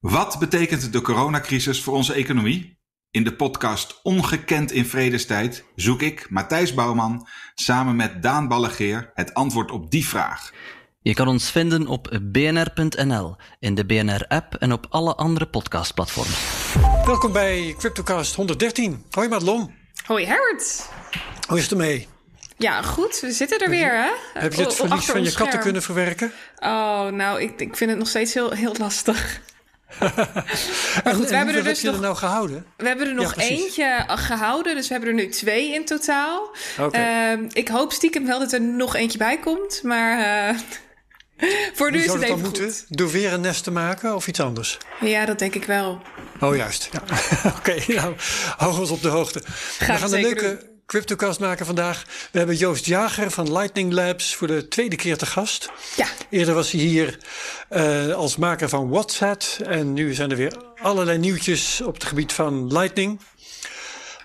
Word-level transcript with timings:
Wat 0.00 0.38
betekent 0.38 0.92
de 0.92 1.00
coronacrisis 1.00 1.82
voor 1.82 1.94
onze 1.94 2.12
economie? 2.12 2.78
In 3.10 3.24
de 3.24 3.34
podcast 3.34 4.00
Ongekend 4.02 4.72
in 4.72 4.84
Vredestijd 4.84 5.64
zoek 5.74 6.02
ik, 6.02 6.26
Matthijs 6.30 6.74
Bouwman, 6.74 7.26
samen 7.54 7.96
met 7.96 8.22
Daan 8.22 8.48
Ballegeer 8.48 9.10
het 9.14 9.34
antwoord 9.34 9.70
op 9.70 9.90
die 9.90 10.08
vraag. 10.08 10.52
Je 11.00 11.14
kan 11.14 11.28
ons 11.28 11.50
vinden 11.50 11.86
op 11.86 12.20
bnr.nl, 12.22 13.36
in 13.58 13.74
de 13.74 13.86
BNR-app 13.86 14.54
en 14.54 14.72
op 14.72 14.86
alle 14.90 15.14
andere 15.14 15.46
podcastplatforms. 15.46 16.74
Welkom 17.04 17.32
bij 17.32 17.74
CryptoCast 17.78 18.34
113. 18.34 19.04
Hoi 19.10 19.28
Madelon. 19.28 19.74
Hoi 20.04 20.26
Herbert. 20.26 20.88
Hoe 21.48 21.56
is 21.56 21.62
het 21.62 21.72
ermee? 21.72 22.08
Ja, 22.56 22.82
goed. 22.82 23.20
We 23.20 23.32
zitten 23.32 23.58
er 23.58 23.70
weer, 23.70 23.92
hè? 23.92 24.40
Heb 24.40 24.52
je 24.52 24.62
het 24.62 24.74
verlies 24.74 25.04
van 25.04 25.22
je 25.22 25.32
katten 25.32 25.60
kunnen 25.60 25.82
verwerken? 25.82 26.32
Oh, 26.58 27.06
nou, 27.06 27.40
ik, 27.40 27.60
ik 27.60 27.76
vind 27.76 27.90
het 27.90 27.98
nog 27.98 28.08
steeds 28.08 28.34
heel, 28.34 28.50
heel 28.50 28.74
lastig. 28.78 29.48
maar 31.04 31.14
goed, 31.14 31.28
we 31.28 31.36
hebben 31.36 31.54
er 31.54 31.64
dus 31.64 31.82
heb 31.82 31.90
je 31.90 31.96
er 31.96 32.02
nou 32.02 32.16
gehouden? 32.16 32.66
We 32.76 32.86
hebben 32.86 33.06
er 33.06 33.14
nog 33.14 33.36
eentje 33.36 34.04
gehouden, 34.06 34.74
dus 34.74 34.86
we 34.86 34.92
hebben 34.92 35.10
er 35.10 35.16
nu 35.16 35.28
twee 35.28 35.72
in 35.74 35.84
totaal. 35.84 36.50
Okay. 36.78 37.34
Uh, 37.34 37.48
ik 37.52 37.68
hoop 37.68 37.92
stiekem 37.92 38.26
wel 38.26 38.38
dat 38.38 38.52
er 38.52 38.60
nog 38.60 38.96
eentje 38.96 39.18
bij 39.18 39.38
komt, 39.38 39.82
maar 39.82 40.52
uh, 40.52 40.58
voor 41.76 41.90
nu 41.90 41.98
is 41.98 42.12
het, 42.12 42.22
even 42.22 42.40
moeten? 42.40 42.64
goed. 42.64 42.84
Door 42.88 43.10
weer 43.10 43.32
een 43.32 43.40
nest 43.40 43.64
te 43.64 43.70
maken 43.70 44.14
of 44.14 44.26
iets 44.26 44.40
anders? 44.40 44.78
Ja, 45.00 45.24
dat 45.24 45.38
denk 45.38 45.54
ik 45.54 45.64
wel. 45.64 46.02
Oh, 46.40 46.56
juist. 46.56 46.88
Ja. 46.92 47.02
Oké, 47.56 47.56
okay, 47.56 47.84
nou, 47.96 48.14
hou 48.56 48.78
ons 48.78 48.90
op 48.90 49.02
de 49.02 49.08
hoogte. 49.08 49.42
We 49.78 49.84
gaan 49.84 50.12
een 50.12 50.20
leuke 50.20 50.58
doen. 50.60 50.69
CryptoCast 50.90 51.40
maken 51.40 51.66
vandaag. 51.66 52.04
We 52.30 52.38
hebben 52.38 52.56
Joost 52.56 52.86
Jager 52.86 53.30
van 53.30 53.52
Lightning 53.52 53.92
Labs 53.92 54.34
voor 54.34 54.46
de 54.46 54.68
tweede 54.68 54.96
keer 54.96 55.16
te 55.16 55.26
gast. 55.26 55.70
Ja. 55.96 56.06
Eerder 56.30 56.54
was 56.54 56.70
hij 56.70 56.80
hier 56.80 57.18
uh, 57.70 58.14
als 58.14 58.36
maker 58.36 58.68
van 58.68 58.88
WhatsApp. 58.88 59.42
En 59.64 59.92
nu 59.92 60.14
zijn 60.14 60.30
er 60.30 60.36
weer 60.36 60.56
allerlei 60.82 61.18
nieuwtjes 61.18 61.80
op 61.80 61.94
het 61.94 62.04
gebied 62.04 62.32
van 62.32 62.72
Lightning. 62.72 63.20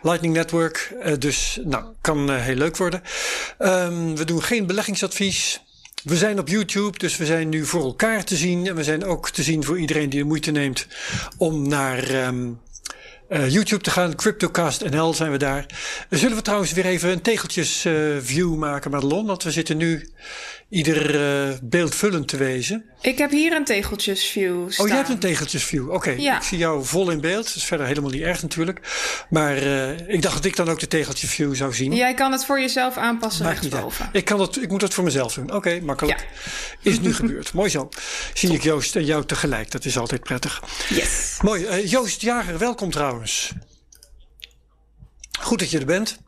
Lightning 0.02 0.33
Network. 0.33 0.94
Uh, 1.03 1.13
dus 1.19 1.59
nou, 1.63 1.85
kan 2.02 2.31
uh, 2.31 2.41
heel 2.41 2.55
leuk 2.55 2.77
worden. 2.77 3.02
Um, 3.59 4.16
we 4.16 4.25
doen 4.25 4.44
geen 4.44 4.66
beleggingsadvies. 4.66 5.61
We 6.03 6.17
zijn 6.17 6.39
op 6.39 6.47
YouTube, 6.47 6.97
dus 6.97 7.17
we 7.17 7.25
zijn 7.25 7.50
nu 7.50 7.66
voor 7.66 7.83
elkaar 7.83 8.23
te 8.23 8.35
zien. 8.35 8.67
En 8.67 8.75
we 8.75 8.83
zijn 8.83 9.03
ook 9.03 9.29
te 9.29 9.44
zien 9.44 9.63
voor 9.63 9.79
iedereen 9.79 10.09
die 10.09 10.19
de 10.19 10.25
moeite 10.25 10.52
neemt 10.52 10.88
om 11.38 11.67
naar 11.67 12.25
um, 12.27 12.59
uh, 13.29 13.49
YouTube 13.49 13.83
te 13.83 13.89
gaan. 13.89 14.15
Cryptocast 14.15 14.89
NL 14.89 15.13
zijn 15.13 15.31
we 15.31 15.37
daar. 15.37 15.65
Zullen 16.09 16.35
we 16.35 16.43
trouwens 16.43 16.73
weer 16.73 16.85
even 16.85 17.09
een 17.09 17.21
tegeltjes 17.21 17.85
uh, 17.85 18.17
view 18.19 18.55
maken, 18.55 18.91
Madelon? 18.91 19.25
Want 19.25 19.43
we 19.43 19.51
zitten 19.51 19.77
nu 19.77 20.09
ieder 20.69 21.16
uh, 21.49 21.55
beeldvullend 21.61 22.27
te 22.27 22.38
wezen. 22.38 22.85
Ik 23.02 23.17
heb 23.17 23.31
hier 23.31 23.52
een 23.52 23.63
tegeltjesview 23.63 24.72
staan. 24.72 24.85
Oh, 24.85 24.91
jij 24.91 24.97
hebt 24.97 25.09
een 25.09 25.19
tegeltjesview. 25.19 25.85
Oké, 25.85 25.95
okay. 25.95 26.17
ja. 26.17 26.38
ik 26.38 26.44
zie 26.44 26.57
jou 26.57 26.85
vol 26.85 27.09
in 27.09 27.22
beeld. 27.22 27.45
Dat 27.45 27.55
is 27.55 27.63
verder 27.63 27.88
helemaal 27.88 28.09
niet 28.09 28.22
erg 28.22 28.41
natuurlijk. 28.41 28.80
Maar 29.30 29.63
uh, 29.63 30.09
ik 30.09 30.22
dacht 30.22 30.35
dat 30.35 30.45
ik 30.45 30.55
dan 30.55 30.69
ook 30.69 30.80
de 30.80 30.88
tegeltjesview 30.88 31.55
zou 31.55 31.73
zien. 31.73 31.94
Jij 31.94 32.13
kan 32.13 32.31
het 32.31 32.45
voor 32.45 32.59
jezelf 32.59 32.97
aanpassen 32.97 33.45
rechtsboven. 33.45 34.09
Ik, 34.11 34.25
kan 34.25 34.39
het, 34.39 34.61
ik 34.61 34.69
moet 34.69 34.81
het 34.81 34.94
voor 34.94 35.03
mezelf 35.03 35.33
doen. 35.33 35.45
Oké, 35.45 35.55
okay, 35.55 35.80
makkelijk. 35.80 36.19
Ja. 36.19 36.91
Is 36.91 37.00
nu 37.00 37.13
gebeurd. 37.23 37.53
Mooi 37.53 37.69
zo. 37.69 37.89
Zie 38.33 38.53
ik 38.53 38.63
Joost 38.63 38.95
en 38.95 39.05
jou 39.05 39.25
tegelijk. 39.25 39.72
Dat 39.72 39.85
is 39.85 39.97
altijd 39.97 40.23
prettig. 40.23 40.63
Yes. 40.89 41.38
Mooi. 41.41 41.63
Uh, 41.63 41.89
Joost 41.91 42.22
Jager, 42.22 42.57
welkom 42.57 42.91
trouwens. 42.91 43.52
Goed 45.39 45.59
dat 45.59 45.69
je 45.69 45.79
er 45.79 45.85
bent. 45.85 46.23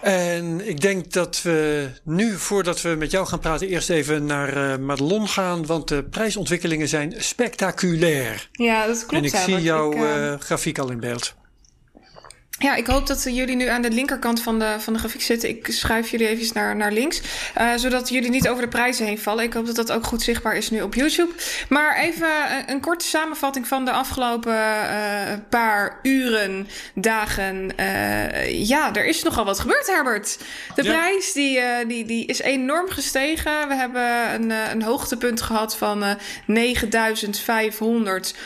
En 0.00 0.68
ik 0.68 0.80
denk 0.80 1.12
dat 1.12 1.42
we 1.42 1.88
nu, 2.04 2.38
voordat 2.38 2.82
we 2.82 2.88
met 2.88 3.10
jou 3.10 3.26
gaan 3.26 3.38
praten, 3.38 3.68
eerst 3.68 3.90
even 3.90 4.24
naar 4.24 4.56
uh, 4.56 4.76
Madelon 4.76 5.28
gaan. 5.28 5.66
Want 5.66 5.88
de 5.88 6.04
prijsontwikkelingen 6.04 6.88
zijn 6.88 7.14
spectaculair. 7.18 8.48
Ja, 8.52 8.86
dat 8.86 9.06
klopt. 9.06 9.12
En 9.12 9.24
ik 9.24 9.36
zie 9.36 9.62
jouw 9.62 9.94
uh, 9.94 10.34
grafiek 10.38 10.78
al 10.78 10.90
in 10.90 11.00
beeld. 11.00 11.34
Ja, 12.62 12.74
ik 12.74 12.86
hoop 12.86 13.06
dat 13.06 13.22
jullie 13.22 13.56
nu 13.56 13.66
aan 13.66 13.82
de 13.82 13.90
linkerkant 13.90 14.42
van 14.42 14.58
de, 14.58 14.74
van 14.78 14.92
de 14.92 14.98
grafiek 14.98 15.22
zitten. 15.22 15.48
Ik 15.48 15.66
schuif 15.70 16.10
jullie 16.10 16.28
even 16.28 16.54
naar, 16.54 16.76
naar 16.76 16.92
links. 16.92 17.20
Uh, 17.58 17.72
zodat 17.76 18.08
jullie 18.08 18.30
niet 18.30 18.48
over 18.48 18.62
de 18.62 18.68
prijzen 18.68 19.06
heen 19.06 19.18
vallen. 19.18 19.44
Ik 19.44 19.52
hoop 19.52 19.66
dat 19.66 19.76
dat 19.76 19.92
ook 19.92 20.06
goed 20.06 20.22
zichtbaar 20.22 20.56
is 20.56 20.70
nu 20.70 20.82
op 20.82 20.94
YouTube. 20.94 21.32
Maar 21.68 21.96
even 21.96 22.28
een, 22.56 22.70
een 22.70 22.80
korte 22.80 23.06
samenvatting 23.06 23.66
van 23.66 23.84
de 23.84 23.90
afgelopen 23.90 24.52
uh, 24.52 25.32
paar 25.48 25.98
uren, 26.02 26.68
dagen. 26.94 27.72
Uh, 27.76 28.66
ja, 28.68 28.94
er 28.94 29.04
is 29.04 29.22
nogal 29.22 29.44
wat 29.44 29.60
gebeurd, 29.60 29.86
Herbert. 29.86 30.38
De 30.74 30.82
ja. 30.82 30.92
prijs 30.92 31.32
die, 31.32 31.60
die, 31.86 32.04
die 32.04 32.26
is 32.26 32.40
enorm 32.40 32.88
gestegen. 32.88 33.68
We 33.68 33.74
hebben 33.74 34.34
een, 34.34 34.50
een 34.50 34.82
hoogtepunt 34.82 35.42
gehad 35.42 35.76
van 35.76 36.04
9500 36.46 38.34
uh, 38.34 38.40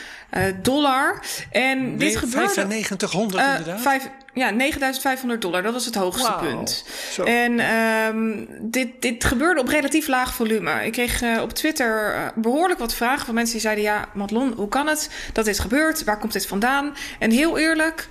dollar. 0.62 1.22
En 1.50 1.88
nee, 1.88 1.96
dit 1.96 2.16
gebeurde... 2.16 2.66
9500 2.66 3.42
uh, 3.42 3.48
inderdaad? 3.48 3.80
Vijf, 3.80 4.08
ja, 4.32 4.50
9500 4.50 5.42
dollar. 5.42 5.62
Dat 5.62 5.72
was 5.72 5.84
het 5.84 5.94
hoogste 5.94 6.30
wow. 6.30 6.40
punt. 6.40 6.84
Zo. 7.12 7.22
En 7.22 7.76
um, 8.14 8.48
dit, 8.60 8.88
dit 9.02 9.24
gebeurde 9.24 9.60
op 9.60 9.68
relatief 9.68 10.08
laag 10.08 10.34
volume. 10.34 10.86
Ik 10.86 10.92
kreeg 10.92 11.22
uh, 11.22 11.42
op 11.42 11.52
Twitter 11.52 12.14
uh, 12.14 12.26
behoorlijk 12.34 12.78
wat 12.78 12.94
vragen 12.94 13.24
van 13.24 13.34
mensen 13.34 13.52
die 13.52 13.62
zeiden... 13.62 13.84
ja, 13.84 14.08
Madelon, 14.14 14.52
hoe 14.56 14.68
kan 14.68 14.86
het 14.86 15.10
dat 15.32 15.44
dit 15.44 15.58
gebeurt? 15.58 16.04
Waar 16.04 16.18
komt 16.18 16.32
dit 16.32 16.46
vandaan? 16.46 16.96
En 17.18 17.30
heel 17.30 17.58
eerlijk... 17.58 18.08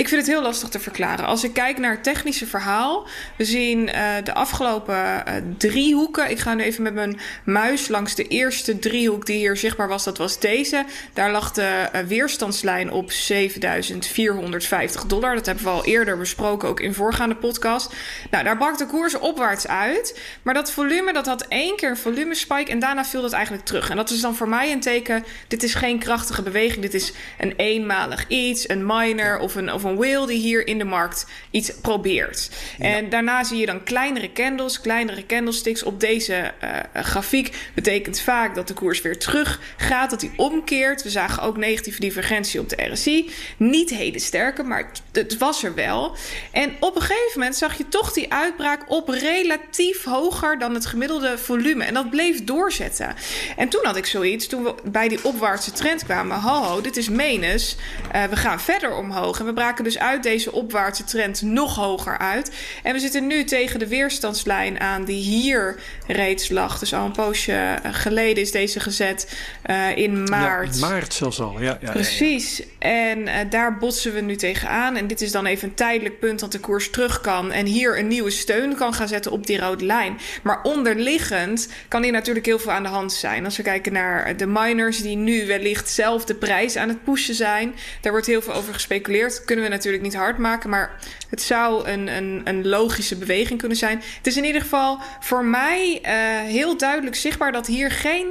Ik 0.00 0.08
vind 0.08 0.20
het 0.20 0.30
heel 0.30 0.42
lastig 0.42 0.68
te 0.68 0.80
verklaren. 0.80 1.26
Als 1.26 1.44
ik 1.44 1.52
kijk 1.52 1.78
naar 1.78 1.90
het 1.90 2.02
technische 2.02 2.46
verhaal, 2.46 3.06
we 3.36 3.44
zien 3.44 3.88
uh, 3.88 3.94
de 4.24 4.34
afgelopen 4.34 4.94
uh, 4.94 5.34
driehoeken. 5.56 6.30
Ik 6.30 6.38
ga 6.38 6.54
nu 6.54 6.62
even 6.62 6.82
met 6.82 6.94
mijn 6.94 7.20
muis 7.44 7.88
langs 7.88 8.14
de 8.14 8.28
eerste 8.28 8.78
driehoek 8.78 9.26
die 9.26 9.36
hier 9.36 9.56
zichtbaar 9.56 9.88
was. 9.88 10.04
Dat 10.04 10.18
was 10.18 10.38
deze. 10.38 10.84
Daar 11.12 11.30
lag 11.30 11.52
de 11.52 11.88
uh, 11.94 12.00
weerstandslijn 12.00 12.90
op 12.90 13.12
7450 13.12 15.06
dollar. 15.06 15.34
Dat 15.34 15.46
hebben 15.46 15.64
we 15.64 15.70
al 15.70 15.84
eerder 15.84 16.18
besproken, 16.18 16.68
ook 16.68 16.80
in 16.80 16.94
voorgaande 16.94 17.36
podcast. 17.36 17.94
Nou, 18.30 18.44
daar 18.44 18.56
brak 18.56 18.78
de 18.78 18.86
koers 18.86 19.18
opwaarts 19.18 19.66
uit. 19.66 20.20
Maar 20.42 20.54
dat 20.54 20.72
volume, 20.72 21.12
dat 21.12 21.26
had 21.26 21.46
één 21.48 21.76
keer 21.76 21.90
een 21.90 21.96
volumespike 21.96 22.70
en 22.70 22.78
daarna 22.78 23.04
viel 23.04 23.22
dat 23.22 23.32
eigenlijk 23.32 23.64
terug. 23.64 23.90
En 23.90 23.96
dat 23.96 24.10
is 24.10 24.20
dan 24.20 24.34
voor 24.34 24.48
mij 24.48 24.72
een 24.72 24.80
teken, 24.80 25.24
dit 25.48 25.62
is 25.62 25.74
geen 25.74 25.98
krachtige 25.98 26.42
beweging. 26.42 26.82
Dit 26.82 26.94
is 26.94 27.12
een 27.38 27.54
eenmalig 27.56 28.28
iets, 28.28 28.68
een 28.68 28.86
miner 28.86 29.38
of 29.38 29.54
een, 29.54 29.72
of 29.72 29.82
een 29.82 29.88
whale 29.96 30.26
die 30.26 30.38
hier 30.38 30.66
in 30.66 30.78
de 30.78 30.84
markt 30.84 31.26
iets 31.50 31.72
probeert. 31.80 32.50
Ja. 32.78 32.84
En 32.84 33.08
daarna 33.08 33.44
zie 33.44 33.58
je 33.58 33.66
dan 33.66 33.82
kleinere 33.82 34.32
candles, 34.32 34.80
kleinere 34.80 35.26
candlesticks 35.26 35.82
op 35.82 36.00
deze 36.00 36.52
uh, 36.64 37.02
grafiek. 37.02 37.70
Betekent 37.74 38.20
vaak 38.20 38.54
dat 38.54 38.68
de 38.68 38.74
koers 38.74 39.02
weer 39.02 39.18
terug 39.18 39.60
gaat, 39.76 40.10
dat 40.10 40.20
hij 40.20 40.30
omkeert. 40.36 41.02
We 41.02 41.10
zagen 41.10 41.42
ook 41.42 41.56
negatieve 41.56 42.00
divergentie 42.00 42.60
op 42.60 42.68
de 42.68 42.88
RSI. 42.92 43.30
Niet 43.56 43.90
hele 43.90 44.18
sterke, 44.18 44.62
maar 44.62 44.90
het, 45.12 45.38
was 45.38 45.64
er 45.64 45.74
wel. 45.74 46.16
En 46.52 46.76
op 46.80 46.96
een 46.96 47.02
gegeven 47.02 47.32
moment 47.34 47.56
zag 47.56 47.78
je 47.78 47.88
toch 47.88 48.12
die 48.12 48.32
uitbraak 48.32 48.90
op 48.90 49.08
relatief 49.08 50.04
hoger 50.04 50.58
dan 50.58 50.74
het 50.74 50.86
gemiddelde 50.86 51.38
volume. 51.38 51.84
En 51.84 51.94
dat 51.94 52.10
bleef 52.10 52.44
doorzetten. 52.44 53.14
En 53.56 53.68
toen 53.68 53.84
had 53.84 53.96
ik 53.96 54.06
zoiets, 54.06 54.46
toen 54.46 54.62
we 54.62 54.74
bij 54.84 55.08
die 55.08 55.24
opwaartse 55.24 55.72
trend 55.72 56.04
kwamen, 56.04 56.40
ho, 56.40 56.62
ho 56.62 56.80
dit 56.80 56.96
is 56.96 57.08
menens. 57.08 57.76
Uh, 58.14 58.24
we 58.24 58.36
gaan 58.36 58.60
verder 58.60 58.96
omhoog 58.96 59.38
en 59.38 59.46
we 59.46 59.52
braken 59.52 59.79
dus 59.84 59.98
uit 59.98 60.22
deze 60.22 60.52
opwaartse 60.52 61.04
trend 61.04 61.42
nog 61.42 61.76
hoger 61.76 62.18
uit. 62.18 62.50
En 62.82 62.92
we 62.92 62.98
zitten 62.98 63.26
nu 63.26 63.44
tegen 63.44 63.78
de 63.78 63.88
weerstandslijn 63.88 64.80
aan 64.80 65.04
die 65.04 65.22
hier 65.22 65.76
reeds 66.06 66.48
lag. 66.48 66.78
Dus 66.78 66.94
al 66.94 67.04
een 67.04 67.12
poosje 67.12 67.78
geleden 67.82 68.42
is 68.42 68.50
deze 68.50 68.80
gezet 68.80 69.38
uh, 69.70 69.96
in 69.96 70.24
maart. 70.24 70.78
Ja, 70.78 70.88
maart 70.88 71.14
zelfs 71.14 71.40
al, 71.40 71.60
ja. 71.60 71.78
ja 71.82 71.90
Precies. 71.90 72.58
Ja. 72.58 72.64
En 72.78 73.18
uh, 73.18 73.34
daar 73.50 73.78
botsen 73.78 74.14
we 74.14 74.20
nu 74.20 74.36
tegenaan. 74.36 74.96
En 74.96 75.06
dit 75.06 75.20
is 75.20 75.32
dan 75.32 75.46
even 75.46 75.68
een 75.68 75.74
tijdelijk 75.74 76.18
punt 76.18 76.40
dat 76.40 76.52
de 76.52 76.60
koers 76.60 76.90
terug 76.90 77.20
kan. 77.20 77.52
En 77.52 77.66
hier 77.66 77.98
een 77.98 78.08
nieuwe 78.08 78.30
steun 78.30 78.74
kan 78.74 78.94
gaan 78.94 79.08
zetten 79.08 79.32
op 79.32 79.46
die 79.46 79.58
rode 79.58 79.84
lijn. 79.84 80.18
Maar 80.42 80.62
onderliggend 80.62 81.68
kan 81.88 82.02
hier 82.02 82.12
natuurlijk 82.12 82.46
heel 82.46 82.58
veel 82.58 82.72
aan 82.72 82.82
de 82.82 82.88
hand 82.88 83.12
zijn. 83.12 83.44
Als 83.44 83.56
we 83.56 83.62
kijken 83.62 83.92
naar 83.92 84.36
de 84.36 84.46
miners 84.46 85.02
die 85.02 85.16
nu 85.16 85.46
wellicht 85.46 85.88
zelf 85.88 86.24
de 86.24 86.34
prijs 86.34 86.76
aan 86.76 86.88
het 86.88 87.04
pushen 87.04 87.34
zijn. 87.34 87.74
Daar 88.00 88.12
wordt 88.12 88.26
heel 88.26 88.42
veel 88.42 88.54
over 88.54 88.74
gespeculeerd. 88.74 89.44
Kunnen 89.44 89.64
we 89.64 89.69
natuurlijk 89.70 90.02
niet 90.02 90.14
hard 90.14 90.38
maken, 90.38 90.70
maar 90.70 90.96
het 91.30 91.42
zou 91.42 91.88
een, 91.88 92.08
een, 92.16 92.40
een 92.44 92.68
logische 92.68 93.16
beweging 93.16 93.58
kunnen 93.58 93.78
zijn. 93.78 94.02
Het 94.16 94.26
is 94.26 94.36
in 94.36 94.44
ieder 94.44 94.60
geval 94.60 94.98
voor 95.20 95.44
mij 95.44 95.98
uh, 96.02 96.10
heel 96.52 96.76
duidelijk 96.76 97.16
zichtbaar 97.16 97.52
dat 97.52 97.66
hier 97.66 97.90
geen 97.90 98.26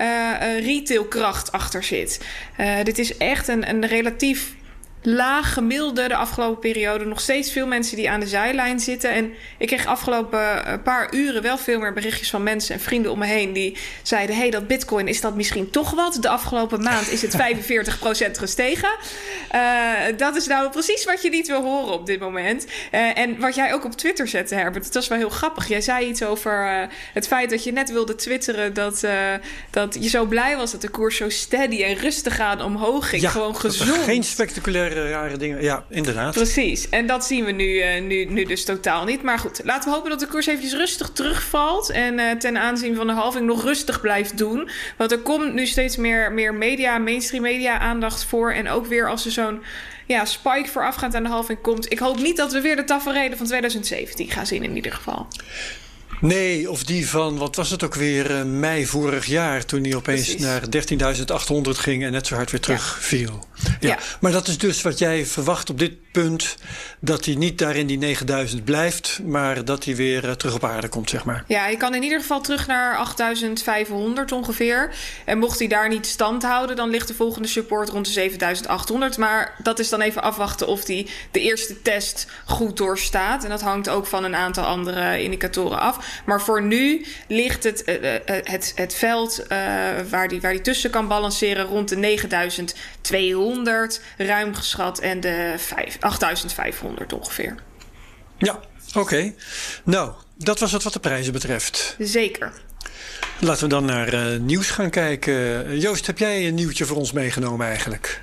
uh, 0.00 0.58
retailkracht 0.60 1.52
achter 1.52 1.82
zit. 1.82 2.20
Dit 2.82 2.98
is 2.98 3.16
echt 3.16 3.48
een, 3.48 3.68
een 3.68 3.86
relatief 3.86 4.54
laag 5.06 5.52
gemiddelde 5.52 6.08
de 6.08 6.16
afgelopen 6.16 6.58
periode. 6.58 7.04
Nog 7.04 7.20
steeds 7.20 7.52
veel 7.52 7.66
mensen 7.66 7.96
die 7.96 8.10
aan 8.10 8.20
de 8.20 8.26
zijlijn 8.26 8.80
zitten. 8.80 9.10
En 9.10 9.32
ik 9.58 9.66
kreeg 9.66 9.86
afgelopen 9.86 10.66
eh, 10.66 10.74
paar 10.82 11.14
uren 11.14 11.42
wel 11.42 11.58
veel 11.58 11.78
meer 11.78 11.92
berichtjes 11.92 12.30
van 12.30 12.42
mensen 12.42 12.74
en 12.74 12.80
vrienden 12.80 13.12
om 13.12 13.18
me 13.18 13.26
heen. 13.26 13.52
Die 13.52 13.76
zeiden: 14.02 14.36
hey, 14.36 14.50
dat 14.50 14.66
Bitcoin 14.66 15.08
is 15.08 15.20
dat 15.20 15.34
misschien 15.34 15.70
toch 15.70 15.90
wat. 15.90 16.18
De 16.20 16.28
afgelopen 16.28 16.82
maand 16.82 17.10
is 17.10 17.22
het 17.22 17.36
45% 18.28 18.30
gestegen. 18.30 18.88
Uh, 19.54 19.92
dat 20.16 20.36
is 20.36 20.46
nou 20.46 20.70
precies 20.70 21.04
wat 21.04 21.22
je 21.22 21.30
niet 21.30 21.46
wil 21.46 21.62
horen 21.62 21.92
op 21.92 22.06
dit 22.06 22.20
moment. 22.20 22.66
Uh, 22.92 23.18
en 23.18 23.40
wat 23.40 23.54
jij 23.54 23.74
ook 23.74 23.84
op 23.84 23.92
Twitter 23.92 24.28
zette, 24.28 24.54
Herbert. 24.54 24.84
Dat 24.84 24.94
was 24.94 25.08
wel 25.08 25.18
heel 25.18 25.30
grappig. 25.30 25.68
Jij 25.68 25.80
zei 25.80 26.08
iets 26.08 26.22
over 26.22 26.88
het 27.12 27.26
feit 27.26 27.50
dat 27.50 27.64
je 27.64 27.72
net 27.72 27.90
wilde 27.90 28.14
twitteren. 28.14 28.74
Dat, 28.74 29.06
dat 29.70 29.96
je 30.00 30.08
zo 30.08 30.24
blij 30.24 30.56
was 30.56 30.70
dat 30.72 30.80
de 30.80 30.88
koers 30.88 31.16
zo 31.16 31.28
steady 31.28 31.82
en 31.82 31.94
rustig 31.94 32.40
aan 32.40 32.62
omhoog 32.62 33.08
ging. 33.08 33.22
Ja, 33.22 33.30
Gewoon 33.30 33.56
gezond. 33.56 34.02
Geen 34.02 34.24
spectaculaire 34.24 34.93
rare 34.94 35.36
dingen. 35.36 35.62
Ja, 35.62 35.84
inderdaad. 35.88 36.34
Precies. 36.34 36.88
En 36.88 37.06
dat 37.06 37.24
zien 37.24 37.44
we 37.44 37.50
nu, 37.50 37.64
uh, 37.64 38.02
nu, 38.02 38.24
nu 38.24 38.44
dus 38.44 38.64
totaal 38.64 39.04
niet. 39.04 39.22
Maar 39.22 39.38
goed, 39.38 39.60
laten 39.64 39.88
we 39.88 39.94
hopen 39.94 40.10
dat 40.10 40.20
de 40.20 40.26
koers 40.26 40.46
eventjes 40.46 40.74
rustig 40.74 41.10
terugvalt. 41.10 41.90
En 41.90 42.18
uh, 42.18 42.30
ten 42.30 42.58
aanzien 42.58 42.96
van 42.96 43.06
de 43.06 43.12
halving 43.12 43.46
nog 43.46 43.62
rustig 43.62 44.00
blijft 44.00 44.38
doen. 44.38 44.68
Want 44.96 45.12
er 45.12 45.18
komt 45.18 45.54
nu 45.54 45.66
steeds 45.66 45.96
meer, 45.96 46.32
meer 46.32 46.54
media, 46.54 46.98
mainstream 46.98 47.42
media 47.42 47.78
aandacht 47.78 48.24
voor. 48.24 48.52
En 48.52 48.68
ook 48.68 48.86
weer 48.86 49.08
als 49.08 49.24
er 49.24 49.32
zo'n 49.32 49.62
ja, 50.06 50.24
spike 50.24 50.68
voorafgaand 50.68 51.14
aan 51.14 51.22
de 51.22 51.28
halving 51.28 51.60
komt. 51.60 51.92
Ik 51.92 51.98
hoop 51.98 52.18
niet 52.18 52.36
dat 52.36 52.52
we 52.52 52.60
weer 52.60 52.76
de 52.76 52.84
tafereelen 52.84 53.36
van 53.36 53.46
2017 53.46 54.30
gaan 54.30 54.46
zien 54.46 54.62
in 54.62 54.76
ieder 54.76 54.92
geval. 54.92 55.26
Nee, 56.24 56.70
of 56.70 56.84
die 56.84 57.08
van, 57.08 57.38
wat 57.38 57.56
was 57.56 57.70
het 57.70 57.84
ook 57.84 57.94
weer, 57.94 58.30
uh, 58.30 58.42
mei 58.42 58.86
vorig 58.86 59.26
jaar... 59.26 59.64
toen 59.64 59.84
hij 59.84 59.94
opeens 59.94 60.34
Precies. 60.34 60.42
naar 60.42 60.62
13.800 61.64 61.70
ging 61.70 62.04
en 62.04 62.12
net 62.12 62.26
zo 62.26 62.34
hard 62.34 62.50
weer 62.50 62.60
terugviel. 62.60 63.46
Ja. 63.54 63.70
Ja. 63.80 63.88
ja. 63.88 63.98
Maar 64.20 64.32
dat 64.32 64.48
is 64.48 64.58
dus 64.58 64.82
wat 64.82 64.98
jij 64.98 65.26
verwacht 65.26 65.70
op 65.70 65.78
dit 65.78 65.92
punt... 66.12 66.56
dat 67.00 67.24
hij 67.24 67.34
niet 67.34 67.58
daar 67.58 67.76
in 67.76 67.86
die 67.86 67.98
9000 67.98 68.64
blijft... 68.64 69.20
maar 69.24 69.64
dat 69.64 69.84
hij 69.84 69.96
weer 69.96 70.24
uh, 70.24 70.30
terug 70.30 70.54
op 70.54 70.64
aarde 70.64 70.88
komt, 70.88 71.10
zeg 71.10 71.24
maar. 71.24 71.44
Ja, 71.48 71.62
hij 71.62 71.76
kan 71.76 71.94
in 71.94 72.02
ieder 72.02 72.20
geval 72.20 72.40
terug 72.40 72.66
naar 72.66 72.96
8500 72.96 74.32
ongeveer. 74.32 74.94
En 75.24 75.38
mocht 75.38 75.58
hij 75.58 75.68
daar 75.68 75.88
niet 75.88 76.06
stand 76.06 76.42
houden... 76.42 76.76
dan 76.76 76.90
ligt 76.90 77.08
de 77.08 77.14
volgende 77.14 77.48
support 77.48 77.88
rond 77.88 78.06
de 78.06 78.12
7800. 78.12 79.18
Maar 79.18 79.54
dat 79.62 79.78
is 79.78 79.88
dan 79.88 80.00
even 80.00 80.22
afwachten 80.22 80.66
of 80.66 80.86
hij 80.86 81.06
de 81.30 81.40
eerste 81.40 81.82
test 81.82 82.26
goed 82.44 82.76
doorstaat. 82.76 83.44
En 83.44 83.50
dat 83.50 83.62
hangt 83.62 83.88
ook 83.88 84.06
van 84.06 84.24
een 84.24 84.36
aantal 84.36 84.64
andere 84.64 85.22
indicatoren 85.22 85.80
af... 85.80 86.13
Maar 86.24 86.40
voor 86.40 86.62
nu 86.62 87.06
ligt 87.28 87.64
het, 87.64 87.82
uh, 87.86 87.94
het, 88.24 88.72
het 88.74 88.94
veld 88.94 89.40
uh, 89.40 89.46
waar 90.10 90.28
die, 90.28 90.40
waar 90.40 90.52
die 90.52 90.60
tussen 90.60 90.90
kan 90.90 91.08
balanceren 91.08 91.64
rond 91.64 91.88
de 91.88 91.96
9200, 91.96 94.00
ruim 94.16 94.54
geschat, 94.54 94.98
en 94.98 95.20
de 95.20 95.54
5, 95.56 95.96
8500 96.00 97.12
ongeveer. 97.12 97.54
Ja, 98.38 98.60
oké. 98.88 98.98
Okay. 98.98 99.34
Nou, 99.84 100.12
dat 100.36 100.58
was 100.58 100.72
het 100.72 100.82
wat 100.82 100.92
de 100.92 101.00
prijzen 101.00 101.32
betreft. 101.32 101.96
Zeker. 101.98 102.52
Laten 103.40 103.62
we 103.62 103.68
dan 103.68 103.84
naar 103.84 104.14
uh, 104.14 104.40
nieuws 104.40 104.70
gaan 104.70 104.90
kijken. 104.90 105.78
Joost, 105.78 106.06
heb 106.06 106.18
jij 106.18 106.46
een 106.46 106.54
nieuwtje 106.54 106.84
voor 106.84 106.96
ons 106.96 107.12
meegenomen 107.12 107.66
eigenlijk? 107.66 108.22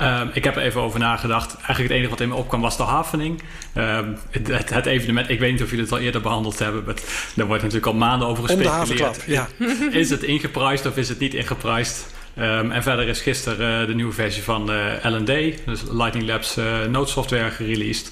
Uh, 0.00 0.20
ik 0.32 0.44
heb 0.44 0.56
er 0.56 0.62
even 0.62 0.80
over 0.80 0.98
nagedacht. 0.98 1.54
Eigenlijk 1.54 1.82
het 1.82 1.90
enige 1.90 2.10
wat 2.10 2.20
in 2.20 2.28
me 2.28 2.34
opkwam 2.34 2.60
was 2.60 2.76
de 2.76 2.82
havening. 2.82 3.42
Uh, 3.76 3.98
het, 4.30 4.70
het, 4.70 4.86
evenement, 4.86 5.28
ik 5.28 5.38
weet 5.38 5.52
niet 5.52 5.62
of 5.62 5.68
jullie 5.70 5.84
het 5.84 5.92
al 5.92 5.98
eerder 5.98 6.20
behandeld 6.20 6.58
hebben. 6.58 6.84
Maar 6.84 6.94
daar 7.34 7.46
wordt 7.46 7.62
natuurlijk 7.62 7.92
al 7.92 7.98
maanden 7.98 8.28
over 8.28 8.44
gespeculeerd. 8.44 9.22
ja. 9.26 9.48
is 9.90 10.10
het 10.10 10.22
ingepriced 10.22 10.86
of 10.86 10.96
is 10.96 11.08
het 11.08 11.18
niet 11.18 11.34
ingepriced? 11.34 12.06
Um, 12.38 12.70
en 12.70 12.82
verder 12.82 13.08
is 13.08 13.20
gisteren 13.20 13.80
uh, 13.80 13.86
de 13.86 13.94
nieuwe 13.94 14.12
versie 14.12 14.42
van 14.42 14.70
uh, 14.70 14.92
LD, 15.02 15.26
dus 15.66 15.82
Lightning 15.90 16.26
Labs 16.26 16.58
uh, 16.58 16.84
noodsoftware, 16.84 17.50
gereleased. 17.50 18.10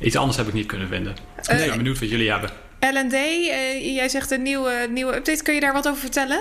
Iets 0.00 0.16
anders 0.16 0.36
heb 0.36 0.46
ik 0.46 0.52
niet 0.52 0.66
kunnen 0.66 0.88
vinden. 0.88 1.14
ik 1.36 1.56
ben 1.56 1.76
benieuwd 1.76 1.98
wat 1.98 2.10
jullie 2.10 2.30
hebben. 2.30 2.50
LD, 2.80 3.12
jij 3.94 4.08
zegt 4.08 4.30
een 4.30 4.42
nieuwe, 4.42 4.88
nieuwe 4.90 5.16
update. 5.16 5.42
Kun 5.42 5.54
je 5.54 5.60
daar 5.60 5.72
wat 5.72 5.88
over 5.88 6.00
vertellen? 6.00 6.40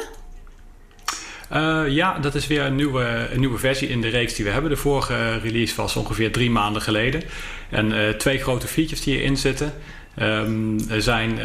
Uh, 1.53 1.83
ja, 1.87 2.19
dat 2.19 2.35
is 2.35 2.47
weer 2.47 2.61
een 2.61 2.75
nieuwe, 2.75 3.27
een 3.31 3.39
nieuwe 3.39 3.57
versie 3.57 3.87
in 3.87 4.01
de 4.01 4.07
reeks 4.07 4.33
die 4.33 4.45
we 4.45 4.51
hebben. 4.51 4.69
De 4.69 4.77
vorige 4.77 5.37
release 5.37 5.75
was 5.75 5.95
ongeveer 5.95 6.31
drie 6.31 6.51
maanden 6.51 6.81
geleden. 6.81 7.23
En 7.69 7.91
uh, 7.91 8.09
twee 8.09 8.39
grote 8.39 8.67
features 8.67 9.01
die 9.01 9.17
erin 9.17 9.37
zitten. 9.37 9.73
Er 10.89 11.01
zijn 11.01 11.39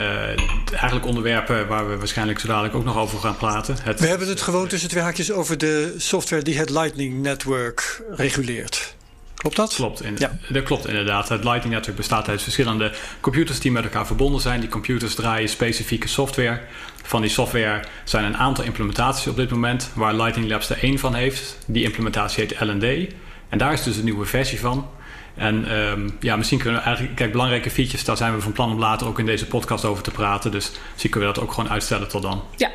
eigenlijk 0.70 1.06
onderwerpen 1.06 1.66
waar 1.66 1.88
we 1.88 1.96
waarschijnlijk 1.96 2.38
zo 2.38 2.46
dadelijk 2.48 2.74
ook 2.74 2.84
nog 2.84 2.96
over 2.96 3.18
gaan 3.18 3.36
praten. 3.36 3.76
Het, 3.82 4.00
we 4.00 4.06
hebben 4.06 4.28
het 4.28 4.40
gewoon 4.40 4.68
tussen 4.68 4.88
twee 4.88 5.02
haakjes 5.02 5.32
over 5.32 5.58
de 5.58 5.94
software 5.96 6.42
die 6.42 6.58
het 6.58 6.70
Lightning 6.70 7.22
Network 7.22 8.02
reguleert. 8.10 8.96
Klopt 9.38 9.56
dat? 9.56 9.74
Klopt, 9.74 10.02
in, 10.02 10.16
ja. 10.18 10.38
dat 10.48 10.62
klopt 10.62 10.86
inderdaad. 10.86 11.28
Het 11.28 11.44
Lightning 11.44 11.74
Network 11.74 11.96
bestaat 11.96 12.28
uit 12.28 12.42
verschillende 12.42 12.92
computers 13.20 13.60
die 13.60 13.72
met 13.72 13.84
elkaar 13.84 14.06
verbonden 14.06 14.40
zijn. 14.40 14.60
Die 14.60 14.68
computers 14.68 15.14
draaien 15.14 15.48
specifieke 15.48 16.08
software. 16.08 16.60
Van 17.02 17.20
die 17.20 17.30
software 17.30 17.84
zijn 18.04 18.24
een 18.24 18.36
aantal 18.36 18.64
implementaties 18.64 19.26
op 19.26 19.36
dit 19.36 19.50
moment, 19.50 19.90
waar 19.94 20.14
Lightning 20.14 20.48
Labs 20.48 20.70
er 20.70 20.82
één 20.82 20.98
van 20.98 21.14
heeft. 21.14 21.58
Die 21.66 21.84
implementatie 21.84 22.44
heet 22.44 22.60
LD. 22.60 23.14
En 23.48 23.58
daar 23.58 23.72
is 23.72 23.82
dus 23.82 23.96
een 23.96 24.04
nieuwe 24.04 24.26
versie 24.26 24.60
van. 24.60 24.88
En 25.34 25.78
um, 25.78 26.16
ja, 26.20 26.36
misschien 26.36 26.58
kunnen 26.58 26.78
we 26.78 26.84
eigenlijk, 26.86 27.16
kijk, 27.16 27.32
belangrijke 27.32 27.70
features, 27.70 28.04
daar 28.04 28.16
zijn 28.16 28.34
we 28.34 28.40
van 28.40 28.52
plan 28.52 28.70
om 28.70 28.78
later 28.78 29.06
ook 29.06 29.18
in 29.18 29.26
deze 29.26 29.46
podcast 29.46 29.84
over 29.84 30.02
te 30.02 30.10
praten. 30.10 30.50
Dus 30.50 30.70
misschien 30.90 31.10
kunnen 31.10 31.28
we 31.28 31.34
dat 31.34 31.44
ook 31.44 31.52
gewoon 31.52 31.70
uitstellen 31.70 32.08
tot 32.08 32.22
dan. 32.22 32.42
Ja, 32.56 32.70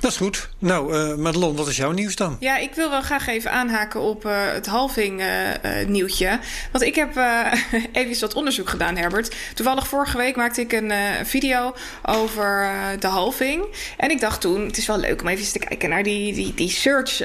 dat 0.00 0.10
is 0.10 0.16
goed. 0.16 0.48
Nou, 0.58 0.94
uh, 0.94 1.14
Madelon, 1.14 1.56
wat 1.56 1.68
is 1.68 1.76
jouw 1.76 1.90
nieuws 1.90 2.16
dan? 2.16 2.36
Ja, 2.40 2.56
ik 2.56 2.74
wil 2.74 2.90
wel 2.90 3.02
graag 3.02 3.26
even 3.26 3.52
aanhaken 3.52 4.00
op 4.00 4.24
uh, 4.24 4.32
het 4.52 4.66
halving 4.66 5.20
uh, 5.20 5.26
nieuwtje. 5.86 6.38
Want 6.72 6.84
ik 6.84 6.94
heb 6.94 7.16
even 7.92 8.20
wat 8.20 8.34
onderzoek 8.34 8.68
gedaan, 8.68 8.96
Herbert. 8.96 9.34
Toevallig 9.54 9.88
vorige 9.88 10.16
week 10.16 10.36
maakte 10.36 10.60
ik 10.60 10.72
een 10.72 10.92
video 11.24 11.74
over 12.02 12.70
de 12.98 13.06
halving. 13.06 13.64
En 13.96 14.10
ik 14.10 14.20
dacht 14.20 14.40
toen, 14.40 14.66
het 14.66 14.76
is 14.76 14.86
wel 14.86 14.98
leuk 14.98 15.20
om 15.20 15.28
even 15.28 15.52
te 15.52 15.58
kijken 15.58 15.88
naar 15.88 16.02
die, 16.02 16.34
die, 16.34 16.54
die 16.54 16.70
search 16.70 17.22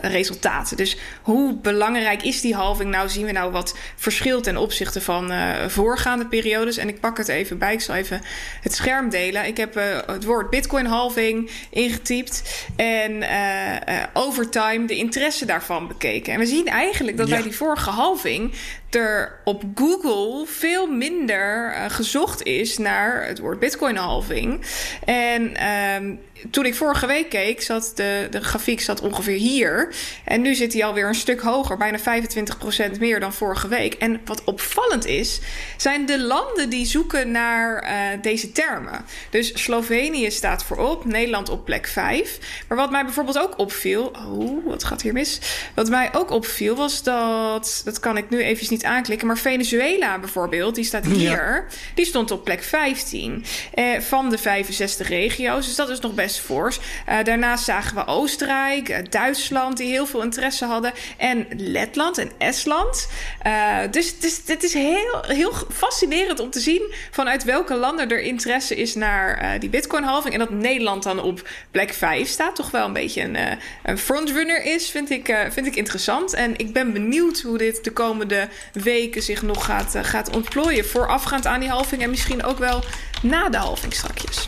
resultaten. 0.00 0.76
Dus 0.76 0.96
hoe 1.22 1.56
belangrijk 1.56 2.22
is 2.22 2.40
die 2.40 2.54
halving 2.54 2.90
nou? 2.90 3.08
Zien 3.08 3.26
we 3.26 3.32
nou 3.32 3.52
wat 3.52 3.76
verschil 3.96 4.40
ten 4.40 4.56
opzichte 4.56 5.00
van 5.00 5.32
voorgaande 5.68 6.26
periodes? 6.26 6.76
En 6.76 6.88
ik 6.88 7.00
pak 7.00 7.18
het 7.18 7.28
even 7.28 7.58
bij. 7.58 7.72
Ik 7.72 7.80
zal 7.80 7.94
even 7.94 8.20
het 8.60 8.74
scherm 8.74 9.10
delen. 9.10 9.46
Ik 9.46 9.56
heb 9.56 9.74
het 10.06 10.24
woord 10.24 10.50
bitcoin 10.50 10.86
halving 10.86 11.50
in 11.70 11.87
ingetypt 11.88 12.66
en 12.76 13.12
uh, 13.12 13.72
uh, 13.72 14.02
over 14.12 14.50
time 14.50 14.86
de 14.86 14.96
interesse 14.96 15.46
daarvan 15.46 15.88
bekeken. 15.88 16.32
En 16.32 16.38
we 16.38 16.46
zien 16.46 16.66
eigenlijk 16.66 17.16
dat 17.16 17.28
ja. 17.28 17.34
bij 17.34 17.42
die 17.42 17.56
vorige 17.56 17.90
halving 17.90 18.52
er 18.90 19.40
op 19.44 19.64
Google 19.74 20.46
veel 20.46 20.86
minder 20.86 21.74
uh, 21.74 21.84
gezocht 21.88 22.42
is 22.42 22.78
naar 22.78 23.26
het 23.26 23.38
woord 23.38 23.58
Bitcoin 23.58 23.96
halving. 23.96 24.60
En 25.04 25.66
um, 26.02 26.20
toen 26.50 26.66
ik 26.66 26.74
vorige 26.74 27.06
week 27.06 27.28
keek, 27.28 27.62
zat 27.62 27.92
de, 27.94 28.26
de 28.30 28.40
grafiek 28.40 28.80
zat 28.80 29.00
ongeveer 29.00 29.36
hier. 29.36 29.94
En 30.24 30.40
nu 30.40 30.54
zit 30.54 30.72
hij 30.72 30.84
alweer 30.84 31.08
een 31.08 31.14
stuk 31.14 31.40
hoger, 31.40 31.76
bijna 31.76 31.98
25% 31.98 32.98
meer 32.98 33.20
dan 33.20 33.32
vorige 33.32 33.68
week. 33.68 33.94
En 33.94 34.20
wat 34.24 34.44
opvallend 34.44 35.06
is, 35.06 35.40
zijn 35.76 36.06
de 36.06 36.20
landen 36.20 36.70
die 36.70 36.86
zoeken 36.86 37.30
naar 37.30 37.82
uh, 37.82 38.22
deze 38.22 38.52
termen. 38.52 39.04
Dus 39.30 39.62
Slovenië 39.62 40.30
staat 40.30 40.64
voorop, 40.64 41.04
Nederland 41.04 41.48
op 41.48 41.64
plek 41.64 41.86
5. 41.86 42.38
Maar 42.68 42.76
wat 42.76 42.90
mij 42.90 43.04
bijvoorbeeld 43.04 43.38
ook 43.38 43.58
opviel. 43.58 44.04
Oh, 44.06 44.64
wat 44.66 44.84
gaat 44.84 45.02
hier 45.02 45.12
mis? 45.12 45.40
Wat 45.74 45.88
mij 45.88 46.08
ook 46.12 46.30
opviel 46.30 46.76
was 46.76 47.02
dat. 47.02 47.80
Dat 47.84 48.00
kan 48.00 48.16
ik 48.16 48.30
nu 48.30 48.38
eventjes 48.42 48.68
niet 48.68 48.77
aanklikken. 48.84 49.26
Maar 49.26 49.38
Venezuela 49.38 50.18
bijvoorbeeld, 50.18 50.74
die 50.74 50.84
staat 50.84 51.06
hier. 51.16 51.30
Ja. 51.30 51.64
Die 51.94 52.04
stond 52.04 52.30
op 52.30 52.44
plek 52.44 52.62
15 52.62 53.44
eh, 53.74 54.00
van 54.00 54.30
de 54.30 54.38
65 54.38 55.08
regio's. 55.08 55.66
Dus 55.66 55.74
dat 55.74 55.88
is 55.88 56.00
nog 56.00 56.14
best 56.14 56.38
fors. 56.38 56.78
Uh, 57.08 57.24
daarnaast 57.24 57.64
zagen 57.64 57.96
we 57.96 58.06
Oostenrijk, 58.06 58.88
uh, 58.88 58.96
Duitsland, 59.10 59.76
die 59.76 59.90
heel 59.90 60.06
veel 60.06 60.22
interesse 60.22 60.64
hadden. 60.64 60.92
En 61.16 61.46
Letland 61.56 62.18
en 62.18 62.30
Estland. 62.38 63.08
Uh, 63.46 63.78
dus, 63.90 64.18
dus 64.18 64.40
het 64.46 64.62
is 64.62 64.74
heel, 64.74 65.22
heel 65.26 65.52
fascinerend 65.72 66.40
om 66.40 66.50
te 66.50 66.60
zien 66.60 66.92
vanuit 67.10 67.44
welke 67.44 67.74
landen 67.74 68.10
er 68.10 68.20
interesse 68.20 68.76
is 68.76 68.94
naar 68.94 69.60
die 69.60 69.68
Bitcoin-halving. 69.68 70.34
En 70.34 70.40
dat 70.40 70.50
Nederland 70.50 71.02
dan 71.02 71.22
op 71.22 71.48
plek 71.70 71.92
5 71.92 72.28
staat. 72.28 72.56
Toch 72.56 72.70
wel 72.70 72.86
een 72.86 72.92
beetje 72.92 73.22
een, 73.22 73.36
een 73.82 73.98
frontrunner 73.98 74.64
is, 74.64 74.90
vind 74.90 75.10
ik, 75.10 75.36
vind 75.50 75.66
ik 75.66 75.76
interessant. 75.76 76.34
En 76.34 76.56
ik 76.56 76.72
ben 76.72 76.92
benieuwd 76.92 77.40
hoe 77.40 77.58
dit 77.58 77.84
de 77.84 77.92
komende 77.92 78.48
weken 78.72 79.22
zich 79.22 79.42
nog 79.42 79.64
gaat, 79.64 79.94
uh, 79.94 80.04
gaat 80.04 80.34
ontplooien. 80.34 80.86
Voorafgaand 80.86 81.46
aan 81.46 81.60
die 81.60 81.68
halving 81.68 82.02
en 82.02 82.10
misschien 82.10 82.44
ook 82.44 82.58
wel 82.58 82.84
na 83.22 83.48
de 83.48 83.56
halving 83.56 83.94
strakjes. 83.94 84.44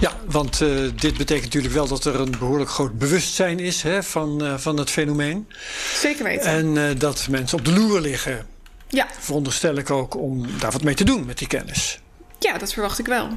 Ja, 0.00 0.20
want 0.26 0.60
uh, 0.60 0.90
dit 0.94 1.16
betekent 1.16 1.44
natuurlijk 1.44 1.74
wel 1.74 1.88
dat 1.88 2.04
er 2.04 2.20
een 2.20 2.34
behoorlijk 2.38 2.70
groot 2.70 2.98
bewustzijn 2.98 3.58
is 3.58 3.82
hè, 3.82 4.02
van, 4.02 4.44
uh, 4.44 4.58
van 4.58 4.76
het 4.76 4.90
fenomeen. 4.90 5.48
Zeker 5.94 6.24
weten. 6.24 6.50
En 6.50 6.76
uh, 6.76 6.90
dat 6.98 7.26
mensen 7.30 7.58
op 7.58 7.64
de 7.64 7.72
loer 7.72 8.00
liggen. 8.00 8.46
Ja. 8.88 9.06
Veronderstel 9.18 9.76
ik 9.76 9.90
ook 9.90 10.16
om 10.16 10.46
daar 10.58 10.72
wat 10.72 10.82
mee 10.82 10.94
te 10.94 11.04
doen 11.04 11.26
met 11.26 11.38
die 11.38 11.46
kennis. 11.46 12.00
Ja, 12.38 12.58
dat 12.58 12.72
verwacht 12.72 12.98
ik 12.98 13.06
wel. 13.06 13.28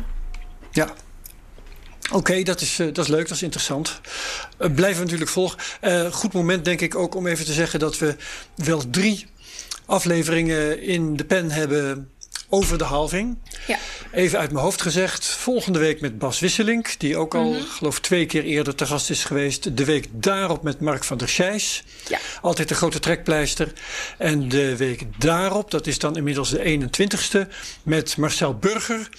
Ja. 0.71 0.93
Oké, 2.11 2.43
dat, 2.43 2.61
is, 2.61 2.75
dat 2.75 2.97
is 2.97 3.07
leuk, 3.07 3.27
dat 3.27 3.35
is 3.35 3.43
interessant. 3.43 4.01
blijven 4.57 4.95
we 4.95 5.03
natuurlijk 5.03 5.29
volgen. 5.29 5.59
goed 6.11 6.33
moment 6.33 6.65
denk 6.65 6.81
ik 6.81 6.95
ook 6.95 7.15
om 7.15 7.27
even 7.27 7.45
te 7.45 7.53
zeggen 7.53 7.79
dat 7.79 7.97
we 7.97 8.15
wel 8.55 8.89
drie 8.89 9.27
afleveringen 9.91 10.81
in 10.81 11.15
de 11.15 11.25
pen 11.25 11.51
hebben 11.51 12.09
over 12.49 12.77
de 12.77 12.83
halving. 12.83 13.37
Ja. 13.67 13.77
Even 14.11 14.39
uit 14.39 14.51
mijn 14.51 14.63
hoofd 14.63 14.81
gezegd. 14.81 15.25
Volgende 15.25 15.79
week 15.79 16.01
met 16.01 16.19
Bas 16.19 16.39
Wisselink. 16.39 16.99
Die 16.99 17.17
ook 17.17 17.35
al, 17.35 17.51
mm 17.51 17.59
geloof 17.61 17.99
twee 17.99 18.25
keer 18.25 18.43
eerder 18.43 18.75
te 18.75 18.85
gast 18.85 19.09
is 19.09 19.23
geweest. 19.23 19.77
De 19.77 19.85
week 19.85 20.07
daarop 20.11 20.63
met 20.63 20.79
Mark 20.79 21.03
van 21.03 21.17
der 21.17 21.29
Scheijs. 21.29 21.83
Ja. 22.07 22.19
Altijd 22.41 22.69
een 22.69 22.75
grote 22.75 22.99
trekpleister. 22.99 23.73
En 24.17 24.49
de 24.49 24.77
week 24.77 25.03
daarop, 25.17 25.71
dat 25.71 25.87
is 25.87 25.99
dan 25.99 26.17
inmiddels 26.17 26.49
de 26.49 26.89
21ste. 26.89 27.47
Met 27.83 28.17
Marcel 28.17 28.55
Burger. 28.55 29.09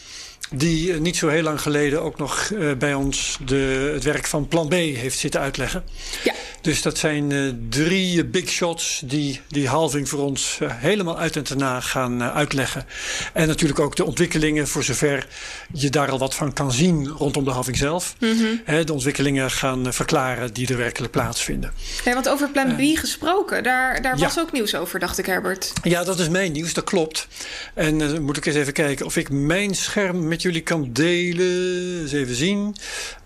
Die 0.54 0.92
eh, 0.92 1.00
niet 1.00 1.16
zo 1.16 1.28
heel 1.28 1.42
lang 1.42 1.60
geleden 1.60 2.02
ook 2.02 2.18
nog 2.18 2.50
uh, 2.52 2.72
bij 2.72 2.94
ons 2.94 3.38
de, 3.44 3.90
het 3.94 4.04
werk 4.04 4.26
van 4.26 4.48
Plan 4.48 4.68
B 4.68 4.72
heeft 4.72 5.18
zitten 5.18 5.40
uitleggen. 5.40 5.84
Ja. 6.24 6.34
Dus 6.60 6.82
dat 6.82 6.98
zijn 6.98 7.30
uh, 7.30 7.52
drie 7.68 8.24
big 8.24 8.48
shots 8.48 9.02
die 9.04 9.40
die 9.48 9.68
halving 9.68 10.08
voor 10.08 10.20
ons 10.20 10.58
helemaal 10.66 11.18
uit 11.18 11.36
en 11.36 11.42
te 11.42 11.56
na 11.56 11.80
gaan 11.80 12.22
uitleggen. 12.22 12.86
En 13.32 13.46
natuurlijk 13.46 13.80
ook 13.80 13.96
de 13.96 14.04
ontwikkelingen 14.04 14.68
voor 14.68 14.82
zover 14.82 15.26
je 15.72 15.90
daar 15.90 16.10
al 16.10 16.18
wat 16.18 16.34
van 16.34 16.52
kan 16.52 16.72
zien 16.72 17.08
rondom 17.08 17.44
de 17.44 17.50
halving 17.50 17.76
zelf. 17.76 18.14
Mm 18.18 18.38
-hmm. 18.38 18.84
de 18.84 18.92
ontwikkelingen 18.92 19.50
gaan 19.50 19.92
verklaren 19.92 20.52
die 20.52 20.68
er 20.68 20.76
werkelijk 20.76 21.12
plaatsvinden. 21.12 21.72
Ja, 22.04 22.14
want 22.14 22.28
over 22.28 22.48
Plan 22.48 22.76
B 22.76 22.98
gesproken, 22.98 23.62
daar, 23.62 24.02
daar 24.02 24.18
was 24.18 24.38
ook 24.38 24.52
nieuws 24.52 24.74
over, 24.74 24.98
dacht 24.98 25.18
ik 25.18 25.26
Herbert. 25.26 25.72
Ja, 25.82 26.04
dat 26.04 26.18
is 26.18 26.28
mijn 26.28 26.52
nieuws, 26.52 26.72
dat 26.72 26.84
klopt. 26.84 27.28
En 27.74 28.22
moet 28.22 28.36
ik 28.36 28.46
eens 28.46 28.56
even 28.56 28.72
kijken 28.72 29.06
of 29.06 29.16
ik 29.16 29.30
mijn 29.30 29.74
scherm 29.74 30.28
met 30.28 30.41
jullie 30.42 30.62
kan 30.62 30.92
delen. 30.92 32.00
Eens 32.00 32.12
even 32.12 32.34
zien. 32.34 32.76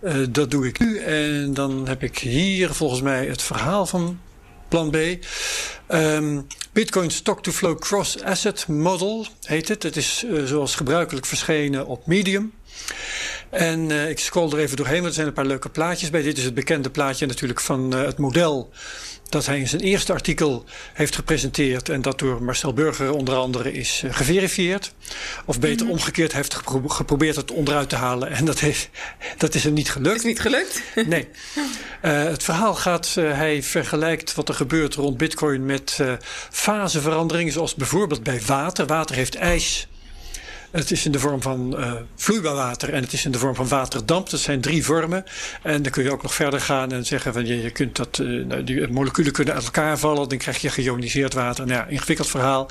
Uh, 0.03 0.15
dat 0.31 0.51
doe 0.51 0.67
ik 0.67 0.79
nu. 0.79 0.99
En 0.99 1.55
dan 1.55 1.89
heb 1.89 2.03
ik 2.03 2.19
hier 2.19 2.75
volgens 2.75 3.01
mij 3.01 3.27
het 3.27 3.43
verhaal 3.43 3.87
van 3.87 4.21
plan 4.69 4.91
B. 4.91 4.97
Um, 5.89 6.47
Bitcoin 6.73 7.11
Stock-to-Flow 7.11 7.79
Cross-Asset 7.79 8.67
Model 8.69 9.27
heet 9.43 9.69
het. 9.69 9.83
Het 9.83 9.97
is 9.97 10.25
uh, 10.25 10.45
zoals 10.45 10.75
gebruikelijk 10.75 11.27
verschenen 11.27 11.87
op 11.87 12.07
Medium. 12.07 12.53
En 13.51 13.91
uh, 13.91 14.09
ik 14.09 14.19
scroll 14.19 14.53
er 14.53 14.59
even 14.59 14.77
doorheen, 14.77 14.97
want 14.97 15.09
er 15.09 15.15
zijn 15.15 15.27
een 15.27 15.33
paar 15.33 15.47
leuke 15.47 15.69
plaatjes 15.69 16.11
bij. 16.11 16.23
Dit 16.23 16.39
is 16.39 16.45
het 16.45 16.55
bekende 16.55 16.91
plaatje 16.91 17.27
natuurlijk 17.27 17.61
van 17.61 17.95
het 17.95 18.19
model 18.19 18.71
dat 19.29 19.47
hij 19.47 19.59
in 19.59 19.69
zijn 19.69 19.83
eerste 19.83 20.13
artikel 20.13 20.65
heeft 20.93 21.15
gepresenteerd 21.15 21.89
en 21.89 22.03
dat 22.03 22.19
door 22.19 22.43
Marcel 22.43 22.73
Burger 22.73 23.13
onder 23.13 23.35
andere 23.35 23.73
is 23.73 24.03
uh, 24.05 24.15
geverifieerd. 24.15 24.93
Of 25.45 25.61
beter 25.61 25.77
mm 25.77 25.83
-hmm. 25.83 25.91
omgekeerd 25.91 26.33
heeft 26.33 26.55
gepro 26.55 26.89
geprobeerd 26.89 27.37
het 27.37 27.51
onderuit 27.51 27.89
te 27.89 27.97
halen 27.97 28.31
en 28.31 28.45
dat, 28.45 28.61
heeft, 28.61 28.89
dat 29.37 29.55
is 29.55 29.65
hem 29.65 29.73
niet 29.73 29.91
gelukt. 29.91 30.17
Is 30.17 30.25
niet 30.25 30.41
gelukt? 30.41 30.83
nee. 31.07 31.29
Uh, 32.03 32.23
het 32.35 32.43
verhaal 32.43 32.75
gaat, 32.75 33.15
uh, 33.19 33.33
hij 33.33 33.63
vergelijkt 33.63 34.35
wat 34.35 34.49
er 34.49 34.55
gebeurt 34.55 34.95
rond 34.95 35.17
bitcoin 35.17 35.67
met 35.67 36.01
faseveranderingen 36.51 37.53
zoals 37.53 37.75
bijvoorbeeld 37.75 38.23
bij 38.23 38.41
water. 38.47 38.87
Water 38.87 39.17
heeft 39.17 39.35
ijs 39.35 39.89
het 40.77 40.91
is 40.91 41.05
in 41.05 41.13
de 41.13 41.19
vorm 41.19 41.43
van 41.43 41.75
uh, 41.79 41.93
vloeibaar 42.17 42.55
water 42.55 42.93
en 42.93 43.03
het 43.03 43.13
is 43.13 43.25
in 43.25 43.31
de 43.31 43.39
vorm 43.39 43.55
van 43.55 43.69
waterdamp. 43.69 44.31
Dat 44.31 44.41
zijn 44.41 44.61
drie 44.61 44.85
vormen. 44.85 45.25
En 45.63 45.83
dan 45.83 45.93
kun 45.93 46.03
je 46.03 46.11
ook 46.11 46.23
nog 46.23 46.35
verder 46.35 46.61
gaan 46.61 46.93
en 46.93 47.07
zeggen 47.07 47.33
van 47.33 47.47
je, 47.47 47.63
je 47.63 47.71
kunt 47.71 47.97
dat, 47.97 48.19
uh, 48.19 48.55
die 48.65 48.89
moleculen 48.89 49.33
kunnen 49.33 49.55
uit 49.55 49.65
elkaar 49.65 49.99
vallen. 49.99 50.29
Dan 50.29 50.39
krijg 50.39 50.59
je 50.59 50.69
geïoniseerd 50.69 51.35
water. 51.35 51.67
Nou 51.67 51.81
ja, 51.81 51.87
ingewikkeld 51.87 52.29
verhaal. 52.29 52.71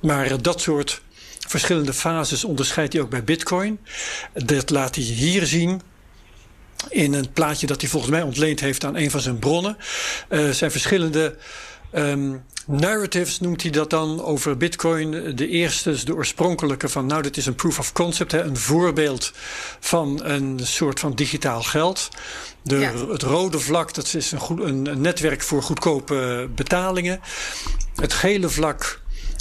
Maar 0.00 0.30
uh, 0.30 0.34
dat 0.40 0.60
soort 0.60 1.00
verschillende 1.46 1.92
fases 1.92 2.44
onderscheidt 2.44 2.92
hij 2.92 3.02
ook 3.02 3.10
bij 3.10 3.24
Bitcoin. 3.24 3.78
Dat 4.32 4.70
laat 4.70 4.94
hij 4.94 5.04
hier 5.04 5.46
zien 5.46 5.80
in 6.88 7.14
een 7.14 7.32
plaatje 7.32 7.66
dat 7.66 7.80
hij 7.80 7.90
volgens 7.90 8.12
mij 8.12 8.22
ontleend 8.22 8.60
heeft 8.60 8.84
aan 8.84 8.96
een 8.96 9.10
van 9.10 9.20
zijn 9.20 9.38
bronnen. 9.38 9.76
Er 10.28 10.54
zijn 10.54 10.70
verschillende 10.70 11.36
um, 11.94 12.44
narratives 12.66 13.40
noemt 13.40 13.62
hij 13.62 13.70
dat 13.70 13.90
dan 13.90 14.22
over 14.22 14.56
Bitcoin. 14.56 15.36
De 15.36 15.48
eerste 15.48 15.90
is 15.90 16.04
de 16.04 16.14
oorspronkelijke 16.14 16.88
van, 16.88 17.06
nou, 17.06 17.22
dit 17.22 17.36
is 17.36 17.46
een 17.46 17.54
proof 17.54 17.78
of 17.78 17.92
concept, 17.92 18.32
hè, 18.32 18.42
een 18.42 18.56
voorbeeld 18.56 19.32
van 19.80 20.24
een 20.24 20.60
soort 20.62 21.00
van 21.00 21.14
digitaal 21.14 21.62
geld. 21.62 22.08
De, 22.62 22.78
ja. 22.78 22.92
Het 23.08 23.22
rode 23.22 23.58
vlak, 23.58 23.94
dat 23.94 24.14
is 24.14 24.32
een, 24.32 24.38
goed, 24.38 24.60
een, 24.60 24.86
een 24.86 25.00
netwerk 25.00 25.42
voor 25.42 25.62
goedkope 25.62 26.48
betalingen. 26.54 27.20
Het 27.94 28.12
gele 28.12 28.48
vlak, 28.48 29.00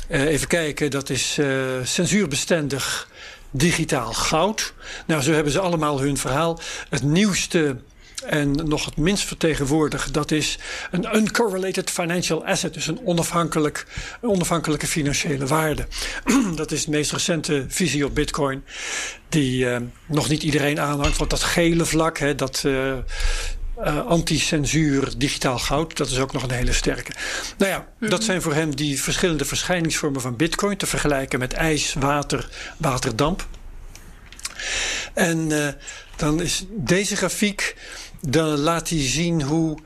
uh, 0.10 0.22
even 0.22 0.48
kijken, 0.48 0.92
dat 0.92 1.10
is 1.10 1.38
uh, 1.38 1.48
censuurbestendig 1.84 3.10
digitaal 3.52 4.14
goud. 4.14 4.74
Nou, 5.08 5.22
zo 5.22 5.32
hebben 5.32 5.52
ze 5.52 5.60
allemaal 5.60 6.00
hun 6.00 6.18
verhaal. 6.18 6.60
Het 6.90 7.04
nieuwste 7.04 7.78
en 8.26 8.52
nog 8.52 8.86
het 8.86 8.98
minst 8.98 9.26
vertegenwoordigd, 9.26 10.14
dat 10.14 10.32
is 10.32 10.60
een 10.92 11.16
uncorrelated 11.16 11.90
financial 11.90 12.46
asset, 12.46 12.74
dus 12.74 12.88
een, 12.88 13.00
onafhankelijk, 13.04 13.86
onafhankelijke 14.22 14.88
financiële 14.88 15.48
waarde. 15.48 15.88
dat 16.56 16.72
is 16.72 16.86
de 16.86 16.92
meest 16.92 17.12
recente 17.12 17.66
visie 17.68 18.06
op 18.06 18.16
Bitcoin, 18.16 18.64
die 19.30 19.66
uh, 19.66 19.78
nog 20.06 20.30
niet 20.30 20.44
iedereen 20.44 20.80
aanhangt. 20.80 21.18
Want 21.18 21.30
dat 21.30 21.44
gele 21.44 21.86
vlak, 21.86 22.18
hè, 22.18 22.36
dat. 22.36 22.64
Uh, 22.66 22.94
uh, 23.80 24.06
anti-censuur 24.06 25.14
digitaal 25.18 25.60
goud. 25.60 25.98
Dat 25.98 26.10
is 26.10 26.20
ook 26.20 26.34
nog 26.34 26.44
een 26.44 26.52
hele 26.52 26.74
sterke. 26.74 27.12
Nou 27.58 27.72
ja, 27.72 27.88
dat 28.08 28.24
zijn 28.24 28.42
voor 28.42 28.54
hem 28.54 28.76
die 28.76 29.02
verschillende 29.02 29.46
verschijningsvormen 29.46 30.22
van 30.22 30.36
bitcoin. 30.36 30.78
Te 30.78 30.86
vergelijken 30.86 31.40
met 31.40 31.54
ijs, 31.54 31.94
water, 31.94 32.50
waterdamp. 32.78 33.48
En 35.14 35.50
uh, 35.50 35.68
dan 36.16 36.42
is 36.42 36.66
deze 36.70 37.16
grafiek 37.16 37.76
dan 38.28 38.48
laat 38.48 38.90
hij 38.90 39.02
zien 39.02 39.42
hoe 39.42 39.78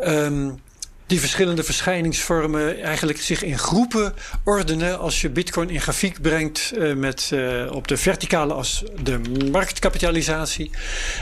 um, 0.00 0.60
die 1.06 1.20
verschillende 1.20 1.62
verschijningsvormen 1.62 2.82
eigenlijk 2.82 3.20
zich 3.20 3.42
in 3.42 3.58
groepen 3.58 4.14
ordenen. 4.44 4.98
Als 4.98 5.20
je 5.20 5.30
bitcoin 5.30 5.70
in 5.70 5.80
grafiek 5.80 6.20
brengt 6.20 6.72
uh, 6.74 6.94
met 6.94 7.30
uh, 7.32 7.72
op 7.72 7.88
de 7.88 7.96
verticale 7.96 8.52
as 8.52 8.84
de 9.02 9.20
marktkapitalisatie 9.50 10.70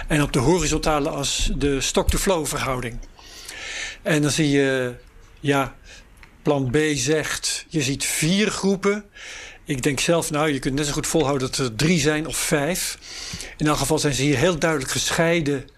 en 0.09 0.23
op 0.23 0.33
de 0.33 0.39
horizontale 0.39 1.09
as 1.09 1.51
de 1.57 1.81
stock-to-flow 1.81 2.47
verhouding. 2.47 2.99
En 4.03 4.23
dan 4.23 4.31
zie 4.31 4.51
je, 4.51 4.95
ja, 5.41 5.75
plan 6.43 6.71
B 6.71 6.77
zegt, 6.95 7.65
je 7.69 7.83
ziet 7.83 8.05
vier 8.05 8.51
groepen. 8.51 9.05
Ik 9.65 9.83
denk 9.83 10.01
zelf, 10.01 10.31
nou, 10.31 10.53
je 10.53 10.59
kunt 10.59 10.75
net 10.75 10.87
zo 10.87 10.93
goed 10.93 11.07
volhouden 11.07 11.51
dat 11.51 11.59
er 11.59 11.75
drie 11.75 12.01
zijn 12.01 12.27
of 12.27 12.37
vijf. 12.37 12.99
In 13.57 13.67
elk 13.67 13.77
geval 13.77 13.99
zijn 13.99 14.15
ze 14.15 14.23
hier 14.23 14.37
heel 14.37 14.59
duidelijk 14.59 14.91
gescheiden 14.91 15.69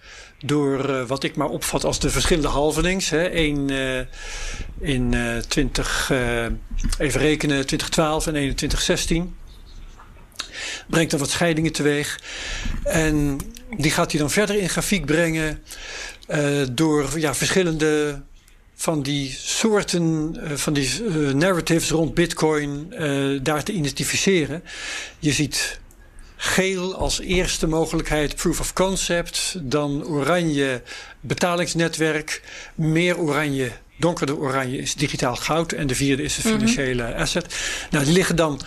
door 0.46 0.90
uh, 0.90 1.06
wat 1.06 1.22
ik 1.22 1.36
maar 1.36 1.48
opvat 1.48 1.84
als 1.84 1.98
de 1.98 2.10
verschillende 2.10 2.48
halvenings. 2.48 3.10
Eén 3.10 3.68
uh, 3.68 3.98
in 4.80 5.12
uh, 5.12 5.38
20, 5.38 6.12
even 6.98 7.20
rekenen, 7.20 7.66
2012 7.66 8.26
en 8.26 8.34
1 8.34 8.46
in 8.46 8.54
2016. 8.54 9.34
Brengt 10.86 11.10
dan 11.10 11.20
wat 11.20 11.30
scheidingen 11.30 11.72
teweeg. 11.72 12.20
En 12.84 13.38
die 13.76 13.90
gaat 13.90 14.10
hij 14.10 14.20
dan 14.20 14.30
verder 14.30 14.58
in 14.58 14.68
grafiek 14.68 15.06
brengen 15.06 15.62
door 16.72 17.18
ja, 17.18 17.34
verschillende 17.34 18.22
van 18.74 19.02
die 19.02 19.36
soorten, 19.38 20.36
van 20.54 20.72
die 20.72 21.02
narratives 21.34 21.90
rond 21.90 22.14
Bitcoin 22.14 22.94
daar 23.42 23.62
te 23.62 23.72
identificeren. 23.72 24.62
Je 25.18 25.32
ziet 25.32 25.80
Geel 26.36 26.94
als 26.94 27.20
eerste 27.20 27.66
mogelijkheid 27.66 28.36
proof 28.36 28.60
of 28.60 28.72
concept. 28.72 29.56
Dan 29.60 30.04
oranje 30.04 30.82
betalingsnetwerk. 31.20 32.42
Meer 32.74 33.18
oranje, 33.18 33.72
donkerder 33.96 34.36
oranje 34.36 34.78
is 34.78 34.94
digitaal 34.94 35.36
goud. 35.36 35.72
En 35.72 35.86
de 35.86 35.94
vierde 35.94 36.22
is 36.22 36.34
de 36.34 36.48
mhm. 36.48 36.58
financiële 36.58 37.02
mm 37.02 37.12
-hmm. 37.12 37.20
asset. 37.20 37.56
Nou, 37.90 38.04
die 38.04 38.14
liggen 38.14 38.36
dan 38.36 38.60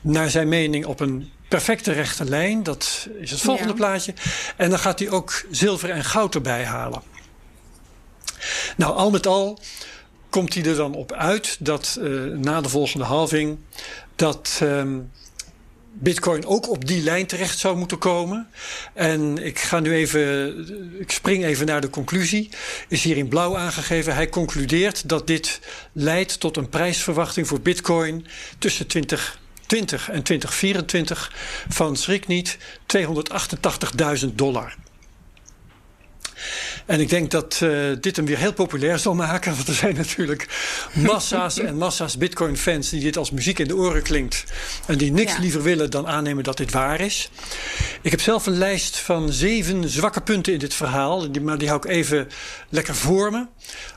naar 0.00 0.30
zijn 0.30 0.48
mening 0.48 0.86
op 0.86 1.00
een 1.00 1.30
perfecte 1.48 1.92
rechte 1.92 2.24
lijn. 2.24 2.62
Dat 2.62 3.08
is 3.20 3.30
het 3.30 3.40
volgende 3.40 3.72
ja. 3.72 3.76
plaatje. 3.76 4.14
En 4.56 4.70
dan 4.70 4.78
gaat 4.78 4.98
hij 4.98 5.10
ook 5.10 5.44
zilver 5.50 5.90
en 5.90 6.04
goud 6.04 6.34
erbij 6.34 6.64
halen. 6.64 7.02
Nou, 8.76 8.96
al 8.96 9.10
met 9.10 9.26
al 9.26 9.58
komt 10.28 10.54
hij 10.54 10.64
er 10.64 10.76
dan 10.76 10.94
op 10.94 11.12
uit 11.12 11.56
dat 11.58 11.98
uh, 12.00 12.36
na 12.36 12.60
de 12.60 12.68
volgende 12.68 13.04
halving 13.04 13.58
dat 14.16 14.60
um, 14.62 15.10
Bitcoin 15.92 16.46
ook 16.46 16.68
op 16.68 16.86
die 16.86 17.02
lijn 17.02 17.26
terecht 17.26 17.58
zou 17.58 17.76
moeten 17.76 17.98
komen. 17.98 18.48
En 18.94 19.44
ik 19.44 19.58
ga 19.58 19.80
nu 19.80 19.94
even, 19.94 20.98
ik 21.00 21.10
spring 21.10 21.44
even 21.44 21.66
naar 21.66 21.80
de 21.80 21.90
conclusie. 21.90 22.50
Is 22.88 23.02
hier 23.02 23.16
in 23.16 23.28
blauw 23.28 23.56
aangegeven. 23.56 24.14
Hij 24.14 24.28
concludeert 24.28 25.08
dat 25.08 25.26
dit 25.26 25.60
leidt 25.92 26.40
tot 26.40 26.56
een 26.56 26.68
prijsverwachting 26.68 27.46
voor 27.46 27.60
Bitcoin 27.60 28.26
tussen 28.58 28.86
2020 28.86 30.10
en 30.10 30.22
2024 30.22 31.32
van 31.68 31.96
schrik 31.96 32.26
niet 32.26 32.58
288.000 34.22 34.34
dollar. 34.34 34.76
En 36.90 37.00
ik 37.00 37.08
denk 37.08 37.30
dat 37.30 37.60
uh, 37.62 37.96
dit 38.00 38.16
hem 38.16 38.24
weer 38.24 38.38
heel 38.38 38.52
populair 38.52 38.98
zal 38.98 39.14
maken. 39.14 39.54
Want 39.56 39.68
er 39.68 39.74
zijn 39.74 39.94
natuurlijk 39.94 40.48
massa's 40.94 41.58
en 41.58 41.76
massa's 41.76 42.18
Bitcoin-fans 42.18 42.88
die 42.88 43.00
dit 43.00 43.16
als 43.16 43.30
muziek 43.30 43.58
in 43.58 43.68
de 43.68 43.76
oren 43.76 44.02
klinkt. 44.02 44.44
En 44.86 44.98
die 44.98 45.12
niks 45.12 45.32
ja. 45.32 45.40
liever 45.40 45.62
willen 45.62 45.90
dan 45.90 46.06
aannemen 46.06 46.44
dat 46.44 46.56
dit 46.56 46.72
waar 46.72 47.00
is. 47.00 47.30
Ik 48.02 48.10
heb 48.10 48.20
zelf 48.20 48.46
een 48.46 48.58
lijst 48.58 48.98
van 48.98 49.32
zeven 49.32 49.88
zwakke 49.88 50.20
punten 50.20 50.52
in 50.52 50.58
dit 50.58 50.74
verhaal. 50.74 51.32
Die, 51.32 51.42
maar 51.42 51.58
die 51.58 51.68
hou 51.68 51.80
ik 51.80 51.90
even 51.90 52.28
lekker 52.68 52.94
voor 52.94 53.30
me. 53.30 53.46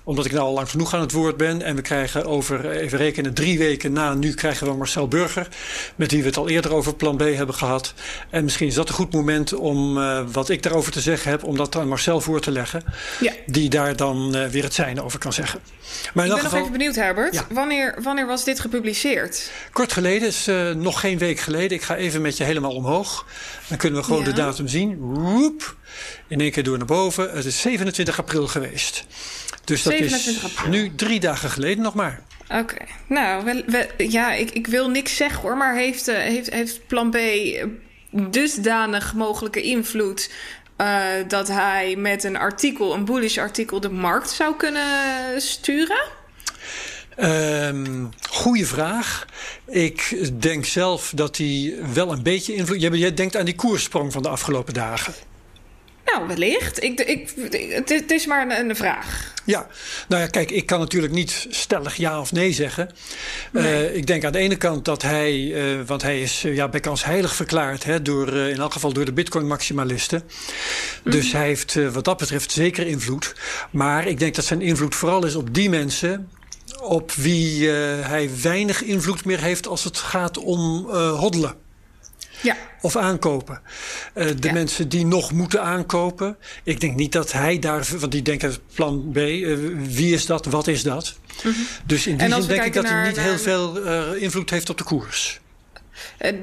Omdat 0.03 0.25
ik 0.25 0.31
nou 0.31 0.43
al 0.45 0.53
lang 0.53 0.69
genoeg 0.69 0.93
aan 0.93 1.01
het 1.01 1.12
woord 1.12 1.38
ben. 1.38 1.62
En 1.62 1.75
we 1.75 1.81
krijgen 1.81 2.25
over, 2.25 2.69
even 2.69 2.97
rekenen, 2.97 3.33
drie 3.33 3.57
weken 3.57 3.93
na 3.93 4.13
nu 4.13 4.33
krijgen 4.33 4.67
we 4.67 4.73
Marcel 4.73 5.07
Burger. 5.07 5.47
Met 5.95 6.12
wie 6.12 6.21
we 6.21 6.27
het 6.27 6.38
al 6.38 6.50
eerder 6.50 6.73
over 6.73 6.95
plan 6.95 7.17
B 7.17 7.21
hebben 7.21 7.55
gehad. 7.55 7.93
En 8.29 8.43
misschien 8.43 8.67
is 8.67 8.75
dat 8.75 8.89
een 8.89 8.95
goed 8.95 9.13
moment 9.13 9.53
om 9.53 9.97
uh, 9.97 10.21
wat 10.31 10.50
ik 10.50 10.63
daarover 10.63 10.91
te 10.91 11.01
zeggen 11.01 11.31
heb. 11.31 11.43
Om 11.43 11.57
dat 11.57 11.75
aan 11.75 11.88
Marcel 11.88 12.21
voor 12.21 12.41
te 12.41 12.51
leggen. 12.51 12.82
Ja. 13.19 13.31
Die 13.45 13.69
daar 13.69 13.95
dan 13.95 14.35
uh, 14.35 14.45
weer 14.45 14.63
het 14.63 14.73
zijne 14.73 15.03
over 15.03 15.19
kan 15.19 15.33
zeggen. 15.33 15.59
Maar 16.13 16.25
ik 16.25 16.31
ben 16.31 16.39
geval, 16.39 16.51
nog 16.51 16.67
even 16.67 16.77
benieuwd 16.77 16.95
Herbert. 16.95 17.33
Ja. 17.33 17.45
Wanneer, 17.49 17.95
wanneer 18.01 18.27
was 18.27 18.43
dit 18.43 18.59
gepubliceerd? 18.59 19.51
Kort 19.71 19.93
geleden, 19.93 20.27
is 20.27 20.47
uh, 20.47 20.71
nog 20.71 20.99
geen 20.99 21.17
week 21.17 21.39
geleden. 21.39 21.77
Ik 21.77 21.83
ga 21.83 21.95
even 21.95 22.21
met 22.21 22.37
je 22.37 22.43
helemaal 22.43 22.75
omhoog. 22.75 23.25
Dan 23.67 23.77
kunnen 23.77 23.99
we 23.99 24.05
gewoon 24.05 24.23
ja. 24.23 24.29
de 24.29 24.33
datum 24.33 24.67
zien. 24.67 24.97
Woep, 24.97 25.75
in 26.27 26.39
één 26.39 26.51
keer 26.51 26.63
door 26.63 26.77
naar 26.77 26.87
boven. 26.87 27.31
Het 27.31 27.45
is 27.45 27.61
27 27.61 28.19
april 28.19 28.47
geweest. 28.47 29.05
Dus 29.63 29.83
dat 29.83 29.93
is 29.93 30.43
april. 30.43 30.69
nu 30.69 30.95
drie 30.95 31.19
dagen 31.19 31.49
geleden 31.49 31.83
nog 31.83 31.93
maar. 31.93 32.21
Oké, 32.43 32.59
okay. 32.59 32.87
nou, 33.07 33.45
wel, 33.45 33.61
wel, 33.67 33.85
ja, 33.97 34.33
ik, 34.33 34.51
ik 34.51 34.67
wil 34.67 34.89
niks 34.89 35.15
zeggen 35.15 35.41
hoor, 35.41 35.57
maar 35.57 35.75
heeft, 35.75 36.09
uh, 36.09 36.17
heeft, 36.17 36.49
heeft 36.49 36.87
plan 36.87 37.09
B 37.09 37.17
dusdanig 38.11 39.13
mogelijke 39.13 39.61
invloed 39.61 40.29
uh, 40.83 41.27
dat 41.27 41.47
hij 41.47 41.95
met 41.95 42.23
een 42.23 42.37
artikel, 42.37 42.93
een 42.93 43.05
bullish 43.05 43.37
artikel, 43.37 43.79
de 43.79 43.89
markt 43.89 44.29
zou 44.29 44.55
kunnen 44.55 45.41
sturen? 45.41 46.03
Um, 47.19 48.09
goeie 48.29 48.67
vraag. 48.67 49.25
Ik 49.67 50.29
denk 50.41 50.65
zelf 50.65 51.11
dat 51.15 51.37
hij 51.37 51.75
wel 51.93 52.11
een 52.11 52.23
beetje 52.23 52.55
invloed. 52.55 52.81
Jij 52.81 53.13
denkt 53.13 53.37
aan 53.37 53.45
die 53.45 53.55
koerssprong 53.55 54.11
van 54.11 54.21
de 54.21 54.29
afgelopen 54.29 54.73
dagen. 54.73 55.13
Nou, 56.13 56.27
wellicht. 56.27 56.84
Ik, 56.84 57.00
ik, 57.00 57.34
het, 57.70 57.89
het 57.89 58.12
is 58.12 58.25
maar 58.25 58.41
een, 58.41 58.70
een, 58.70 58.75
vraag. 58.75 59.34
Ja, 59.46 59.67
nou 60.08 60.22
ja, 60.22 60.27
kijk, 60.27 60.51
ik 60.51 60.65
kan 60.65 60.79
natuurlijk 60.79 61.13
niet 61.13 61.48
stellig 61.50 61.96
ja 61.96 62.20
of 62.20 62.32
nee 62.32 62.51
zeggen. 62.53 62.89
Nee. 63.51 63.89
Uh, 63.89 63.96
ik 63.96 64.08
denk 64.08 64.24
aan 64.24 64.32
de 64.32 64.38
ene 64.38 64.55
kant 64.55 64.86
dat 64.86 65.01
hij, 65.01 65.34
uh, 65.34 65.82
want 65.86 66.01
hij 66.01 66.22
is 66.22 66.46
uh, 66.46 66.55
ja, 66.55 66.67
bij 66.67 66.79
kans 66.79 67.05
heilig 67.05 67.36
verklaard, 67.36 67.84
hè, 67.84 68.01
door, 68.01 68.34
in 68.34 68.60
elk 68.60 68.74
geval 68.74 68.93
door 68.93 69.05
de 69.05 69.13
Bitcoin-maximalisten. 69.13 70.22
Mm 70.24 70.29
-hmm. 71.03 71.12
Dus 71.12 71.32
hij 71.32 71.46
heeft 71.46 71.91
wat 71.91 72.05
dat 72.05 72.17
betreft 72.17 72.51
zeker 72.51 72.88
invloed. 72.88 73.36
Maar 73.72 74.08
ik 74.08 74.20
denk 74.20 74.36
dat 74.36 74.46
zijn 74.46 74.62
invloed 74.62 74.96
vooral 74.96 75.25
is 75.25 75.36
op 75.36 75.53
die 75.53 75.70
mensen 75.70 76.29
op 76.82 77.12
wie 77.12 77.70
hij 77.70 78.29
weinig 78.41 78.84
invloed 78.84 79.25
meer 79.25 79.41
heeft 79.41 79.67
als 79.67 79.84
het 79.84 79.98
gaat 79.98 80.38
om 80.38 80.89
hoddelen. 80.91 81.62
Ja. 82.43 82.55
Of 82.81 82.95
aankopen. 82.95 83.62
Uh, 84.15 84.25
de 84.25 84.47
ja. 84.47 84.53
mensen 84.53 84.89
die 84.89 85.05
nog 85.05 85.31
moeten 85.31 85.62
aankopen. 85.62 86.38
Ik 86.63 86.79
denk 86.79 86.95
niet 86.95 87.12
dat 87.12 87.31
hij 87.31 87.59
daar. 87.59 87.88
Want 87.97 88.12
die 88.12 88.21
denken 88.21 88.55
plan 88.73 89.09
B. 89.13 89.17
Uh, 89.17 89.57
wie 89.88 90.13
is 90.13 90.25
dat? 90.25 90.45
Wat 90.45 90.67
is 90.67 90.83
dat? 90.83 91.15
Mm 91.43 91.51
-hmm. 91.51 91.65
Dus 91.85 92.07
in 92.07 92.17
die 92.17 92.33
zin 92.33 92.47
denk 92.47 92.63
ik 92.63 92.73
dat 92.73 92.89
hij 92.89 93.07
niet 93.07 93.15
naar... 93.15 93.25
heel 93.25 93.38
veel 93.38 93.85
uh, 93.85 94.21
invloed 94.21 94.50
heeft 94.50 94.69
op 94.69 94.77
de 94.77 94.83
koers. 94.83 95.41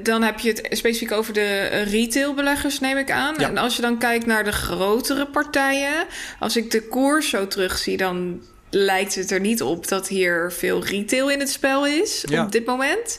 Dan 0.02 0.23
heb 0.23 0.38
je 0.38 0.49
het 0.49 0.66
specifiek 0.71 1.12
over 1.12 1.33
de 1.33 1.66
retailbeleggers, 1.66 2.80
neem 2.80 2.97
ik 2.97 3.11
aan. 3.11 3.35
Ja. 3.38 3.49
En 3.49 3.57
als 3.57 3.76
je 3.76 3.83
dan 3.83 3.99
kijkt 3.99 4.26
naar 4.26 4.45
de 4.45 4.52
grotere 4.52 5.26
partijen. 5.26 6.07
Als 6.38 6.57
ik 6.57 6.71
de 6.71 6.88
koers 6.88 7.28
zo 7.28 7.47
terugzie, 7.47 7.97
dan 7.97 8.42
lijkt 8.71 9.14
het 9.14 9.30
er 9.30 9.40
niet 9.40 9.62
op 9.62 9.88
dat 9.88 10.09
hier 10.09 10.52
veel 10.52 10.85
retail 10.85 11.30
in 11.30 11.40
het 11.40 11.50
spel 11.50 11.87
is 11.87 12.25
ja. 12.28 12.45
op 12.45 12.52
dit 12.52 12.66
moment. 12.66 13.19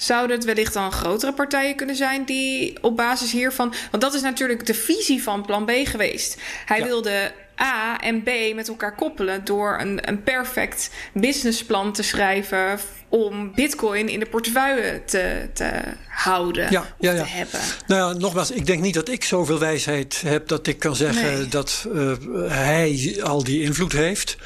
Zouden 0.00 0.36
het 0.36 0.44
wellicht 0.44 0.72
dan 0.72 0.92
grotere 0.92 1.32
partijen 1.32 1.76
kunnen 1.76 1.96
zijn 1.96 2.24
die 2.24 2.78
op 2.82 2.96
basis 2.96 3.32
hiervan. 3.32 3.74
Want 3.90 4.02
dat 4.02 4.14
is 4.14 4.20
natuurlijk 4.20 4.66
de 4.66 4.74
visie 4.74 5.22
van 5.22 5.46
plan 5.46 5.64
B 5.64 5.70
geweest. 5.84 6.36
Hij 6.66 6.78
ja. 6.78 6.84
wilde 6.84 7.32
A 7.60 8.00
en 8.00 8.22
B 8.22 8.30
met 8.54 8.68
elkaar 8.68 8.94
koppelen 8.94 9.44
door 9.44 9.78
een, 9.80 10.08
een 10.08 10.22
perfect 10.22 10.90
businessplan 11.12 11.92
te 11.92 12.02
schrijven 12.02 12.80
om 13.08 13.54
Bitcoin 13.54 14.08
in 14.08 14.20
de 14.20 14.26
portefeuille 14.26 15.04
te, 15.04 15.48
te 15.52 15.70
houden. 16.08 16.66
Ja, 16.70 16.94
ja, 16.98 17.12
ja. 17.12 17.22
Te 17.22 17.28
hebben. 17.28 17.60
Nou 17.86 18.12
ja, 18.12 18.18
nogmaals, 18.18 18.50
ik 18.50 18.66
denk 18.66 18.82
niet 18.82 18.94
dat 18.94 19.08
ik 19.08 19.24
zoveel 19.24 19.58
wijsheid 19.58 20.22
heb 20.26 20.48
dat 20.48 20.66
ik 20.66 20.78
kan 20.78 20.96
zeggen 20.96 21.32
nee. 21.38 21.48
dat 21.48 21.86
uh, 21.94 22.12
hij 22.48 23.18
al 23.22 23.44
die 23.44 23.62
invloed 23.62 23.92
heeft. 23.92 24.36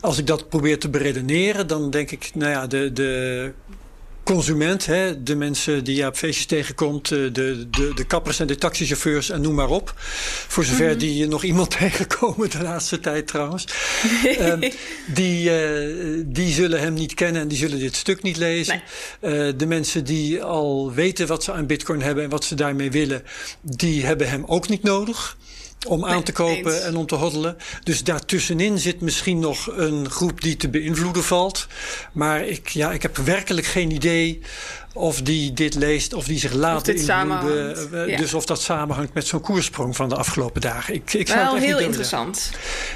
Als 0.00 0.18
ik 0.18 0.26
dat 0.26 0.48
probeer 0.48 0.78
te 0.78 0.88
beredeneren, 0.88 1.66
dan 1.66 1.90
denk 1.90 2.10
ik, 2.10 2.30
nou 2.34 2.50
ja, 2.50 2.66
de. 2.66 2.92
de 2.92 3.52
consument, 4.24 4.86
hè, 4.86 5.22
de 5.22 5.34
mensen 5.34 5.84
die 5.84 5.96
je 5.96 6.06
op 6.06 6.16
feestjes 6.16 6.46
tegenkomt, 6.46 7.08
de, 7.08 7.30
de, 7.70 7.92
de 7.94 8.04
kappers 8.06 8.40
en 8.40 8.46
de 8.46 8.56
taxichauffeurs 8.56 9.30
en 9.30 9.40
noem 9.40 9.54
maar 9.54 9.70
op. 9.70 9.94
Voor 10.48 10.64
zover 10.64 10.84
mm 10.84 10.90
-hmm. 10.90 10.98
die 10.98 11.26
nog 11.26 11.44
iemand 11.44 11.70
tegenkomen 11.78 12.50
de 12.50 12.62
laatste 12.62 13.00
tijd 13.00 13.26
trouwens. 13.26 13.68
um, 14.40 14.60
die, 15.06 15.50
uh, 15.50 16.22
die 16.26 16.52
zullen 16.52 16.80
hem 16.80 16.94
niet 16.94 17.14
kennen 17.14 17.42
en 17.42 17.48
die 17.48 17.58
zullen 17.58 17.78
dit 17.78 17.96
stuk 17.96 18.22
niet 18.22 18.36
lezen. 18.36 18.82
Nee. 19.20 19.48
Uh, 19.48 19.52
de 19.56 19.66
mensen 19.66 20.04
die 20.04 20.42
al 20.42 20.92
weten 20.92 21.26
wat 21.26 21.44
ze 21.44 21.52
aan 21.52 21.66
bitcoin 21.66 22.02
hebben 22.02 22.24
en 22.24 22.30
wat 22.30 22.44
ze 22.44 22.54
daarmee 22.54 22.90
willen, 22.90 23.22
die 23.60 24.04
hebben 24.04 24.28
hem 24.28 24.44
ook 24.46 24.68
niet 24.68 24.82
nodig 24.82 25.36
om 25.86 26.04
aan 26.04 26.22
te 26.22 26.32
kopen 26.32 26.84
en 26.84 26.96
om 26.96 27.06
te 27.06 27.14
hoddelen. 27.14 27.56
Dus 27.82 28.04
daartussenin 28.04 28.78
zit 28.78 29.00
misschien 29.00 29.38
nog 29.38 29.66
een 29.76 30.10
groep 30.10 30.40
die 30.40 30.56
te 30.56 30.68
beïnvloeden 30.68 31.24
valt. 31.24 31.66
Maar 32.12 32.46
ik, 32.46 32.68
ja, 32.68 32.92
ik 32.92 33.02
heb 33.02 33.16
werkelijk 33.16 33.66
geen 33.66 33.90
idee 33.90 34.40
of 34.92 35.22
die 35.22 35.52
dit 35.52 35.74
leest, 35.74 36.12
of 36.12 36.26
die 36.26 36.38
zich 36.38 36.52
laat 36.52 36.84
beïnvloeden. 36.84 38.08
Ja. 38.08 38.16
Dus 38.16 38.34
of 38.34 38.44
dat 38.44 38.62
samenhangt 38.62 39.14
met 39.14 39.26
zo'n 39.26 39.40
koersprong 39.40 39.96
van 39.96 40.08
de 40.08 40.16
afgelopen 40.16 40.60
dagen. 40.60 40.94
Ik, 40.94 41.12
ik 41.12 41.28
Wel 41.28 41.56
heel 41.56 41.78
interessant. 41.78 42.50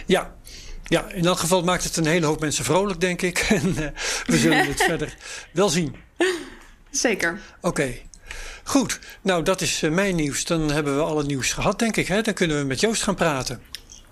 Ja, 0.07 0.37
ja, 0.85 1.11
in 1.11 1.27
elk 1.27 1.39
geval 1.39 1.63
maakt 1.63 1.85
het 1.85 1.97
een 1.97 2.07
hele 2.07 2.27
hoop 2.27 2.41
mensen 2.41 2.65
vrolijk, 2.65 3.01
denk 3.01 3.23
ik. 3.23 3.39
En 3.49 3.69
uh, 3.69 3.87
we 4.27 4.39
zullen 4.39 4.67
het 4.67 4.83
verder 4.91 5.17
wel 5.53 5.69
zien. 5.69 5.97
Zeker. 6.91 7.41
Oké. 7.57 7.67
Okay. 7.69 8.08
Goed, 8.69 8.99
nou 9.23 9.43
dat 9.43 9.61
is 9.61 9.83
uh, 9.83 9.91
mijn 9.91 10.15
nieuws. 10.15 10.45
Dan 10.45 10.71
hebben 10.71 10.97
we 10.97 11.03
alle 11.03 11.25
nieuws 11.25 11.53
gehad, 11.53 11.79
denk 11.79 11.97
ik. 11.97 12.07
Hè? 12.07 12.23
Dan 12.23 12.35
kunnen 12.35 12.59
we 12.59 12.65
met 12.65 12.81
Joost 12.81 13.03
gaan 13.03 13.15
praten. 13.15 13.63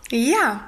Ja. 0.02 0.66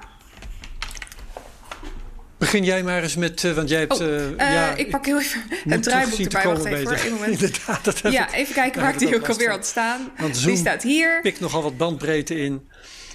Begin 2.39 2.65
jij 2.65 2.83
maar 2.83 3.03
eens 3.03 3.17
met, 3.17 3.43
uh, 3.43 3.53
want 3.53 3.69
jij 3.69 3.79
hebt... 3.79 4.01
Oh, 4.01 4.07
uh, 4.07 4.39
ja, 4.39 4.75
ik 4.75 4.91
pak 4.91 5.07
heel 5.07 5.19
even 5.19 5.43
het 5.69 5.83
draaiboek 5.83 6.19
erbij. 6.19 6.45
Wacht 6.45 6.67
even 6.67 6.97
één 6.97 7.13
moment. 7.13 7.33
Inderdaad, 7.41 7.85
dat 7.85 8.13
ja, 8.13 8.29
ik, 8.29 8.35
even 8.35 8.55
kijken 8.55 8.81
waar 8.81 8.93
ik 8.93 8.99
die 8.99 9.17
ook 9.17 9.29
alweer 9.29 9.51
had 9.51 9.67
staan. 9.67 10.11
Want 10.19 10.45
die 10.45 10.57
staat 10.57 10.83
hier. 10.83 11.21
Pik 11.21 11.41
nogal 11.41 11.63
wat 11.63 11.77
bandbreedte 11.77 12.41
in. 12.41 12.69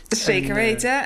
Zeker 0.08 0.50
en, 0.50 0.56
weten. 0.56 1.06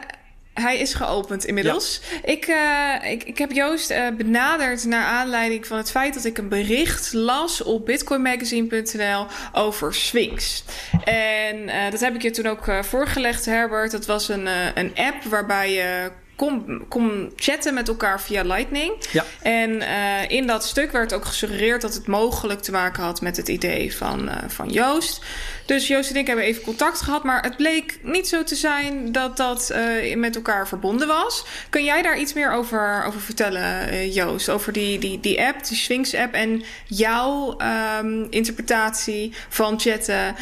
Hij 0.62 0.78
is 0.78 0.94
geopend 0.94 1.46
inmiddels. 1.46 2.02
Ja. 2.12 2.32
Ik, 2.32 2.48
uh, 2.48 3.12
ik, 3.12 3.24
ik 3.24 3.38
heb 3.38 3.52
Joost 3.52 3.92
uh, 3.92 4.08
benaderd 4.18 4.86
naar 4.86 5.06
aanleiding 5.06 5.68
van 5.68 5.78
het 5.78 5.92
feit 5.92 6.14
dat 6.14 6.26
ik 6.26 6.38
een 6.38 6.50
bericht 6.50 7.14
las 7.14 7.64
op 7.64 7.86
bitcoinmagazine.nl 7.86 9.26
over 9.52 9.94
Sphinx. 9.94 10.64
En 11.04 11.56
uh, 11.58 11.92
dat 11.92 12.00
heb 12.00 12.16
ik 12.16 12.22
je 12.22 12.32
toen 12.32 12.48
ook 12.48 12.66
voorgelegd, 12.82 13.46
Herbert. 13.46 13.92
Dat 13.92 14.06
was 14.06 14.30
een, 14.30 14.48
een 14.76 14.92
app 14.96 15.24
waarbij 15.24 15.74
je 15.74 16.12
kom, 16.38 16.88
kom 16.88 17.32
chatten 17.36 17.74
met 17.74 17.88
elkaar 17.88 18.22
via 18.22 18.44
Lightning. 18.44 18.94
Ja. 19.12 19.26
En 19.42 19.72
uh, 19.72 20.30
in 20.30 20.48
dat 20.48 20.66
stuk 20.66 20.92
werd 20.92 21.14
ook 21.14 21.26
gesuggereerd 21.26 21.82
dat 21.82 21.94
het 21.94 22.08
mogelijk 22.08 22.62
te 22.62 22.72
maken 22.72 23.04
had 23.04 23.22
met 23.22 23.38
het 23.38 23.48
idee 23.48 23.96
van, 23.96 24.30
uh, 24.30 24.36
van 24.48 24.70
Joost. 24.70 25.24
Dus 25.66 25.88
Joost 25.88 26.10
en 26.10 26.16
ik 26.16 26.28
hebben 26.28 26.46
even 26.46 26.64
contact 26.64 27.02
gehad, 27.02 27.24
maar 27.24 27.44
het 27.44 27.58
bleek 27.58 28.00
niet 28.02 28.28
zo 28.28 28.44
te 28.44 28.56
zijn 28.56 29.12
dat 29.12 29.38
dat 29.38 29.72
uh, 29.72 30.16
met 30.16 30.36
elkaar 30.36 30.68
verbonden 30.68 31.08
was. 31.08 31.46
Kun 31.70 31.84
jij 31.84 32.02
daar 32.02 32.20
iets 32.20 32.34
meer 32.34 32.52
over, 32.52 33.04
over 33.06 33.22
vertellen, 33.22 34.12
Joost? 34.12 34.50
Over 34.50 34.74
die, 34.74 35.00
die, 35.00 35.20
die 35.20 35.42
app, 35.42 35.68
die 35.68 35.78
Sphinx-app 35.78 36.34
en 36.34 36.64
jouw 36.86 37.58
um, 38.00 38.28
interpretatie 38.30 39.34
van 39.50 39.80
chatten 39.80 40.36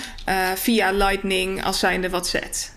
via 0.56 0.92
Lightning 0.92 1.64
als 1.64 1.80
zijnde 1.80 2.10
zet? 2.24 2.75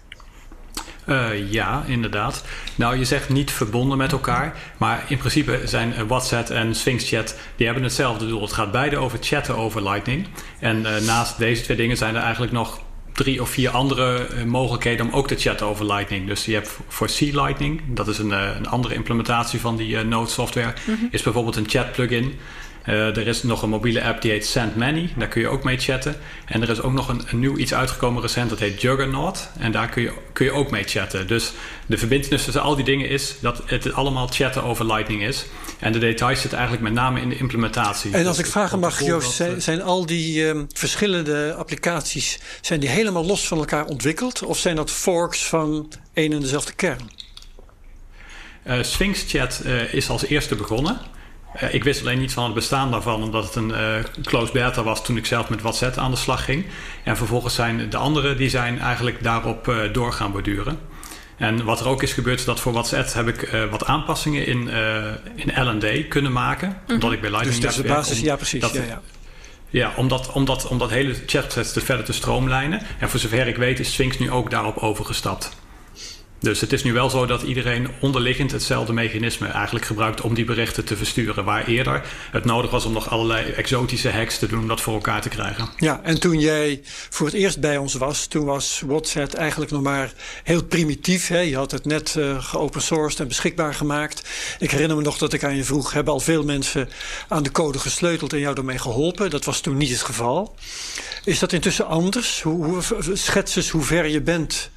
Uh, 1.08 1.52
ja, 1.52 1.82
inderdaad. 1.86 2.44
Nou, 2.74 2.98
je 2.98 3.04
zegt 3.04 3.28
niet 3.28 3.50
verbonden 3.50 3.98
met 3.98 4.12
elkaar. 4.12 4.56
Maar 4.76 5.04
in 5.08 5.18
principe 5.18 5.60
zijn 5.64 6.06
WhatsApp 6.06 6.48
en 6.48 6.74
Sphinx 6.74 7.08
Chat... 7.08 7.36
die 7.56 7.66
hebben 7.66 7.84
hetzelfde 7.84 8.28
doel. 8.28 8.42
Het 8.42 8.52
gaat 8.52 8.72
beide 8.72 8.96
over 8.96 9.18
chatten 9.20 9.56
over 9.56 9.82
Lightning. 9.82 10.26
En 10.60 10.80
uh, 10.80 10.96
naast 10.96 11.38
deze 11.38 11.62
twee 11.62 11.76
dingen 11.76 11.96
zijn 11.96 12.14
er 12.14 12.22
eigenlijk 12.22 12.52
nog 12.52 12.80
drie 13.18 13.42
of 13.42 13.50
vier 13.50 13.70
andere 13.70 14.26
eh, 14.26 14.44
mogelijkheden 14.44 15.06
om 15.06 15.12
ook 15.12 15.26
te 15.28 15.36
chatten 15.36 15.66
over 15.66 15.86
Lightning. 15.86 16.26
Dus 16.26 16.44
je 16.44 16.54
hebt 16.54 16.78
voor 16.88 17.06
C 17.06 17.20
Lightning, 17.20 17.80
dat 17.86 18.08
is 18.08 18.18
een, 18.18 18.32
eh, 18.32 18.56
een 18.56 18.68
andere 18.68 18.94
implementatie 18.94 19.60
van 19.60 19.76
die 19.76 20.04
Node 20.04 20.30
software, 20.30 20.72
is 21.10 21.22
bijvoorbeeld 21.22 21.56
een 21.56 21.68
chat 21.68 21.92
plugin. 21.92 22.34
Er 22.84 23.26
is 23.26 23.42
nog 23.42 23.62
een 23.62 23.68
mobiele 23.68 24.02
app 24.02 24.22
die 24.22 24.30
heet 24.30 24.46
Send 24.46 24.76
Many. 24.76 25.08
Daar 25.16 25.28
kun 25.28 25.40
je 25.40 25.48
ook 25.48 25.64
mee 25.64 25.78
chatten. 25.78 26.16
En 26.46 26.62
er 26.62 26.70
is 26.70 26.80
ook 26.80 26.92
nog 26.92 27.08
een, 27.08 27.22
een, 27.26 27.38
nieuw 27.38 27.56
iets 27.56 27.74
uitgekomen 27.74 28.22
recent. 28.22 28.50
Dat 28.50 28.58
heet 28.58 28.80
Juggernaut. 28.80 29.48
En 29.58 29.72
daar 29.72 29.88
kun 29.88 30.02
je, 30.02 30.12
kun 30.32 30.44
je 30.44 30.52
ook 30.52 30.70
mee 30.70 30.84
chatten. 30.84 31.26
Dus 31.26 31.52
de 31.86 31.98
verbindenis 31.98 32.44
tussen 32.44 32.62
al 32.62 32.76
die 32.76 32.84
dingen 32.84 33.08
is 33.08 33.34
dat 33.40 33.62
het 33.66 33.92
allemaal 33.92 34.26
chatten 34.26 34.62
over 34.62 34.86
Lightning 34.86 35.22
is. 35.22 35.46
En 35.78 35.92
de 35.92 35.98
details 35.98 36.40
zitten 36.40 36.58
eigenlijk 36.58 36.88
met 36.88 37.02
name 37.02 37.20
in 37.20 37.28
de 37.28 37.36
implementatie. 37.36 38.12
En 38.12 38.26
als 38.26 38.36
dus 38.36 38.46
ik 38.46 38.52
vragen 38.52 38.78
mag, 38.78 39.04
Joost, 39.04 39.32
zijn, 39.32 39.62
zijn, 39.62 39.82
al 39.82 40.06
die 40.06 40.46
um, 40.46 40.66
verschillende 40.74 41.54
applicaties... 41.54 42.38
zijn 42.60 42.80
die 42.80 42.88
helemaal 42.88 43.24
los 43.24 43.48
van 43.48 43.58
elkaar 43.58 43.84
ontwikkeld? 43.84 44.42
Of 44.42 44.58
zijn 44.58 44.76
dat 44.76 44.90
forks 44.90 45.44
van 45.44 45.92
één 46.12 46.32
en 46.32 46.40
dezelfde 46.40 46.72
kern? 46.72 47.10
Uh, 48.66 48.82
Sphinx 48.82 49.24
Chat 49.28 49.60
uh, 49.66 49.94
is 49.94 50.08
als 50.08 50.26
eerste 50.26 50.54
begonnen. 50.54 51.00
Uh, 51.62 51.74
ik 51.74 51.84
wist 51.84 52.00
alleen 52.00 52.18
niet 52.18 52.32
van 52.32 52.44
het 52.44 52.54
bestaan 52.54 52.90
daarvan, 52.90 53.22
omdat 53.22 53.44
het 53.44 53.54
een 53.54 53.70
uh, 53.70 53.94
closed 54.22 54.52
beta 54.52 54.82
was 54.82 55.04
toen 55.04 55.16
ik 55.16 55.26
zelf 55.26 55.48
met 55.48 55.62
WhatsApp 55.62 55.96
aan 55.96 56.10
de 56.10 56.16
slag 56.16 56.44
ging. 56.44 56.66
En 57.04 57.16
vervolgens 57.16 57.54
zijn 57.54 57.90
de 57.90 57.96
andere 57.96 58.34
die 58.34 58.48
zijn 58.48 58.78
eigenlijk 58.78 59.22
daarop 59.22 59.68
uh, 59.68 59.92
door 59.92 60.12
gaan 60.12 60.32
borduren. 60.32 60.78
En 61.36 61.64
wat 61.64 61.80
er 61.80 61.88
ook 61.88 62.02
is 62.02 62.12
gebeurd, 62.12 62.38
is 62.38 62.44
dat 62.44 62.60
voor 62.60 62.72
WhatsApp 62.72 63.12
heb 63.12 63.28
ik 63.28 63.52
uh, 63.52 63.70
wat 63.70 63.84
aanpassingen 63.84 64.46
in, 64.46 64.68
uh, 64.68 65.04
in 65.34 65.68
L&D 65.68 66.08
kunnen 66.08 66.32
maken. 66.32 66.68
Mm 66.68 66.74
-hmm. 66.86 66.94
Omdat 66.94 67.12
ik 67.12 67.20
bij 67.20 67.30
Lightning 67.30 67.60
Dus 67.60 67.64
dat 67.64 67.84
is 67.84 67.88
de 67.88 67.94
basis, 67.94 68.18
om, 68.18 68.24
ja 68.24 68.36
precies. 68.36 68.60
Dat, 68.60 68.72
ja, 68.72 68.82
ja. 68.82 69.00
ja, 69.68 69.92
om, 69.96 70.08
dat, 70.08 70.32
om, 70.32 70.44
dat, 70.44 70.66
om 70.66 70.78
dat 70.78 70.90
hele 70.90 71.14
chatproces 71.26 71.72
te 71.72 71.80
verder 71.80 72.04
te 72.04 72.12
stroomlijnen. 72.12 72.80
En 72.98 73.10
voor 73.10 73.20
zover 73.20 73.46
ik 73.46 73.56
weet 73.56 73.80
is 73.80 73.92
Sphinx 73.92 74.18
nu 74.18 74.30
ook 74.30 74.50
daarop 74.50 74.76
overgestapt. 74.76 75.56
Dus 76.40 76.60
het 76.60 76.72
is 76.72 76.82
nu 76.82 76.92
wel 76.92 77.10
zo 77.10 77.26
dat 77.26 77.42
iedereen 77.42 77.88
onderliggend 78.00 78.50
hetzelfde 78.50 78.92
mechanisme 78.92 79.46
eigenlijk 79.46 79.84
gebruikt 79.84 80.20
om 80.20 80.34
die 80.34 80.44
berichten 80.44 80.84
te 80.84 80.96
versturen. 80.96 81.44
Waar 81.44 81.66
eerder 81.66 82.02
het 82.30 82.44
nodig 82.44 82.70
was 82.70 82.84
om 82.84 82.92
nog 82.92 83.10
allerlei 83.10 83.50
exotische 83.50 84.10
hacks 84.10 84.38
te 84.38 84.46
doen 84.46 84.58
om 84.58 84.68
dat 84.68 84.80
voor 84.80 84.94
elkaar 84.94 85.20
te 85.20 85.28
krijgen. 85.28 85.68
Ja, 85.76 86.00
en 86.02 86.20
toen 86.20 86.38
jij 86.38 86.80
voor 86.84 87.26
het 87.26 87.34
eerst 87.34 87.60
bij 87.60 87.76
ons 87.76 87.94
was, 87.94 88.26
toen 88.26 88.44
was 88.44 88.82
WhatsApp 88.86 89.34
eigenlijk 89.34 89.70
nog 89.70 89.82
maar 89.82 90.12
heel 90.44 90.64
primitief. 90.64 91.28
Hè? 91.28 91.40
Je 91.40 91.56
had 91.56 91.70
het 91.70 91.84
net 91.84 92.14
uh, 92.18 92.42
geopen 92.42 92.82
sourced 92.82 93.20
en 93.20 93.28
beschikbaar 93.28 93.74
gemaakt. 93.74 94.28
Ik 94.58 94.70
herinner 94.70 94.96
me 94.96 95.02
nog 95.02 95.18
dat 95.18 95.32
ik 95.32 95.44
aan 95.44 95.56
je 95.56 95.64
vroeg, 95.64 95.92
hebben 95.92 96.12
al 96.12 96.20
veel 96.20 96.44
mensen 96.44 96.88
aan 97.28 97.42
de 97.42 97.50
code 97.50 97.78
gesleuteld 97.78 98.32
en 98.32 98.38
jou 98.38 98.54
daarmee 98.54 98.78
geholpen? 98.78 99.30
Dat 99.30 99.44
was 99.44 99.60
toen 99.60 99.76
niet 99.76 99.90
het 99.90 100.02
geval. 100.02 100.56
Is 101.24 101.38
dat 101.38 101.52
intussen 101.52 101.86
anders? 101.86 102.42
Hoe, 102.42 102.64
hoe, 102.64 102.82
schets 103.12 103.56
eens 103.56 103.68
hoe 103.68 103.82
ver 103.82 104.06
je 104.06 104.20
bent 104.20 104.70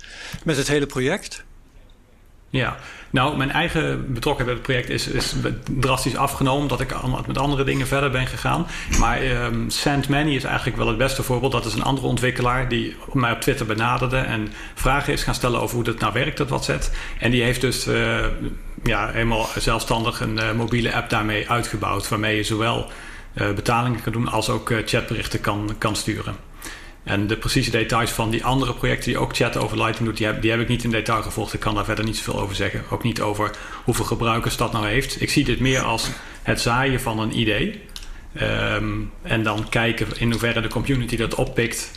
met 0.44 0.58
het 0.58 0.68
hele 0.68 0.86
project? 0.86 1.44
Ja, 2.52 2.78
nou, 3.10 3.38
mijn 3.38 3.52
eigen 3.52 4.14
betrokkenheid 4.14 4.64
bij 4.64 4.74
het 4.76 4.86
project 4.86 4.90
is, 4.90 5.08
is 5.08 5.36
drastisch 5.70 6.16
afgenomen, 6.16 6.68
dat 6.68 6.80
ik 6.80 6.96
met 7.28 7.38
andere 7.38 7.64
dingen 7.64 7.88
verder 7.88 8.12
ben 8.12 8.28
gegaan. 8.28 8.68
Maar 9.00 9.24
um, 9.24 9.70
Sandmany 9.70 10.36
is 10.36 10.44
eigenlijk 10.44 10.78
wel 10.78 10.88
het 10.88 10.98
beste 10.98 11.24
voorbeeld. 11.24 11.52
Dat 11.52 11.66
is 11.66 11.74
een 11.74 11.84
andere 11.84 12.08
ontwikkelaar 12.08 12.70
die 12.70 12.96
mij 13.14 13.32
op 13.32 13.42
Twitter 13.42 13.66
benaderde 13.66 14.18
en 14.18 14.48
vragen 14.74 15.14
is 15.14 15.24
gaan 15.24 15.36
stellen 15.36 15.62
over 15.62 15.76
hoe 15.76 15.84
dat 15.84 16.00
nou 16.00 16.14
werkt, 16.14 16.38
dat 16.38 16.50
WhatsApp. 16.50 16.84
En 17.20 17.32
die 17.32 17.44
heeft 17.44 17.62
dus 17.62 17.88
uh, 17.88 18.26
ja, 18.84 19.10
helemaal 19.12 19.48
zelfstandig 19.58 20.20
een 20.20 20.38
uh, 20.38 20.52
mobiele 20.52 20.94
app 20.96 21.10
daarmee 21.10 21.50
uitgebouwd, 21.50 22.10
waarmee 22.10 22.36
je 22.36 22.44
zowel 22.44 22.90
uh, 23.34 23.52
betalingen 23.54 24.02
kan 24.02 24.12
doen 24.12 24.28
als 24.28 24.50
ook 24.50 24.74
chatberichten 24.86 25.42
kan, 25.42 25.76
kan 25.78 25.96
sturen. 25.96 26.51
En 27.04 27.28
de 27.28 27.38
precieze 27.38 27.72
details 27.72 28.12
van 28.12 28.30
die 28.30 28.46
andere 28.46 28.74
projecten 28.74 29.12
die 29.12 29.18
ook 29.18 29.36
chatten 29.36 29.62
over 29.62 29.78
Lightning 29.78 30.06
doet, 30.06 30.18
die 30.18 30.26
heb, 30.26 30.42
die 30.42 30.52
heb 30.52 30.60
ik 30.60 30.68
niet 30.68 30.84
in 30.84 30.92
detail 30.92 31.22
gevolgd. 31.22 31.54
Ik 31.54 31.60
kan 31.60 31.76
daar 31.76 31.86
verder 31.86 32.06
niet 32.06 32.18
zoveel 32.18 32.42
over 32.42 32.56
zeggen. 32.56 32.84
Ook 32.90 33.04
niet 33.04 33.22
over 33.22 33.52
hoeveel 33.84 34.06
gebruikers 34.06 34.58
dat 34.58 34.72
nou 34.72 34.88
heeft. 34.88 35.22
Ik 35.22 35.30
zie 35.30 35.44
dit 35.44 35.60
meer 35.60 35.82
als 35.82 36.10
het 36.44 36.62
zaaien 36.62 37.02
van 37.02 37.20
een 37.20 37.40
idee. 37.40 37.82
Um, 38.42 39.12
en 39.22 39.44
dan 39.44 39.70
kijken 39.70 40.08
in 40.18 40.32
hoeverre 40.32 40.62
de 40.62 40.68
community 40.68 41.16
dat 41.16 41.36
oppikt. 41.36 41.92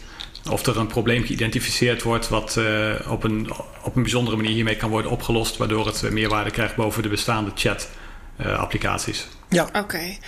Of 0.51 0.67
er 0.67 0.79
een 0.79 0.87
probleem 0.87 1.25
geïdentificeerd 1.25 2.03
wordt 2.03 2.29
wat 2.29 2.57
uh, 2.59 2.95
op, 3.09 3.25
een, 3.25 3.51
op 3.83 3.97
een 3.97 4.03
bijzondere 4.03 4.37
manier 4.37 4.53
hiermee 4.53 4.77
kan 4.77 4.91
worden 4.91 5.11
opgelost. 5.11 5.57
Waardoor 5.57 5.87
het 5.87 6.11
meerwaarde 6.11 6.51
krijgt 6.51 6.77
boven 6.77 7.03
de 7.03 7.09
bestaande 7.09 7.51
chat 7.55 7.91
uh, 8.41 8.59
applicaties. 8.59 9.27
Ja, 9.49 9.65
oké. 9.65 9.79
Okay. 9.79 10.19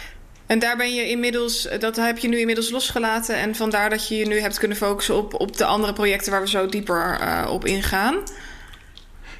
En 0.46 0.58
daar 0.58 0.76
ben 0.76 0.94
je 0.94 1.08
inmiddels, 1.08 1.68
dat 1.78 1.96
heb 1.96 2.18
je 2.18 2.28
nu 2.28 2.38
inmiddels 2.38 2.70
losgelaten. 2.70 3.36
En 3.36 3.54
vandaar 3.54 3.90
dat 3.90 4.08
je 4.08 4.16
je 4.16 4.26
nu 4.26 4.40
hebt 4.40 4.58
kunnen 4.58 4.76
focussen 4.76 5.16
op, 5.16 5.40
op 5.40 5.56
de 5.56 5.64
andere 5.64 5.92
projecten 5.92 6.32
waar 6.32 6.40
we 6.40 6.48
zo 6.48 6.66
dieper 6.66 7.18
uh, 7.20 7.50
op 7.50 7.64
ingaan. 7.64 8.14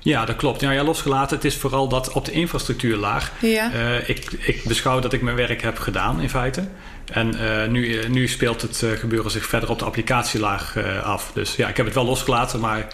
Ja, 0.00 0.24
dat 0.24 0.36
klopt. 0.36 0.60
Nou 0.60 0.74
ja, 0.74 0.82
losgelaten. 0.82 1.36
Het 1.36 1.44
is 1.44 1.56
vooral 1.56 1.88
dat 1.88 2.12
op 2.12 2.24
de 2.24 2.32
infrastructuurlaag. 2.32 3.32
Ja. 3.40 3.72
Uh, 3.72 4.08
ik, 4.08 4.32
ik 4.32 4.64
beschouw 4.64 5.00
dat 5.00 5.12
ik 5.12 5.22
mijn 5.22 5.36
werk 5.36 5.62
heb 5.62 5.78
gedaan 5.78 6.20
in 6.20 6.30
feite. 6.30 6.68
En 7.12 7.34
uh, 7.34 7.66
nu, 7.66 8.08
nu 8.08 8.28
speelt 8.28 8.62
het 8.62 8.82
gebeuren 8.98 9.30
zich 9.30 9.46
verder 9.46 9.70
op 9.70 9.78
de 9.78 9.84
applicatielaag 9.84 10.76
af. 11.02 11.30
Dus 11.34 11.56
ja, 11.56 11.68
ik 11.68 11.76
heb 11.76 11.86
het 11.86 11.94
wel 11.94 12.04
losgelaten, 12.04 12.60
maar 12.60 12.86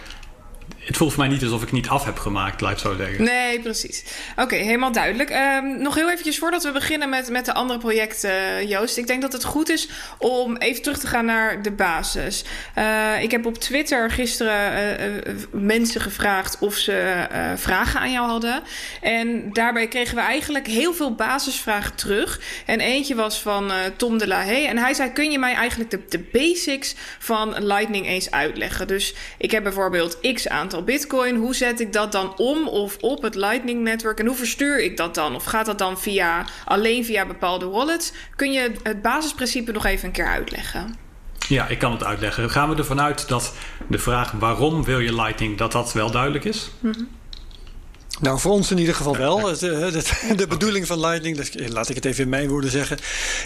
het 0.84 0.96
voelt 0.96 1.12
voor 1.12 1.22
mij 1.22 1.32
niet 1.32 1.42
alsof 1.42 1.62
ik 1.62 1.72
niet 1.72 1.88
af 1.88 2.04
heb 2.04 2.18
gemaakt, 2.18 2.60
laat 2.60 2.72
ik 2.72 2.78
zo 2.78 2.96
zeggen. 2.96 3.24
Nee, 3.24 3.60
precies. 3.60 4.04
Oké, 4.36 4.54
helemaal 4.54 4.92
duidelijk. 4.92 5.30
Um, 5.30 5.82
nog 5.82 5.94
heel 5.94 6.10
eventjes 6.10 6.38
voordat 6.38 6.62
we 6.62 6.72
beginnen 6.72 7.08
met, 7.08 7.30
met 7.30 7.44
de 7.44 7.54
andere 7.54 7.78
projecten, 7.78 8.66
Joost. 8.66 8.96
Ik 8.96 9.06
denk 9.06 9.22
dat 9.22 9.32
het 9.32 9.44
goed 9.44 9.68
is 9.68 9.88
om 10.18 10.56
even 10.56 10.82
terug 10.82 10.98
te 10.98 11.06
gaan 11.06 11.24
naar 11.24 11.62
de 11.62 11.72
basis. 11.72 12.44
Uh, 12.78 13.22
ik 13.22 13.30
heb 13.30 13.46
op 13.46 13.58
Twitter 13.58 14.10
gisteren 14.10 14.72
uh, 14.72 15.16
uh, 15.16 15.32
mensen 15.50 16.00
gevraagd 16.00 16.58
of 16.58 16.74
ze 16.74 17.26
vragen 17.56 18.00
aan 18.00 18.12
jou 18.12 18.28
hadden. 18.28 18.62
En 19.00 19.52
daarbij 19.52 19.88
kregen 19.88 20.14
we 20.14 20.20
eigenlijk 20.20 20.66
heel 20.66 20.94
veel 20.94 21.14
basisvragen 21.14 21.94
terug. 21.94 22.40
En 22.66 22.80
eentje 22.80 23.14
was 23.14 23.40
van 23.40 23.72
Tom 23.96 24.18
de 24.18 24.26
La 24.26 24.44
Haye. 24.44 24.66
En 24.66 24.78
hij 24.78 24.94
zei, 24.94 25.12
kun 25.12 25.30
je 25.30 25.38
mij 25.38 25.54
eigenlijk 25.54 25.90
de, 25.90 26.00
de 26.08 26.18
basics 26.32 26.94
van 27.18 27.64
Lightning 27.66 28.06
eens 28.06 28.30
uitleggen? 28.30 28.86
Dus 28.86 29.14
ik 29.38 29.50
heb 29.50 29.62
bijvoorbeeld 29.62 30.18
x 30.34 30.48
aantal 30.72 30.94
bitcoin. 30.94 31.36
Hoe 31.36 31.54
zet 31.54 31.80
ik 31.80 31.92
dat 31.92 32.12
dan 32.12 32.36
om 32.36 32.68
of 32.68 32.96
op 33.00 33.22
het 33.22 33.34
Lightning 33.34 33.82
netwerk? 33.82 34.18
En 34.18 34.26
hoe 34.26 34.36
verstuur 34.36 34.82
ik 34.82 34.96
dat 34.96 35.14
dan? 35.14 35.34
Of 35.34 35.44
gaat 35.44 35.66
dat 35.66 35.78
dan 35.78 35.98
via, 35.98 36.44
alleen 36.64 37.04
via 37.04 37.26
bepaalde 37.26 37.66
wallets? 37.66 38.12
Kun 38.36 38.52
je 38.52 38.72
het 38.82 39.02
basisprincipe 39.02 39.72
nog 39.72 39.84
even 39.84 40.06
een 40.06 40.12
keer 40.12 40.28
uitleggen? 40.28 40.94
Ja, 41.48 41.66
ik 41.66 41.78
kan 41.78 41.92
het 41.92 42.04
uitleggen. 42.04 42.50
Gaan 42.50 42.70
we 42.70 42.76
ervan 42.76 43.00
uit 43.00 43.28
dat 43.28 43.54
de 43.88 43.98
vraag 43.98 44.32
waarom 44.32 44.84
wil 44.84 44.98
je 44.98 45.14
Lightning, 45.14 45.58
dat 45.58 45.72
dat 45.72 45.92
wel 45.92 46.10
duidelijk 46.10 46.44
is? 46.44 46.70
Mm 46.80 46.92
-hmm. 46.92 47.08
Nou, 48.22 48.38
voor 48.40 48.52
ons 48.52 48.70
in 48.70 48.78
ieder 48.78 48.94
geval 48.94 49.16
wel. 49.16 49.40
De, 49.58 50.02
de 50.36 50.46
bedoeling 50.46 50.86
van 50.86 51.00
Lightning, 51.00 51.68
laat 51.72 51.88
ik 51.88 51.94
het 51.94 52.04
even 52.04 52.22
in 52.24 52.28
mijn 52.28 52.48
woorden 52.48 52.70
zeggen, 52.70 52.98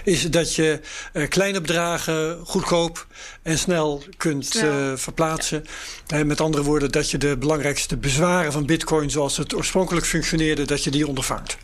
is 0.04 0.30
dat 0.30 0.54
je 0.54 0.80
uh, 1.12 1.28
kleine 1.28 1.60
bedragen 1.60 2.38
goedkoop 2.44 3.06
en 3.42 3.58
snel 3.58 4.02
kunt 4.16 4.56
uh, 4.56 4.92
verplaatsen. 4.94 5.64
Ja. 6.06 6.24
met 6.24 6.40
andere 6.40 6.62
woorden, 6.62 6.92
dat 6.92 7.10
je 7.10 7.18
de 7.18 7.36
belangrijkste 7.36 7.96
bezwaren 7.96 8.52
van 8.52 8.66
Bitcoin, 8.66 9.10
zoals 9.10 9.36
het 9.36 9.54
oorspronkelijk 9.54 10.06
functioneerde, 10.06 10.64
dat 10.64 10.84
je 10.84 10.90
die 10.90 11.06
ondervangt. 11.06 11.58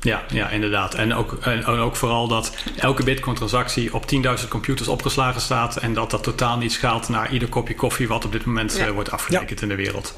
Ja, 0.00 0.22
ja, 0.32 0.50
inderdaad. 0.50 0.94
En 0.94 1.14
ook, 1.14 1.32
en 1.40 1.64
ook 1.64 1.96
vooral 1.96 2.28
dat 2.28 2.52
elke 2.76 3.02
Bitcoin-transactie 3.02 3.94
op 3.94 4.04
10.000 4.42 4.48
computers 4.48 4.88
opgeslagen 4.88 5.40
staat 5.40 5.76
en 5.76 5.94
dat 5.94 6.10
dat 6.10 6.22
totaal 6.22 6.58
niet 6.58 6.72
schaalt 6.72 7.08
naar 7.08 7.32
ieder 7.32 7.48
kopje 7.48 7.74
koffie 7.74 8.08
wat 8.08 8.24
op 8.24 8.32
dit 8.32 8.44
moment 8.44 8.76
ja. 8.76 8.92
wordt 8.92 9.10
afgerekend 9.10 9.60
ja. 9.60 9.62
in 9.62 9.68
de 9.68 9.82
wereld. 9.82 10.14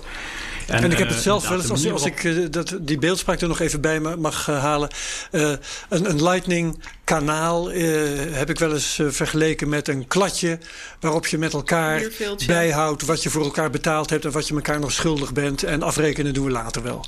En, 0.66 0.82
en, 0.82 0.90
ik 0.90 0.98
heb 0.98 1.08
het 1.08 1.22
zelf 1.22 1.48
wel 1.48 1.58
eens, 1.58 1.70
als, 1.70 1.90
als 1.90 2.04
ik 2.04 2.24
uh, 2.24 2.46
dat, 2.50 2.76
die 2.80 2.98
beeldspraak 2.98 3.40
er 3.40 3.48
nog 3.48 3.60
even 3.60 3.80
bij 3.80 4.00
mag 4.00 4.48
uh, 4.48 4.58
halen. 4.60 4.88
Uh, 5.30 5.50
een, 5.88 6.10
een 6.10 6.22
Lightning 6.22 6.82
kanaal 7.04 7.70
heb 7.70 8.50
ik 8.50 8.58
wel 8.58 8.72
eens 8.72 9.00
vergeleken 9.08 9.68
met 9.68 9.88
een 9.88 10.06
kladje. 10.06 10.58
Waarop 11.00 11.26
je 11.26 11.38
met 11.38 11.52
elkaar 11.52 12.02
bijhoudt 12.46 13.04
wat 13.04 13.22
je 13.22 13.30
voor 13.30 13.44
elkaar 13.44 13.70
betaald 13.70 14.10
hebt. 14.10 14.24
En 14.24 14.30
wat 14.30 14.48
je 14.48 14.54
elkaar 14.54 14.80
nog 14.80 14.92
schuldig 14.92 15.32
bent. 15.32 15.62
En 15.62 15.82
afrekenen 15.82 16.34
doen 16.34 16.44
we 16.44 16.50
later 16.50 16.82
wel. 16.82 17.06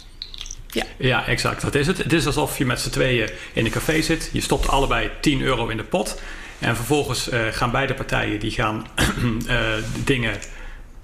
Ja. 0.70 0.84
ja, 0.98 1.26
exact. 1.26 1.62
Dat 1.62 1.74
is 1.74 1.86
het. 1.86 1.98
Het 1.98 2.12
is 2.12 2.26
alsof 2.26 2.58
je 2.58 2.66
met 2.66 2.80
z'n 2.80 2.90
tweeën 2.90 3.30
in 3.52 3.64
een 3.64 3.70
café 3.70 4.02
zit. 4.02 4.30
Je 4.32 4.40
stopt 4.40 4.68
allebei 4.68 5.10
10 5.20 5.42
euro 5.42 5.68
in 5.68 5.76
de 5.76 5.84
pot. 5.84 6.20
En 6.58 6.76
vervolgens 6.76 7.28
gaan 7.50 7.70
beide 7.70 7.94
partijen 7.94 8.40
die 8.40 8.50
gaan 8.50 8.86
dingen 10.04 10.38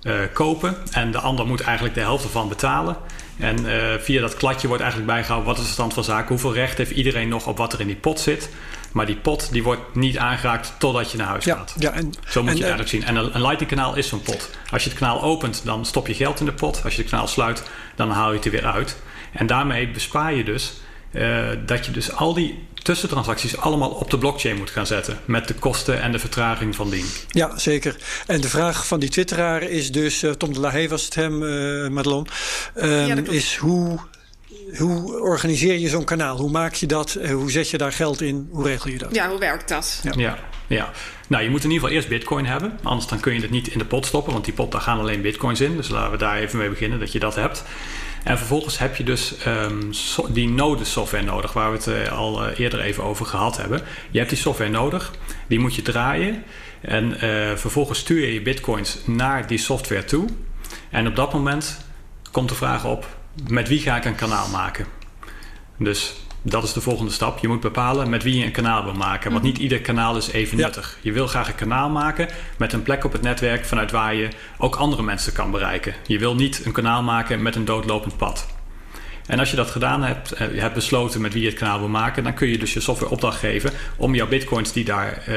uh, 0.03 0.15
kopen. 0.33 0.77
En 0.91 1.11
de 1.11 1.19
ander 1.19 1.47
moet 1.47 1.61
eigenlijk 1.61 1.95
de 1.95 2.01
helft 2.01 2.25
ervan 2.25 2.49
betalen. 2.49 2.97
En 3.39 3.65
uh, 3.67 3.75
via 3.99 4.21
dat 4.21 4.37
kladje 4.37 4.67
wordt 4.67 4.83
eigenlijk 4.83 5.13
bijgehouden 5.13 5.49
wat 5.49 5.59
is 5.59 5.67
de 5.67 5.73
stand 5.73 5.95
van 5.95 6.05
zaken. 6.05 6.29
Hoeveel 6.29 6.55
recht 6.55 6.79
heeft 6.79 6.91
iedereen 6.91 7.29
nog 7.29 7.47
op 7.47 7.57
wat 7.57 7.73
er 7.73 7.81
in 7.81 7.87
die 7.87 7.97
pot 7.97 8.21
zit. 8.21 8.51
Maar 8.93 9.07
die 9.07 9.17
pot 9.17 9.53
die 9.53 9.63
wordt 9.63 9.95
niet 9.95 10.19
aangeraakt 10.19 10.75
totdat 10.79 11.11
je 11.11 11.17
naar 11.17 11.27
huis 11.27 11.45
ja, 11.45 11.57
gaat. 11.57 11.75
Ja, 11.79 11.93
en, 11.93 12.13
Zo 12.27 12.43
moet 12.43 12.51
en, 12.51 12.57
je 12.57 12.63
het 12.65 12.73
eigenlijk 12.73 12.89
zien. 12.89 13.05
En 13.05 13.17
een, 13.17 13.35
een 13.35 13.41
Lightning 13.41 13.71
kanaal 13.71 13.97
is 13.97 14.09
zo'n 14.09 14.23
pot. 14.23 14.51
Als 14.71 14.85
je 14.85 14.91
het 14.91 14.99
kanaal 14.99 15.23
opent, 15.23 15.63
dan 15.65 15.85
stop 15.85 16.07
je 16.07 16.15
geld 16.15 16.41
in 16.41 16.47
de 16.47 16.53
pot. 16.53 16.81
Als 16.85 16.95
je 16.95 17.01
het 17.01 17.11
kanaal 17.11 17.27
sluit, 17.27 17.71
dan 17.97 18.11
haal 18.11 18.29
je 18.29 18.37
het 18.37 18.45
er 18.45 18.51
weer 18.51 18.67
uit. 18.67 18.97
En 19.33 19.47
daarmee 19.47 19.91
bespaar 19.91 20.35
je 20.35 20.45
dus 20.45 20.73
uh, 21.13 21.49
dat 21.67 21.87
je 21.87 21.93
dus 21.93 22.13
al 22.13 22.35
die 22.35 22.69
tussentransacties 22.83 23.57
allemaal 23.57 23.91
op 23.91 24.11
de 24.11 24.19
blockchain 24.19 24.57
moet 24.57 24.71
gaan 24.71 24.87
zetten. 24.87 25.19
Met 25.25 25.49
de 25.49 25.55
kosten 25.55 26.01
en 26.01 26.13
de 26.13 26.19
vertraging 26.19 26.75
van 26.75 26.91
dien. 26.91 27.07
Ja, 27.29 27.59
zeker. 27.59 27.97
En 28.27 28.41
de 28.41 28.49
vraag 28.49 28.87
van 28.87 29.01
die 29.01 29.09
twitteraar 29.09 29.63
is 29.63 29.93
dus, 29.93 30.23
uh, 30.23 30.31
Tom 30.31 30.53
de 30.53 30.61
Lahey 30.61 30.89
was 30.89 31.05
het 31.05 31.15
hem, 31.15 31.43
uh, 31.43 31.89
Madelon, 31.89 32.27
um, 32.77 33.25
is 33.27 33.57
hoe, 33.57 33.99
hoe 34.79 35.21
organiseer 35.21 35.79
je 35.79 35.89
zo'n 35.89 36.05
kanaal? 36.05 36.37
Hoe 36.37 36.51
maak 36.51 36.75
je 36.75 36.87
dat? 36.87 37.19
Hoe 37.31 37.51
zet 37.51 37.71
je 37.71 37.79
daar 37.79 37.93
geld 37.93 38.21
in? 38.21 38.49
Hoe 38.51 38.65
regel 38.65 38.91
je 38.91 38.99
dat? 38.99 39.15
Ja, 39.15 39.29
hoe 39.29 39.39
werkt 39.39 39.69
dat? 39.69 40.01
Ja. 40.03 40.13
ja. 40.17 40.39
Ja, 40.71 40.91
nou 41.29 41.43
je 41.43 41.51
moet 41.51 41.65
in 41.65 41.71
ieder 41.71 41.83
geval 41.83 41.97
eerst 41.97 42.09
bitcoin 42.09 42.47
hebben. 42.47 42.79
Anders 42.83 43.07
dan 43.07 43.21
kun 43.21 43.35
je 43.35 43.41
het 43.41 43.51
niet 43.51 43.69
in 43.69 43.79
de 43.79 43.85
pot 43.85 44.07
stoppen, 44.07 44.33
want 44.33 44.45
die 44.45 44.55
pot 44.55 44.73
daar 44.73 44.81
gaan 44.81 44.99
alleen 44.99 45.23
bitcoins 45.23 45.61
in. 45.61 45.77
Dus 45.77 45.89
laten 45.89 46.11
we 46.11 46.17
daar 46.17 46.39
even 46.39 46.59
mee 46.59 46.69
beginnen, 46.69 46.99
dat 46.99 47.13
je 47.13 47.19
dat 47.19 47.35
hebt. 47.35 47.65
En 48.25 48.39
vervolgens 48.39 48.79
heb 48.79 48.97
je 48.97 49.05
dus 49.05 49.35
so 49.91 50.33
die 50.33 50.49
node 50.49 50.85
software 50.85 51.25
nodig, 51.25 51.53
waar 51.53 51.71
we 51.71 51.77
het 51.77 51.87
uh, 51.87 52.13
al 52.13 52.49
uh, 52.49 52.59
eerder 52.59 52.81
even 52.81 53.05
over 53.05 53.27
gehad 53.27 53.57
hebben. 53.57 53.83
Je 54.11 54.19
hebt 54.19 54.31
die 54.31 54.39
software 54.39 54.71
nodig, 54.71 55.13
die 55.47 55.59
moet 55.59 55.75
je 55.75 55.83
draaien. 55.83 56.43
En 56.81 57.25
uh, 57.25 57.57
vervolgens 57.57 57.99
stuur 57.99 58.21
je 58.21 58.33
je 58.33 58.43
bitcoins 58.43 58.99
naar 59.05 59.47
die 59.47 59.59
software 59.59 60.05
toe. 60.05 60.29
En 60.91 61.07
op 61.07 61.17
dat 61.17 61.33
moment 61.33 61.85
komt 62.31 62.49
de 62.49 62.55
vraag 62.55 62.85
op, 62.85 63.17
met 63.49 63.69
wie 63.69 63.81
ga 63.81 63.97
ik 63.97 64.05
een 64.05 64.15
kanaal 64.15 64.49
maken? 64.49 64.87
Dus 65.77 66.15
dat 66.43 66.65
is 66.65 66.73
de 66.73 66.81
volgende 66.81 67.13
stap. 67.13 67.39
Je 67.39 67.49
moet 67.49 67.61
bepalen 67.61 68.11
met 68.11 68.23
wie 68.23 68.39
je 68.39 68.45
een 68.45 68.53
kanaal 68.53 68.85
wil 68.85 68.95
maken. 68.95 69.33
Want 69.33 69.43
niet 69.45 69.59
ieder 69.59 69.81
kanaal 69.81 70.17
is 70.17 70.31
even 70.31 70.59
ja. 70.59 70.65
nuttig. 70.65 70.99
Je 71.01 71.13
wil 71.13 71.27
graag 71.27 71.49
een 71.49 71.55
kanaal 71.55 71.91
maken 71.91 72.29
met 72.57 72.73
een 72.73 72.83
plek 72.83 73.05
op 73.05 73.13
het 73.13 73.23
netwerk 73.23 73.65
vanuit 73.65 73.91
waar 73.91 74.15
je 74.15 74.29
ook 74.59 74.77
andere 74.77 75.03
mensen 75.03 75.33
kan 75.33 75.51
bereiken. 75.51 75.95
Je 76.07 76.19
wil 76.19 76.35
niet 76.35 76.65
een 76.65 76.73
kanaal 76.73 77.03
maken 77.03 77.43
met 77.43 77.57
een 77.57 77.65
doodlopend 77.65 78.17
pad. 78.17 78.47
En 79.27 79.39
als 79.39 79.51
je 79.51 79.57
dat 79.57 79.71
gedaan 79.71 80.03
hebt, 80.03 80.29
je 80.39 80.61
hebt 80.61 80.75
besloten 80.75 81.21
met 81.21 81.33
wie 81.33 81.43
je 81.43 81.49
het 81.49 81.59
kanaal 81.59 81.79
wil 81.79 81.89
maken, 81.89 82.25
dan 82.25 82.35
kun 82.35 82.49
je 82.49 82.59
dus 82.59 82.73
je 82.73 82.81
software 82.81 83.13
opdracht 83.13 83.39
geven 83.39 83.71
om 83.97 84.15
jouw 84.15 84.29
bitcoins 84.29 84.73
die 84.73 84.85
daar 84.85 85.23
uh, 85.29 85.37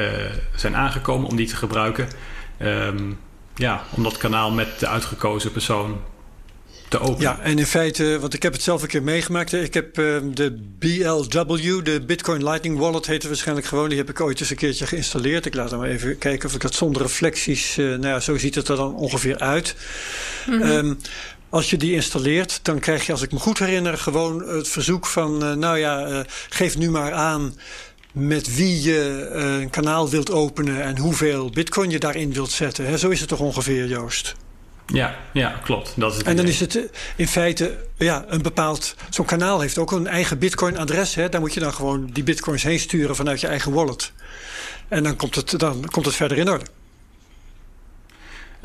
zijn 0.54 0.76
aangekomen, 0.76 1.28
om 1.28 1.36
die 1.36 1.46
te 1.46 1.56
gebruiken. 1.56 2.08
Um, 2.58 3.18
ja, 3.54 3.82
om 3.90 4.02
dat 4.02 4.16
kanaal 4.16 4.50
met 4.50 4.78
de 4.78 4.88
uitgekozen 4.88 5.52
persoon 5.52 6.00
te 6.98 7.00
openen. 7.00 7.20
Ja, 7.20 7.40
en 7.40 7.58
in 7.58 7.66
feite, 7.66 8.18
want 8.20 8.34
ik 8.34 8.42
heb 8.42 8.52
het 8.52 8.62
zelf 8.62 8.82
een 8.82 8.88
keer 8.88 9.02
meegemaakt. 9.02 9.52
Ik 9.52 9.74
heb 9.74 9.98
uh, 9.98 10.16
de 10.34 10.58
BLW, 10.78 11.84
de 11.84 12.02
Bitcoin 12.06 12.44
Lightning 12.44 12.78
Wallet 12.78 13.06
heet 13.06 13.22
het 13.22 13.26
waarschijnlijk 13.26 13.66
gewoon. 13.66 13.88
Die 13.88 13.98
heb 13.98 14.10
ik 14.10 14.20
ooit 14.20 14.40
eens 14.40 14.50
een 14.50 14.56
keertje 14.56 14.86
geïnstalleerd. 14.86 15.46
Ik 15.46 15.54
laat 15.54 15.70
dan 15.70 15.78
maar 15.78 15.88
even 15.88 16.18
kijken 16.18 16.48
of 16.48 16.54
ik 16.54 16.60
dat 16.60 16.74
zonder 16.74 17.02
reflecties... 17.02 17.78
Uh, 17.78 17.86
nou 17.86 18.06
ja, 18.06 18.20
zo 18.20 18.38
ziet 18.38 18.54
het 18.54 18.68
er 18.68 18.76
dan 18.76 18.94
ongeveer 18.94 19.38
uit. 19.38 19.74
Mm 20.46 20.60
-hmm. 20.60 20.70
um, 20.70 20.98
als 21.48 21.70
je 21.70 21.76
die 21.76 21.92
installeert, 21.92 22.60
dan 22.62 22.78
krijg 22.78 23.06
je, 23.06 23.12
als 23.12 23.22
ik 23.22 23.32
me 23.32 23.38
goed 23.38 23.58
herinner, 23.58 23.98
gewoon 23.98 24.48
het 24.48 24.68
verzoek 24.68 25.06
van: 25.06 25.44
uh, 25.44 25.52
nou 25.52 25.78
ja, 25.78 26.08
uh, 26.08 26.20
geef 26.48 26.76
nu 26.78 26.90
maar 26.90 27.12
aan 27.12 27.54
met 28.12 28.56
wie 28.56 28.82
je 28.82 29.30
uh, 29.34 29.60
een 29.60 29.70
kanaal 29.70 30.10
wilt 30.10 30.30
openen 30.30 30.82
en 30.82 30.98
hoeveel 30.98 31.50
bitcoin 31.50 31.90
je 31.90 31.98
daarin 31.98 32.32
wilt 32.32 32.50
zetten. 32.50 32.86
Hè? 32.86 32.98
Zo 32.98 33.08
is 33.08 33.20
het 33.20 33.28
toch 33.28 33.40
ongeveer, 33.40 33.86
Joost? 33.86 34.34
Ja, 34.86 35.16
ja, 35.32 35.60
klopt. 35.62 35.92
Dat 35.96 36.12
is 36.12 36.18
het 36.18 36.26
en 36.26 36.36
dan 36.36 36.46
is 36.46 36.60
het 36.60 36.90
in 37.16 37.28
feite 37.28 37.78
ja, 37.96 38.24
een 38.28 38.42
bepaald. 38.42 38.94
Zo'n 39.10 39.24
kanaal 39.24 39.60
heeft 39.60 39.78
ook 39.78 39.92
een 39.92 40.06
eigen 40.06 40.38
Bitcoin-adres. 40.38 41.14
Daar 41.14 41.40
moet 41.40 41.54
je 41.54 41.60
dan 41.60 41.74
gewoon 41.74 42.10
die 42.12 42.22
bitcoins 42.22 42.62
heen 42.62 42.78
sturen 42.78 43.16
vanuit 43.16 43.40
je 43.40 43.46
eigen 43.46 43.72
wallet. 43.72 44.12
En 44.88 45.02
dan 45.02 45.16
komt 45.16 45.34
het, 45.34 45.58
dan 45.58 45.84
komt 45.90 46.06
het 46.06 46.14
verder 46.14 46.38
in 46.38 46.48
orde. 46.50 46.64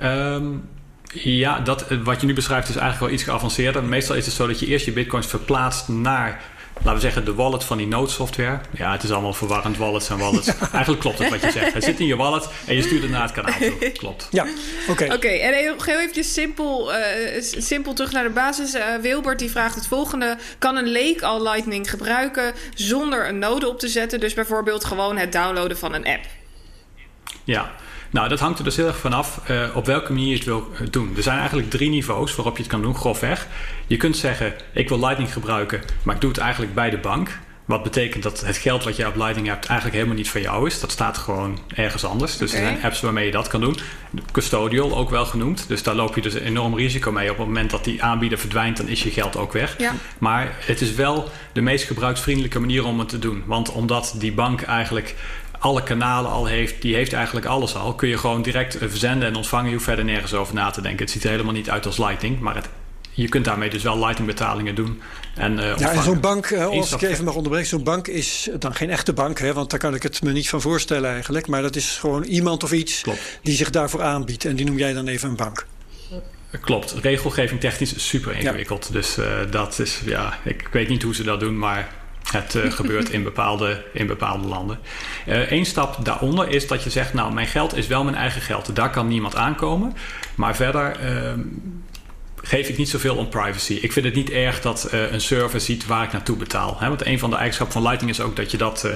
Um, 0.04 0.70
ja, 1.14 1.60
dat, 1.60 1.86
wat 2.04 2.22
je 2.22 2.28
nu 2.28 2.34
beschrijft 2.34 2.70
is 2.70 2.76
eigenlijk 2.76 3.06
wel 3.06 3.14
iets 3.14 3.24
geavanceerder. 3.24 3.84
Meestal 3.84 4.16
is 4.16 4.26
het 4.26 4.36
zo 4.36 4.48
dat 4.48 4.60
je 4.60 4.66
eerst 4.66 4.86
je 4.86 4.92
bitcoins 4.92 5.28
verplaatst 5.28 5.88
naar 5.88 6.42
laten 6.84 6.94
we 6.94 7.00
zeggen, 7.00 7.26
de 7.26 7.34
wallet 7.34 7.63
van 7.63 7.78
die 7.78 7.88
node 7.88 8.12
software. 8.12 8.60
Ja, 8.72 8.92
het 8.92 9.04
is 9.04 9.12
allemaal 9.12 9.34
verwarrend, 9.34 9.78
wallets 9.78 10.10
en 10.10 10.18
wallets. 10.18 10.48
Ja. 10.48 10.54
Eigenlijk 10.72 11.02
klopt 11.02 11.20
het 11.20 11.30
wat 11.30 11.42
je 11.42 11.52
zegt. 11.52 11.74
Het 11.74 11.84
zit 11.84 12.00
in 12.00 12.06
je 12.06 12.15
wallet 12.15 12.48
en 12.65 12.76
je 12.76 12.82
stuurt 12.82 13.02
het 13.02 13.12
naar 13.12 13.22
het 13.22 13.32
kanaal 13.32 13.58
toe. 13.60 13.92
Klopt. 13.98 14.28
Ja, 14.32 14.46
oké. 14.89 15.04
Oké, 15.04 15.13
okay, 15.13 15.39
en 15.39 15.54
heel, 15.54 15.76
eventjes 15.86 16.34
simpel, 16.34 16.94
uh, 16.94 17.00
simpel 17.42 17.94
terug 17.94 18.12
naar 18.12 18.24
de 18.24 18.30
basis. 18.30 18.76
Uh, 18.76 18.84
Wilbert 19.02 19.39
die 19.39 19.52
vraagt 19.52 19.76
het 19.76 19.88
volgende. 19.88 20.38
Kan 20.58 20.76
een 20.76 20.88
leek 20.88 21.22
al 21.22 21.42
Lightning 21.42 21.89
gebruiken 21.89 22.54
zonder 22.74 23.28
een 23.28 23.39
node 23.39 23.68
op 23.68 23.80
te 23.80 23.88
zetten? 23.88 24.20
Dus 24.20 24.34
bijvoorbeeld 24.34 24.86
gewoon 24.86 25.18
het 25.18 25.32
downloaden 25.32 25.78
van 25.78 25.94
een 25.94 26.06
app. 26.06 26.26
Ja, 27.44 27.72
nou, 28.10 28.30
dat 28.30 28.39
hangt 28.39 28.58
er 28.58 28.63
dus 28.63 28.76
heel 28.76 28.88
erg 28.88 28.98
vanaf 28.98 29.41
uh, 29.50 29.76
op 29.76 29.86
welke 29.86 30.12
manier 30.12 30.28
je 30.28 30.36
het 30.36 30.45
wil 30.45 30.67
doen. 30.89 31.13
Er 31.15 31.24
zijn 31.24 31.38
eigenlijk 31.38 31.69
drie 31.69 31.89
niveaus 31.89 32.36
waarop 32.36 32.56
je 32.56 32.63
het 32.63 32.72
kan 32.72 32.82
doen, 32.82 32.95
grofweg. 32.95 33.48
Je 33.88 33.98
kunt 33.98 34.17
zeggen, 34.17 34.54
ik 34.74 34.89
wil 34.89 35.00
Lightning 35.00 35.34
gebruiken, 35.34 35.82
maar 36.04 36.15
ik 36.15 36.22
doe 36.22 36.30
het 36.30 36.39
eigenlijk 36.39 36.74
bij 36.74 36.89
de 36.89 36.98
bank. 36.98 37.39
Wat 37.69 37.84
betekent 37.84 38.24
dat 38.24 38.41
het 38.45 38.58
geld 38.58 38.84
wat 38.84 38.95
je 38.95 39.08
op 39.08 39.15
Lightning 39.15 39.48
hebt 39.48 39.65
eigenlijk 39.65 39.98
helemaal 39.98 40.17
niet 40.17 40.30
van 40.30 40.41
jou 40.41 40.67
is. 40.67 40.80
Dat 40.80 40.91
staat 40.91 41.17
gewoon 41.17 41.60
ergens 41.76 42.06
anders. 42.06 42.38
Dus 42.38 42.52
okay. 42.52 42.63
er 42.63 42.69
zijn 42.69 42.84
apps 42.84 43.02
waarmee 43.02 43.26
je 43.26 43.32
dat 43.32 43.48
kan 43.48 43.62
doen. 43.62 43.78
Custodial 44.32 44.98
ook 44.98 45.10
wel 45.10 45.26
genoemd. 45.26 45.65
Dus 45.67 45.84
daar 45.84 45.95
loop 45.95 46.15
je 46.15 46.22
dus 46.22 46.34
enorm 46.34 46.76
risico 46.76 47.12
mee. 47.12 47.32
Op 47.32 47.38
het 47.38 47.45
moment 47.45 47.72
dat 47.72 47.84
die 47.84 48.04
aanbieder 48.04 48.38
verdwijnt, 48.38 48.78
dan 48.78 48.88
is 48.88 49.04
je 49.04 49.12
geld 49.12 49.38
ook 49.38 49.54
weg. 49.54 49.76
Ja. 49.78 49.93
Maar 50.17 50.56
het 50.60 50.82
is 50.82 50.93
wel 50.93 51.30
de 51.54 51.62
meest 51.62 51.86
gebruiksvriendelijke 51.86 52.60
manier 52.60 52.86
om 52.86 53.00
het 53.00 53.10
te 53.10 53.19
doen. 53.19 53.43
Want 53.45 53.72
omdat 53.72 54.15
die 54.17 54.34
bank 54.34 54.62
eigenlijk 54.62 55.15
alle 55.60 55.84
kanalen 55.84 56.32
al 56.32 56.45
heeft, 56.45 56.82
die 56.82 56.95
heeft 56.95 57.13
eigenlijk 57.13 57.45
alles 57.45 57.76
al. 57.76 57.93
Kun 57.93 58.10
je 58.10 58.17
gewoon 58.17 58.41
direct 58.41 58.78
verzenden 58.80 59.28
en 59.28 59.36
ontvangen. 59.36 59.67
Je 59.67 59.74
hoeft 59.74 59.86
verder 59.86 60.06
nergens 60.06 60.34
over 60.34 60.54
na 60.54 60.69
te 60.69 60.82
denken. 60.82 61.00
Het 61.00 61.12
ziet 61.12 61.24
er 61.24 61.30
helemaal 61.30 61.54
niet 61.54 61.69
uit 61.69 61.86
als 61.86 61.98
Lightning, 61.98 62.39
maar 62.39 62.56
het, 62.56 62.69
je 63.12 63.30
kunt 63.30 63.45
daarmee 63.45 63.69
dus 63.69 63.84
wel 63.84 63.98
Lightning 64.00 64.28
betalingen 64.28 64.76
doen. 64.76 65.02
En, 65.36 65.54
uh, 65.58 65.78
ja, 65.78 65.91
en 65.91 66.04
zo'n 66.04 66.19
bank, 66.19 66.50
uh, 66.50 66.65
als 66.65 66.91
ik 66.91 67.02
even 67.02 67.26
mag 67.26 67.36
onderbreken, 67.36 67.69
zo'n 67.69 67.84
bank 67.84 68.08
is 68.08 68.50
dan 68.60 68.76
geen 68.76 68.89
echte 68.89 69.13
bank, 69.13 69.39
hè, 69.39 69.54
want 69.54 69.69
daar 69.69 69.80
kan 69.80 69.95
ik 69.95 70.04
het 70.04 70.22
me 70.22 70.32
niet 70.32 70.50
van 70.50 70.62
voorstellen 70.62 71.12
eigenlijk. 71.12 71.48
Maar 71.48 71.62
dat 71.62 71.76
is 71.76 71.98
gewoon 72.00 72.24
iemand 72.24 72.63
of 72.63 72.72
iets 72.72 73.02
Klopt. 73.02 73.39
die 73.41 73.56
zich 73.56 73.69
daarvoor 73.69 74.02
aanbiedt. 74.02 74.45
En 74.45 74.56
die 74.56 74.65
noem 74.65 74.78
jij 74.78 74.93
dan 74.93 75.08
even 75.08 75.30
een 75.30 75.36
bank. 75.36 75.65
Klopt, 76.62 76.95
regelgeving 77.02 77.60
technisch 77.60 77.93
is 77.93 78.08
super 78.08 78.36
ingewikkeld. 78.36 78.86
Ja. 78.88 78.93
Dus 78.93 79.17
uh, 79.17 79.26
dat 79.50 79.80
is, 79.80 80.02
ja, 80.06 80.39
ik 80.43 80.67
weet 80.72 80.89
niet 80.89 81.04
hoe 81.04 81.15
ze 81.15 81.24
dat 81.24 81.39
doen, 81.39 81.58
maar 81.58 81.93
het 82.32 82.56
uh, 82.56 82.72
gebeurt 82.72 83.10
in 83.10 83.24
bepaalde, 83.24 83.84
in 83.94 84.08
bepaalde 84.08 84.48
landen. 84.48 84.80
Eén 85.26 85.60
uh, 85.60 85.65
stap 85.65 86.06
daaronder 86.06 86.50
is 86.50 86.68
dat 86.68 86.84
je 86.84 86.89
zegt: 86.89 87.13
Nou, 87.13 87.34
mijn 87.34 87.48
geld 87.48 87.78
is 87.78 87.88
wel 87.88 88.04
mijn 88.04 88.15
eigen 88.15 88.42
geld. 88.42 88.76
Daar 88.76 88.89
kan 88.89 89.08
niemand 89.08 89.36
aankomen. 89.36 89.94
Maar 90.36 90.56
verder 90.56 90.98
uh, 91.04 91.32
geef 92.42 92.70
ik 92.70 92.78
niet 92.78 92.89
zoveel 92.89 93.15
om 93.15 93.30
privacy. 93.30 93.74
Ik 93.74 93.92
vind 93.92 94.06
het 94.06 94.15
niet 94.15 94.30
erg 94.30 94.62
dat 94.62 94.89
uh, 94.94 95.12
een 95.12 95.22
server 95.22 95.62
ziet 95.62 95.86
waar 95.86 96.04
ik 96.04 96.12
naartoe 96.12 96.38
betaal. 96.38 96.78
Want 96.80 97.06
een 97.06 97.20
van 97.20 97.30
de 97.30 97.36
eigenschappen 97.36 97.76
van 97.76 97.84
Lightning 97.84 98.12
is 98.12 98.22
ook 98.22 98.36
dat 98.36 98.52
je 98.52 98.58
dat, 98.58 98.88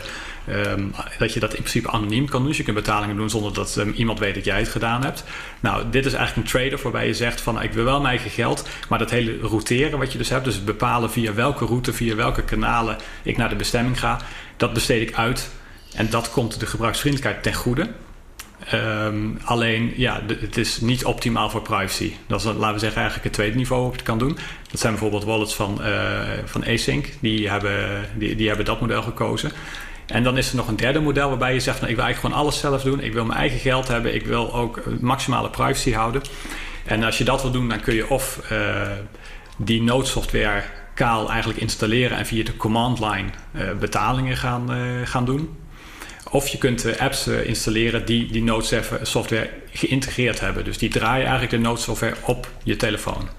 um, 0.50 0.94
dat 1.18 1.34
je 1.34 1.40
dat 1.40 1.54
in 1.54 1.60
principe 1.60 1.90
anoniem 1.90 2.30
kan 2.30 2.40
doen. 2.40 2.48
Dus 2.48 2.58
je 2.58 2.64
kunt 2.64 2.76
betalingen 2.76 3.16
doen 3.16 3.30
zonder 3.30 3.54
dat 3.54 3.76
um, 3.76 3.94
iemand 3.96 4.20
weet 4.20 4.36
dat 4.36 4.46
jij 4.46 4.60
het 4.60 4.70
gedaan 4.70 5.04
hebt. 5.04 5.24
Nou, 5.60 5.90
dit 5.90 6.06
is 6.06 6.14
eigenlijk 6.14 6.48
een 6.48 6.54
trade-off 6.54 6.84
waarbij 6.84 7.08
je 7.08 7.14
zegt 7.14 7.42
van 7.42 7.62
ik 7.62 7.74
wil 7.74 7.84
wel 7.84 8.02
mijn 8.02 8.16
eigen 8.16 8.32
geld, 8.32 8.68
maar 8.90 9.00
dat 9.00 9.10
hele 9.10 9.38
routeren 9.42 10.00
wat 10.00 10.12
je 10.12 10.18
dus 10.18 10.30
hebt, 10.30 10.46
dus 10.46 10.64
bepalen 10.64 11.12
via 11.12 11.34
welke 11.34 11.66
route, 11.66 11.94
via 11.94 12.16
welke 12.16 12.44
kanalen 12.44 12.98
ik 13.24 13.38
naar 13.38 13.50
de 13.50 13.56
bestemming 13.56 14.00
ga, 14.00 14.20
dat 14.58 14.74
besteed 14.74 15.10
ik 15.10 15.16
uit. 15.16 15.50
En 15.96 16.10
dat 16.10 16.32
komt 16.32 16.60
de 16.60 16.66
gebruiksvriendelijkheid 16.66 17.44
ten 17.44 17.54
goede. 17.54 17.90
Um, 18.74 19.40
alleen, 19.44 19.94
ja, 19.96 20.22
het 20.28 20.58
is 20.58 20.82
niet 20.82 21.06
optimaal 21.06 21.50
voor 21.50 21.62
privacy. 21.62 22.14
Dat 22.28 22.40
is, 22.40 22.46
laten 22.46 22.74
we 22.74 22.80
zeggen, 22.80 23.02
eigenlijk 23.02 23.24
het 23.24 23.34
tweede 23.34 23.56
niveau 23.56 23.82
waarop 23.82 24.00
je 24.00 24.02
het 24.02 24.10
kan 24.10 24.28
doen. 24.28 24.38
Dat 24.72 24.80
zijn 24.80 24.92
bijvoorbeeld 24.92 25.24
wallets 25.24 25.56
van, 25.56 25.80
uh, 25.82 26.20
van 26.46 26.66
Async. 26.66 27.08
Die 27.20 27.50
hebben, 27.50 28.06
die, 28.16 28.36
die 28.36 28.48
hebben 28.48 28.66
dat 28.66 28.82
model 28.82 29.02
gekozen. 29.02 29.52
En 30.06 30.24
dan 30.24 30.38
is 30.38 30.50
er 30.50 30.56
nog 30.56 30.68
een 30.68 30.76
derde 30.76 31.00
model 31.00 31.30
waarbij 31.30 31.54
je 31.54 31.60
zegt... 31.60 31.80
Nou, 31.80 31.90
ik 31.90 31.96
wil 31.96 32.06
eigenlijk 32.06 32.34
gewoon 32.34 32.46
alles 32.46 32.60
zelf 32.60 32.82
doen. 32.84 33.00
Ik 33.00 33.14
wil 33.14 33.26
mijn 33.26 33.40
eigen 33.40 33.60
geld 33.60 33.88
hebben. 33.88 34.16
Ik 34.16 34.26
wil 34.26 34.54
ook 34.54 34.82
maximale 35.00 35.50
privacy 35.50 35.92
houden. 35.92 36.22
En 36.86 37.04
als 37.04 37.18
je 37.18 37.24
dat 37.24 37.42
wil 37.42 37.52
doen, 37.52 37.70
dan 37.70 37.80
kun 37.80 37.96
je 37.96 38.10
of 38.10 38.40
uh, 38.52 38.60
die 39.58 39.82
noodsoftware 39.82 40.64
kaal 40.94 41.30
eigenlijk 41.30 41.60
installeren... 41.60 42.18
en 42.18 42.26
via 42.26 42.44
de 42.44 42.58
command 42.58 43.00
line 43.00 43.30
uh, 43.52 43.62
betalingen 43.80 44.38
gaan, 44.38 44.70
gaan 45.04 45.26
doen... 45.26 45.58
Of 46.30 46.48
je 46.48 46.58
kunt 46.58 47.00
apps 47.00 47.28
installeren 47.28 48.06
die 48.06 48.32
die 48.32 48.44
Node 48.44 48.82
software 49.02 49.50
geïntegreerd 49.72 50.40
hebben. 50.40 50.64
Dus 50.64 50.78
die 50.78 50.90
draaien 50.90 51.28
eigenlijk 51.28 51.52
de 51.52 51.58
Node 51.58 51.80
software 51.80 52.16
op 52.22 52.48
je 52.64 52.76
telefoon. 52.76 53.30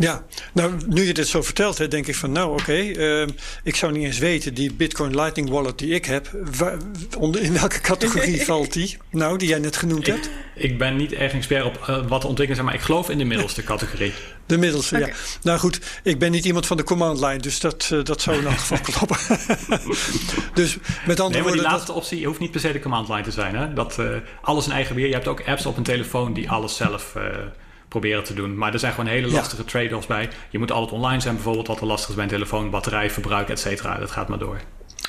Ja, 0.00 0.24
nou 0.52 0.74
nu 0.86 1.06
je 1.06 1.14
dit 1.14 1.28
zo 1.28 1.42
vertelt, 1.42 1.78
hè, 1.78 1.88
denk 1.88 2.06
ik 2.06 2.14
van 2.14 2.32
nou 2.32 2.50
oké, 2.50 2.60
okay, 2.60 2.90
uh, 2.90 3.26
ik 3.62 3.76
zou 3.76 3.92
niet 3.92 4.04
eens 4.04 4.18
weten, 4.18 4.54
die 4.54 4.72
Bitcoin 4.72 5.14
Lightning 5.14 5.48
Wallet 5.48 5.78
die 5.78 5.94
ik 5.94 6.04
heb, 6.04 6.30
waar, 6.56 6.76
onder, 7.18 7.42
in 7.42 7.52
welke 7.52 7.80
categorie 7.80 8.44
valt 8.50 8.72
die? 8.72 8.96
Nou, 9.10 9.38
die 9.38 9.48
jij 9.48 9.58
net 9.58 9.76
genoemd 9.76 10.06
ik, 10.06 10.14
hebt? 10.14 10.30
Ik 10.54 10.78
ben 10.78 10.96
niet 10.96 11.12
erg 11.12 11.32
expert 11.32 11.64
op 11.64 11.78
uh, 11.80 11.86
wat 11.86 12.20
de 12.20 12.28
ontwikkelingen 12.28 12.54
zijn, 12.54 12.66
maar 12.66 12.74
ik 12.74 12.80
geloof 12.80 13.10
in 13.10 13.18
de 13.18 13.24
middelste 13.24 13.62
categorie. 13.62 14.12
De 14.46 14.58
middelste, 14.58 14.96
okay. 14.96 15.08
ja. 15.08 15.14
Nou 15.42 15.58
goed, 15.58 15.80
ik 16.02 16.18
ben 16.18 16.30
niet 16.30 16.44
iemand 16.44 16.66
van 16.66 16.76
de 16.76 16.82
command 16.82 17.20
line, 17.20 17.38
dus 17.38 17.60
dat, 17.60 17.90
uh, 17.92 18.04
dat 18.04 18.22
zou 18.22 18.36
in 18.36 18.46
elk 18.46 18.58
geval 18.58 18.78
kloppen. 18.92 19.16
dus 20.54 20.76
met 21.06 21.20
andere 21.20 21.28
nee, 21.30 21.42
woorden. 21.42 21.52
die 21.52 21.70
laatste 21.70 21.92
optie 21.92 22.26
hoeft 22.26 22.40
niet 22.40 22.50
per 22.50 22.60
se 22.60 22.72
de 22.72 22.80
command 22.80 23.08
line 23.08 23.22
te 23.22 23.30
zijn. 23.30 23.56
Hè? 23.56 23.72
Dat 23.72 23.96
uh, 24.00 24.06
alles 24.42 24.66
in 24.66 24.72
eigen 24.72 24.94
beheer. 24.94 25.08
Je 25.08 25.14
hebt 25.14 25.28
ook 25.28 25.46
apps 25.46 25.66
op 25.66 25.76
een 25.76 25.82
telefoon 25.82 26.32
die 26.32 26.50
alles 26.50 26.76
zelf 26.76 27.14
proberen 27.90 28.24
te 28.24 28.34
doen. 28.34 28.56
Maar 28.56 28.72
er 28.72 28.78
zijn 28.78 28.92
gewoon 28.92 29.10
hele 29.10 29.30
lastige 29.30 29.64
trade-offs 29.64 30.06
bij. 30.06 30.28
Je 30.50 30.58
moet 30.58 30.72
altijd 30.72 30.92
online 30.92 31.20
zijn 31.20 31.34
bijvoorbeeld, 31.34 31.66
wat 31.66 31.80
er 31.80 31.86
lastig 31.86 32.08
is 32.08 32.14
bij 32.14 32.24
een 32.24 32.30
telefoon, 32.30 32.70
batterijverbruik, 32.70 33.48
et 33.48 33.60
cetera. 33.60 33.98
Dat 33.98 34.10
gaat 34.10 34.28
maar 34.28 34.38
door. 34.38 34.60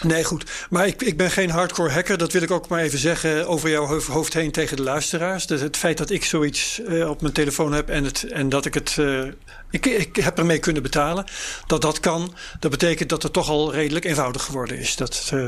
Nee, 0.01 0.23
goed. 0.23 0.51
Maar 0.69 0.87
ik, 0.87 1.01
ik 1.01 1.17
ben 1.17 1.31
geen 1.31 1.49
hardcore 1.49 1.91
hacker. 1.91 2.17
Dat 2.17 2.31
wil 2.31 2.41
ik 2.41 2.51
ook 2.51 2.67
maar 2.67 2.81
even 2.81 2.99
zeggen 2.99 3.47
over 3.47 3.69
jouw 3.69 3.99
hoofd 4.01 4.33
heen 4.33 4.51
tegen 4.51 4.77
de 4.77 4.83
luisteraars. 4.83 5.47
Dus 5.47 5.61
het 5.61 5.77
feit 5.77 5.97
dat 5.97 6.09
ik 6.09 6.23
zoiets 6.25 6.79
uh, 6.79 7.09
op 7.09 7.21
mijn 7.21 7.33
telefoon 7.33 7.73
heb 7.73 7.89
en, 7.89 8.03
het, 8.03 8.23
en 8.23 8.49
dat 8.49 8.65
ik 8.65 8.73
het. 8.73 8.95
Uh, 8.99 9.23
ik, 9.69 9.85
ik 9.85 10.15
heb 10.15 10.37
ermee 10.37 10.59
kunnen 10.59 10.83
betalen. 10.83 11.25
Dat 11.67 11.81
dat 11.81 11.99
kan. 11.99 12.33
Dat 12.59 12.71
betekent 12.71 13.09
dat 13.09 13.23
het 13.23 13.33
toch 13.33 13.49
al 13.49 13.73
redelijk 13.73 14.05
eenvoudig 14.05 14.43
geworden 14.43 14.77
is. 14.77 14.95
Dat 14.95 15.31
uh, 15.33 15.47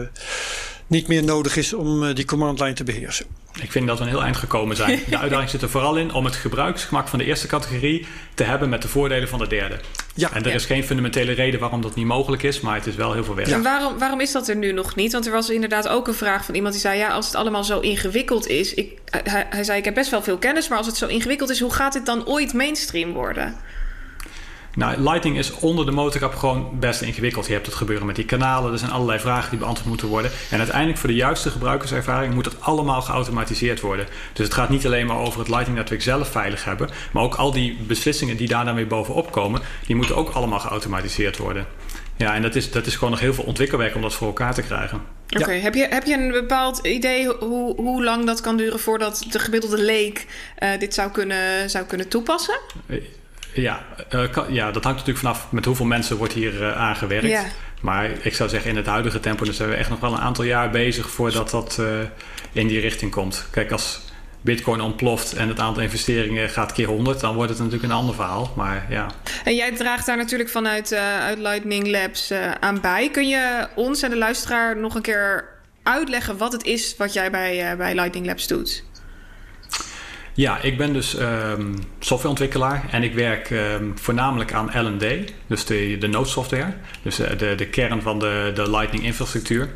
niet 0.93 1.07
meer 1.07 1.23
nodig 1.23 1.57
is 1.57 1.73
om 1.73 2.13
die 2.13 2.25
command 2.25 2.59
line 2.59 2.73
te 2.73 2.83
beheersen. 2.83 3.25
Ik 3.61 3.71
vind 3.71 3.87
dat 3.87 3.97
we 3.97 4.03
een 4.03 4.09
heel 4.09 4.23
eind 4.23 4.37
gekomen 4.37 4.75
zijn. 4.75 4.99
De 5.09 5.17
uitdaging 5.17 5.49
zit 5.49 5.61
er 5.61 5.69
vooral 5.69 5.95
in 5.95 6.13
om 6.13 6.25
het 6.25 6.35
gebruiksgemak 6.35 7.07
van 7.07 7.19
de 7.19 7.25
eerste 7.25 7.47
categorie 7.47 8.05
te 8.33 8.43
hebben 8.43 8.69
met 8.69 8.81
de 8.81 8.87
voordelen 8.87 9.27
van 9.27 9.39
de 9.39 9.47
derde. 9.47 9.79
Ja, 10.13 10.31
en 10.33 10.43
er 10.43 10.49
ja. 10.49 10.55
is 10.55 10.65
geen 10.65 10.83
fundamentele 10.83 11.31
reden 11.31 11.59
waarom 11.59 11.81
dat 11.81 11.95
niet 11.95 12.05
mogelijk 12.05 12.43
is, 12.43 12.59
maar 12.59 12.75
het 12.75 12.85
is 12.85 12.95
wel 12.95 13.13
heel 13.13 13.23
veel 13.23 13.35
werk. 13.35 13.47
En 13.47 13.63
waarom, 13.63 13.97
waarom 13.97 14.21
is 14.21 14.31
dat 14.31 14.47
er 14.47 14.55
nu 14.55 14.71
nog 14.71 14.95
niet? 14.95 15.11
Want 15.11 15.25
er 15.25 15.31
was 15.31 15.49
inderdaad 15.49 15.87
ook 15.87 16.07
een 16.07 16.13
vraag 16.13 16.45
van 16.45 16.55
iemand 16.55 16.73
die 16.73 16.81
zei: 16.81 16.97
Ja, 16.97 17.09
als 17.09 17.25
het 17.25 17.35
allemaal 17.35 17.63
zo 17.63 17.79
ingewikkeld 17.79 18.47
is. 18.47 18.73
Ik, 18.73 18.99
hij, 19.05 19.47
hij 19.49 19.63
zei: 19.63 19.77
Ik 19.77 19.85
heb 19.85 19.93
best 19.93 20.11
wel 20.11 20.21
veel 20.21 20.37
kennis, 20.37 20.67
maar 20.67 20.77
als 20.77 20.87
het 20.87 20.97
zo 20.97 21.07
ingewikkeld 21.07 21.49
is, 21.49 21.59
hoe 21.59 21.73
gaat 21.73 21.93
dit 21.93 22.05
dan 22.05 22.27
ooit 22.27 22.53
mainstream 22.53 23.13
worden? 23.13 23.55
Nou, 24.75 25.01
Lightning 25.01 25.37
is 25.37 25.51
onder 25.51 25.85
de 25.85 25.91
motorkap 25.91 26.35
gewoon 26.35 26.69
best 26.79 27.01
ingewikkeld. 27.01 27.47
Je 27.47 27.53
hebt 27.53 27.65
het 27.65 27.75
gebeuren 27.75 28.05
met 28.05 28.15
die 28.15 28.25
kanalen. 28.25 28.71
Er 28.71 28.77
zijn 28.77 28.91
allerlei 28.91 29.19
vragen 29.19 29.49
die 29.49 29.59
beantwoord 29.59 29.87
moeten 29.87 30.07
worden. 30.07 30.31
En 30.49 30.57
uiteindelijk 30.57 30.97
voor 30.99 31.09
de 31.09 31.15
juiste 31.15 31.49
gebruikerservaring 31.49 32.33
moet 32.33 32.45
het 32.45 32.61
allemaal 32.61 33.01
geautomatiseerd 33.01 33.81
worden. 33.81 34.07
Dus 34.33 34.45
het 34.45 34.53
gaat 34.53 34.69
niet 34.69 34.85
alleen 34.85 35.07
maar 35.07 35.17
over 35.17 35.39
het 35.39 35.49
Lightning-netwerk 35.49 36.01
zelf 36.01 36.27
veilig 36.27 36.65
hebben. 36.65 36.89
Maar 37.11 37.23
ook 37.23 37.35
al 37.35 37.51
die 37.51 37.77
beslissingen 37.87 38.37
die 38.37 38.47
daar 38.47 38.65
dan 38.65 38.75
weer 38.75 38.87
bovenop 38.87 39.31
komen, 39.31 39.61
die 39.85 39.95
moeten 39.95 40.15
ook 40.15 40.29
allemaal 40.29 40.59
geautomatiseerd 40.59 41.37
worden. 41.37 41.65
Ja, 42.17 42.35
en 42.35 42.41
dat 42.41 42.55
is, 42.55 42.71
dat 42.71 42.85
is 42.85 42.95
gewoon 42.95 43.11
nog 43.11 43.19
heel 43.19 43.33
veel 43.33 43.43
ontwikkelwerk 43.43 43.95
om 43.95 44.01
dat 44.01 44.13
voor 44.13 44.27
elkaar 44.27 44.53
te 44.53 44.61
krijgen. 44.61 45.01
Oké, 45.39 45.51
heb, 45.51 45.73
je, 45.73 45.87
heb 45.89 46.05
je 46.05 46.13
een 46.13 46.31
bepaald 46.31 46.77
idee 46.77 47.27
hoe, 47.27 47.75
hoe 47.75 48.03
lang 48.03 48.25
dat 48.25 48.41
kan 48.41 48.57
duren 48.57 48.79
voordat 48.79 49.25
de 49.29 49.39
gemiddelde 49.39 49.81
leek 49.81 50.25
uh, 50.59 50.69
dit 50.79 50.93
zou 50.93 51.11
kunnen, 51.11 51.69
zou 51.69 51.85
kunnen 51.85 52.07
toepassen? 52.07 52.59
Ja, 53.53 53.85
uh, 54.13 54.25
ja, 54.49 54.71
dat 54.71 54.83
hangt 54.83 54.99
natuurlijk 54.99 55.25
vanaf 55.25 55.47
met 55.49 55.65
hoeveel 55.65 55.85
mensen 55.85 56.17
wordt 56.17 56.33
hier 56.33 56.61
uh, 56.61 56.77
aangewerkt. 56.77 57.27
Ja. 57.27 57.43
Maar 57.81 58.09
ik 58.21 58.35
zou 58.35 58.49
zeggen, 58.49 58.69
in 58.69 58.75
het 58.75 58.85
huidige 58.85 59.19
tempo 59.19 59.45
dan 59.45 59.53
zijn 59.53 59.69
we 59.69 59.75
echt 59.75 59.89
nog 59.89 59.99
wel 59.99 60.13
een 60.13 60.19
aantal 60.19 60.43
jaar 60.43 60.69
bezig 60.69 61.09
voordat 61.09 61.49
dat 61.49 61.77
uh, 61.79 61.87
in 62.51 62.67
die 62.67 62.79
richting 62.79 63.11
komt. 63.11 63.47
Kijk, 63.51 63.71
als 63.71 64.01
Bitcoin 64.41 64.81
ontploft 64.81 65.33
en 65.33 65.47
het 65.47 65.59
aantal 65.59 65.83
investeringen 65.83 66.49
gaat 66.49 66.71
keer 66.71 66.87
100, 66.87 67.19
dan 67.19 67.35
wordt 67.35 67.49
het 67.49 67.59
natuurlijk 67.59 67.85
een 67.85 67.97
ander 67.97 68.15
verhaal. 68.15 68.53
Maar 68.55 68.85
ja. 68.89 69.07
En 69.43 69.55
jij 69.55 69.71
draagt 69.71 70.05
daar 70.05 70.17
natuurlijk 70.17 70.49
vanuit 70.49 70.93
uit 70.93 71.37
Lightning 71.37 71.87
Labs 71.87 72.31
aan 72.59 72.81
bij. 72.81 73.09
Kun 73.09 73.27
je 73.27 73.67
ons 73.75 74.01
en 74.01 74.09
de 74.09 74.17
luisteraar 74.17 74.77
nog 74.77 74.95
een 74.95 75.01
keer 75.01 75.49
uitleggen 75.83 76.37
wat 76.37 76.51
het 76.51 76.63
is 76.63 76.95
wat 76.97 77.13
jij 77.13 77.31
bij, 77.31 77.77
bij 77.77 77.93
Lightning 77.93 78.25
Labs 78.25 78.47
doet? 78.47 78.83
Ja, 80.35 80.61
ik 80.61 80.77
ben 80.77 80.93
dus 80.93 81.19
um, 81.19 81.75
softwareontwikkelaar 81.99 82.85
en 82.91 83.03
ik 83.03 83.13
werk 83.13 83.49
um, 83.49 83.93
voornamelijk 83.95 84.53
aan 84.53 84.87
L&D, 84.87 85.33
dus 85.47 85.65
de, 85.65 85.97
de 85.99 86.07
noodsoftware, 86.07 86.73
dus 87.01 87.15
de, 87.15 87.55
de, 87.55 87.67
kern 87.67 88.01
van 88.01 88.19
de, 88.19 88.51
de 88.55 88.69
Lightning 88.69 89.03
infrastructuur. 89.03 89.69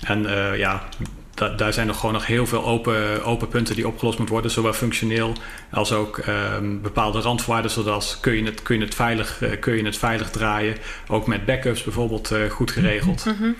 En 0.00 0.22
uh, 0.22 0.58
ja, 0.58 0.88
da, 1.34 1.48
daar 1.48 1.72
zijn 1.72 1.86
nog 1.86 1.98
gewoon 1.98 2.14
nog 2.14 2.26
heel 2.26 2.46
veel 2.46 2.64
open, 2.64 3.24
open 3.24 3.48
punten 3.48 3.74
die 3.74 3.86
opgelost 3.86 4.16
moeten 4.16 4.34
worden, 4.34 4.52
zowel 4.52 4.72
functioneel 4.72 5.32
als 5.70 5.92
ook 5.92 6.22
um, 6.56 6.82
bepaalde 6.82 7.20
randvoorwaarden, 7.20 7.70
zoals 7.70 8.20
kun 8.20 8.36
je 8.36 8.44
het, 8.44 8.62
kun 8.62 8.78
je 8.78 8.84
het, 8.84 8.94
veilig, 8.94 9.40
uh, 9.42 9.50
kun 9.60 9.76
je 9.76 9.84
het 9.84 9.98
veilig 9.98 10.30
draaien, 10.30 10.76
ook 11.08 11.26
met 11.26 11.44
backups 11.44 11.82
bijvoorbeeld 11.82 12.32
uh, 12.32 12.50
goed 12.50 12.70
geregeld. 12.70 13.24
Mm 13.24 13.36
-hmm. 13.38 13.56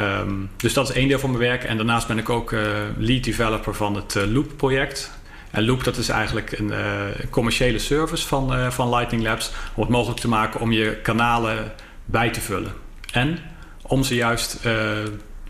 Um, 0.00 0.50
dus 0.56 0.72
dat 0.72 0.88
is 0.88 0.94
één 0.94 1.08
deel 1.08 1.18
van 1.18 1.30
mijn 1.30 1.42
werk. 1.42 1.64
En 1.64 1.76
daarnaast 1.76 2.06
ben 2.06 2.18
ik 2.18 2.28
ook 2.28 2.52
uh, 2.52 2.60
lead 2.98 3.24
developer 3.24 3.74
van 3.74 3.94
het 3.94 4.14
uh, 4.14 4.32
Loop 4.32 4.56
project. 4.56 5.10
En 5.50 5.64
Loop 5.64 5.84
dat 5.84 5.96
is 5.96 6.08
eigenlijk 6.08 6.58
een 6.58 6.68
uh, 6.68 7.04
commerciële 7.30 7.78
service 7.78 8.26
van, 8.26 8.56
uh, 8.56 8.70
van 8.70 8.88
Lightning 8.88 9.22
Labs 9.22 9.50
om 9.74 9.82
het 9.82 9.90
mogelijk 9.90 10.20
te 10.20 10.28
maken 10.28 10.60
om 10.60 10.72
je 10.72 10.96
kanalen 11.02 11.72
bij 12.04 12.30
te 12.30 12.40
vullen. 12.40 12.72
En 13.12 13.38
om 13.82 14.02
ze 14.02 14.14
juist 14.14 14.58
uh, 14.66 14.72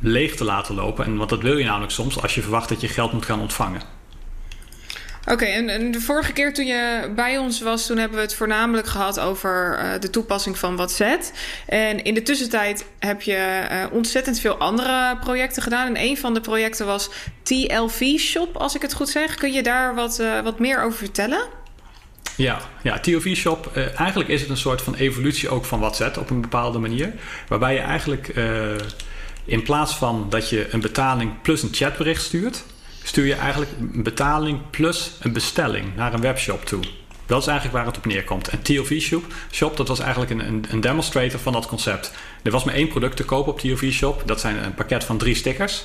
leeg 0.00 0.34
te 0.34 0.44
laten 0.44 0.74
lopen. 0.74 1.04
En, 1.04 1.16
want 1.16 1.30
dat 1.30 1.42
wil 1.42 1.56
je 1.56 1.64
namelijk 1.64 1.92
soms 1.92 2.22
als 2.22 2.34
je 2.34 2.42
verwacht 2.42 2.68
dat 2.68 2.80
je 2.80 2.88
geld 2.88 3.12
moet 3.12 3.24
gaan 3.24 3.40
ontvangen. 3.40 3.80
Oké, 5.26 5.44
en, 5.44 5.68
en, 5.68 5.90
de 5.90 6.00
vorige 6.00 6.32
keer 6.32 6.54
toen 6.54 6.66
je 6.66 7.12
bij 7.14 7.38
ons 7.38 7.60
was, 7.60 7.86
toen 7.86 7.98
hebben 7.98 8.16
we 8.16 8.24
het 8.24 8.34
voornamelijk 8.34 8.86
gehad 8.86 9.20
over 9.20 9.78
uh, 9.78 10.00
de 10.00 10.10
toepassing 10.10 10.58
van 10.58 10.76
WhatsApp. 10.76 11.22
En 11.66 12.04
in 12.04 12.14
de 12.14 12.22
tussentijd 12.22 12.86
heb 12.98 13.22
je 13.22 13.66
uh, 13.70 13.84
ontzettend 13.92 14.40
veel 14.40 14.56
andere 14.56 15.16
projecten 15.20 15.62
gedaan. 15.62 15.86
En 15.86 16.02
een 16.02 16.18
van 16.18 16.34
de 16.34 16.40
projecten 16.40 16.86
was 16.86 17.10
TLV 17.42 18.18
Shop, 18.18 18.56
als 18.56 18.74
ik 18.74 18.82
het 18.82 18.92
goed 18.92 19.08
zeg. 19.08 19.34
Kun 19.34 19.52
je 19.52 19.62
daar 19.62 19.94
wat, 19.94 20.20
uh, 20.20 20.40
wat 20.40 20.58
meer 20.58 20.82
over 20.82 20.98
vertellen? 20.98 21.46
Ja, 22.36 22.58
ja 22.82 22.98
TLV 22.98 23.36
Shop, 23.36 23.76
eigenlijk 23.96 24.30
is 24.30 24.40
het 24.40 24.50
een 24.50 24.56
soort 24.56 24.82
van 24.82 24.94
evolutie 24.94 25.48
ook 25.48 25.64
van 25.64 25.80
WhatsApp 25.80 26.16
op 26.16 26.30
een 26.30 26.40
bepaalde 26.40 26.78
manier. 26.78 27.12
Waarbij 27.48 27.74
je 27.74 27.80
eigenlijk 27.80 28.28
in 29.44 29.62
plaats 29.62 29.96
van 29.96 30.26
dat 30.30 30.48
je 30.48 30.68
een 30.70 30.80
betaling 30.80 31.42
plus 31.42 31.62
een 31.62 31.68
chatbericht 31.72 32.22
stuurt 32.22 32.64
stuur 33.02 33.26
je 33.26 33.34
eigenlijk 33.34 33.70
een 33.92 34.02
betaling 34.02 34.70
plus 34.70 35.12
een 35.20 35.32
bestelling 35.32 35.96
naar 35.96 36.14
een 36.14 36.20
webshop 36.20 36.64
toe. 36.64 36.82
Dat 37.26 37.40
is 37.40 37.46
eigenlijk 37.46 37.76
waar 37.76 37.86
het 37.86 37.96
op 37.96 38.06
neerkomt. 38.06 38.48
En 38.48 38.62
TLV 38.62 39.00
Shop, 39.00 39.24
Shop 39.50 39.76
dat 39.76 39.88
was 39.88 39.98
eigenlijk 39.98 40.30
een, 40.30 40.64
een, 40.70 40.80
demonstrator 40.80 41.40
van 41.40 41.52
dat 41.52 41.66
concept. 41.66 42.12
Er 42.42 42.50
was 42.50 42.64
maar 42.64 42.74
één 42.74 42.88
product 42.88 43.16
te 43.16 43.24
kopen 43.24 43.52
op 43.52 43.58
TLV 43.58 43.92
Shop. 43.92 44.22
Dat 44.26 44.40
zijn 44.40 44.64
een 44.64 44.74
pakket 44.74 45.04
van 45.04 45.18
drie 45.18 45.34
stickers. 45.34 45.84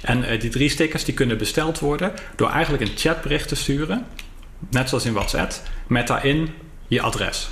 En 0.00 0.32
uh, 0.32 0.40
die 0.40 0.50
drie 0.50 0.68
stickers 0.68 1.04
die 1.04 1.14
kunnen 1.14 1.38
besteld 1.38 1.78
worden 1.78 2.12
door 2.36 2.50
eigenlijk 2.50 2.82
een 2.82 2.96
chatbericht 2.96 3.48
te 3.48 3.54
sturen. 3.54 4.06
Net 4.70 4.88
zoals 4.88 5.04
in 5.04 5.12
WhatsApp. 5.12 5.52
Met 5.86 6.06
daarin 6.06 6.54
je 6.86 7.00
adres. 7.00 7.48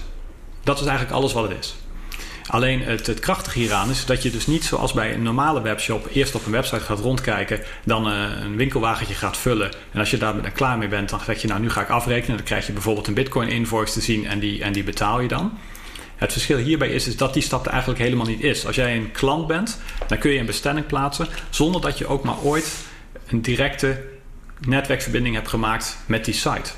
Dat 0.65 0.81
is 0.81 0.87
eigenlijk 0.87 1.17
alles 1.17 1.33
wat 1.33 1.49
het 1.49 1.59
is. 1.59 1.77
Alleen 2.49 2.83
het, 2.83 3.21
krachtige 3.21 3.59
hieraan 3.59 3.91
is 3.91 4.05
dat 4.05 4.23
je 4.23 4.31
dus 4.31 4.47
niet 4.47 4.65
zoals 4.65 4.93
bij 4.93 5.15
een 5.15 5.23
normale 5.23 5.61
webshop 5.63 6.09
eerst 6.13 6.35
op 6.35 6.47
een 6.47 6.53
website 6.53 6.81
gaat 6.81 6.99
rondkijken, 6.99 7.61
dan 7.85 8.09
uh, 8.09 8.23
een 8.41 8.57
winkelwagentje 8.57 9.15
gaat 9.15 9.37
vullen. 9.37 9.71
En 9.93 9.99
als 9.99 10.11
je 10.11 10.17
daar 10.17 10.43
dan 10.43 10.53
klaar 10.53 10.79
mee 10.79 10.89
bent, 10.89 11.09
dan 11.09 11.21
zeg 11.21 11.43
je 11.43 11.49
nou 11.49 11.61
nu 11.61 11.71
ga 11.71 11.81
ik 11.81 11.89
afrekenen. 11.89 12.37
Dan 12.37 12.47
krijg 12.47 12.67
je 12.67 12.73
bijvoorbeeld 12.73 13.07
een 13.07 13.15
bitcoin 13.15 13.49
invoice 13.49 13.93
te 13.93 14.01
zien 14.01 14.27
en 14.27 14.39
die, 14.39 14.63
en 14.63 14.73
die 14.73 14.85
betaal 14.85 15.21
je 15.21 15.29
dan. 15.29 15.59
Het 16.17 16.33
verschil 16.33 16.59
hierbij 16.59 16.89
is, 16.89 17.07
is 17.07 17.17
dat 17.17 17.35
die 17.35 17.43
stap 17.43 17.67
er 17.67 17.71
eigenlijk 17.73 18.01
helemaal 18.01 18.27
niet 18.27 18.43
is. 18.43 18.67
Als 18.67 18.77
jij 18.77 18.97
een 18.97 19.13
klant 19.13 19.47
bent, 19.47 19.81
dan 20.07 20.19
kun 20.19 20.31
je 20.31 20.39
een 20.39 20.47
bestelling 20.47 20.87
plaatsen 20.87 21.27
zonder 21.51 21.81
dat 21.81 21.99
je 21.99 22.07
ook 22.07 22.25
maar 22.25 22.39
ooit 22.43 22.77
een 23.27 23.43
directe 23.43 24.05
netwerkverbinding 24.67 25.35
hebt 25.35 25.49
gemaakt 25.49 25.99
met 26.07 26.25
die 26.25 26.35
site. 26.35 26.71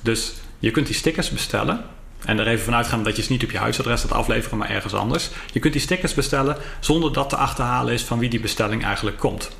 Dus 0.00 0.32
je 0.58 0.70
kunt 0.70 0.86
die 0.86 0.94
stickers 0.94 1.30
bestellen 1.30 1.84
en 2.24 2.38
er 2.38 2.46
even 2.46 2.64
vanuit 2.64 2.86
gaan 2.86 3.02
dat 3.02 3.16
je 3.16 3.22
ze 3.22 3.32
niet 3.32 3.44
op 3.44 3.50
je 3.50 3.58
huisadres 3.58 4.00
gaat 4.00 4.12
afleveren, 4.12 4.58
maar 4.58 4.70
ergens 4.70 4.94
anders. 4.94 5.30
Je 5.52 5.58
kunt 5.58 5.72
die 5.72 5.82
stickers 5.82 6.14
bestellen 6.14 6.56
zonder 6.80 7.12
dat 7.12 7.28
te 7.28 7.36
achterhalen 7.36 7.92
is 7.92 8.02
van 8.02 8.18
wie 8.18 8.30
die 8.30 8.40
bestelling 8.40 8.84
eigenlijk 8.84 9.18
komt. 9.18 9.50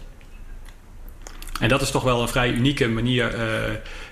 En 1.60 1.68
dat 1.68 1.82
is 1.82 1.90
toch 1.90 2.02
wel 2.02 2.22
een 2.22 2.28
vrij 2.28 2.50
unieke 2.50 2.88
manier, 2.88 3.34
uh, 3.34 3.42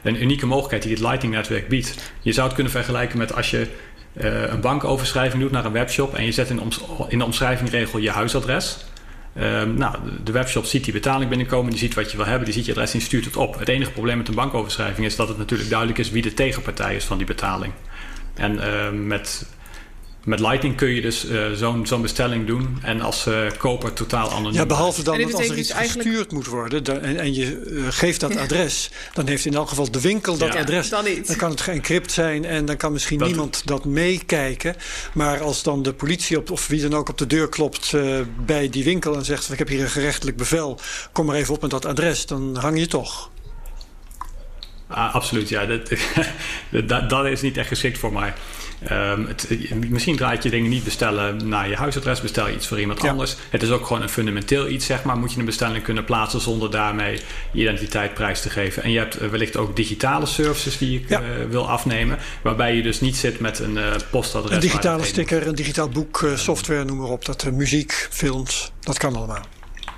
een 0.03 0.23
unieke 0.23 0.47
mogelijkheid 0.47 0.83
die 0.83 0.93
het 0.93 1.01
Lightning-netwerk 1.01 1.69
biedt. 1.69 2.13
Je 2.21 2.33
zou 2.33 2.47
het 2.47 2.55
kunnen 2.55 2.73
vergelijken 2.73 3.19
met 3.19 3.35
als 3.35 3.51
je 3.51 3.67
uh, 4.13 4.43
een 4.49 4.61
bankoverschrijving 4.61 5.43
doet 5.43 5.51
naar 5.51 5.65
een 5.65 5.73
webshop 5.73 6.15
en 6.15 6.25
je 6.25 6.33
zet 6.33 6.51
in, 6.51 6.61
in 7.09 7.19
de 7.19 7.25
omschrijvingregel 7.25 7.99
je 7.99 8.11
huisadres. 8.11 8.85
Um, 9.41 9.75
nou, 9.75 9.97
de 10.25 10.33
webshop 10.33 10.65
ziet 10.65 10.85
die 10.85 10.93
betaling 10.93 11.29
binnenkomen, 11.29 11.71
die 11.71 11.79
ziet 11.79 11.95
wat 11.95 12.11
je 12.11 12.17
wil 12.17 12.27
hebben, 12.27 12.45
die 12.45 12.55
ziet 12.55 12.65
je 12.65 12.73
adres 12.73 12.95
en 12.95 13.01
stuurt 13.01 13.25
het 13.25 13.37
op. 13.37 13.59
Het 13.59 13.69
enige 13.69 13.91
probleem 13.91 14.17
met 14.17 14.29
een 14.29 14.35
bankoverschrijving 14.35 15.07
is 15.07 15.17
dat 15.17 15.29
het 15.29 15.39
natuurlijk 15.39 15.69
duidelijk 15.69 15.99
is 15.99 16.11
wie 16.11 16.23
de 16.23 16.35
tegenpartij 16.35 16.97
is 16.97 17.05
van 17.05 17.17
die 17.17 17.27
betaling. 17.27 17.73
En 18.39 18.55
uh, 18.55 18.91
met, 18.91 19.47
met 20.25 20.41
Lightning 20.41 20.77
kun 20.77 20.89
je 20.89 21.01
dus 21.01 21.25
uh, 21.25 21.53
zo'n 21.53 21.87
zo'n 21.87 22.03
bestelling 22.03 22.47
doen 22.47 22.79
en 22.83 23.01
als 23.01 23.27
uh, 23.27 23.47
koper 23.59 23.93
totaal 23.93 24.31
anoniem. 24.31 24.55
Ja, 24.55 24.67
behalve 24.67 25.03
dan 25.03 25.19
dat 25.19 25.35
als 25.35 25.49
er 25.49 25.59
iets 25.59 25.71
eigenlijk... 25.71 26.09
gestuurd 26.09 26.33
moet 26.33 26.47
worden 26.47 26.85
dan, 26.85 27.01
en, 27.01 27.19
en, 27.19 27.35
je 27.35 27.87
geeft 27.91 28.21
dat 28.21 28.37
adres, 28.37 28.91
dan 29.13 29.27
heeft 29.27 29.45
in 29.45 29.55
elk 29.55 29.69
geval 29.69 29.91
de 29.91 30.01
winkel 30.01 30.37
dat 30.37 30.53
ja. 30.53 30.61
adres. 30.61 30.89
Dan, 30.89 31.05
dan, 31.27 31.37
kan 31.37 31.51
het 31.51 31.61
geëncrypt 31.61 32.13
zijn 32.13 32.45
en 32.45 32.65
dan 32.65 32.77
kan 32.77 32.93
misschien 32.93 33.19
dat 33.19 33.29
niemand 33.29 33.67
dat 33.67 33.85
meekijken. 33.85 34.77
Maar 35.15 35.41
als 35.41 35.63
dan 35.63 35.83
de 35.83 35.93
politie 35.93 36.37
op, 36.37 36.51
of 36.51 36.67
wie 36.67 36.81
dan 36.81 36.95
ook 36.95 37.09
op 37.09 37.19
de 37.19 37.27
deur 37.27 37.49
klopt 37.49 37.95
bij 38.47 38.69
die 38.69 38.85
winkel 38.85 39.17
en 39.17 39.25
zegt: 39.25 39.53
Ik 39.53 39.59
heb 39.59 39.69
hier 39.69 39.81
een 39.81 39.91
gerechtelijk 39.91 40.37
bevel, 40.37 40.81
kom 41.13 41.27
maar 41.27 41.37
even 41.37 41.55
op 41.55 41.61
met 41.61 41.71
dat 41.71 41.85
adres, 41.85 42.27
dan 42.27 42.57
hang 42.57 42.79
je 42.79 42.87
toch. 42.87 43.31
Ah, 44.89 45.15
absoluut, 45.15 45.49
ja. 45.49 45.67
Dat, 46.71 46.89
dat, 46.89 47.11
dat, 47.11 47.27
is 47.27 47.41
niet 47.41 47.57
echt 47.57 47.69
geschikt 47.69 47.99
voor 47.99 48.13
mij. 48.13 48.33
Ehm, 48.85 49.27
het, 49.27 49.49
misschien 49.89 50.17
draait 50.17 50.43
je 50.43 50.51
dingen 50.51 50.71
niet 50.71 50.85
bestellen 50.85 51.49
naar 51.49 51.69
je 51.69 51.77
huisadres, 51.77 52.21
bestel 52.21 52.49
je 52.49 52.55
iets 52.55 52.67
voor 52.67 52.81
iemand 52.81 53.05
anders. 53.05 53.37
Het 53.51 53.63
is 53.63 53.71
ook 53.71 53.87
gewoon 53.87 54.03
een 54.03 54.09
fundamenteel 54.09 54.69
iets, 54.69 54.87
zeg 54.87 55.03
maar. 55.03 55.17
Moet 55.17 55.33
je 55.33 55.39
een 55.39 55.45
bestelling 55.45 55.85
kunnen 55.85 56.05
plaatsen 56.05 56.41
zonder 56.41 56.71
daarmee 56.71 57.21
je 57.53 57.63
identiteit 57.63 58.15
prijs 58.15 58.41
te 58.41 58.51
geven. 58.51 58.83
En 58.83 58.91
je 58.91 58.99
hebt 58.99 59.17
eh, 59.17 59.29
wellicht 59.29 59.57
ook 59.57 59.77
digitale 59.77 60.27
services 60.27 60.79
die 60.79 61.05
je 61.09 61.17
eh, 61.17 61.21
wil 61.51 61.69
afnemen, 61.69 62.19
waarbij 62.43 62.77
je 62.77 62.83
dus 62.83 63.01
niet 63.01 63.17
zit 63.17 63.41
met 63.41 63.59
een 63.59 63.77
uh, 63.77 63.95
postadres. 64.11 64.55
Een 64.55 64.61
digitale 64.61 65.05
sticker, 65.05 65.47
een 65.47 65.55
digitaal 65.55 65.89
boek, 65.89 66.29
software, 66.35 66.85
noem 66.85 66.97
maar 66.97 67.09
op. 67.09 67.25
Dat 67.25 67.51
muziek, 67.53 68.09
films, 68.11 68.73
dat 68.81 68.99
kan 68.99 69.17
allemaal. 69.17 69.45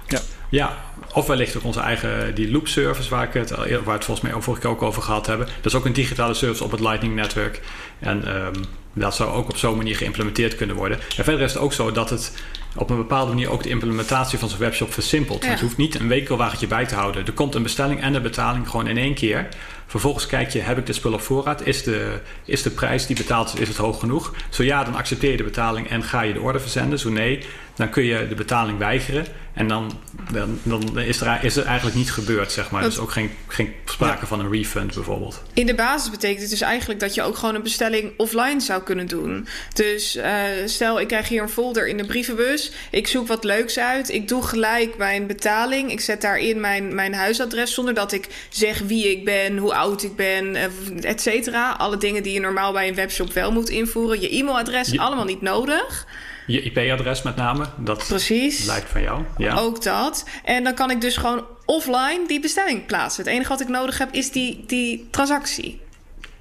Ja. 0.06 0.20
Ja, 0.50 0.76
of 1.12 1.26
wellicht 1.26 1.56
ook 1.56 1.64
onze 1.64 1.80
eigen 1.80 2.34
die 2.34 2.50
loop 2.50 2.68
service 2.68 3.10
waar, 3.10 3.26
ik 3.26 3.32
het, 3.32 3.50
waar 3.50 3.68
we 3.68 3.90
het 3.90 4.04
volgens 4.04 4.20
mij 4.20 4.42
vorige 4.42 4.62
keer 4.62 4.70
ook 4.70 4.82
over 4.82 5.02
gehad 5.02 5.26
hebben. 5.26 5.46
Dat 5.46 5.72
is 5.72 5.74
ook 5.74 5.84
een 5.84 5.92
digitale 5.92 6.34
service 6.34 6.64
op 6.64 6.70
het 6.70 6.80
Lightning 6.80 7.14
netwerk. 7.14 7.60
En 7.98 8.36
um, 8.36 8.52
dat 8.92 9.14
zou 9.14 9.30
ook 9.30 9.48
op 9.48 9.56
zo'n 9.56 9.76
manier 9.76 9.96
geïmplementeerd 9.96 10.54
kunnen 10.54 10.76
worden. 10.76 10.98
En 11.16 11.24
verder 11.24 11.42
is 11.42 11.52
het 11.52 11.62
ook 11.62 11.72
zo 11.72 11.92
dat 11.92 12.10
het 12.10 12.32
op 12.76 12.90
een 12.90 12.96
bepaalde 12.96 13.32
manier 13.32 13.50
ook 13.50 13.62
de 13.62 13.68
implementatie 13.68 14.38
van 14.38 14.48
zo'n 14.48 14.58
webshop 14.58 14.92
versimpelt. 14.92 15.44
Ja. 15.44 15.50
Je 15.50 15.60
hoeft 15.60 15.76
niet 15.76 16.00
een 16.00 16.08
winkelwagentje 16.08 16.66
bij 16.66 16.86
te 16.86 16.94
houden. 16.94 17.26
Er 17.26 17.32
komt 17.32 17.54
een 17.54 17.62
bestelling 17.62 18.00
en 18.00 18.12
de 18.12 18.20
betaling 18.20 18.68
gewoon 18.68 18.86
in 18.86 18.96
één 18.96 19.14
keer. 19.14 19.48
Vervolgens 19.86 20.26
kijk 20.26 20.50
je, 20.50 20.58
heb 20.58 20.78
ik 20.78 20.86
dit 20.86 20.94
spul 20.94 21.12
op 21.12 21.20
voorraad? 21.20 21.66
Is 21.66 21.82
de, 21.82 22.20
is 22.44 22.62
de 22.62 22.70
prijs 22.70 23.06
die 23.06 23.16
betaald 23.16 23.54
is, 23.54 23.60
is 23.60 23.68
het 23.68 23.76
hoog 23.76 24.00
genoeg? 24.00 24.34
Zo 24.48 24.62
ja, 24.62 24.84
dan 24.84 24.94
accepteer 24.94 25.30
je 25.30 25.36
de 25.36 25.42
betaling 25.42 25.88
en 25.88 26.02
ga 26.02 26.20
je 26.20 26.32
de 26.32 26.40
order 26.40 26.60
verzenden. 26.60 26.98
Zo 26.98 27.10
nee, 27.10 27.44
dan 27.80 27.90
kun 27.90 28.04
je 28.04 28.28
de 28.28 28.34
betaling 28.34 28.78
weigeren. 28.78 29.26
En 29.54 29.68
dan, 29.68 29.98
dan, 30.32 30.58
dan 30.62 30.98
is, 30.98 31.20
er, 31.20 31.44
is 31.44 31.56
er 31.56 31.64
eigenlijk 31.64 31.96
niet 31.96 32.12
gebeurd, 32.12 32.52
zeg 32.52 32.70
maar. 32.70 32.82
Dus 32.82 32.98
ook 32.98 33.10
geen, 33.10 33.30
geen 33.46 33.74
sprake 33.84 34.26
van 34.26 34.40
een 34.40 34.50
refund 34.52 34.94
bijvoorbeeld. 34.94 35.42
In 35.54 35.66
de 35.66 35.74
basis 35.74 36.10
betekent 36.10 36.40
het 36.40 36.50
dus 36.50 36.60
eigenlijk 36.60 37.00
dat 37.00 37.14
je 37.14 37.22
ook 37.22 37.36
gewoon 37.36 37.54
een 37.54 37.62
bestelling 37.62 38.12
offline 38.16 38.60
zou 38.60 38.82
kunnen 38.82 39.06
doen. 39.06 39.48
Dus 39.74 40.16
uh, 40.16 40.24
stel, 40.64 41.00
ik 41.00 41.08
krijg 41.08 41.28
hier 41.28 41.42
een 41.42 41.48
folder 41.48 41.88
in 41.88 41.96
de 41.96 42.06
brievenbus. 42.06 42.72
Ik 42.90 43.06
zoek 43.06 43.26
wat 43.26 43.44
leuks 43.44 43.78
uit. 43.78 44.08
Ik 44.08 44.28
doe 44.28 44.42
gelijk 44.42 44.96
mijn 44.96 45.26
betaling. 45.26 45.90
Ik 45.90 46.00
zet 46.00 46.20
daarin 46.20 46.60
mijn, 46.60 46.94
mijn 46.94 47.14
huisadres 47.14 47.74
zonder 47.74 47.94
dat 47.94 48.12
ik 48.12 48.28
zeg 48.48 48.78
wie 48.78 49.10
ik 49.10 49.24
ben, 49.24 49.56
hoe 49.56 49.74
oud 49.74 50.02
ik 50.02 50.16
ben, 50.16 50.54
uh, 50.54 50.64
et 51.00 51.20
cetera. 51.20 51.70
Alle 51.70 51.96
dingen 51.96 52.22
die 52.22 52.32
je 52.32 52.40
normaal 52.40 52.72
bij 52.72 52.88
een 52.88 52.94
webshop 52.94 53.32
wel 53.32 53.52
moet 53.52 53.68
invoeren. 53.68 54.20
Je 54.20 54.36
e-mailadres, 54.36 54.98
allemaal 54.98 55.24
niet 55.24 55.42
nodig. 55.42 56.06
Je 56.50 56.62
IP-adres 56.62 57.22
met 57.22 57.36
name, 57.36 57.64
dat 57.76 58.04
Precies. 58.08 58.64
lijkt 58.64 58.90
van 58.90 59.02
jou. 59.02 59.22
Ja. 59.36 59.54
Ook 59.54 59.82
dat. 59.82 60.24
En 60.44 60.64
dan 60.64 60.74
kan 60.74 60.90
ik 60.90 61.00
dus 61.00 61.16
gewoon 61.16 61.44
offline 61.64 62.20
die 62.26 62.40
bestelling 62.40 62.86
plaatsen. 62.86 63.24
Het 63.24 63.32
enige 63.32 63.48
wat 63.48 63.60
ik 63.60 63.68
nodig 63.68 63.98
heb 63.98 64.12
is 64.12 64.30
die, 64.30 64.64
die 64.66 65.08
transactie. 65.10 65.80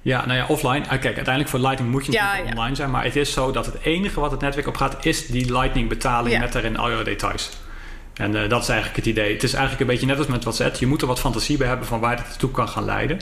Ja, 0.02 0.26
nou 0.26 0.38
ja, 0.38 0.46
offline. 0.46 0.82
Ah, 0.82 0.88
kijk, 0.88 1.04
uiteindelijk 1.04 1.48
voor 1.48 1.58
Lightning 1.58 1.90
moet 1.90 2.06
je 2.06 2.12
natuurlijk 2.12 2.56
online 2.56 2.74
zijn. 2.74 2.90
Maar 2.90 3.04
het 3.04 3.16
is 3.16 3.32
zo 3.32 3.50
dat 3.50 3.66
het 3.66 3.74
enige 3.82 4.20
wat 4.20 4.30
het 4.30 4.40
netwerk 4.40 4.66
op 4.66 4.76
gaat, 4.76 5.04
is 5.04 5.26
die 5.26 5.52
Lightning 5.52 5.88
betaling 5.88 6.38
met 6.38 6.52
daarin 6.52 6.76
al 6.76 6.90
je 6.90 7.04
details. 7.04 7.50
En 8.14 8.34
uh, 8.34 8.48
dat 8.48 8.62
is 8.62 8.68
eigenlijk 8.68 8.96
het 8.96 9.06
idee. 9.06 9.32
Het 9.32 9.42
is 9.42 9.52
eigenlijk 9.52 9.80
een 9.80 9.86
beetje 9.86 10.06
net 10.06 10.18
als 10.18 10.26
met 10.26 10.42
WhatsApp. 10.42 10.76
Je 10.76 10.86
moet 10.86 11.00
er 11.00 11.06
wat 11.06 11.20
fantasie 11.20 11.56
bij 11.56 11.68
hebben 11.68 11.86
van 11.86 12.00
waar 12.00 12.16
het 12.16 12.26
naartoe 12.26 12.50
kan 12.50 12.68
gaan 12.68 12.84
leiden. 12.84 13.20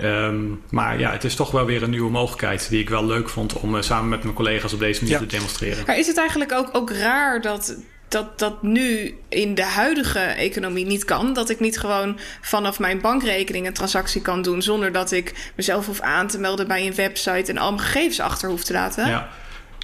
Um, 0.00 0.62
maar 0.70 0.98
ja, 0.98 1.10
het 1.10 1.24
is 1.24 1.34
toch 1.34 1.50
wel 1.50 1.64
weer 1.64 1.82
een 1.82 1.90
nieuwe 1.90 2.10
mogelijkheid 2.10 2.68
die 2.68 2.80
ik 2.80 2.88
wel 2.88 3.06
leuk 3.06 3.28
vond 3.28 3.52
om 3.52 3.74
uh, 3.74 3.82
samen 3.82 4.08
met 4.08 4.22
mijn 4.22 4.34
collega's 4.34 4.72
op 4.72 4.78
deze 4.78 5.02
manier 5.02 5.18
te 5.18 5.26
demonstreren. 5.26 5.84
Maar 5.86 5.98
is 5.98 6.06
het 6.06 6.18
eigenlijk 6.18 6.52
ook, 6.52 6.68
ook 6.72 6.90
raar 6.90 7.40
dat, 7.40 7.76
dat 8.08 8.38
dat 8.38 8.62
nu 8.62 9.14
in 9.28 9.54
de 9.54 9.64
huidige 9.64 10.18
economie 10.18 10.86
niet 10.86 11.04
kan? 11.04 11.32
Dat 11.32 11.50
ik 11.50 11.60
niet 11.60 11.78
gewoon 11.78 12.18
vanaf 12.40 12.78
mijn 12.78 13.00
bankrekening 13.00 13.66
een 13.66 13.72
transactie 13.72 14.22
kan 14.22 14.42
doen 14.42 14.62
zonder 14.62 14.92
dat 14.92 15.12
ik 15.12 15.50
mezelf 15.56 15.86
hoef 15.86 16.00
aan 16.00 16.26
te 16.26 16.38
melden 16.38 16.68
bij 16.68 16.86
een 16.86 16.94
website 16.94 17.50
en 17.50 17.58
al 17.58 17.72
mijn 17.72 17.86
gegevens 17.86 18.20
achter 18.20 18.48
hoef 18.48 18.64
te 18.64 18.72
laten? 18.72 19.08
Ja. 19.08 19.28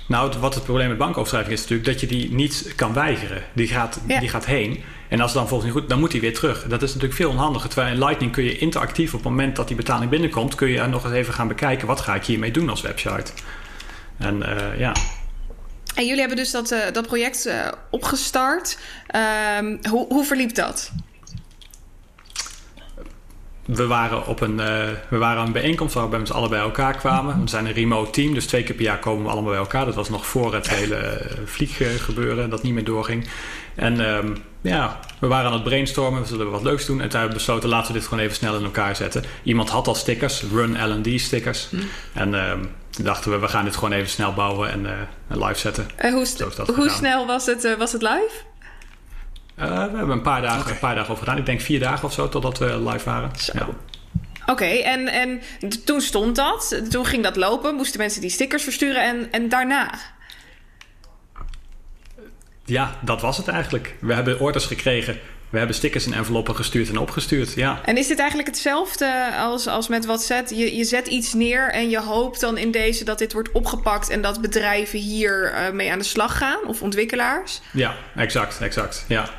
Nou, 0.08 0.38
wat 0.38 0.54
het 0.54 0.64
probleem 0.64 0.88
met 0.88 0.98
bankoverschrijving 0.98 1.54
is 1.54 1.60
natuurlijk 1.60 1.88
dat 1.88 2.00
je 2.00 2.06
die 2.06 2.32
niet 2.32 2.72
kan 2.76 2.92
weigeren. 2.92 3.42
Die 3.52 3.68
gaat, 3.68 4.00
die 4.06 4.28
gaat 4.28 4.46
heen. 4.46 4.82
En 5.08 5.20
als 5.20 5.30
het 5.30 5.38
dan 5.38 5.48
volgens 5.48 5.70
niet 5.70 5.80
goed, 5.80 5.88
dan 5.88 5.98
moet 5.98 6.12
hij 6.12 6.20
weer 6.20 6.34
terug. 6.34 6.62
Dat 6.66 6.82
is 6.82 6.88
natuurlijk 6.88 7.20
veel 7.20 7.30
onhandiger. 7.30 7.68
Terwijl 7.68 7.92
in 7.92 7.98
Lightning 7.98 8.32
kun 8.32 8.44
je 8.44 8.58
interactief 8.58 9.14
op 9.14 9.20
het 9.20 9.28
moment 9.28 9.56
dat 9.56 9.68
die 9.68 9.76
betaling 9.76 10.10
binnenkomt, 10.10 10.54
kun 10.54 10.68
je 10.68 10.86
nog 10.86 11.04
eens 11.04 11.14
even 11.14 11.34
gaan 11.34 11.48
bekijken 11.48 11.86
wat 11.86 12.00
ga 12.00 12.14
ik 12.14 12.24
hiermee 12.24 12.50
doen 12.50 12.68
als 12.68 12.80
website. 12.80 13.32
En 14.18 14.36
uh, 14.36 14.78
ja. 14.78 14.92
En 15.94 16.04
jullie 16.04 16.18
hebben 16.18 16.36
dus 16.36 16.50
dat, 16.50 16.72
uh, 16.72 16.78
dat 16.92 17.06
project 17.06 17.46
uh, 17.46 17.66
opgestart. 17.90 18.78
Ehm, 19.06 19.76
hoe, 19.90 20.06
hoe 20.08 20.24
verliep 20.24 20.54
dat? 20.54 20.92
we 23.68 23.86
waren 23.86 24.26
op 24.26 24.40
een, 24.40 24.58
uh, 24.58 24.88
we 25.08 25.16
waren 25.16 25.46
een 25.46 25.52
bijeenkomst 25.52 25.94
waar 25.94 26.10
we 26.10 26.16
met 26.16 26.26
z'n 26.26 26.32
allen 26.32 26.50
bij 26.50 26.58
elkaar 26.58 26.96
kwamen. 26.96 27.40
We 27.42 27.48
zijn 27.48 27.66
een 27.66 27.72
remote 27.72 28.10
team, 28.10 28.34
dus 28.34 28.46
twee 28.46 28.62
keer 28.62 28.74
per 28.74 28.84
jaar 28.84 28.98
komen 28.98 29.24
we 29.24 29.30
allemaal 29.30 29.50
bij 29.50 29.60
elkaar. 29.60 29.84
Dat 29.84 29.94
was 29.94 30.08
nog 30.08 30.26
voor 30.26 30.54
het 30.54 30.68
hele 30.68 31.20
vlieggebeuren 31.44 32.50
dat 32.50 32.62
niet 32.62 32.72
meer 32.74 32.84
doorging. 32.84 33.28
En 33.78 34.00
um, 34.00 34.44
ja, 34.60 34.98
we 35.18 35.26
waren 35.26 35.46
aan 35.46 35.52
het 35.52 35.62
brainstormen, 35.62 36.20
we 36.20 36.26
zullen 36.26 36.50
wat 36.50 36.62
leuks 36.62 36.86
doen. 36.86 37.00
En 37.00 37.08
toen 37.08 37.20
hebben 37.20 37.36
we 37.36 37.44
besloten, 37.44 37.68
laten 37.68 37.92
we 37.92 37.98
dit 37.98 38.08
gewoon 38.08 38.24
even 38.24 38.36
snel 38.36 38.56
in 38.56 38.64
elkaar 38.64 38.96
zetten. 38.96 39.24
Iemand 39.42 39.68
had 39.68 39.86
al 39.86 39.94
stickers, 39.94 40.42
Run 40.52 40.90
L&D 40.90 41.20
stickers. 41.20 41.68
Mm. 41.70 41.80
En 42.14 42.34
um, 42.34 42.70
toen 42.90 43.04
dachten 43.04 43.30
we, 43.30 43.38
we 43.38 43.48
gaan 43.48 43.64
dit 43.64 43.74
gewoon 43.74 43.92
even 43.92 44.08
snel 44.08 44.34
bouwen 44.34 44.70
en, 44.70 44.80
uh, 44.80 44.90
en 45.28 45.44
live 45.44 45.58
zetten. 45.58 45.86
En 45.96 46.12
hoe, 46.12 46.26
hoe 46.74 46.88
snel 46.88 47.26
was 47.26 47.46
het, 47.46 47.64
uh, 47.64 47.74
was 47.74 47.92
het 47.92 48.02
live? 48.02 48.30
Uh, 49.58 49.64
we 49.64 49.96
hebben 49.96 50.10
een 50.10 50.22
paar, 50.22 50.42
dagen, 50.42 50.60
okay. 50.60 50.72
een 50.72 50.78
paar 50.78 50.94
dagen 50.94 51.10
over 51.10 51.24
gedaan. 51.24 51.38
Ik 51.38 51.46
denk 51.46 51.60
vier 51.60 51.80
dagen 51.80 52.04
of 52.04 52.12
zo 52.12 52.28
totdat 52.28 52.58
we 52.58 52.82
live 52.82 53.04
waren. 53.04 53.30
Ja. 53.52 53.62
Oké, 53.62 54.50
okay, 54.50 54.80
en, 54.80 55.08
en 55.08 55.40
toen 55.84 56.00
stond 56.00 56.36
dat. 56.36 56.80
Toen 56.90 57.06
ging 57.06 57.22
dat 57.22 57.36
lopen. 57.36 57.74
Moesten 57.74 58.00
mensen 58.00 58.20
die 58.20 58.30
stickers 58.30 58.62
versturen. 58.62 59.02
En, 59.02 59.32
en 59.32 59.48
daarna? 59.48 59.90
Ja, 62.68 62.98
dat 63.00 63.20
was 63.20 63.36
het 63.36 63.48
eigenlijk. 63.48 63.94
We 64.00 64.14
hebben 64.14 64.40
orders 64.40 64.64
gekregen. 64.64 65.18
We 65.50 65.58
hebben 65.58 65.76
stickers 65.76 66.06
in 66.06 66.12
enveloppen 66.12 66.56
gestuurd 66.56 66.88
en 66.88 66.98
opgestuurd, 66.98 67.52
ja. 67.52 67.80
En 67.84 67.96
is 67.96 68.06
dit 68.06 68.18
eigenlijk 68.18 68.48
hetzelfde 68.48 69.32
als, 69.38 69.66
als 69.66 69.88
met 69.88 70.06
WhatsApp? 70.06 70.48
Je, 70.48 70.76
je 70.76 70.84
zet 70.84 71.06
iets 71.06 71.32
neer 71.32 71.70
en 71.70 71.90
je 71.90 72.00
hoopt 72.00 72.40
dan 72.40 72.58
in 72.58 72.70
deze 72.70 73.04
dat 73.04 73.18
dit 73.18 73.32
wordt 73.32 73.52
opgepakt... 73.52 74.08
en 74.08 74.20
dat 74.22 74.40
bedrijven 74.40 74.98
hier 74.98 75.52
uh, 75.52 75.70
mee 75.70 75.92
aan 75.92 75.98
de 75.98 76.04
slag 76.04 76.38
gaan, 76.38 76.66
of 76.66 76.82
ontwikkelaars? 76.82 77.60
Ja, 77.72 77.96
exact, 78.16 78.60
exact, 78.60 79.04
ja. 79.08 79.30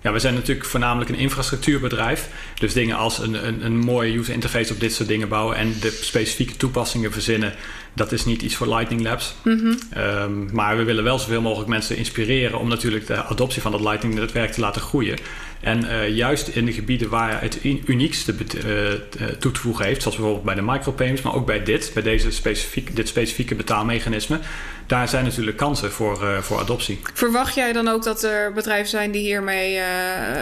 Ja, 0.00 0.12
we 0.12 0.18
zijn 0.18 0.34
natuurlijk 0.34 0.66
voornamelijk 0.66 1.10
een 1.10 1.18
infrastructuurbedrijf. 1.18 2.28
Dus 2.54 2.72
dingen 2.72 2.96
als 2.96 3.18
een, 3.18 3.46
een, 3.46 3.64
een 3.64 3.78
mooie 3.78 4.18
user 4.18 4.34
interface 4.34 4.72
op 4.72 4.80
dit 4.80 4.94
soort 4.94 5.08
dingen 5.08 5.28
bouwen 5.28 5.56
en 5.56 5.74
de 5.80 5.98
specifieke 6.02 6.56
toepassingen 6.56 7.12
verzinnen, 7.12 7.54
dat 7.94 8.12
is 8.12 8.24
niet 8.24 8.42
iets 8.42 8.56
voor 8.56 8.68
Lightning 8.68 9.02
Labs. 9.02 9.34
Mm 9.42 9.58
-hmm. 9.58 10.02
um, 10.02 10.48
maar 10.52 10.76
we 10.76 10.82
willen 10.82 11.04
wel 11.04 11.18
zoveel 11.18 11.40
mogelijk 11.40 11.68
mensen 11.68 11.96
inspireren 11.96 12.58
om 12.58 12.68
natuurlijk 12.68 13.06
de 13.06 13.24
adoptie 13.24 13.62
van 13.62 13.72
dat 13.72 13.80
Lightning 13.80 14.14
netwerk 14.14 14.52
te 14.52 14.60
laten 14.60 14.82
groeien. 14.82 15.18
En 15.60 15.84
uh, 15.84 16.08
juist 16.08 16.48
in 16.48 16.64
de 16.64 16.72
gebieden 16.72 17.08
waar 17.08 17.40
het 17.40 17.58
uniekste 17.84 18.32
uh, 18.32 19.24
toe 19.38 19.52
te 19.52 19.60
voegen 19.60 19.84
heeft, 19.84 20.02
zoals 20.02 20.16
bijvoorbeeld 20.16 20.46
bij 20.46 20.54
de 20.54 20.62
micropayments, 20.62 21.22
maar 21.22 21.34
ook 21.34 21.46
bij 21.46 21.62
dit, 21.62 21.90
bij 21.94 22.02
deze 22.02 22.30
specifiek, 22.30 22.96
dit 22.96 23.08
specifieke 23.08 23.54
betaalmechanisme, 23.54 24.38
daar 24.86 25.08
zijn 25.08 25.24
natuurlijk 25.24 25.56
kansen 25.56 25.92
voor, 25.92 26.22
uh, 26.22 26.38
voor 26.38 26.58
adoptie. 26.58 27.00
Verwacht 27.14 27.54
jij 27.54 27.72
dan 27.72 27.88
ook 27.88 28.04
dat 28.04 28.22
er 28.22 28.52
bedrijven 28.52 28.88
zijn 28.88 29.10
die 29.10 29.22
hiermee 29.22 29.80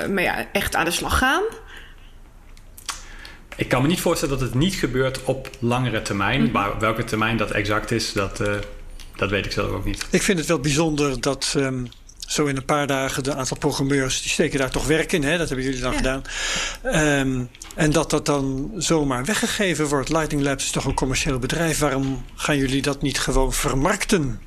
mee 0.08 0.28
echt 0.52 0.76
aan 0.76 0.84
de 0.84 0.90
slag 0.90 1.18
gaan? 1.18 1.42
Ik 3.56 3.68
kan 3.68 3.82
me 3.82 3.88
niet 3.88 4.00
voorstellen 4.00 4.38
dat 4.38 4.48
het 4.48 4.58
niet 4.58 4.74
gebeurt 4.74 5.24
op 5.24 5.50
langere 5.58 6.02
termijn. 6.02 6.38
Mm 6.38 6.44
-hmm. 6.44 6.52
Maar 6.52 6.78
welke 6.78 7.04
termijn 7.04 7.36
dat 7.36 7.50
exact 7.50 7.90
is, 7.90 8.12
dat, 8.12 8.42
dat 9.16 9.30
weet 9.30 9.46
ik 9.46 9.52
zelf 9.52 9.70
ook 9.70 9.84
niet. 9.84 10.06
Ik 10.10 10.22
vind 10.22 10.38
het 10.38 10.48
wel 10.48 10.60
bijzonder 10.60 11.20
dat. 11.20 11.54
Um 11.56 11.88
zo 12.26 12.46
in 12.46 12.56
een 12.56 12.64
paar 12.64 12.86
dagen 12.86 13.22
de 13.22 13.34
aantal 13.34 13.56
programmeurs 13.56 14.22
die 14.22 14.30
steken 14.30 14.58
daar 14.58 14.70
toch 14.70 14.86
werk 14.86 15.12
in. 15.12 15.22
Hè? 15.22 15.38
Dat 15.38 15.48
hebben 15.48 15.66
jullie 15.66 15.80
dan 15.80 15.92
ja. 15.92 15.96
gedaan. 15.96 16.22
Um, 17.20 17.48
en 17.74 17.92
dat 17.92 18.10
dat 18.10 18.26
dan 18.26 18.70
zomaar 18.76 19.24
weggegeven 19.24 19.86
wordt. 19.86 20.08
Lightning 20.08 20.42
Labs 20.42 20.64
is 20.64 20.70
toch 20.70 20.84
een 20.84 20.94
commercieel 20.94 21.38
bedrijf. 21.38 21.78
Waarom 21.78 22.24
gaan 22.34 22.56
jullie 22.56 22.82
dat 22.82 23.02
niet 23.02 23.18
gewoon 23.18 23.52
vermarkten? 23.52 24.40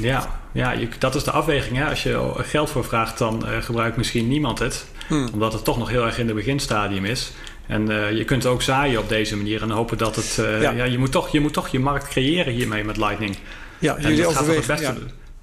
Ja, 0.00 0.40
ja 0.52 0.72
je, 0.72 0.88
dat 0.98 1.14
is 1.14 1.24
de 1.24 1.30
afweging. 1.30 1.76
Hè? 1.76 1.88
Als 1.88 2.02
je 2.02 2.34
er 2.36 2.44
geld 2.44 2.70
voor 2.70 2.84
vraagt, 2.84 3.18
dan 3.18 3.44
uh, 3.48 3.62
gebruikt 3.62 3.96
misschien 3.96 4.28
niemand 4.28 4.58
het. 4.58 4.84
Hmm. 5.06 5.28
Omdat 5.32 5.52
het 5.52 5.64
toch 5.64 5.78
nog 5.78 5.88
heel 5.88 6.04
erg 6.04 6.18
in 6.18 6.26
het 6.26 6.36
beginstadium 6.36 7.04
is. 7.04 7.32
En 7.66 7.90
uh, 7.90 8.12
je 8.12 8.24
kunt 8.24 8.46
ook 8.46 8.62
zaaien 8.62 9.00
op 9.00 9.08
deze 9.08 9.36
manier 9.36 9.62
en 9.62 9.70
hopen 9.70 9.98
dat 9.98 10.16
het... 10.16 10.36
Uh, 10.40 10.62
ja. 10.62 10.70
ja. 10.70 10.84
je, 10.84 10.98
moet 10.98 11.12
toch, 11.12 11.28
je 11.28 11.40
moet 11.40 11.52
toch 11.52 11.68
je 11.68 11.78
markt 11.78 12.08
creëren 12.08 12.52
hiermee 12.52 12.84
met 12.84 12.96
Lightning. 12.96 13.36
Ja, 13.78 13.96
jullie 14.00 14.26
overwegen... 14.26 14.80
Ja. 14.80 14.94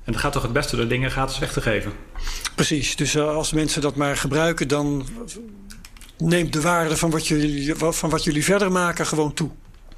En 0.03 0.13
het 0.13 0.21
gaat 0.21 0.31
toch 0.31 0.41
het 0.41 0.53
beste 0.53 0.75
door 0.75 0.87
dingen 0.87 1.11
gratis 1.11 1.39
weg 1.39 1.53
te 1.53 1.61
geven. 1.61 1.91
Precies, 2.55 2.95
dus 2.95 3.17
als 3.17 3.53
mensen 3.53 3.81
dat 3.81 3.95
maar 3.95 4.17
gebruiken, 4.17 4.67
dan 4.67 5.07
neemt 6.17 6.53
de 6.53 6.61
waarde 6.61 6.97
van 6.97 7.09
wat 7.09 7.27
jullie, 7.27 7.75
van 7.75 8.09
wat 8.09 8.23
jullie 8.23 8.43
verder 8.43 8.71
maken 8.71 9.05
gewoon 9.05 9.33
toe. 9.33 9.49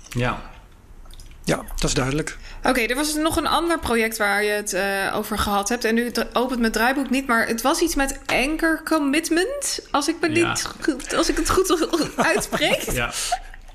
Ja. 0.10 0.52
Ja, 1.44 1.56
dat 1.56 1.84
is 1.84 1.94
duidelijk. 1.94 2.38
Oké, 2.64 2.72
okay, 2.72 2.86
er 2.86 2.96
was 2.96 3.16
nog 3.16 3.38
een 3.38 3.48
ander 3.48 3.80
project 3.80 4.18
waar 4.18 4.44
je 4.44 4.52
het 4.52 4.74
uh, 4.74 5.16
over 5.16 5.38
gehad 5.38 5.70
hebt. 5.70 5.84
En 5.84 5.96
nu 5.96 6.12
opent 6.34 6.60
mijn 6.60 6.72
draaiboek 6.72 7.10
niet, 7.10 7.28
maar 7.28 7.48
het 7.48 7.62
was 7.62 7.82
iets 7.82 7.96
met 7.96 8.20
anchor 8.26 8.82
commitment. 8.84 9.88
Als 9.92 10.08
ik, 10.08 10.16
me 10.22 10.36
ja. 10.36 10.48
niet, 10.48 10.68
als 11.16 11.30
ik 11.30 11.38
het 11.38 11.50
goed 11.50 11.90
uitspreek. 12.16 12.82
ja. 12.92 13.12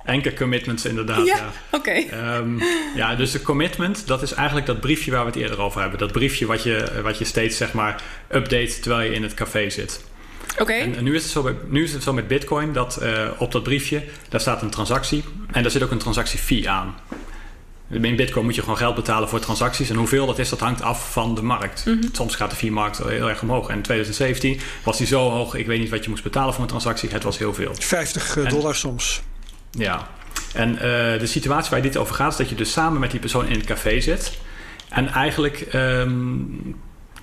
Anchor 0.05 0.34
commitments 0.34 0.84
inderdaad, 0.84 1.26
Ja, 1.26 1.36
ja. 1.36 1.51
oké. 1.70 1.91
Ehm, 1.91 2.59
ja, 2.95 3.14
dus 3.14 3.30
de 3.30 3.43
commitment, 3.43 4.07
dat 4.07 4.22
is 4.22 4.32
eigenlijk 4.32 4.66
dat 4.66 4.80
briefje 4.80 5.11
waar 5.11 5.20
we 5.20 5.30
het 5.30 5.36
eerder 5.41 5.61
over 5.61 5.80
hebben. 5.80 5.99
Dat 5.99 6.12
briefje 6.12 6.47
wat 6.47 6.62
je, 6.62 7.01
wat 7.03 7.18
je 7.18 7.24
steeds 7.24 7.57
zeg 7.57 7.72
maar 7.72 8.03
update 8.28 8.80
terwijl 8.80 9.11
je 9.11 9.14
in 9.14 9.22
het 9.22 9.34
café 9.34 9.70
zit. 9.70 10.01
Oké. 10.59 10.72
En, 10.72 10.97
en 10.97 11.05
nu, 11.05 11.14
is 11.14 11.22
het 11.22 11.32
zo 11.32 11.43
bij, 11.43 11.55
nu 11.68 11.82
is 11.82 11.93
het 11.93 12.03
zo 12.03 12.12
met 12.12 12.28
Bitcoin 12.28 12.72
dat 12.72 12.97
eh, 12.97 13.28
op 13.39 13.53
dat 13.53 13.62
briefje 13.62 14.05
daar 14.28 14.41
staat 14.41 14.62
een 14.62 14.70
transactie 14.70 15.24
en 15.53 15.62
daar 15.62 15.70
zit 15.70 15.82
ook 15.82 15.91
een 15.91 15.99
transactiefee 15.99 16.68
aan. 16.68 16.95
In 17.91 18.16
Bitcoin 18.16 18.45
moet 18.45 18.55
je 18.55 18.61
gewoon 18.61 18.76
geld 18.76 18.95
betalen 18.95 19.28
voor 19.28 19.41
transacties. 19.41 19.91
En 19.91 19.97
hoeveel 19.97 20.26
dat 20.26 20.39
is, 20.39 20.49
dat 20.49 20.61
hangt 20.61 20.82
af 20.82 21.12
van 21.12 21.34
de 21.34 21.43
markt. 21.43 21.84
Soms 22.12 22.34
gaat 22.34 22.51
de 22.51 22.57
fee-markt 22.57 22.99
heel 22.99 23.28
erg 23.28 23.43
omhoog. 23.43 23.68
En 23.68 23.76
in 23.76 23.82
2017 23.82 24.61
was 24.82 24.99
die 24.99 25.07
zo 25.07 25.30
hoog, 25.30 25.55
ik 25.55 25.66
weet 25.66 25.80
niet 25.80 25.91
wat 25.91 26.05
je 26.05 26.11
moest 26.11 26.22
betalen 26.22 26.53
voor 26.55 26.62
een 26.62 26.68
transactie. 26.68 27.09
Het 27.11 27.22
was 27.22 27.39
heel 27.39 27.55
veel. 27.55 27.74
50 27.78 28.36
En- 28.36 28.49
dollar 28.49 28.74
soms. 28.74 29.22
Ja, 29.70 30.09
en 30.55 30.74
eh, 30.74 31.20
de 31.20 31.26
situatie 31.26 31.70
waar 31.70 31.82
dit 31.82 31.97
over 31.97 32.14
gaat, 32.14 32.30
is 32.32 32.36
dat 32.39 32.49
je 32.49 32.55
dus 32.55 32.72
samen 32.72 33.01
met 33.01 33.11
die 33.11 33.20
persoon 33.20 33.47
in 33.47 33.57
het 33.57 33.66
café 33.66 34.01
zit. 34.01 34.39
En 34.89 35.09
eigenlijk 35.09 35.61
ehm, 35.61 36.07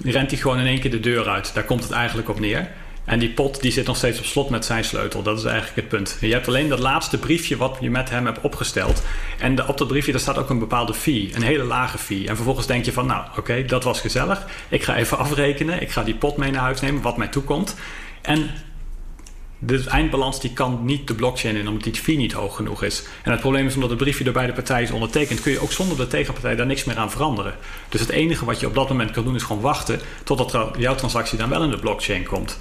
rent 0.03 0.32
hij 0.32 0.39
gewoon 0.39 0.59
in 0.59 0.66
één 0.66 0.80
keer 0.80 0.91
de 0.91 0.99
deur 0.99 1.28
uit. 1.30 1.53
Daar 1.53 1.63
komt 1.63 1.84
het 1.84 1.91
eigenlijk 1.91 2.30
op 2.30 2.39
neer. 2.39 2.72
En 3.06 3.20
die 3.20 3.30
pot 3.30 3.62
die 3.62 3.72
zit 3.72 3.86
nog 3.86 3.97
steeds 3.97 4.20
op 4.20 4.26
slot 4.26 4.49
met 4.49 4.66
zijn 4.66 4.84
sleutel. 4.84 5.22
Dat 5.22 5.38
is 5.38 5.43
eigenlijk 5.43 5.76
het 5.76 5.88
punt. 5.88 6.18
Je 6.20 6.32
hebt 6.32 6.47
alleen 6.47 6.70
dat 6.70 6.80
laatste 6.80 7.18
briefje 7.18 7.58
wat 7.58 7.78
je 7.80 7.89
met 7.89 8.10
hem 8.10 8.26
hebt 8.26 8.41
opgesteld. 8.41 9.03
En 9.39 9.68
op 9.68 9.78
dat 9.78 9.88
briefje 9.88 10.12
daar 10.12 10.22
staat 10.22 10.38
ook 10.38 10.49
een 10.49 10.60
bepaalde 10.60 10.93
fee. 10.93 11.32
Een 11.36 11.41
hele 11.41 11.64
lage 11.64 11.97
fee. 11.97 12.28
En 12.28 12.36
vervolgens 12.36 12.68
denk 12.68 12.86
je 12.86 12.93
van 12.93 13.06
nou 13.06 13.26
oké, 13.38 13.66
dat 13.66 13.84
was 13.84 14.01
gezellig. 14.01 14.47
Ik 14.70 14.84
ga 14.84 14.95
even 14.95 15.18
afrekenen. 15.18 15.82
Ik 15.82 15.91
ga 15.91 16.03
die 16.03 16.16
pot 16.16 16.38
mee 16.38 16.51
naar 16.51 16.62
huis 16.62 16.82
nemen 16.82 17.01
wat 17.01 17.18
mij 17.18 17.28
toekomt. 17.28 17.76
En 18.22 18.49
de 19.60 19.84
eindbalans 19.88 20.39
die 20.39 20.53
kan 20.53 20.80
niet 20.84 21.08
de 21.08 21.14
blockchain 21.14 21.56
in, 21.56 21.68
omdat 21.68 21.84
die 21.84 21.93
fee 21.93 22.18
niet 22.18 22.34
hoog 22.34 22.56
genoeg 22.56 22.84
is. 22.84 23.03
En 23.24 23.32
het 23.32 23.39
probleem 23.39 23.66
is 23.66 23.76
omdat 23.76 23.89
het 23.89 23.99
briefje 23.99 24.24
door 24.24 24.34
beide 24.34 24.53
partijen 24.53 24.84
is 24.84 24.91
ondertekend, 24.91 25.41
kun 25.41 25.51
je 25.51 25.60
ook 25.60 25.72
zonder 25.72 25.97
de 25.97 26.08
tegenpartij 26.08 26.56
daar 26.56 26.66
niks 26.66 26.84
meer 26.84 26.97
aan 26.97 27.12
veranderen. 27.12 27.53
Dus 27.89 28.01
het 28.01 28.10
enige 28.10 28.45
wat 28.45 28.60
je 28.60 28.68
op 28.68 28.76
dat 28.76 28.89
moment 28.89 29.12
kan 29.12 29.24
doen 29.24 29.36
is 29.36 29.43
gewoon 29.43 29.62
wachten 29.62 29.99
totdat 30.24 30.76
jouw 30.78 30.95
transactie 30.95 31.38
dan 31.38 31.49
wel 31.49 31.64
in 31.64 31.70
de 31.70 31.80
blockchain 31.80 32.24
komt. 32.24 32.60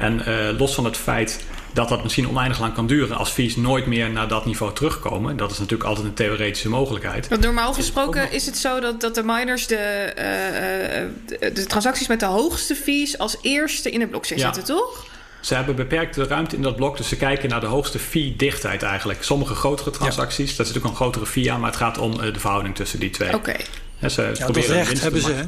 En 0.00 0.24
eh, 0.26 0.58
los 0.58 0.74
van 0.74 0.84
het 0.84 0.96
feit 0.96 1.40
dat 1.72 1.88
dat 1.88 2.02
misschien 2.02 2.28
oneindig 2.28 2.60
lang 2.60 2.74
kan 2.74 2.86
duren 2.86 3.16
als 3.16 3.30
fees 3.30 3.56
nooit 3.56 3.86
meer 3.86 4.10
naar 4.10 4.28
dat 4.28 4.46
niveau 4.46 4.74
terugkomen, 4.74 5.36
dat 5.36 5.50
is 5.50 5.58
natuurlijk 5.58 5.88
altijd 5.88 6.06
een 6.06 6.14
theoretische 6.14 6.68
mogelijkheid. 6.68 7.28
Want 7.28 7.40
normaal 7.42 7.72
gesproken 7.74 8.20
nog- 8.22 8.30
is 8.30 8.46
het 8.46 8.56
zo 8.58 8.80
dat, 8.80 9.00
dat 9.00 9.14
de 9.14 9.22
miners 9.22 9.66
de, 9.66 9.74
eh, 9.76 11.02
eh, 11.02 11.08
de, 11.26 11.52
de 11.52 11.66
transacties 11.66 12.06
met 12.06 12.20
de 12.20 12.26
hoogste 12.26 12.74
fees 12.74 13.18
als 13.18 13.36
eerste 13.42 13.90
in 13.90 13.98
de 14.00 14.06
blockchain 14.06 14.40
Ja. 14.40 14.46
zetten, 14.52 14.74
toch? 14.74 15.06
Ze 15.40 15.54
hebben 15.54 15.76
beperkte 15.76 16.24
ruimte 16.24 16.56
in 16.56 16.62
dat 16.62 16.76
blok, 16.76 16.96
dus 16.96 17.08
ze 17.08 17.16
kijken 17.16 17.48
naar 17.48 17.60
de 17.60 17.66
hoogste 17.66 17.98
fee-dichtheid 17.98 18.82
eigenlijk. 18.82 19.22
Sommige 19.22 19.54
grotere 19.54 19.90
transacties, 19.90 20.56
daar 20.56 20.66
zit 20.66 20.76
ook 20.78 20.84
een 20.84 20.94
grotere 20.94 21.26
fee 21.26 21.52
aan, 21.52 21.60
maar 21.60 21.70
het 21.70 21.78
gaat 21.78 21.98
om 21.98 22.20
eh, 22.20 22.32
de 22.32 22.40
verhouding 22.40 22.74
tussen 22.74 23.00
die 23.00 23.10
twee. 23.10 23.34
Oké. 23.34 23.56
Hè, 23.98 24.08
ze 24.08 24.22
Ja, 24.22 24.28
dat 24.28 24.38
proberen 24.38 24.76
recht 24.76 25.00
hebben 25.00 25.20
ze. 25.20 25.32
Hè? 25.32 25.42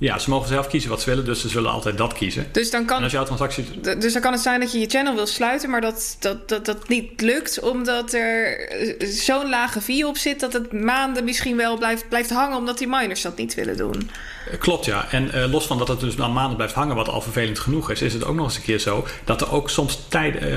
Ja, 0.00 0.18
ze 0.18 0.30
mogen 0.30 0.48
zelf 0.48 0.68
kiezen 0.68 0.90
wat 0.90 1.00
ze 1.00 1.08
willen, 1.10 1.24
dus 1.24 1.40
ze 1.40 1.48
zullen 1.48 1.70
altijd 1.70 1.98
dat 1.98 2.12
kiezen. 2.12 2.46
Dus 2.52 2.70
dan 2.70 2.80
En 2.80 2.86
kan 2.86 3.02
als 3.02 3.12
jouw 3.12 3.24
transactie... 3.24 3.80
Dus 3.80 4.12
dan 4.12 4.22
kan 4.22 4.32
het 4.32 4.40
zijn 4.40 4.60
dat 4.60 4.72
je 4.72 4.78
je 4.78 4.88
channel 4.88 5.14
wil 5.14 5.26
sluiten, 5.26 5.70
maar 5.70 5.80
dat 5.80 6.16
dat, 6.20 6.48
dat, 6.48 6.64
dat 6.64 6.88
niet 6.88 7.20
lukt, 7.20 7.60
omdat 7.60 8.12
er 8.12 8.68
eh, 8.68 9.08
zo'n 9.08 9.48
lage 9.48 9.80
fee 9.80 10.06
op 10.06 10.16
zit 10.16 10.40
dat 10.40 10.52
het 10.52 10.72
maanden 10.72 11.24
misschien 11.24 11.56
wel 11.56 11.78
blijft, 11.78 12.08
blijft 12.08 12.30
hangen, 12.30 12.56
omdat 12.56 12.78
die 12.78 12.88
miners 12.88 13.22
dat 13.22 13.36
niet 13.36 13.54
willen 13.54 13.76
doen. 13.76 14.10
Eh, 14.50 14.58
Klopt, 14.58 14.84
ja. 14.84 15.10
En 15.10 15.32
eh, 15.32 15.50
los 15.50 15.66
van 15.66 15.78
dat 15.78 15.88
het 15.88 16.00
dus 16.00 16.16
dan 16.16 16.32
maanden 16.32 16.56
blijft 16.56 16.74
hangen, 16.74 16.96
wat 16.96 17.08
al 17.08 17.20
vervelend 17.20 17.58
genoeg 17.58 17.90
is, 17.90 18.02
is 18.02 18.12
het 18.12 18.24
ook 18.24 18.34
nog 18.34 18.44
eens 18.44 18.56
een 18.56 18.62
keer 18.62 18.78
zo 18.78 19.06
dat 19.24 19.40
er 19.40 19.52
ook 19.52 19.70
soms 19.70 19.98
tijd, 20.08 20.36
eh, 20.36 20.48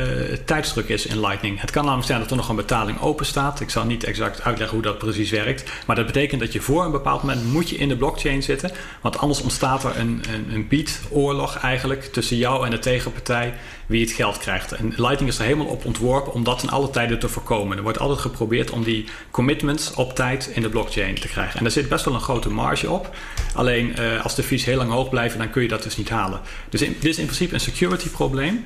tijdsdruk 0.45 0.89
is 0.89 1.05
in 1.05 1.19
Lightning. 1.19 1.61
Het 1.61 1.71
kan 1.71 1.83
namelijk 1.83 2.07
zijn 2.07 2.19
dat 2.19 2.29
er 2.29 2.35
nog 2.35 2.49
een 2.49 2.55
betaling 2.55 3.01
open 3.01 3.25
staat. 3.25 3.59
Ik 3.59 3.69
zal 3.69 3.85
niet 3.85 4.03
exact 4.03 4.43
uitleggen 4.43 4.77
hoe 4.77 4.85
dat 4.85 4.97
precies 4.97 5.31
werkt. 5.31 5.71
Maar 5.85 5.95
dat 5.95 6.05
betekent 6.05 6.41
dat 6.41 6.53
je 6.53 6.61
voor 6.61 6.85
een 6.85 6.91
bepaald 6.91 7.23
moment 7.23 7.51
moet 7.51 7.69
je 7.69 7.75
in 7.75 7.87
de 7.87 7.97
blockchain 7.97 8.43
zitten. 8.43 8.71
Want 9.01 9.17
anders 9.17 9.32
ontstaat 9.41 9.83
er 9.83 9.97
een, 9.97 10.21
een, 10.33 10.53
een 10.53 10.67
beat-oorlog 10.67 11.57
eigenlijk 11.57 12.03
tussen 12.03 12.37
jou 12.37 12.65
en 12.65 12.71
de 12.71 12.79
tegenpartij 12.79 13.53
wie 13.85 14.01
het 14.01 14.11
geld 14.11 14.37
krijgt. 14.37 14.71
En 14.71 14.93
Lightning 14.95 15.31
is 15.31 15.37
er 15.37 15.43
helemaal 15.43 15.65
op 15.65 15.85
ontworpen 15.85 16.33
om 16.33 16.43
dat 16.43 16.63
in 16.63 16.69
alle 16.69 16.89
tijden 16.89 17.19
te 17.19 17.29
voorkomen. 17.29 17.77
Er 17.77 17.83
wordt 17.83 17.99
altijd 17.99 18.19
geprobeerd 18.19 18.71
om 18.71 18.83
die 18.83 19.05
commitments 19.31 19.93
op 19.93 20.15
tijd 20.15 20.47
in 20.47 20.61
de 20.61 20.69
blockchain 20.69 21.15
te 21.15 21.27
krijgen. 21.27 21.57
En 21.57 21.63
daar 21.63 21.71
zit 21.71 21.89
best 21.89 22.05
wel 22.05 22.13
een 22.13 22.21
grote 22.21 22.49
marge 22.49 22.89
op. 22.89 23.15
Alleen 23.55 23.95
eh, 23.95 24.23
als 24.23 24.35
de 24.35 24.43
fees 24.43 24.65
heel 24.65 24.77
lang 24.77 24.91
hoog 24.91 25.09
blijven, 25.09 25.39
dan 25.39 25.49
kun 25.49 25.61
je 25.61 25.67
dat 25.67 25.83
dus 25.83 25.97
niet 25.97 26.09
halen. 26.09 26.39
Dus 26.69 26.79
dit 26.79 27.05
is 27.05 27.17
in 27.17 27.25
principe 27.25 27.53
een 27.53 27.59
security 27.59 28.09
probleem 28.09 28.65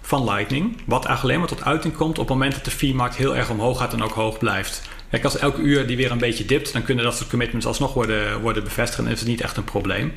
van 0.00 0.24
Lightning. 0.24 0.76
Wat 0.84 1.04
eigenlijk 1.04 1.22
alleen 1.22 1.38
maar 1.38 1.58
tot 1.58 1.72
uiting 1.72 1.96
komt 1.96 2.18
op 2.18 2.28
het 2.28 2.36
moment 2.36 2.54
dat 2.54 2.64
de 2.64 2.70
fee-markt 2.70 3.16
heel 3.16 3.36
erg 3.36 3.50
omhoog 3.50 3.78
gaat 3.78 3.92
en 3.92 4.02
ook 4.02 4.12
hoog 4.12 4.38
blijft. 4.38 4.82
Kijk, 5.14 5.26
als 5.26 5.38
elke 5.38 5.60
uur 5.60 5.86
die 5.86 5.96
weer 5.96 6.10
een 6.10 6.18
beetje 6.18 6.44
dipt, 6.44 6.72
dan 6.72 6.82
kunnen 6.82 7.04
dat 7.04 7.16
soort 7.16 7.30
commitments 7.30 7.66
alsnog 7.66 7.94
worden, 7.94 8.40
worden 8.40 8.64
bevestigd 8.64 9.06
en 9.06 9.12
is 9.12 9.18
het 9.18 9.28
niet 9.28 9.40
echt 9.40 9.56
een 9.56 9.64
probleem. 9.64 10.12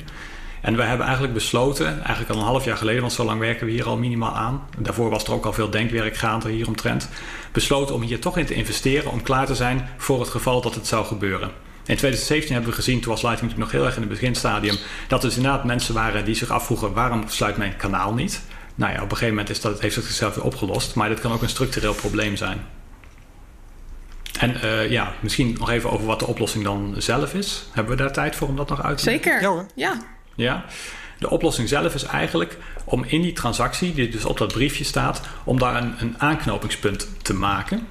En 0.60 0.76
we 0.76 0.82
hebben 0.82 1.04
eigenlijk 1.04 1.34
besloten, 1.34 1.86
eigenlijk 1.86 2.30
al 2.30 2.36
een 2.36 2.46
half 2.46 2.64
jaar 2.64 2.76
geleden, 2.76 3.00
want 3.00 3.12
zo 3.12 3.24
lang 3.24 3.40
werken 3.40 3.66
we 3.66 3.72
hier 3.72 3.86
al 3.86 3.96
minimaal 3.96 4.34
aan. 4.34 4.68
Daarvoor 4.78 5.10
was 5.10 5.24
er 5.24 5.32
ook 5.32 5.44
al 5.44 5.52
veel 5.52 5.70
denkwerk 5.70 6.16
gaande 6.16 6.50
hieromtrent. 6.50 7.08
Besloten 7.52 7.94
om 7.94 8.02
hier 8.02 8.20
toch 8.20 8.38
in 8.38 8.46
te 8.46 8.54
investeren 8.54 9.10
om 9.10 9.22
klaar 9.22 9.46
te 9.46 9.54
zijn 9.54 9.88
voor 9.96 10.20
het 10.20 10.28
geval 10.28 10.60
dat 10.60 10.74
het 10.74 10.86
zou 10.86 11.06
gebeuren. 11.06 11.48
In 11.74 11.96
2017 11.96 12.52
hebben 12.52 12.70
we 12.70 12.76
gezien, 12.76 13.00
toen 13.00 13.12
was 13.12 13.22
natuurlijk 13.22 13.58
nog 13.58 13.70
heel 13.70 13.84
erg 13.84 13.94
in 13.94 14.02
het 14.02 14.10
beginstadium, 14.10 14.76
dat 15.08 15.22
er 15.22 15.28
dus 15.28 15.36
inderdaad 15.36 15.64
mensen 15.64 15.94
waren 15.94 16.24
die 16.24 16.34
zich 16.34 16.50
afvroegen 16.50 16.92
waarom 16.92 17.24
sluit 17.28 17.56
mijn 17.56 17.76
kanaal 17.76 18.14
niet. 18.14 18.42
Nou 18.74 18.92
ja, 18.92 18.98
op 18.98 19.10
een 19.10 19.16
gegeven 19.16 19.34
moment 19.34 19.50
is 19.50 19.60
dat, 19.60 19.80
heeft 19.80 19.96
het 19.96 20.04
zichzelf 20.04 20.34
weer 20.34 20.44
opgelost, 20.44 20.94
maar 20.94 21.08
dit 21.08 21.20
kan 21.20 21.32
ook 21.32 21.42
een 21.42 21.48
structureel 21.48 21.94
probleem 21.94 22.36
zijn. 22.36 22.77
En 24.38 24.60
eh, 24.62 24.90
ja, 24.90 25.12
misschien 25.20 25.56
nog 25.58 25.70
even 25.70 25.90
over 25.90 26.06
wat 26.06 26.18
de 26.18 26.26
oplossing 26.26 26.64
dan 26.64 26.94
zelf 26.98 27.34
is. 27.34 27.64
Hebben 27.72 27.96
we 27.96 28.02
daar 28.02 28.12
tijd 28.12 28.36
voor 28.36 28.48
om 28.48 28.56
dat 28.56 28.68
nog 28.68 28.82
uit 28.82 28.98
te 28.98 29.04
leggen? 29.04 29.24
Zeker. 29.24 29.42
Ja 29.42 29.48
hoor. 29.48 29.66
Ja. 29.74 30.02
Ja. 30.34 30.64
De 31.18 31.30
oplossing 31.30 31.68
zelf 31.68 31.94
is 31.94 32.02
eigenlijk 32.02 32.56
om 32.84 33.04
in 33.04 33.22
die 33.22 33.32
transactie, 33.32 33.94
die 33.94 34.08
dus 34.08 34.24
op 34.24 34.38
dat 34.38 34.52
briefje 34.52 34.84
staat, 34.84 35.20
om 35.44 35.58
daar 35.58 35.76
een, 35.76 35.94
een 35.98 36.14
aanknopingspunt 36.18 37.08
te 37.22 37.34
maken. 37.34 37.86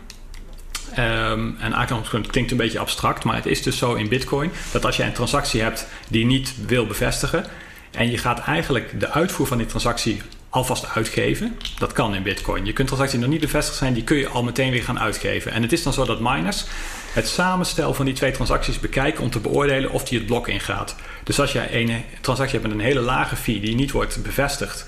Ehm 0.93 1.49
en 1.59 1.75
aanknopingspunt 1.75 2.27
klinkt 2.27 2.51
een 2.51 2.57
beetje 2.57 2.79
abstract, 2.79 3.23
maar 3.23 3.35
het 3.35 3.45
is 3.45 3.61
dus 3.61 3.77
zo 3.77 3.93
in 3.93 4.09
Bitcoin 4.09 4.51
dat 4.71 4.85
als 4.85 4.97
jij 4.97 5.07
een 5.07 5.13
transactie 5.13 5.61
hebt 5.61 5.87
die 6.07 6.19
je 6.19 6.25
niet 6.25 6.53
wil 6.65 6.85
bevestigen 6.85 7.45
en 7.91 8.11
je 8.11 8.17
gaat 8.17 8.39
eigenlijk 8.39 8.99
de 8.99 9.09
uitvoer 9.09 9.47
van 9.47 9.57
die 9.57 9.67
transactie 9.67 10.21
alvast 10.49 10.87
uitgeven, 10.95 11.57
dat 11.79 11.93
kan 11.93 12.15
in 12.15 12.23
Bitcoin. 12.23 12.65
Je 12.65 12.73
kunt 12.73 12.87
transacties 12.87 13.19
die 13.19 13.27
nog 13.27 13.37
niet 13.37 13.45
bevestigd 13.45 13.77
zijn, 13.77 13.93
die 13.93 14.03
kun 14.03 14.17
je 14.17 14.27
al 14.27 14.43
meteen 14.43 14.71
weer 14.71 14.83
gaan 14.83 14.99
uitgeven. 14.99 15.51
En 15.51 15.61
het 15.61 15.71
is 15.71 15.83
dan 15.83 15.93
zo 15.93 16.05
dat 16.05 16.19
miners 16.19 16.65
het 17.13 17.27
samenstel 17.27 17.93
van 17.93 18.05
die 18.05 18.13
twee 18.13 18.31
transacties 18.31 18.79
bekijken 18.79 19.23
om 19.23 19.29
te 19.29 19.39
beoordelen 19.39 19.91
of 19.91 20.03
die 20.03 20.17
het 20.17 20.27
blok 20.27 20.47
ingaat. 20.47 20.95
Dus 21.23 21.39
als 21.39 21.51
jij 21.51 21.67
een 21.71 22.03
transactie 22.21 22.59
hebt 22.59 22.71
met 22.71 22.79
een 22.79 22.85
hele 22.85 22.99
lage 22.99 23.35
fee 23.35 23.59
die 23.59 23.75
niet 23.75 23.91
wordt 23.91 24.23
bevestigd 24.23 24.87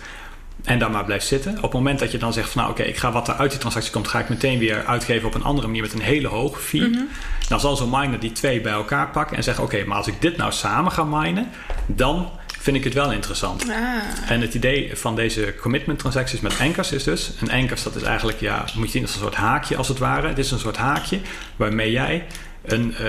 en 0.63 0.79
daar 0.79 0.91
maar 0.91 1.05
blijft 1.05 1.27
zitten, 1.27 1.55
op 1.55 1.61
het 1.61 1.73
moment 1.73 1.99
dat 1.99 2.11
je 2.11 2.17
dan 2.17 2.33
zegt 2.33 2.49
van 2.49 2.61
nou 2.61 2.73
oké, 2.73 2.83
ik 2.83 2.97
ga 2.97 3.11
wat 3.11 3.27
er 3.27 3.33
uit 3.33 3.49
die 3.51 3.59
transactie 3.59 3.91
komt, 3.91 4.07
ga 4.07 4.19
ik 4.19 4.29
meteen 4.29 4.59
weer 4.59 4.85
uitgeven 4.85 5.27
op 5.27 5.35
een 5.35 5.43
andere 5.43 5.67
manier 5.67 5.81
met 5.81 5.93
een 5.93 6.01
hele 6.01 6.27
hoge 6.27 6.59
fee. 6.59 7.07
Dan 7.47 7.59
zal 7.59 7.75
zo'n 7.75 7.89
miner 7.89 8.19
die 8.19 8.31
twee 8.31 8.61
bij 8.61 8.71
elkaar 8.71 9.09
pakken 9.09 9.37
en 9.37 9.43
zeggen 9.43 9.63
oké, 9.63 9.83
maar 9.85 9.97
als 9.97 10.07
ik 10.07 10.21
dit 10.21 10.37
nou 10.37 10.51
samen 10.51 10.91
ga 10.91 11.03
minen, 11.03 11.49
dan 11.85 12.29
vind 12.59 12.77
ik 12.77 12.83
het 12.83 12.93
wel 12.93 13.11
interessant. 13.11 13.69
Ah. 13.69 14.31
En 14.31 14.41
het 14.41 14.53
idee 14.53 14.97
van 14.97 15.15
deze 15.15 15.55
commitment 15.61 15.99
transacties 15.99 16.39
met 16.39 16.59
anchors 16.59 16.91
is 16.91 17.03
dus... 17.03 17.31
Een 17.41 17.51
anchors, 17.51 17.83
dat 17.83 17.95
is 17.95 18.01
eigenlijk, 18.01 18.39
ja, 18.39 18.65
moet 18.75 18.85
je 18.85 18.91
zien 18.91 19.01
als 19.01 19.13
een 19.13 19.21
soort 19.21 19.35
haakje 19.35 19.75
als 19.75 19.87
het 19.87 19.97
ware. 19.97 20.27
Het 20.27 20.37
is 20.37 20.51
een 20.51 20.59
soort 20.59 20.77
haakje 20.77 21.19
waarmee 21.55 21.91
jij 21.91 22.25
een, 22.65 22.95
eh, 22.95 23.05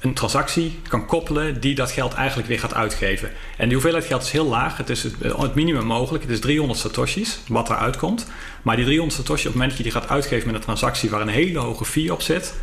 een 0.00 0.14
transactie 0.14 0.78
kan 0.88 1.06
koppelen... 1.06 1.60
die 1.60 1.74
dat 1.74 1.90
geld 1.90 2.14
eigenlijk 2.14 2.48
weer 2.48 2.58
gaat 2.58 2.74
uitgeven. 2.74 3.30
En 3.56 3.64
die 3.64 3.72
hoeveelheid 3.72 4.04
geld 4.04 4.22
is 4.22 4.30
heel 4.30 4.46
laag. 4.46 4.76
Het 4.76 4.90
is 4.90 5.02
het, 5.02 5.14
het 5.36 5.54
minimum 5.54 5.86
mogelijk. 5.86 6.24
Het 6.24 6.32
is 6.32 6.40
300 6.40 6.80
satoshis, 6.80 7.38
wat 7.48 7.70
eruit 7.70 7.96
komt. 7.96 8.26
Maar 8.62 8.76
die 8.76 8.84
300 8.84 9.18
satoshi, 9.18 9.46
op 9.46 9.52
het 9.52 9.54
moment 9.54 9.70
dat 9.70 9.78
je 9.78 9.92
die 9.92 10.00
gaat 10.00 10.10
uitgeven 10.10 10.46
met 10.46 10.54
een 10.54 10.62
transactie... 10.62 11.10
waar 11.10 11.20
een 11.20 11.28
hele 11.28 11.58
hoge 11.58 11.84
fee 11.84 12.12
op 12.12 12.22
zit... 12.22 12.54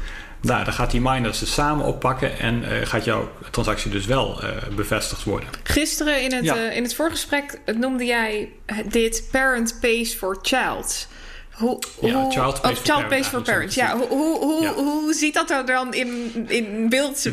Nou, 0.41 0.63
dan 0.63 0.73
gaat 0.73 0.91
die 0.91 1.01
miner 1.01 1.35
ze 1.35 1.45
samen 1.45 1.85
oppakken 1.85 2.39
en 2.39 2.63
eh, 2.63 2.87
gaat 2.87 3.05
jouw 3.05 3.31
transactie 3.51 3.91
dus 3.91 4.05
wel 4.05 4.41
eh, 4.43 4.49
bevestigd 4.75 5.23
worden. 5.23 5.49
Gisteren 5.63 6.21
in 6.21 6.33
het, 6.33 6.43
Ja. 6.43 6.55
eh, 6.55 6.75
in 6.75 6.83
het 6.83 6.95
voorgesprek 6.95 7.59
noemde 7.75 8.05
jij 8.05 8.49
dit 8.85 9.23
parent 9.31 9.77
pays 9.81 10.13
for 10.13 10.37
child. 10.41 11.07
Hoe, 11.51 11.79
Ja, 12.01 12.13
hoe, 12.13 12.31
child 12.31 12.61
pays 12.61 12.77
oh, 12.77 12.83
for 12.85 12.93
child 12.95 13.07
pays 13.07 13.27
for 13.27 13.41
parent, 13.41 13.45
parents. 13.45 13.75
Ja, 13.75 13.97
hoe, 13.97 14.07
hoe, 14.07 14.37
hoe, 14.39 14.61
Ja. 14.61 14.73
hoe 14.73 15.13
ziet 15.13 15.33
dat 15.33 15.49
er 15.49 15.65
dan 15.65 15.93
in, 15.93 16.31
in 16.47 16.89
beeld, 16.89 17.29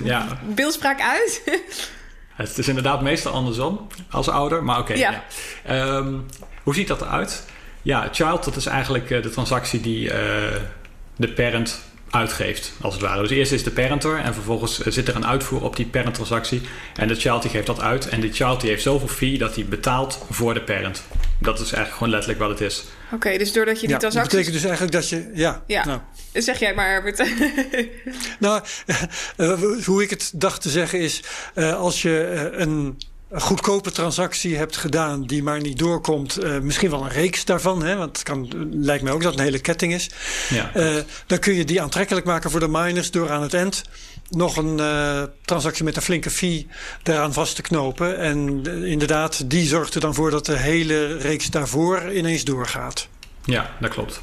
beeldspraak 0.55 1.01
uit? 1.01 1.43
Het 2.37 2.59
is 2.59 2.69
inderdaad 2.69 3.03
meestal 3.03 3.33
andersom 3.33 3.87
als 4.11 4.29
ouder, 4.29 4.65
maar 4.65 4.79
oké. 4.79 4.93
Ja. 4.95 5.11
ja. 5.11 5.25
Ehm, 5.65 6.15
hoe 6.63 6.75
ziet 6.75 6.89
dat 6.89 7.01
eruit? 7.01 7.45
Ja, 7.83 8.09
child, 8.13 8.45
dat 8.45 8.57
is 8.57 8.67
eigenlijk 8.67 9.09
de 9.09 9.31
transactie 9.31 9.81
die 9.81 10.09
de 11.17 11.33
parent 11.35 11.81
uitgeeft, 12.11 12.73
als 12.81 12.95
het 12.95 13.03
ware. 13.03 13.21
Dus 13.23 13.31
eerst 13.31 13.53
is 13.53 13.63
de 13.63 13.71
parenter 13.71 14.19
en 14.19 14.35
vervolgens 14.35 14.79
zit 14.79 15.09
er 15.09 15.17
een 15.17 15.27
uitvoer 15.27 15.63
op 15.63 15.77
die 15.77 15.87
parent-transactie. 15.87 16.61
En 16.95 17.09
de 17.09 17.15
child 17.15 17.43
die 17.43 17.51
geeft 17.51 17.67
dat 17.67 17.81
uit. 17.81 18.09
En 18.09 18.21
die 18.21 18.33
child 18.33 18.61
die 18.61 18.71
heeft 18.71 18.83
zoveel 18.83 19.09
fee 19.09 19.39
dat 19.39 19.55
hij 19.55 19.65
betaalt 19.65 20.25
voor 20.31 20.55
de 20.55 20.63
parent. 20.63 21.03
Dat 21.39 21.55
is 21.55 21.65
eigenlijk 21.65 21.93
gewoon 21.93 22.11
letterlijk 22.11 22.41
wat 22.41 22.49
het 22.51 22.61
is. 22.61 22.85
Oké, 23.13 23.39
dus 23.39 23.53
doordat 23.53 23.81
je 23.81 23.87
die 23.87 23.97
Ja, 24.01 24.11
dat 24.11 24.13
betekent 24.23 24.53
dus 24.53 24.63
eigenlijk 24.65 24.93
dat 24.93 25.09
je... 25.09 25.31
Ja, 25.35 25.63
Ja. 25.67 25.85
nou, 25.85 26.01
Zeg 26.33 26.59
jij 26.59 26.75
maar, 26.75 26.89
Herbert. 26.89 27.23
Nou, 28.39 28.63
eh, 29.37 29.61
hoe 29.85 30.03
ik 30.03 30.11
het 30.11 30.31
dacht 30.35 30.63
te 30.63 30.71
zeggen 30.71 30.99
is... 31.01 31.23
eh, 31.55 31.75
als 31.77 32.03
je 32.03 32.23
eh, 32.23 32.61
een 32.61 32.99
een 33.29 33.41
goedkope 33.41 33.91
transactie 33.91 34.57
hebt 34.57 34.77
gedaan 34.77 35.27
die 35.27 35.43
maar 35.43 35.61
niet 35.61 35.79
doorkomt... 35.79 36.37
eh, 36.37 36.59
misschien 36.59 36.91
wel 36.91 37.03
een 37.03 37.09
reeks 37.09 37.45
daarvan, 37.45 37.85
hè, 37.85 37.97
want 37.97 38.17
het 38.17 38.23
kan, 38.23 38.69
lijkt 38.71 39.03
mij 39.03 39.13
ook 39.13 39.23
dat 39.23 39.31
het 39.31 39.41
een 39.41 39.47
hele 39.47 39.61
ketting 39.61 39.93
is... 39.93 40.11
Ja. 40.49 40.75
Eh, 40.75 40.95
dan 41.27 41.39
kun 41.39 41.55
je 41.55 41.65
die 41.65 41.83
aantrekkelijk 41.83 42.27
maken 42.27 42.51
voor 42.51 42.61
de 42.61 42.69
miners... 42.69 43.11
door 43.11 43.31
aan 43.31 43.43
het 43.43 43.55
eind 43.55 43.85
nog 44.29 44.57
een 44.57 44.81
eh, 44.81 45.23
transactie 45.45 45.85
met 45.85 45.97
een 45.97 46.03
flinke 46.03 46.31
fee 46.31 46.69
daaraan 47.03 47.33
vast 47.33 47.57
te 47.57 47.63
knopen. 47.63 48.19
En 48.19 48.67
inderdaad, 48.85 49.51
die 49.51 49.67
zorgt 49.67 49.95
er 49.95 50.01
dan 50.01 50.15
voor 50.15 50.31
dat 50.31 50.47
de 50.47 50.57
hele 50.57 51.17
reeks 51.17 51.51
daarvoor 51.51 52.13
ineens 52.13 52.45
doorgaat. 52.45 53.09
ja, 53.45 53.77
dat 53.81 53.91
klopt. 53.91 54.21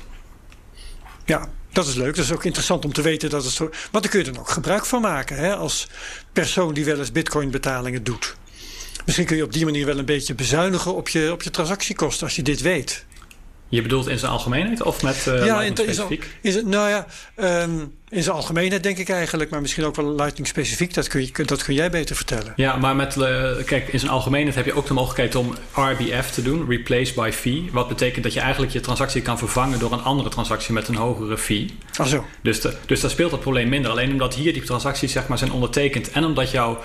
Ja, 1.26 1.49
dat 1.72 1.88
is 1.88 1.95
leuk. 1.95 2.16
Dat 2.16 2.26
is 2.26 2.32
ook 2.32 2.43
interessant 2.43 2.86
om 2.86 2.93
te 2.93 3.01
weten 3.01 3.30
dat 3.30 3.43
het 3.43 3.54
zo. 3.54 3.64
Want 3.91 4.04
dan 4.04 4.12
kun 4.12 4.24
je 4.24 4.32
er 4.32 4.39
ook 4.39 4.49
gebruik 4.49 4.86
van 4.86 5.01
maken 5.01 5.38
hè, 5.38 5.56
als 5.56 5.88
persoon 6.34 6.74
die 6.74 6.86
wel 6.86 6.99
eens 6.99 7.12
bitcoin-betalingen 7.12 8.04
doet. 8.04 8.36
Misschien 9.06 9.26
kun 9.26 9.38
je 9.38 9.43
op 9.43 9.54
die 9.54 9.66
manier 9.66 9.86
wel 9.86 9.97
een 9.97 10.06
beetje 10.06 10.34
bezuinigen 10.36 10.95
op 10.95 11.10
je, 11.10 11.32
op 11.32 11.43
je 11.43 11.49
transactiekosten 11.49 12.26
als 12.26 12.36
je 12.36 12.41
dit 12.41 12.62
weet. 12.62 13.06
Je 13.70 13.82
bedoelt 13.82 14.08
in 14.08 14.20
zijn 14.20 14.32
algemeenheid 14.32 14.82
of 14.82 15.04
met 15.04 15.28
eh 15.28 15.45
ja, 15.45 15.58
Lightning 15.58 15.78
in, 15.88 15.93
specifiek? 15.93 16.30
in, 16.41 16.51
zijn- 16.51 16.70
nou 16.70 16.89
ja, 16.89 17.06
ehm, 17.36 17.72
in 18.10 18.24
zijn 18.24 18.36
algemeenheid 18.36 18.84
denk 18.84 18.97
ik 18.97 19.10
eigenlijk, 19.10 19.49
maar 19.49 19.62
misschien 19.62 19.84
ook 19.86 19.95
wel 19.95 20.16
Lightning 20.16 20.47
specifiek. 20.47 20.93
Dat 20.93 21.08
kun, 21.08 21.22
je, 21.22 21.43
dat 21.45 21.64
kun 21.64 21.74
jij 21.74 21.89
beter 21.89 22.16
vertellen. 22.16 22.54
Ja, 22.56 22.76
maar 22.76 22.95
met, 22.95 23.18
eh, 23.18 23.51
kijk, 23.66 23.88
in 23.88 23.99
zijn 23.99 24.12
algemeenheid 24.12 24.56
heb 24.56 24.66
je 24.66 24.74
ook 24.74 24.88
de 24.88 24.93
mogelijkheid 24.93 25.36
om 25.36 25.56
RBF 25.76 26.32
te 26.32 26.41
doen, 26.41 26.70
Replace 26.70 27.14
by 27.14 27.30
Fee. 27.34 27.70
Wat 27.72 27.88
betekent 27.88 28.24
dat 28.24 28.34
je 28.34 28.39
eigenlijk 28.39 28.72
je 28.74 28.80
transactie 28.80 29.22
kan 29.22 29.38
vervangen 29.38 29.80
door 29.80 29.91
een 29.91 30.04
andere 30.04 30.30
transactie 30.30 30.74
met 30.74 30.88
een 30.88 30.95
hogere 30.95 31.38
fee. 31.38 31.76
Ah 31.95 32.06
zo. 32.08 32.26
Dus, 32.41 32.62
de, 32.62 32.74
dus 32.86 33.01
daar 33.01 33.12
speelt 33.12 33.32
dat 33.32 33.39
probleem 33.39 33.70
minder. 33.70 33.91
Alleen 33.91 34.12
omdat 34.12 34.36
hier 34.36 34.54
die 34.54 34.64
transacties 34.64 35.12
zeg 35.12 35.28
maar, 35.28 35.38
zijn 35.38 35.51
ondertekend 35.51 36.12
en 36.12 36.24
omdat 36.26 36.51
jouw 36.51 36.80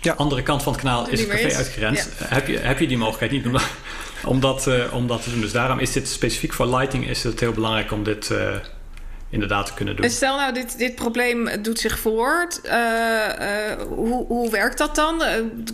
Ja. 0.00 0.12
andere 0.12 0.42
kant 0.42 0.62
van 0.62 0.72
het 0.72 0.82
kanaal 0.82 1.08
is 1.08 1.20
het 1.20 1.28
café 1.28 1.46
is. 1.46 1.56
uitgerend, 1.56 2.08
Ja. 2.18 2.26
heb, 2.28 2.46
je, 2.46 2.58
heb 2.58 2.78
je 2.78 2.86
die 2.86 2.96
mogelijkheid 2.98 3.32
niet 3.32 3.46
om 3.46 3.52
dat, 3.52 3.62
om, 4.24 4.40
dat, 4.40 4.66
eh, 4.66 4.94
om 4.94 5.06
dat 5.06 5.22
te 5.22 5.30
doen. 5.30 5.40
Dus 5.40 5.52
daarom 5.52 5.78
is 5.78 5.92
dit 5.92 6.08
specifiek 6.08 6.52
voor 6.52 6.76
Lighting 6.76 7.08
is 7.08 7.22
het 7.22 7.40
heel 7.40 7.52
belangrijk 7.52 7.92
om 7.92 8.04
dit 8.04 8.30
eh, 8.30 8.54
inderdaad 9.30 9.66
te 9.66 9.74
kunnen 9.74 9.96
doen. 9.96 10.04
En 10.04 10.10
stel 10.10 10.36
nou, 10.36 10.52
dit, 10.52 10.78
dit 10.78 10.94
probleem 10.94 11.62
doet 11.62 11.78
zich 11.78 11.98
voort. 11.98 12.60
Eh, 12.60 13.70
eh, 13.70 13.80
hoe, 13.88 14.26
hoe 14.26 14.50
werkt 14.50 14.78
dat 14.78 14.94
dan? 14.94 15.22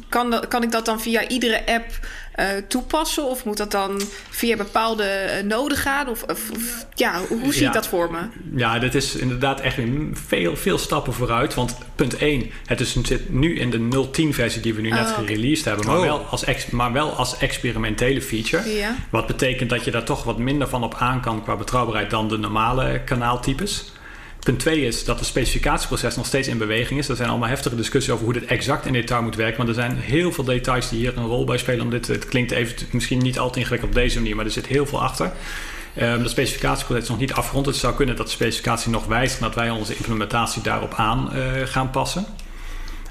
Kan, 0.09 0.45
kan 0.49 0.63
ik 0.63 0.71
dat 0.73 0.85
dan 0.85 1.01
via 1.01 1.29
iedere 1.29 1.67
app 1.67 1.87
eh, 2.37 2.47
toepassen? 2.69 3.25
Of 3.25 3.45
moet 3.45 3.57
dat 3.57 3.71
dan 3.71 4.01
via 4.31 4.57
bepaalde 4.57 5.03
eh, 5.05 5.45
noden 5.45 5.79
gaan? 5.79 6.09
Of, 6.09 6.23
of- 6.23 6.51
of- 6.51 6.87
ja, 6.95 7.21
hoe, 7.29 7.41
hoe 7.41 7.53
zie 7.53 7.63
Ja. 7.63 7.69
ik 7.69 7.75
dat 7.75 7.87
voor 7.87 8.11
me? 8.11 8.19
Ja, 8.57 8.79
dit 8.79 8.95
is 8.95 9.15
inderdaad 9.15 9.61
echt 9.61 9.79
veel, 10.13 10.57
veel 10.57 10.79
stappen 10.79 11.13
vooruit. 11.13 11.55
Want 11.55 11.77
punt 11.95 12.17
1, 12.17 12.51
het 12.67 12.81
is, 12.81 12.97
zit 13.03 13.33
nu 13.33 13.59
in 13.59 13.71
de 13.71 13.79
0.10 13.79 14.35
versie 14.35 14.61
die 14.63 14.75
we 14.75 14.81
nu 14.81 14.91
net 14.91 15.07
Oh, 15.07 15.11
oké. 15.19 15.21
gereleased 15.27 15.65
hebben. 15.65 15.87
Maar, 15.87 15.97
Oh. 15.97 16.03
wel 16.03 16.19
als 16.31 16.45
ex, 16.45 16.67
maar 16.67 16.93
wel 16.93 17.11
als 17.11 17.39
experimentele 17.39 18.23
feature. 18.23 18.71
Ja. 18.71 18.95
Wat 19.11 19.27
betekent 19.27 19.71
dat 19.71 19.85
je 19.85 19.91
daar 19.91 20.05
toch 20.05 20.25
wat 20.25 20.39
minder 20.39 20.69
van 20.69 20.85
op 20.85 20.95
aan 20.99 21.21
kan 21.21 21.43
qua 21.43 21.57
betrouwbaarheid 21.57 22.11
dan 22.11 22.29
de 22.29 22.37
normale 22.39 23.01
kanaaltypes. 23.05 23.93
Punt 24.47 24.59
2 24.59 24.87
is 24.87 25.05
dat 25.05 25.19
het 25.19 25.29
specificatieproces 25.29 26.17
nog 26.17 26.27
steeds 26.27 26.49
in 26.49 26.59
beweging 26.59 26.99
is. 26.99 27.09
Er 27.09 27.17
zijn 27.17 27.29
allemaal 27.29 27.49
heftige 27.49 27.77
discussies 27.77 28.13
over 28.13 28.25
hoe 28.25 28.33
dit 28.33 28.45
exact 28.45 28.87
in 28.87 28.93
detail 28.93 29.23
moet 29.23 29.37
werken. 29.37 29.57
Want 29.57 29.69
er 29.69 29.75
zijn 29.75 29.97
heel 29.97 30.33
veel 30.33 30.45
details 30.45 30.89
die 30.89 30.99
hier 30.99 31.17
een 31.17 31.27
rol 31.27 31.45
bij 31.45 31.59
spelen. 31.59 31.85
Om 31.85 31.91
dit, 31.91 32.07
het 32.07 32.27
klinkt 32.27 32.51
even 32.51 32.87
misschien 32.91 33.19
niet 33.19 33.39
altijd 33.39 33.57
ingewikkeld 33.57 33.91
op 33.91 33.97
deze 33.97 34.19
manier, 34.19 34.37
maar 34.37 34.45
er 34.45 34.51
zit 34.51 34.67
heel 34.67 34.87
veel 34.87 35.03
achter. 35.03 35.33
Ehm 35.95 36.23
de 36.23 36.29
specificatieproces 36.29 37.03
is 37.03 37.09
nog 37.09 37.19
niet 37.19 37.33
afgerond. 37.33 37.67
Het 37.67 37.77
zou 37.77 37.95
kunnen 37.95 38.17
dat 38.17 38.27
de 38.27 38.33
specificatie 38.33 38.91
nog 38.91 39.07
wijst 39.07 39.37
en 39.37 39.43
dat 39.43 39.55
wij 39.55 39.71
onze 39.71 39.97
implementatie 39.97 40.63
daarop 40.63 40.95
aan 40.95 41.33
eh, 41.33 41.43
gaan 41.65 41.91
passen. 41.91 42.27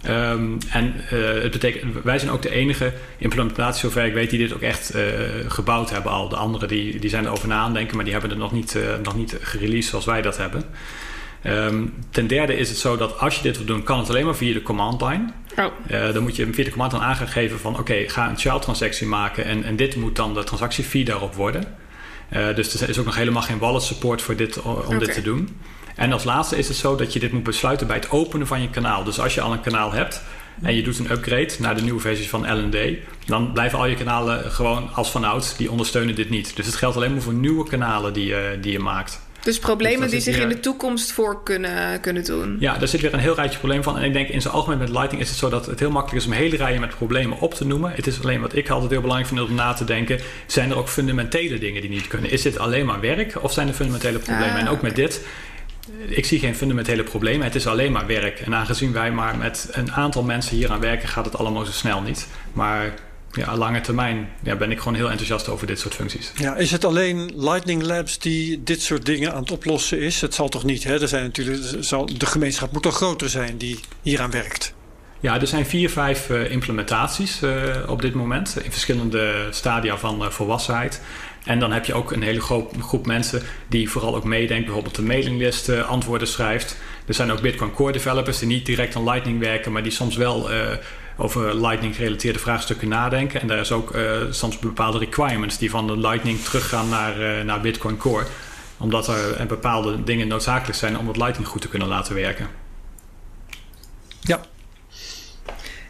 Ehm, 0.02 0.58
en 0.70 0.94
eh, 1.10 1.42
het 1.42 1.52
betekent, 1.52 2.04
wij 2.04 2.20
zijn 2.20 2.32
ook 2.32 2.42
de 2.42 2.52
enige 2.52 2.94
implementatie, 3.18 3.80
zover 3.82 4.06
ik 4.06 4.14
weet, 4.14 4.30
die 4.30 4.40
dit 4.40 4.54
ook 4.54 4.62
echt 4.62 4.90
eh, 4.90 5.04
gebouwd 5.48 5.90
hebben 5.90 6.12
al. 6.12 6.30
De 6.30 6.36
anderen 6.36 6.68
die, 6.68 7.00
die 7.00 7.10
zijn 7.10 7.26
erover 7.26 7.48
na 7.48 7.60
aan 7.60 7.74
denken, 7.74 7.96
maar 7.96 8.04
die 8.04 8.14
hebben 8.14 8.32
het 8.32 8.40
nog 8.40 8.52
niet, 8.52 8.78
nog 9.04 9.16
niet 9.16 9.38
gereleased 9.42 9.90
zoals 9.90 10.06
wij 10.06 10.22
dat 10.22 10.38
hebben. 10.38 10.64
Ehm, 11.46 11.86
ten 12.10 12.28
derde 12.28 12.58
is 12.58 12.70
het 12.70 12.78
zo 12.78 12.98
dat 12.98 13.20
als 13.20 13.36
je 13.36 13.42
dit 13.42 13.58
wil 13.58 13.66
doen, 13.66 13.84
kan 13.84 14.00
het 14.00 14.10
alleen 14.10 14.26
maar 14.26 14.36
via 14.36 14.54
de 14.54 14.62
command 14.62 15.02
line. 15.02 15.26
Oh, 15.58 15.66
Eh, 15.88 16.14
dan 16.14 16.24
moet 16.24 16.36
je 16.36 16.54
via 16.54 16.64
de 16.64 16.70
command 16.70 16.92
line 16.92 17.04
aan 17.04 17.16
gaan 17.16 17.28
geven 17.28 17.60
van 17.60 17.80
oké, 17.80 18.04
ga 18.08 18.30
een 18.30 18.38
child 18.38 18.62
transactie 18.62 19.08
maken 19.08 19.46
en, 19.46 19.64
en 19.64 19.76
dit 19.76 19.96
moet 19.96 20.16
dan 20.16 20.34
de 20.34 20.44
transactie 20.44 20.84
fee 20.84 21.06
daarop 21.06 21.34
worden. 21.36 21.76
Eh, 22.30 22.56
dus 22.56 22.82
er 22.82 22.90
is 22.90 23.00
ook 23.00 23.06
nog 23.06 23.16
helemaal 23.16 23.42
geen 23.42 23.58
wallet 23.58 23.82
support 23.82 24.22
voor 24.22 24.36
dit, 24.36 24.62
om 24.62 25.00
dit 25.00 25.14
te 25.14 25.22
doen. 25.22 25.60
En 25.96 26.12
als 26.12 26.24
laatste 26.24 26.58
is 26.58 26.68
het 26.68 26.78
zo 26.78 26.96
dat 26.96 27.14
je 27.14 27.20
dit 27.20 27.32
moet 27.32 27.44
besluiten 27.44 27.88
bij 27.88 27.96
het 27.96 28.12
openen 28.12 28.48
van 28.48 28.62
je 28.62 28.70
kanaal. 28.70 29.04
Dus 29.04 29.20
als 29.20 29.34
je 29.34 29.42
al 29.42 29.52
een 29.52 29.62
kanaal 29.62 29.92
hebt 29.92 30.22
en 30.62 30.76
je 30.76 30.84
doet 30.84 31.00
een 31.00 31.12
upgrade 31.12 31.54
naar 31.60 31.76
de 31.76 31.82
nieuwe 31.82 32.00
versie 32.00 32.30
van 32.30 32.54
LND, 32.54 32.78
dan 33.26 33.52
blijven 33.54 33.80
al 33.80 33.86
je 33.86 33.96
kanalen 33.96 34.52
gewoon 34.52 34.90
als 34.94 35.12
vanouds, 35.12 35.58
die 35.58 35.72
ondersteunen 35.72 36.16
dit 36.16 36.30
niet. 36.30 36.56
Dus 36.56 36.66
het 36.66 36.76
geldt 36.76 36.96
alleen 36.96 37.14
maar 37.14 37.22
voor 37.22 37.34
nieuwe 37.34 37.70
kanalen 37.70 38.14
die, 38.14 38.26
je 38.26 38.58
die 38.62 38.72
je 38.72 38.80
maakt. 38.80 39.25
Dus 39.46 39.60
problemen 39.60 40.02
Dus 40.02 40.12
die 40.12 40.34
zich 40.34 40.38
in 40.38 40.50
de 40.50 40.60
toekomst 40.60 41.12
voor 41.12 41.44
kunnen, 41.44 42.00
kunnen 42.00 42.24
doen. 42.24 42.58
Ja, 42.60 42.78
daar 42.78 42.88
zit 42.88 43.02
weer 43.02 43.14
een 43.14 43.20
heel 43.20 43.36
rijtje 43.36 43.58
problemen 43.58 43.84
van. 43.84 43.98
En 43.98 44.04
ik 44.04 44.14
denk 44.14 44.28
in 44.28 44.42
zijn 44.42 44.54
algemeen 44.54 44.78
met 44.78 44.90
Lighting 44.90 45.22
is 45.22 45.30
het 45.30 45.38
zo 45.38 45.50
dat 45.50 45.66
het 45.66 45.80
heel 45.80 45.92
makkelijk 45.92 46.26
is 46.26 46.32
om 46.32 46.38
hele 46.38 46.56
rijen 46.56 46.80
met 46.80 46.96
problemen 46.96 47.40
op 47.40 47.54
te 47.54 47.66
noemen. 47.66 47.92
Het 47.92 48.08
is 48.08 48.22
alleen 48.22 48.42
wat 48.42 48.56
ik 48.56 48.70
altijd 48.70 48.92
heel 48.92 49.02
belangrijk 49.02 49.34
vind 49.34 49.50
om 49.50 49.56
na 49.56 49.74
te 49.74 49.84
denken. 49.84 50.20
Zijn 50.46 50.70
er 50.70 50.78
ook 50.78 50.90
fundamentele 50.90 51.58
dingen 51.58 51.82
die 51.82 51.90
niet 51.90 52.08
kunnen? 52.08 52.32
Is 52.32 52.42
dit 52.42 52.58
alleen 52.58 52.86
maar 52.86 53.00
werk 53.00 53.44
of 53.44 53.54
zijn 53.54 53.68
er 53.68 53.74
fundamentele 53.74 54.18
problemen? 54.18 54.54
Ah, 54.54 54.60
en 54.60 54.68
ook 54.68 54.82
met 54.82 54.96
dit, 54.96 55.26
ik 56.08 56.26
zie 56.26 56.40
geen 56.40 56.56
fundamentele 56.56 57.04
problemen. 57.04 57.46
Het 57.46 57.56
is 57.56 57.68
alleen 57.68 57.92
maar 57.92 58.08
werk. 58.08 58.40
En 58.40 58.56
aangezien 58.56 58.94
wij 58.94 59.12
maar 59.12 59.38
met 59.38 59.68
een 59.72 59.92
aantal 59.92 60.24
mensen 60.24 60.56
hier 60.56 60.72
aan 60.72 60.80
werken, 60.80 61.10
gaat 61.10 61.26
het 61.26 61.38
allemaal 61.38 61.66
zo 61.66 61.72
snel 61.72 62.02
niet. 62.02 62.28
Maar 62.54 62.94
ja, 63.36 63.58
lange 63.58 63.82
termijn 63.82 64.30
ja, 64.44 64.56
ben 64.56 64.72
ik 64.72 64.78
gewoon 64.78 64.96
heel 64.96 65.10
enthousiast 65.10 65.50
over 65.50 65.68
dit 65.68 65.80
soort 65.80 65.94
functies. 65.94 66.32
Ja, 66.36 66.56
is 66.56 66.72
het 66.72 66.86
alleen 66.86 67.32
Lightning 67.36 67.84
Labs 67.84 68.20
die 68.20 68.64
dit 68.64 68.82
soort 68.82 69.06
dingen 69.06 69.34
aan 69.34 69.42
het 69.42 69.52
oplossen 69.52 70.00
is? 70.00 70.22
Het 70.22 70.34
zal 70.34 70.50
toch 70.50 70.64
niet, 70.64 70.84
hè? 70.84 71.02
Er 71.02 71.08
zijn 71.08 71.24
natuurlijk, 71.24 71.64
zal, 71.80 72.06
de 72.18 72.26
gemeenschap 72.26 72.72
moet 72.72 72.84
toch 72.84 72.96
groter 72.96 73.30
zijn 73.30 73.58
die 73.58 73.80
hieraan 74.02 74.32
werkt? 74.32 74.74
Ja, 75.20 75.40
er 75.40 75.48
zijn 75.48 75.66
vier, 75.66 75.90
vijf 75.90 76.30
eh, 76.30 76.52
implementaties 76.52 77.42
eh, 77.42 77.52
op 77.88 78.02
dit 78.02 78.14
moment 78.14 78.58
in 78.64 78.72
verschillende 78.72 79.48
stadia 79.50 79.98
van 79.98 80.24
eh, 80.24 80.30
volwassenheid. 80.30 81.02
En 81.44 81.60
dan 81.60 81.72
heb 81.72 81.86
je 81.86 81.94
ook 81.94 82.12
een 82.12 82.22
hele 82.22 82.42
groep, 82.42 82.82
groep 82.82 83.06
mensen 83.06 83.42
die 83.68 83.90
vooral 83.90 84.16
ook 84.16 84.24
meedenkt, 84.24 84.66
bijvoorbeeld 84.66 84.96
de 84.96 85.02
mailinglist 85.02 85.70
antwoorden 85.70 86.28
schrijft. 86.28 86.78
Er 87.08 87.14
zijn 87.14 87.32
ook 87.32 87.42
Bitcoin 87.42 87.72
Core 87.72 87.92
developers 87.92 88.40
die 88.40 88.48
niet 88.48 88.66
direct 88.66 88.96
aan 88.96 89.04
Lightning 89.04 89.40
werken, 89.40 89.72
maar 89.72 89.84
die 89.84 89.92
soms 89.92 90.16
wel 90.16 90.50
over 91.18 91.56
Lightning 91.56 91.96
gerelateerde 91.96 92.40
vraagstukken 92.40 92.88
nadenken. 92.88 93.42
En 93.42 93.48
daar 93.48 93.60
is 93.60 93.72
ook 93.72 93.92
eh, 93.92 94.22
soms 94.30 94.60
bepaalde 94.60 94.98
requirements 94.98 95.58
die 95.58 95.70
van 95.70 95.88
de 95.88 95.98
Lightning 95.98 96.40
teruggaan 96.40 96.90
naar, 96.90 97.22
eh, 97.22 97.44
naar 97.44 97.62
Bitcoin 97.62 97.98
Core. 97.98 98.26
Omdat 98.78 99.08
er 99.08 99.34
eh, 99.34 99.46
bepaalde 99.46 100.04
dingen 100.04 100.28
noodzakelijk 100.28 100.78
zijn 100.78 100.98
om 100.98 101.08
het 101.08 101.18
Lightning 101.18 101.48
goed 101.48 101.62
te 101.62 101.70
kunnen 101.70 101.88
laten 101.88 102.16
werken. 102.16 102.48
Ja, 104.22 104.42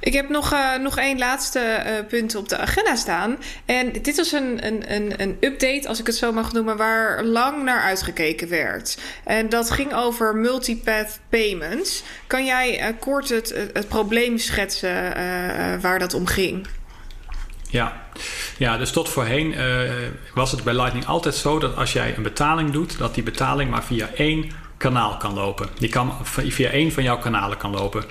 Ik 0.05 0.13
heb 0.13 0.29
nog, 0.29 0.51
eh, 0.51 0.75
nog 0.75 0.97
één 0.97 1.17
laatste 1.17 1.59
eh, 1.59 2.05
punt 2.07 2.35
op 2.35 2.49
de 2.49 2.57
agenda 2.57 2.95
staan. 2.95 3.37
En 3.65 3.91
dit 3.91 4.15
was 4.15 4.31
een, 4.31 4.65
een, 4.65 5.21
een, 5.21 5.37
update, 5.39 5.87
als 5.87 5.99
ik 5.99 6.05
het 6.05 6.15
zo 6.15 6.31
mag 6.31 6.53
noemen, 6.53 6.77
waar 6.77 7.23
lang 7.23 7.63
naar 7.63 7.81
uitgekeken 7.81 8.49
werd. 8.49 8.97
En 9.23 9.49
dat 9.49 9.71
ging 9.71 9.93
over 9.93 10.35
multipath 10.35 11.19
payments. 11.29 12.03
Kan 12.27 12.45
jij 12.45 12.79
eh, 12.79 12.93
kort 12.99 13.29
het, 13.29 13.69
het, 13.73 13.87
probleem 13.87 14.37
schetsen 14.37 15.13
waar 15.81 15.99
dat 15.99 16.13
om 16.13 16.25
ging? 16.25 16.67
Ja. 17.69 18.01
ja, 18.57 18.77
dus 18.77 18.91
tot 18.91 19.09
voorheen 19.09 19.55
was 20.33 20.51
het 20.51 20.63
bij 20.63 20.73
Lightning 20.73 21.05
altijd 21.05 21.35
zo 21.35 21.59
dat 21.59 21.75
als 21.75 21.93
jij 21.93 22.13
een 22.17 22.23
betaling 22.23 22.71
doet, 22.71 22.97
dat 22.97 23.13
die 23.13 23.23
betaling 23.23 23.69
maar 23.69 23.83
via 23.83 24.09
één 24.15 24.51
kanaal 24.77 25.17
kan 25.17 25.33
lopen. 25.33 25.69
Die 25.79 25.89
kan 25.89 26.13
via 26.23 26.69
één 26.69 26.91
van 26.91 27.03
jouw 27.03 27.17
kanalen 27.17 27.57
kan 27.57 27.71
lopen. 27.71 28.05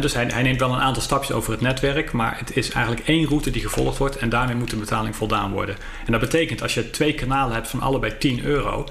Dus 0.00 0.14
hij, 0.14 0.26
hij 0.26 0.42
neemt 0.42 0.60
wel 0.60 0.72
een 0.72 0.80
aantal 0.80 1.02
stapjes 1.02 1.36
over 1.36 1.52
het 1.52 1.60
netwerk, 1.60 2.12
maar 2.12 2.38
het 2.38 2.56
is 2.56 2.70
eigenlijk 2.70 3.06
één 3.06 3.26
route 3.26 3.50
die 3.50 3.62
gevolgd 3.62 3.98
wordt 3.98 4.16
en 4.16 4.28
daarmee 4.28 4.56
moet 4.56 4.70
de 4.70 4.76
betaling 4.76 5.16
voldaan 5.16 5.52
worden. 5.52 5.76
En 6.06 6.12
dat 6.12 6.20
betekent 6.20 6.62
als 6.62 6.74
je 6.74 6.90
twee 6.90 7.14
kanalen 7.14 7.54
hebt 7.54 7.68
van 7.68 7.80
allebei 7.80 8.18
10 8.18 8.44
euro, 8.44 8.86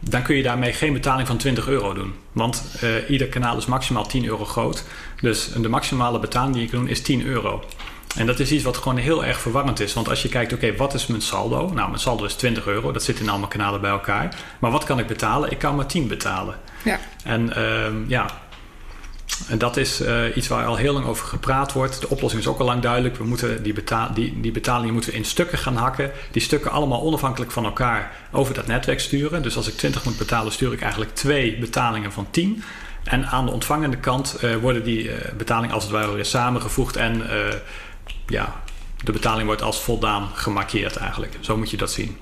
dan 0.00 0.22
kun 0.22 0.36
je 0.36 0.42
daarmee 0.42 0.72
geen 0.72 0.92
betaling 0.92 1.26
van 1.26 1.36
20 1.36 1.68
euro 1.68 1.94
doen. 1.94 2.14
Want 2.32 2.76
eh, 2.80 3.10
ieder 3.10 3.26
kanaal 3.26 3.56
is 3.56 3.66
maximaal 3.66 4.06
10 4.06 4.26
euro 4.26 4.44
groot. 4.44 4.84
Dus 5.20 5.52
de 5.52 5.68
maximale 5.68 6.18
betaling 6.18 6.54
die 6.54 6.62
je 6.62 6.68
kan 6.68 6.78
doen 6.78 6.88
is 6.88 7.02
10 7.02 7.26
euro. 7.26 7.64
En 8.16 8.26
dat 8.26 8.40
is 8.40 8.50
iets 8.50 8.64
wat 8.64 8.76
gewoon 8.76 8.96
heel 8.96 9.24
erg 9.24 9.40
verwarrend 9.40 9.80
is. 9.80 9.94
Want 9.94 10.08
als 10.08 10.22
je 10.22 10.28
kijkt, 10.28 10.52
oké, 10.52 10.76
wat 10.76 10.94
is 10.94 11.06
mijn 11.06 11.22
saldo? 11.22 11.70
Nou, 11.74 11.88
mijn 11.88 12.00
saldo 12.00 12.24
is 12.24 12.34
20 12.34 12.66
euro. 12.66 12.92
Dat 12.92 13.02
zit 13.02 13.20
in 13.20 13.28
allemaal 13.28 13.48
kanalen 13.48 13.80
bij 13.80 13.90
elkaar. 13.90 14.36
Maar 14.58 14.70
wat 14.70 14.84
kan 14.84 14.98
ik 14.98 15.06
betalen? 15.06 15.50
Ik 15.50 15.58
kan 15.58 15.76
maar 15.76 15.86
10 15.86 16.08
betalen. 16.08 16.54
Ja. 16.84 16.98
En 17.24 17.56
ehm, 17.56 17.94
ja, 18.06 18.26
en 19.48 19.58
dat 19.58 19.76
is 19.76 20.00
uh, 20.00 20.36
iets 20.36 20.48
waar 20.48 20.66
al 20.66 20.76
heel 20.76 20.92
lang 20.92 21.06
over 21.06 21.26
gepraat 21.26 21.72
wordt. 21.72 22.00
De 22.00 22.08
oplossing 22.08 22.42
is 22.42 22.48
ook 22.48 22.58
al 22.58 22.66
lang 22.66 22.82
duidelijk. 22.82 23.16
We 23.16 23.24
moeten 23.24 23.62
die, 23.62 23.74
die, 24.14 24.40
die 24.40 24.52
betalingen 24.52 24.94
moeten 24.94 25.12
in 25.12 25.24
stukken 25.24 25.58
gaan 25.58 25.76
hakken. 25.76 26.10
Die 26.30 26.42
stukken 26.42 26.70
allemaal 26.70 27.02
onafhankelijk 27.02 27.50
van 27.50 27.64
elkaar 27.64 28.12
over 28.32 28.54
dat 28.54 28.66
netwerk 28.66 29.00
sturen. 29.00 29.42
Dus 29.42 29.56
als 29.56 29.68
ik 29.68 29.76
20 29.76 30.04
moet 30.04 30.18
betalen, 30.18 30.52
stuur 30.52 30.72
ik 30.72 30.80
eigenlijk 30.80 31.14
twee 31.14 31.58
betalingen 31.58 32.12
van 32.12 32.26
10. 32.30 32.62
En 33.04 33.26
aan 33.26 33.46
de 33.46 33.52
ontvangende 33.52 33.96
kant 33.96 34.38
uh, 34.44 34.56
worden 34.56 34.84
die 34.84 35.04
uh, 35.04 35.14
betalingen 35.36 35.74
als 35.74 35.82
het 35.82 35.92
ware 35.92 36.12
weer 36.12 36.24
samengevoegd. 36.24 36.96
En 36.96 37.22
ja, 38.26 38.60
de 39.04 39.12
betaling 39.12 39.46
wordt 39.46 39.62
als 39.62 39.80
voldaan 39.80 40.28
gemarkeerd 40.34 40.96
eigenlijk. 40.96 41.36
Zo 41.40 41.56
moet 41.56 41.70
je 41.70 41.76
dat 41.76 41.92
zien. 41.92 42.16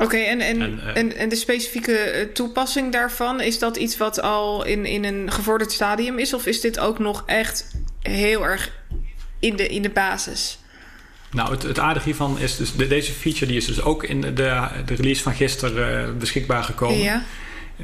Oké, 0.00 0.16
en, 0.16 0.40
en, 0.40 0.60
en, 0.62 0.80
uh, 0.84 0.96
en, 0.96 1.16
en, 1.16 1.28
de 1.28 1.36
specifieke 1.36 2.30
toepassing 2.34 2.92
daarvan, 2.92 3.40
is 3.40 3.58
dat 3.58 3.76
iets 3.76 3.96
wat 3.96 4.22
al 4.22 4.64
in, 4.64 4.84
in 4.84 5.04
een 5.04 5.30
gevorderd 5.32 5.72
stadium 5.72 6.18
is? 6.18 6.34
Of 6.34 6.46
is 6.46 6.60
dit 6.60 6.78
ook 6.78 6.98
nog 6.98 7.22
echt 7.26 7.70
heel 8.02 8.44
erg 8.44 8.72
in 9.38 9.56
de, 9.56 9.68
in 9.68 9.82
de 9.82 9.90
basis? 9.90 10.58
Nou, 11.30 11.50
het, 11.50 11.62
het 11.62 11.78
aardige 11.78 12.04
hiervan 12.04 12.38
is 12.38 12.56
dus 12.56 12.76
de, 12.76 12.86
deze 12.86 13.12
feature 13.12 13.46
die 13.46 13.56
is 13.56 13.66
dus 13.66 13.82
ook 13.82 14.04
in 14.04 14.20
de, 14.20 14.32
de 14.34 14.94
release 14.94 15.22
van 15.22 15.34
gisteren 15.34 16.08
uh, 16.08 16.18
beschikbaar 16.18 16.62
gekomen. 16.62 16.98
Ja. 16.98 17.22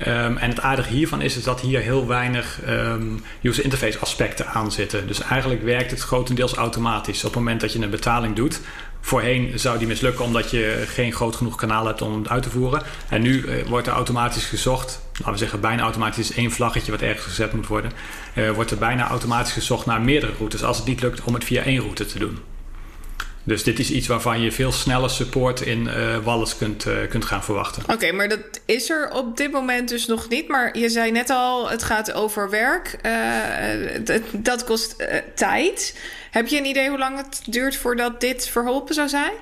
Um, 0.06 0.36
en 0.36 0.48
het 0.48 0.60
aardige 0.60 0.92
hiervan 0.92 1.22
is, 1.22 1.36
is 1.36 1.42
dat 1.42 1.60
hier 1.60 1.80
heel 1.80 2.06
weinig 2.06 2.60
um, 2.68 3.22
user 3.42 3.64
interface 3.64 3.98
aspecten 3.98 4.46
aan 4.46 4.72
zitten. 4.72 5.06
Dus 5.06 5.20
eigenlijk 5.20 5.62
werkt 5.62 5.90
het 5.90 6.00
grotendeels 6.00 6.54
automatisch. 6.54 7.18
Op 7.18 7.30
het 7.30 7.34
moment 7.34 7.60
dat 7.60 7.72
je 7.72 7.78
een 7.78 7.90
betaling 7.90 8.36
doet, 8.36 8.60
Voorheen 9.00 9.58
zou 9.58 9.78
die 9.78 9.86
mislukken 9.86 10.24
omdat 10.24 10.50
je 10.50 10.84
geen 10.86 11.12
groot 11.12 11.36
genoeg 11.36 11.56
kanaal 11.56 11.86
hebt 11.86 12.02
om 12.02 12.18
het 12.18 12.28
uit 12.28 12.42
te 12.42 12.50
voeren. 12.50 12.82
En 13.08 13.22
nu 13.22 13.42
uh, 13.42 13.66
wordt 13.66 13.86
er 13.86 13.92
automatisch 13.92 14.44
gezocht, 14.44 15.00
laten 15.12 15.32
we 15.32 15.38
zeggen 15.38 15.60
bijna 15.60 15.82
automatisch 15.82 16.32
één 16.32 16.50
vlaggetje 16.50 16.90
wat 16.90 17.00
ergens 17.00 17.24
gezet 17.24 17.52
moet 17.52 17.66
worden. 17.66 17.92
Uh, 18.34 18.50
wordt 18.50 18.70
er 18.70 18.78
bijna 18.78 19.08
automatisch 19.08 19.52
gezocht 19.52 19.86
naar 19.86 20.00
meerdere 20.00 20.32
routes 20.38 20.62
als 20.62 20.76
het 20.76 20.86
niet 20.86 21.00
lukt 21.00 21.20
om 21.24 21.34
het 21.34 21.44
via 21.44 21.62
één 21.62 21.80
route 21.80 22.06
te 22.06 22.18
doen. 22.18 22.38
Dus 23.42 23.62
dit 23.62 23.78
is 23.78 23.90
iets 23.90 24.06
waarvan 24.06 24.40
je 24.40 24.52
veel 24.52 24.72
sneller 24.72 25.10
support 25.10 25.60
in 25.60 25.90
uh, 26.26 26.42
kunt, 26.58 26.86
kunt 27.08 27.24
gaan 27.24 27.44
verwachten. 27.44 27.82
Oké, 27.92 28.12
maar 28.12 28.28
dat 28.28 28.40
is 28.64 28.90
er 28.90 29.10
op 29.10 29.36
dit 29.36 29.52
moment 29.52 29.88
dus 29.88 30.06
nog 30.06 30.28
niet. 30.28 30.48
Maar 30.48 30.78
je 30.78 30.88
zei 30.88 31.10
net 31.10 31.30
al, 31.30 31.70
het 31.70 31.82
gaat 31.82 32.12
over 32.12 32.50
werk. 32.50 32.98
Dat 34.32 34.64
kost 34.64 34.96
tijd. 35.34 35.94
Heb 36.36 36.46
je 36.46 36.58
een 36.58 36.64
idee 36.64 36.88
hoe 36.88 36.98
lang 36.98 37.16
het 37.16 37.42
duurt 37.46 37.76
voordat 37.76 38.20
dit 38.20 38.48
verholpen 38.48 38.94
zou 38.94 39.08
zijn? 39.08 39.32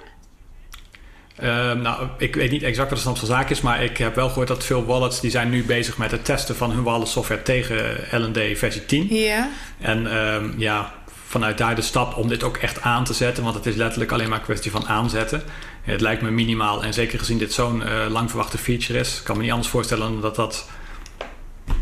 Uh, 1.43 1.73
nou, 1.73 2.09
ik 2.19 2.35
weet 2.35 2.51
niet 2.51 2.63
exact 2.63 2.89
wat 2.89 2.97
de 2.97 3.03
stand 3.03 3.19
van 3.19 3.29
zaak 3.29 3.51
is, 3.51 3.61
maar 3.61 3.83
ik 3.83 3.97
heb 3.97 4.15
wel 4.15 4.29
gehoord 4.29 4.49
dat 4.49 4.65
veel 4.65 4.85
wallets 4.85 5.21
die 5.21 5.31
zijn 5.31 5.51
nu 5.51 5.65
bezig 5.65 5.99
met 5.99 6.11
het 6.11 6.25
testen 6.25 6.57
van 6.57 6.71
hun 6.71 6.83
wallet 6.83 7.09
software 7.09 7.43
tegen 7.43 7.97
LND 8.11 8.59
versie 8.59 8.85
10. 8.85 9.15
Ja. 9.15 9.49
En 9.81 10.03
uh, 10.05 10.59
ja, 10.59 10.95
vanuit 11.27 11.59
daar 11.59 11.75
de 11.75 11.83
stap 11.83 12.17
om 12.17 12.29
dit 12.29 12.43
ook 12.43 12.57
echt 12.57 12.81
aan 12.81 13.05
te 13.05 13.15
zetten, 13.15 13.43
want 13.43 13.55
het 13.55 13.67
is 13.67 13.75
letterlijk 13.75 14.13
alleen 14.13 14.29
maar 14.29 14.39
een 14.39 14.45
kwestie 14.45 14.71
van 14.71 14.87
aanzetten. 14.87 15.43
Het 15.83 16.01
lijkt 16.01 16.23
me 16.23 16.31
minimaal 16.31 16.85
en 16.85 16.95
zeker 16.95 17.19
gezien 17.19 17.39
dit 17.39 17.53
zo'n 17.53 17.83
uh, 17.83 18.07
lang 18.09 18.29
verwachte 18.31 18.59
feature 18.59 18.99
is, 18.99 19.23
kan 19.23 19.37
me 19.37 19.43
niet 19.43 19.53
anders 19.53 19.71
voorstellen 19.71 20.21
dat 20.21 20.37
dat 20.37 20.69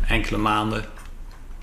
enkele 0.06 0.38
maanden 0.38 0.84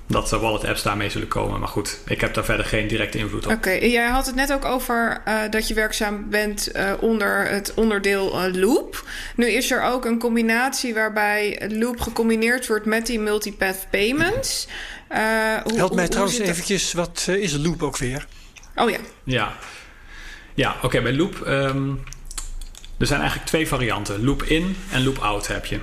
dat 0.09 0.29
de 0.29 0.37
wallet 0.37 0.65
apps 0.65 0.83
daarmee 0.83 1.09
zullen 1.09 1.27
komen. 1.27 1.59
Maar 1.59 1.69
goed, 1.69 1.99
ik 2.05 2.21
heb 2.21 2.33
daar 2.33 2.45
verder 2.45 2.65
geen 2.65 2.87
directe 2.87 3.17
invloed 3.17 3.45
op. 3.45 3.51
Oké, 3.51 3.69
okay, 3.69 3.89
jij 3.89 4.07
had 4.07 4.25
het 4.25 4.35
net 4.35 4.53
ook 4.53 4.65
over 4.65 5.21
uh, 5.27 5.41
dat 5.49 5.67
je 5.67 5.73
werkzaam 5.73 6.29
bent 6.29 6.69
uh, 6.75 6.91
onder 6.99 7.47
het 7.47 7.73
onderdeel 7.73 8.45
uh, 8.45 8.53
Loop. 8.53 9.03
Nu 9.35 9.47
is 9.47 9.71
er 9.71 9.81
ook 9.81 10.05
een 10.05 10.19
combinatie 10.19 10.93
waarbij 10.93 11.69
Loop 11.71 11.99
gecombineerd 11.99 12.67
wordt 12.67 12.85
met 12.85 13.05
die 13.05 13.19
multipath 13.19 13.87
payments. 13.91 14.67
hoe, 15.07 15.17
Help 15.75 15.93
mij 15.93 16.03
hoe, 16.03 16.07
trouwens 16.07 16.37
hoe 16.37 16.47
eventjes, 16.47 16.93
wat 16.93 17.27
is 17.27 17.57
Loop 17.57 17.83
ook 17.83 17.97
weer? 17.97 18.27
Oh 18.75 18.89
ja. 18.89 18.97
Ja, 19.23 19.55
ja 20.53 20.73
oké, 20.75 20.85
okay, 20.85 21.01
bij 21.01 21.13
Loop... 21.13 21.43
Um, 21.47 22.03
er 22.97 23.07
zijn 23.07 23.19
eigenlijk 23.19 23.49
twee 23.49 23.67
varianten. 23.67 24.23
Loop 24.23 24.43
in 24.43 24.75
en 24.91 25.03
loop 25.03 25.17
out 25.17 25.47
heb 25.47 25.65
je. 25.65 25.79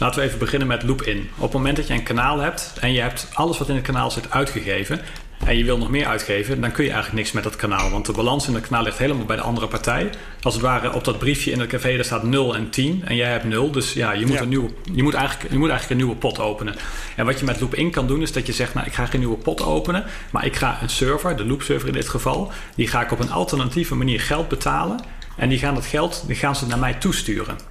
Laten 0.00 0.20
we 0.20 0.26
even 0.26 0.38
beginnen 0.38 0.68
met 0.68 0.82
loop 0.82 1.02
in. 1.02 1.30
Op 1.36 1.42
het 1.42 1.52
moment 1.52 1.76
dat 1.76 1.86
je 1.86 1.94
een 1.94 2.02
kanaal 2.02 2.38
hebt 2.38 2.72
en 2.80 2.92
je 2.92 3.00
hebt 3.00 3.28
alles 3.32 3.58
wat 3.58 3.68
in 3.68 3.74
het 3.74 3.84
kanaal 3.84 4.10
zit 4.10 4.30
uitgegeven 4.30 5.00
en 5.44 5.56
je 5.56 5.64
wil 5.64 5.78
nog 5.78 5.90
meer 5.90 6.06
uitgeven, 6.06 6.60
dan 6.60 6.72
kun 6.72 6.84
je 6.84 6.90
eigenlijk 6.90 7.20
niks 7.20 7.32
met 7.32 7.44
dat 7.44 7.56
kanaal. 7.56 7.90
Want 7.90 8.06
de 8.06 8.12
balans 8.12 8.48
in 8.48 8.54
het 8.54 8.66
kanaal 8.66 8.82
ligt 8.82 8.98
helemaal 8.98 9.24
bij 9.24 9.36
de 9.36 9.42
andere 9.42 9.66
partij. 9.66 10.10
Als 10.42 10.54
het 10.54 10.62
ware 10.62 10.92
op 10.92 11.04
dat 11.04 11.18
briefje 11.18 11.50
in 11.50 11.60
het 11.60 11.68
café, 11.68 11.94
daar 11.94 12.04
staat 12.04 12.22
0 12.22 12.56
en 12.56 12.70
10 12.70 13.02
en 13.04 13.16
jij 13.16 13.30
hebt 13.30 13.44
0. 13.44 13.70
Dus 13.70 13.92
ja, 13.92 14.12
je 14.12 14.26
moet, 14.26 14.34
ja. 14.34 14.42
Een 14.42 14.48
nieuwe, 14.48 14.70
je 14.92 15.02
moet, 15.02 15.14
eigenlijk, 15.14 15.52
je 15.52 15.58
moet 15.58 15.70
eigenlijk 15.70 16.00
een 16.00 16.06
nieuwe 16.06 16.20
pot 16.20 16.38
openen. 16.38 16.74
En 17.16 17.24
wat 17.26 17.38
je 17.38 17.44
met 17.44 17.60
loop 17.60 17.74
in 17.74 17.90
kan 17.90 18.06
doen, 18.06 18.22
is 18.22 18.32
dat 18.32 18.46
je 18.46 18.52
zegt, 18.52 18.74
nou 18.74 18.86
ik 18.86 18.94
ga 18.94 19.06
geen 19.06 19.20
nieuwe 19.20 19.36
pot 19.36 19.62
openen, 19.62 20.04
maar 20.30 20.46
ik 20.46 20.56
ga 20.56 20.78
een 20.82 20.90
server, 20.90 21.36
de 21.36 21.46
loop 21.46 21.62
server 21.62 21.88
in 21.88 21.94
dit 21.94 22.08
geval, 22.08 22.52
die 22.74 22.88
ga 22.88 23.02
ik 23.02 23.12
op 23.12 23.20
een 23.20 23.32
alternatieve 23.32 23.94
manier 23.94 24.20
geld 24.20 24.48
betalen. 24.48 25.00
En 25.36 25.48
die 25.48 25.58
gaan 25.58 25.74
dat 25.74 25.86
geld, 25.86 26.24
die 26.26 26.36
gaan 26.36 26.56
ze 26.56 26.66
naar 26.66 26.78
mij 26.78 26.94
toesturen. 26.94 27.69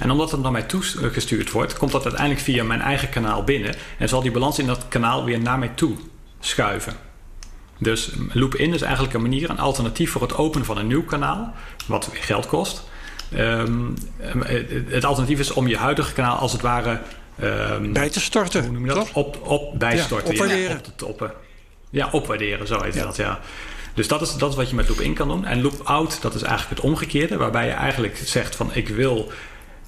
En 0.00 0.10
omdat 0.10 0.30
het 0.30 0.42
naar 0.42 0.52
mij 0.52 0.62
toegestuurd 0.62 1.50
wordt, 1.50 1.76
komt 1.76 1.92
dat 1.92 2.04
uiteindelijk 2.04 2.40
via 2.40 2.64
mijn 2.64 2.80
eigen 2.80 3.08
kanaal 3.08 3.44
binnen. 3.44 3.74
En 3.98 4.08
zal 4.08 4.22
die 4.22 4.30
balans 4.30 4.58
in 4.58 4.66
dat 4.66 4.88
kanaal 4.88 5.24
weer 5.24 5.40
naar 5.40 5.58
mij 5.58 5.70
toe 5.74 5.96
schuiven. 6.40 6.96
Dus 7.78 8.10
loop-in 8.32 8.74
is 8.74 8.82
eigenlijk 8.82 9.14
een 9.14 9.22
manier, 9.22 9.50
een 9.50 9.58
alternatief 9.58 10.10
voor 10.10 10.22
het 10.22 10.36
openen 10.36 10.66
van 10.66 10.78
een 10.78 10.86
nieuw 10.86 11.04
kanaal, 11.04 11.54
wat 11.86 12.10
weer 12.12 12.22
geld 12.22 12.46
kost. 12.46 12.88
Um, 13.36 13.94
het 14.86 15.04
alternatief 15.04 15.38
is 15.38 15.52
om 15.52 15.66
je 15.68 15.76
huidige 15.76 16.12
kanaal 16.12 16.36
als 16.36 16.52
het 16.52 16.60
ware 16.60 17.00
um, 17.42 17.92
bij 17.92 18.10
te 18.10 18.20
storten. 18.20 18.62
Hoe 18.62 18.72
noem 18.72 18.86
je 18.86 18.94
dat? 18.94 19.10
Op, 19.12 19.46
op 19.46 19.78
bijstorten. 19.78 20.26
Ja, 20.26 20.32
opwaarderen. 20.32 20.70
Ja, 20.70 20.76
op 20.76 20.84
te 20.84 20.94
toppen. 20.96 21.32
Ja, 21.90 22.08
opwaarderen, 22.12 22.66
zo 22.66 22.82
heet 22.82 22.94
ja. 22.94 23.04
dat. 23.04 23.16
Ja. 23.16 23.40
Dus 23.94 24.08
dat 24.08 24.20
is, 24.20 24.34
dat 24.34 24.50
is 24.50 24.56
wat 24.56 24.68
je 24.68 24.74
met 24.74 24.88
loop-in 24.88 25.14
kan 25.14 25.28
doen. 25.28 25.44
En 25.44 25.62
loop-out, 25.62 26.22
dat 26.22 26.34
is 26.34 26.42
eigenlijk 26.42 26.80
het 26.80 26.90
omgekeerde, 26.90 27.36
waarbij 27.36 27.66
je 27.66 27.72
eigenlijk 27.72 28.16
zegt 28.24 28.56
van 28.56 28.70
ik 28.74 28.88
wil 28.88 29.32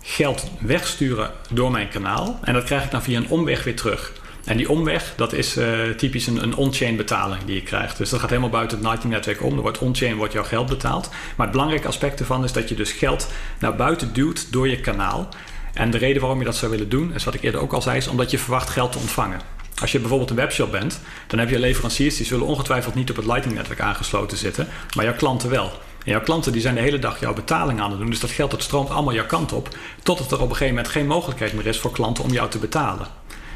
geld 0.03 0.51
wegsturen 0.61 1.31
door 1.51 1.71
mijn 1.71 1.89
kanaal. 1.89 2.39
En 2.43 2.53
dat 2.53 2.65
krijg 2.65 2.85
ik 2.85 2.91
dan 2.91 3.03
via 3.03 3.19
een 3.19 3.29
omweg 3.29 3.65
weer 3.65 3.77
terug. 3.77 4.13
En 4.45 4.57
die 4.57 4.71
omweg, 4.71 5.13
dat 5.17 5.33
is 5.33 5.57
uh, 5.57 5.89
typisch 5.97 6.27
een, 6.27 6.43
een 6.43 6.55
on-chain 6.55 6.97
betaling 6.97 7.45
die 7.45 7.55
je 7.55 7.63
krijgt. 7.63 7.99
Dus 7.99 8.11
dat 8.11 8.21
gaat 8.21 8.29
helemaal 8.29 8.51
buiten 8.51 8.77
het 8.77 8.87
Lightning-netwerk 8.87 9.43
om. 9.43 9.57
Er 9.57 9.63
wordt 9.63 9.79
on-chain 9.79 10.17
wordt 10.17 10.33
jouw 10.33 10.45
geld 10.45 10.69
betaald. 10.69 11.09
Maar 11.09 11.47
het 11.47 11.51
belangrijke 11.55 11.89
aspect 11.89 12.21
ervan 12.21 12.45
is 12.45 12.53
dat 12.53 12.69
je 12.69 12.75
dus 12.75 12.93
geld 12.93 13.29
naar 13.59 13.77
buiten 13.77 14.13
duwt 14.13 14.53
door 14.53 14.69
je 14.69 14.81
kanaal. 14.81 15.29
En 15.73 15.91
de 15.91 15.99
reden 15.99 16.21
waarom 16.21 16.39
je 16.39 16.45
dat 16.45 16.57
zou 16.57 16.71
willen 16.71 16.89
doen, 16.89 17.15
is 17.15 17.25
wat 17.25 17.35
ik 17.35 17.43
eerder 17.43 17.61
ook 17.61 17.73
al 17.73 17.83
zei, 17.83 17.97
is 17.97 18.09
omdat 18.09 18.31
je 18.31 18.39
verwacht 18.39 18.71
geld 18.71 18.93
te 18.93 18.99
ontvangen. 18.99 19.41
Als 19.81 19.93
je 19.93 19.99
bijvoorbeeld 19.99 20.31
een 20.31 20.37
webshop 20.37 20.71
bent, 20.71 21.01
dan 21.27 21.39
heb 21.39 21.51
je 21.51 21.59
leveranciers 21.59 22.17
die 22.17 22.27
zullen 22.27 22.47
ongetwijfeld 22.47 22.95
niet 22.95 23.11
op 23.11 23.17
het 23.17 23.27
Lightning-netwerk 23.27 23.81
aangesloten 23.81 24.39
zitten, 24.39 24.69
maar 24.97 25.05
jouw 25.05 25.15
klanten 25.15 25.51
wel. 25.51 25.73
En 26.05 26.11
jouw 26.11 26.21
klanten 26.21 26.53
die 26.53 26.61
zijn 26.61 26.75
de 26.75 26.81
hele 26.81 26.99
dag 26.99 27.21
jouw 27.21 27.35
betaling 27.35 27.81
aan 27.81 27.91
het 27.91 27.99
doen. 27.99 28.11
Dus 28.11 28.21
dat 28.21 28.31
geld 28.31 28.63
stroomt 28.63 28.91
allemaal 28.91 29.15
jouw 29.15 29.27
kant 29.27 29.53
op. 29.53 29.69
Totdat 30.03 30.33
er 30.33 30.41
op 30.41 30.51
een 30.51 30.57
gegeven 30.57 30.75
moment 30.75 30.93
geen 30.93 31.07
mogelijkheid 31.07 31.53
meer 31.53 31.67
is 31.67 31.79
voor 31.79 31.93
klanten 31.93 32.25
om 32.25 32.31
jou 32.31 32.51
te 32.51 32.59
betalen. 32.59 33.07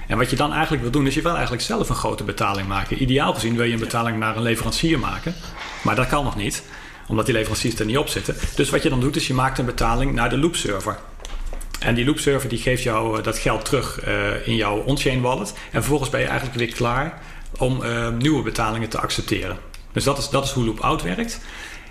En 0.06 0.18
wat 0.18 0.30
je 0.30 0.36
dan 0.36 0.52
eigenlijk 0.52 0.82
wil 0.82 0.90
doen, 0.90 1.06
is 1.06 1.14
je 1.14 1.22
wil 1.22 1.32
eigenlijk 1.32 1.62
zelf 1.62 1.88
een 1.88 1.94
grote 1.94 2.24
betaling 2.24 2.68
maken. 2.68 3.02
Ideaal 3.02 3.34
gezien 3.34 3.56
wil 3.56 3.64
je 3.64 3.72
een 3.72 3.78
betaling 3.78 4.18
naar 4.18 4.36
een 4.36 4.42
leverancier 4.42 4.98
maken. 4.98 5.34
Maar 5.82 5.94
dat 5.94 6.06
kan 6.06 6.24
nog 6.24 6.36
niet, 6.36 6.62
omdat 7.08 7.26
die 7.26 7.34
leveranciers 7.34 7.78
er 7.78 7.86
niet 7.86 7.98
op 7.98 8.08
zitten. 8.08 8.36
Dus 8.54 8.70
wat 8.70 8.82
je 8.82 8.88
dan 8.88 9.00
doet, 9.00 9.16
is 9.16 9.26
je 9.26 9.34
maakt 9.34 9.58
een 9.58 9.64
betaling 9.64 10.12
naar 10.12 10.30
de 10.30 10.38
loop 10.38 10.56
server. 10.56 10.98
En 11.80 11.94
die 11.94 12.04
loop 12.04 12.18
server 12.18 12.48
die 12.48 12.58
geeft 12.58 12.82
jou 12.82 13.22
dat 13.22 13.38
geld 13.38 13.64
terug 13.64 14.06
uh, 14.06 14.46
in 14.48 14.54
jouw 14.54 14.76
on-chain 14.76 15.20
wallet. 15.20 15.48
En 15.48 15.80
vervolgens 15.80 16.10
ben 16.10 16.20
je 16.20 16.26
eigenlijk 16.26 16.58
weer 16.58 16.72
klaar 16.72 17.20
om 17.58 17.82
uh, 17.82 18.08
nieuwe 18.08 18.42
betalingen 18.42 18.88
te 18.88 19.00
accepteren. 19.00 19.58
Dus 19.92 20.04
dat 20.04 20.18
is, 20.18 20.28
dat 20.28 20.44
is 20.44 20.50
hoe 20.50 20.64
loop 20.64 20.80
out 20.80 21.02
werkt. 21.02 21.40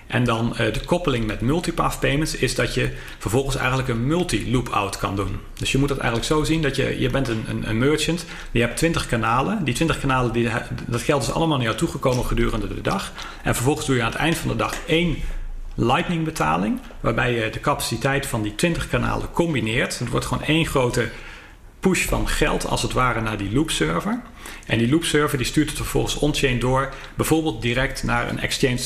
En 0.07 0.23
dan 0.23 0.49
uh, 0.51 0.57
de 0.57 0.79
koppeling 0.85 1.25
met 1.25 1.41
multipath 1.41 1.99
payments 1.99 2.35
is 2.35 2.55
dat 2.55 2.73
je 2.73 2.89
vervolgens 3.17 3.55
eigenlijk 3.55 3.87
een 3.87 4.07
multi-loop 4.07 4.69
out 4.69 4.97
kan 4.97 5.15
doen. 5.15 5.39
Dus 5.53 5.71
je 5.71 5.77
moet 5.77 5.89
het 5.89 5.97
eigenlijk 5.97 6.27
zo 6.27 6.43
zien 6.43 6.61
dat 6.61 6.75
je, 6.75 6.99
je 6.99 7.09
bent 7.09 7.27
een, 7.27 7.45
een, 7.47 7.69
een 7.69 7.77
merchant, 7.77 8.25
je 8.51 8.59
hebt 8.59 8.77
20 8.77 9.07
kanalen. 9.07 9.63
Die 9.63 9.73
20 9.73 9.99
kanalen, 9.99 10.33
die, 10.33 10.49
dat 10.87 11.01
geld 11.01 11.21
is 11.21 11.31
allemaal 11.31 11.57
naar 11.57 11.65
jou 11.65 11.77
toegekomen 11.77 12.25
gedurende 12.25 12.67
de 12.67 12.81
dag. 12.81 13.11
En 13.43 13.55
vervolgens 13.55 13.85
doe 13.85 13.95
je 13.95 14.01
aan 14.01 14.11
het 14.11 14.19
eind 14.19 14.37
van 14.37 14.49
de 14.49 14.55
dag 14.55 14.75
één 14.85 15.17
lightning 15.75 16.23
betaling, 16.23 16.79
waarbij 16.99 17.33
je 17.33 17.49
de 17.49 17.59
capaciteit 17.59 18.25
van 18.25 18.41
die 18.41 18.55
20 18.55 18.87
kanalen 18.87 19.31
combineert. 19.31 19.99
Het 19.99 20.09
wordt 20.09 20.25
gewoon 20.25 20.43
één 20.43 20.65
grote 20.65 21.09
push 21.89 22.05
van 22.05 22.27
geld 22.27 22.67
als 22.67 22.81
het 22.81 22.93
ware 22.93 23.21
naar 23.21 23.37
die 23.37 23.53
loop 23.53 23.71
server. 23.71 24.21
En 24.65 24.77
die 24.77 24.89
loop 24.89 25.03
server 25.03 25.37
die 25.37 25.47
stuurt 25.47 25.67
het 25.67 25.77
vervolgens 25.77 26.15
on-chain 26.15 26.59
door, 26.59 26.93
bijvoorbeeld 27.15 27.61
direct 27.61 28.03
naar 28.03 28.29
een 28.29 28.39
exchange 28.39 28.79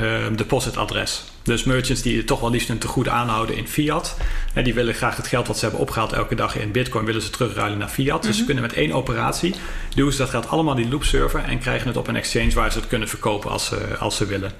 uh, 0.00 0.26
deposit 0.36 0.76
adres. 0.76 1.24
Dus 1.42 1.64
merchants 1.64 2.02
die 2.02 2.24
toch 2.24 2.40
wel 2.40 2.50
liefst 2.50 2.68
een 2.68 2.78
tegoed 2.78 3.08
aanhouden 3.08 3.56
in 3.56 3.68
fiat. 3.68 4.16
En 4.54 4.64
die 4.64 4.74
willen 4.74 4.94
graag 4.94 5.16
het 5.16 5.26
geld 5.26 5.46
wat 5.46 5.56
ze 5.56 5.62
hebben 5.64 5.80
opgehaald 5.80 6.12
elke 6.12 6.34
dag 6.34 6.56
in 6.56 6.72
bitcoin 6.72 7.04
willen 7.04 7.22
ze 7.22 7.30
terugruilen 7.30 7.78
naar 7.78 7.88
fiat. 7.88 8.22
Dus 8.22 8.36
ze 8.36 8.44
kunnen 8.44 8.62
met 8.62 8.72
één 8.72 8.92
operatie 8.92 9.54
doen 9.94 10.12
ze 10.12 10.18
dat 10.18 10.30
geld 10.30 10.48
allemaal 10.48 10.74
die 10.74 10.88
loop 10.88 11.04
server 11.04 11.44
en 11.44 11.58
krijgen 11.58 11.86
het 11.86 11.96
op 11.96 12.08
een 12.08 12.16
exchange 12.16 12.50
waar 12.50 12.72
ze 12.72 12.78
het 12.78 12.88
kunnen 12.88 13.08
verkopen 13.08 13.50
als 13.50 13.66
ze, 13.66 13.96
als 13.98 14.16
ze 14.16 14.26
willen. 14.26 14.52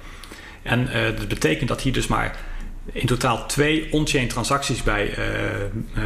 En 0.63 0.89
dat 1.17 1.27
betekent 1.27 1.69
dat 1.69 1.81
hier 1.81 1.93
dus 1.93 2.07
maar 2.07 2.35
in 2.91 3.05
totaal 3.05 3.45
twee 3.45 3.87
on-chain 3.91 4.27
transacties 4.27 4.83
bij 4.83 5.17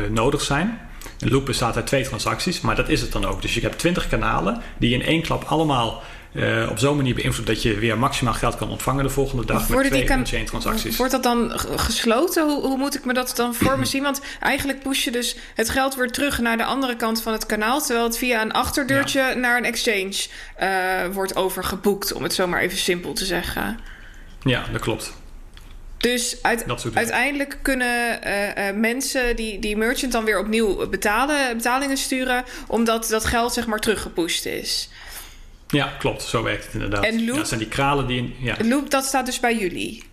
nodig 0.10 0.42
zijn. 0.42 0.90
Een 1.22 1.32
loop 1.32 1.46
bestaat 1.46 1.76
uit 1.76 1.88
twee 1.88 2.04
transacties, 2.04 2.62
maar 2.62 2.76
dat 2.76 2.90
is 2.90 3.02
het 3.02 3.12
dan 3.12 3.26
ook. 3.26 3.42
Dus 3.42 3.54
je 3.54 3.62
hebt 3.62 3.80
20 3.80 4.08
kanalen 4.08 4.62
die 4.78 4.94
in 4.94 5.04
één 5.04 5.22
klap 5.22 5.44
allemaal 5.44 6.04
uh, 6.34 6.70
op 6.70 6.80
zo'n 6.80 6.96
manier 6.96 7.16
beïnvloed 7.16 7.48
dat 7.48 7.62
je 7.62 7.80
weer 7.80 7.98
maximaal 7.98 8.34
geld 8.34 8.56
kan 8.56 8.70
ontvangen 8.70 9.04
de 9.04 9.10
volgende 9.10 9.46
dag 9.46 9.70
met 9.70 9.88
twee 9.88 10.10
on-chain 10.10 10.46
transacties. 10.46 10.98
Wordt 10.98 11.12
dat 11.12 11.24
dan 11.24 11.52
gesloten? 11.60 12.46
Hoe, 12.46 12.62
hoe, 12.62 12.78
moet 12.78 12.96
ik 12.96 13.06
me 13.06 13.14
dat 13.14 13.34
dan 13.36 13.56
voor 13.56 13.80
me 13.80 13.86
zien? 13.86 14.04
Want 14.04 14.22
eigenlijk 14.40 14.82
push 14.82 15.04
je 15.04 15.12
dus 15.12 15.36
het 15.56 15.70
geld 15.70 15.96
weer 15.96 16.12
terug 16.12 16.40
naar 16.40 16.58
de 16.58 16.64
andere 16.64 16.96
kant 16.96 17.22
van 17.22 17.34
het 17.34 17.46
kanaal, 17.46 17.82
terwijl 17.82 18.06
het 18.06 18.18
via 18.18 18.42
een 18.42 18.52
achterdeurtje 18.52 19.36
naar 19.36 19.58
een 19.58 19.66
exchange 19.66 20.28
uh, 20.62 21.14
wordt 21.14 21.36
overgeboekt, 21.36 22.14
om 22.14 22.24
het 22.24 22.34
zo 22.34 22.48
maar 22.48 22.62
even 22.62 22.78
simpel 22.78 23.14
te 23.14 23.26
zeggen. 23.26 23.80
Ja, 24.44 24.64
dat 24.72 24.82
klopt. 24.82 25.14
Dus 26.02 26.38
uit, 26.42 26.66
uiteindelijk 26.94 27.58
kunnen 27.62 28.20
uh, 28.24 28.48
uh, 28.48 28.76
mensen 28.76 29.36
die, 29.36 29.60
die 29.60 29.78
merchant 29.78 30.12
dan 30.12 30.26
weer 30.26 30.40
opnieuw 30.40 30.90
betalen, 30.90 31.58
betalingen 31.58 31.98
sturen, 31.98 32.44
omdat 32.68 33.08
dat 33.10 33.26
geld 33.26 33.54
zeg 33.54 33.68
maar 33.68 33.80
teruggepusht 33.80 34.46
is. 34.46 34.90
Ja, 35.68 35.94
klopt. 36.00 36.22
Zo 36.22 36.44
werkt 36.44 36.66
het 36.66 36.74
inderdaad. 36.74 37.04
En 37.04 37.26
Loop, 37.26 37.38
ja, 37.38 37.44
zijn 37.44 37.60
die 37.60 37.70
kralen 37.70 38.08
die... 38.08 38.36
Ja. 38.40 38.56
Loop, 38.64 38.90
dat 38.90 39.06
staat 39.06 39.26
dus 39.26 39.40
bij 39.40 39.58
jullie? 39.58 40.04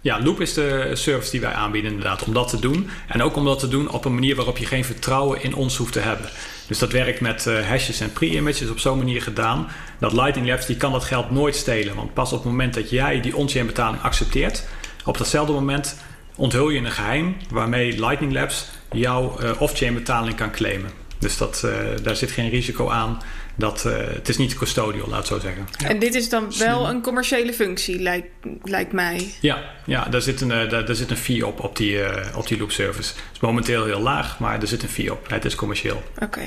Ja, 0.00 0.22
Loop 0.22 0.40
is 0.40 0.54
de 0.54 0.90
service 0.92 1.30
die 1.30 1.40
wij 1.40 1.52
aanbieden 1.52 1.90
inderdaad 1.90 2.24
om 2.24 2.34
dat 2.34 2.48
te 2.48 2.60
doen. 2.60 2.90
En 3.08 3.22
ook 3.22 3.36
om 3.36 3.44
dat 3.44 3.58
te 3.58 3.68
doen 3.68 3.90
op 3.90 4.04
een 4.04 4.14
manier 4.14 4.36
waarop 4.36 4.58
je 4.58 4.66
geen 4.66 4.84
vertrouwen 4.84 5.42
in 5.42 5.54
ons 5.54 5.76
hoeft 5.76 5.92
te 5.92 6.00
hebben. 6.00 6.30
Dus 6.66 6.78
dat 6.78 6.92
werkt 6.92 7.20
met 7.20 7.46
uh, 7.46 7.68
hashes 7.68 8.00
en 8.00 8.12
pre-images 8.12 8.70
op 8.70 8.78
zo'n 8.78 8.98
manier 8.98 9.22
gedaan. 9.22 9.68
Dat 9.98 10.12
Lightning 10.12 10.46
Labs 10.46 10.66
die 10.66 10.76
kan 10.76 10.92
dat 10.92 11.04
geld 11.04 11.30
nooit 11.30 11.56
stelen. 11.56 11.94
Want 11.94 12.14
pas 12.14 12.32
op 12.32 12.38
het 12.38 12.46
moment 12.46 12.74
dat 12.74 12.90
jij 12.90 13.20
die 13.20 13.36
on-chain 13.36 13.66
betaling 13.66 14.02
accepteert... 14.02 14.64
op 15.08 15.18
datzelfde 15.18 15.52
moment 15.52 15.96
onthul 16.36 16.68
je 16.68 16.78
een 16.80 16.90
geheim... 16.90 17.36
waarmee 17.50 18.00
Lightning 18.00 18.32
Labs 18.32 18.68
jouw 18.92 19.40
uh, 19.42 19.60
off-chain 19.60 19.94
betaling 19.94 20.36
kan 20.36 20.50
claimen. 20.50 20.90
Dus 21.18 21.36
dat, 21.36 21.62
uh, 21.64 21.72
daar 22.02 22.16
zit 22.16 22.30
geen 22.30 22.50
risico 22.50 22.88
aan 22.88 23.22
dat, 23.54 23.84
uh, 23.86 23.92
het 23.96 24.28
is 24.28 24.36
niet 24.36 24.54
custodial, 24.54 25.08
laat 25.08 25.26
zo 25.26 25.38
zeggen. 25.38 25.68
En 25.86 25.98
dit 25.98 26.14
is 26.14 26.28
dan 26.28 26.52
wel 26.58 26.88
een 26.88 27.02
commerciële 27.02 27.52
functie, 27.52 28.00
lijkt, 28.00 28.28
lijkt 28.62 28.92
mij. 28.92 29.34
Ja, 29.40 29.62
ja 29.86 30.04
daar, 30.04 30.22
zit 30.22 30.40
een, 30.40 30.48
daar, 30.48 30.86
daar, 30.86 30.94
zit 30.94 31.10
een 31.10 31.16
fee 31.16 31.46
op, 31.46 31.60
op 31.60 31.76
die, 31.76 32.00
op 32.36 32.46
die 32.46 32.58
loop 32.58 32.70
service. 32.70 33.12
Het 33.12 33.32
is 33.32 33.40
momenteel 33.40 33.84
heel 33.84 34.00
laag, 34.00 34.38
maar 34.38 34.60
er 34.60 34.66
zit 34.66 34.82
een 34.82 34.88
fee 34.88 35.12
op. 35.12 35.28
Het 35.30 35.44
is 35.44 35.54
commercieel. 35.54 36.02
Oké. 36.18 36.46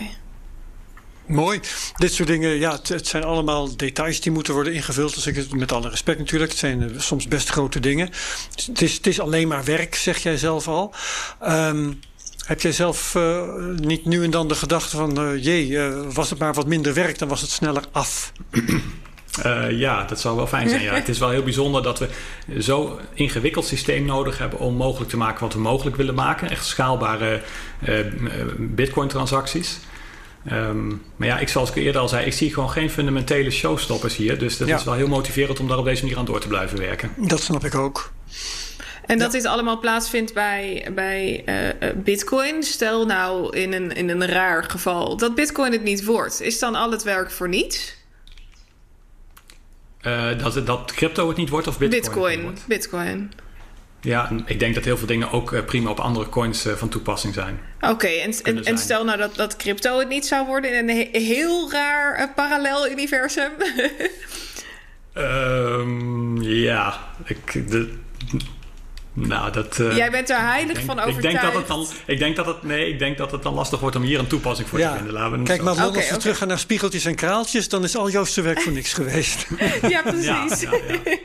Mooi. 1.25 1.59
Dit 1.97 2.13
soort 2.13 2.27
dingen, 2.27 2.49
ja, 2.49 2.71
het, 2.71 2.89
het, 2.89 3.07
zijn 3.07 3.23
allemaal 3.23 3.75
details 3.75 4.21
die 4.21 4.31
moeten 4.31 4.53
worden 4.53 4.73
ingevuld. 4.73 5.13
Dus 5.13 5.27
ik, 5.27 5.53
met 5.53 5.71
alle 5.71 5.89
respect 5.89 6.19
natuurlijk. 6.19 6.51
Het 6.51 6.59
zijn 6.59 6.93
soms 6.97 7.27
best 7.27 7.49
grote 7.49 7.79
dingen. 7.79 8.09
Het 8.65 8.81
is, 8.81 8.93
het 8.93 9.07
is 9.07 9.19
alleen 9.19 9.47
maar 9.47 9.63
werk, 9.63 9.95
zeg 9.95 10.17
jij 10.17 10.37
zelf 10.37 10.67
al. 10.67 10.93
Um, 11.47 11.99
heb 12.45 12.61
jij 12.61 12.71
zelf 12.71 13.15
uh, 13.15 13.41
niet 13.75 14.05
nu 14.05 14.23
en 14.23 14.31
dan 14.31 14.47
de 14.47 14.55
gedachte 14.55 14.97
van... 14.97 15.19
Uh, 15.19 15.43
jee, 15.43 15.67
uh, 15.67 15.97
was 16.13 16.29
het 16.29 16.39
maar 16.39 16.53
wat 16.53 16.67
minder 16.67 16.93
werk, 16.93 17.19
dan 17.19 17.27
was 17.27 17.41
het 17.41 17.49
sneller 17.49 17.83
af? 17.91 18.31
ja, 19.69 20.03
dat 20.03 20.19
zou 20.19 20.35
wel 20.35 20.47
fijn 20.47 20.69
zijn. 20.69 20.81
Ja. 20.81 20.93
het 20.93 21.09
is 21.09 21.19
wel 21.19 21.29
heel 21.29 21.43
bijzonder 21.43 21.83
dat 21.83 21.99
we 21.99 22.09
zo'n 22.57 22.99
ingewikkeld 23.13 23.65
systeem 23.65 24.05
nodig 24.05 24.37
hebben... 24.37 24.59
om 24.59 24.75
mogelijk 24.75 25.09
te 25.09 25.17
maken 25.17 25.41
wat 25.41 25.53
we 25.53 25.59
mogelijk 25.59 25.95
willen 25.95 26.15
maken. 26.15 26.49
Echt 26.49 26.65
schaalbare 26.65 27.41
bitcoin-transacties. 28.57 29.79
Um, 30.51 31.01
maar 31.15 31.27
ja, 31.27 31.39
ik 31.39 31.49
zoals 31.49 31.69
ik 31.69 31.75
eerder 31.75 32.01
al 32.01 32.07
zei, 32.07 32.25
ik 32.25 32.33
zie 32.33 32.53
gewoon 32.53 32.69
geen 32.69 32.89
fundamentele 32.89 33.51
showstoppers 33.51 34.15
hier. 34.15 34.39
Dus 34.39 34.57
dat 34.57 34.67
is 34.67 34.83
wel 34.83 34.93
heel 34.93 35.07
motiverend 35.07 35.59
om 35.59 35.67
daar 35.67 35.77
op 35.77 35.85
deze 35.85 36.01
manier 36.01 36.17
aan 36.17 36.25
door 36.25 36.39
te 36.39 36.47
blijven 36.47 36.77
werken. 36.77 37.11
Dat 37.17 37.41
snap 37.41 37.65
ik 37.65 37.75
ook. 37.75 38.11
En 39.05 39.17
dat 39.17 39.31
dit 39.31 39.45
allemaal 39.45 39.79
plaatsvindt 39.79 40.33
bij, 40.33 40.87
bij 40.95 41.43
uh, 41.45 41.89
Bitcoin. 41.95 42.63
Stel 42.63 43.05
nou 43.05 43.57
in 43.57 43.73
een, 43.73 43.91
in 43.91 44.09
een 44.09 44.25
raar 44.25 44.63
geval 44.63 45.17
dat 45.17 45.35
Bitcoin 45.35 45.71
het 45.71 45.83
niet 45.83 46.05
wordt. 46.05 46.41
Is 46.41 46.59
dan 46.59 46.75
al 46.75 46.91
het 46.91 47.03
werk 47.03 47.31
voor 47.31 47.49
niets? 47.49 47.95
Uh, 50.01 50.37
dat, 50.37 50.65
dat 50.65 50.91
crypto 50.91 51.27
het 51.27 51.37
niet 51.37 51.49
wordt 51.49 51.67
of 51.67 51.77
Bitcoin? 51.77 52.01
Bitcoin. 52.01 52.41
Wordt? 52.41 52.63
Bitcoin. 52.67 53.31
Ja, 54.01 54.31
ik 54.45 54.59
denk 54.59 54.75
dat 54.75 54.83
heel 54.83 54.97
veel 54.97 55.07
dingen 55.07 55.31
ook 55.31 55.65
prima 55.65 55.89
op 55.89 55.99
andere 55.99 56.29
coins 56.29 56.65
van 56.75 56.89
toepassing 56.89 57.33
zijn. 57.33 57.59
Oké, 57.81 58.07
en, 58.07 58.33
en, 58.43 58.63
en, 58.63 58.77
stel 58.77 59.03
nou 59.03 59.17
dat, 59.17 59.35
dat 59.35 59.55
crypto 59.55 59.99
het 59.99 60.09
niet 60.09 60.25
zou 60.25 60.47
worden 60.47 60.77
in 60.77 60.89
een 60.89 61.07
heel 61.11 61.71
raar 61.71 62.31
parallel 62.35 62.89
universum. 62.89 63.51
um, 65.13 66.41
ja, 66.67 66.99
ik, 67.25 67.69
de, 67.69 67.93
nou, 69.13 69.51
dat, 69.51 69.77
uh, 69.77 69.95
Jij 69.95 70.11
bent 70.11 70.29
er 70.29 70.39
heilig 70.39 70.79
van 70.79 70.99
overtuigd. 70.99 71.15
Ik 71.15 71.21
denk 71.21 71.41
dat 71.41 71.53
het 71.53 71.67
dan, 71.67 71.87
ik 72.05 72.19
denk 72.19 72.35
dat 72.35 72.45
het, 72.45 72.63
nee, 72.63 72.89
ik 72.89 72.99
denk 72.99 73.17
dat 73.17 73.31
het 73.31 73.43
dan 73.43 73.53
lastig 73.53 73.79
wordt 73.79 73.95
om 73.95 74.01
hier 74.01 74.19
een 74.19 74.27
toepassing 74.27 74.69
voor 74.69 74.79
te 74.79 74.91
vinden. 74.95 75.13
Laten 75.13 75.37
we 75.37 75.43
Kijk, 75.43 75.61
maar 75.61 75.73
okay, 75.73 75.95
als 75.95 76.09
we 76.09 76.17
terug 76.17 76.37
gaan 76.37 76.47
naar 76.47 76.59
spiegeltjes 76.59 77.05
en 77.05 77.15
kraaltjes, 77.15 77.69
dan 77.69 77.83
is 77.83 77.95
al 77.95 78.09
Joost's 78.09 78.35
werk 78.35 78.61
voor 78.61 78.71
niks 78.71 78.93
geweest. 78.93 79.47
ja, 79.89 80.01
precies. 80.01 80.61
Ja, 80.61 80.71
ja, 81.03 81.17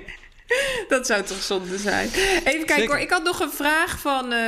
dat 0.89 1.07
zou 1.07 1.23
toch 1.23 1.43
zonde 1.43 1.79
zijn. 1.79 2.11
Even 2.45 2.67
kijken 2.67 2.87
hoor. 2.87 2.99
Ik 2.99 3.11
had 3.11 3.23
nog 3.23 3.41
een 3.41 3.51
vraag 3.51 3.99
van 3.99 4.33
uh, 4.33 4.41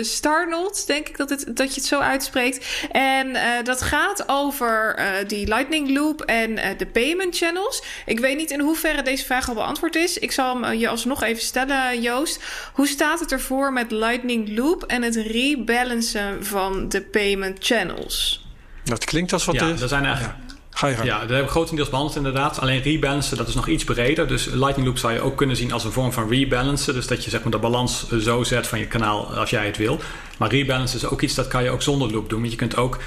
Starnold, 0.00 0.86
denk 0.86 1.08
ik 1.08 1.16
dat, 1.16 1.30
het, 1.30 1.56
dat 1.56 1.68
je 1.68 1.80
het 1.80 1.88
zo 1.88 2.00
uitspreekt. 2.00 2.66
En 2.92 3.28
uh, 3.28 3.42
dat 3.62 3.82
gaat 3.82 4.24
over 4.26 4.98
uh, 4.98 5.06
die 5.26 5.46
Lightning 5.46 5.90
Loop 5.90 6.20
en 6.20 6.76
de 6.76 6.86
payment 6.86 7.36
channels. 7.36 7.82
Ik 8.06 8.20
weet 8.20 8.36
niet 8.36 8.50
in 8.50 8.60
hoeverre 8.60 9.02
deze 9.02 9.24
vraag 9.24 9.48
al 9.48 9.54
beantwoord 9.54 9.94
is. 9.94 10.18
Ik 10.18 10.32
zal 10.32 10.62
hem 10.62 10.72
je 10.72 10.88
alsnog 10.88 11.22
even 11.22 11.42
stellen, 11.42 12.00
Joost. 12.00 12.42
Hoe 12.72 12.86
staat 12.86 13.20
het 13.20 13.32
ervoor 13.32 13.72
met 13.72 13.90
Lightning 13.90 14.56
Loop 14.56 14.82
en 14.82 15.02
het 15.02 15.16
rebalancen 15.16 16.44
van 16.44 16.88
de 16.88 17.02
payment 17.02 17.56
channels? 17.60 18.46
Dat 18.84 19.04
klinkt 19.04 19.32
als 19.32 19.44
wat... 19.44 19.54
Ja, 19.54 19.68
er 19.68 19.88
zijn 19.88 20.04
eigenlijk... 20.04 20.47
Ja. 20.86 20.94
Dat 20.96 21.28
hebben 21.28 21.42
we 21.42 21.48
grotendeels 21.48 21.88
behandeld 21.88 22.16
inderdaad. 22.16 22.60
Alleen 22.60 22.82
rebalancen, 22.82 23.36
dat 23.36 23.48
is 23.48 23.54
nog 23.54 23.68
iets 23.68 23.84
breder. 23.84 24.28
Dus 24.28 24.44
Lightning 24.44 24.86
Loop 24.86 24.98
zou 24.98 25.12
je 25.12 25.20
ook 25.20 25.36
kunnen 25.36 25.56
zien 25.56 25.72
als 25.72 25.84
een 25.84 25.92
vorm 25.92 26.12
van 26.12 26.28
rebalancen. 26.28 26.94
Dus 26.94 27.06
dat 27.06 27.24
je 27.24 27.30
zeg 27.30 27.42
maar, 27.42 27.50
de 27.50 27.58
balans 27.58 28.08
zo 28.08 28.42
zet 28.42 28.66
van 28.66 28.78
je 28.78 28.86
kanaal 28.86 29.34
als 29.34 29.50
jij 29.50 29.66
het 29.66 29.76
wil. 29.76 29.98
Maar 30.38 30.50
rebalance 30.50 30.96
is 30.96 31.06
ook 31.06 31.22
iets 31.22 31.34
dat 31.34 31.48
kan 31.48 31.62
je 31.62 31.70
ook 31.70 31.82
zonder 31.82 32.10
loop 32.12 32.28
doen. 32.28 32.40
Want 32.40 32.52
je 32.52 32.58
kunt 32.58 32.76
ook 32.76 32.94
eh, 32.94 33.02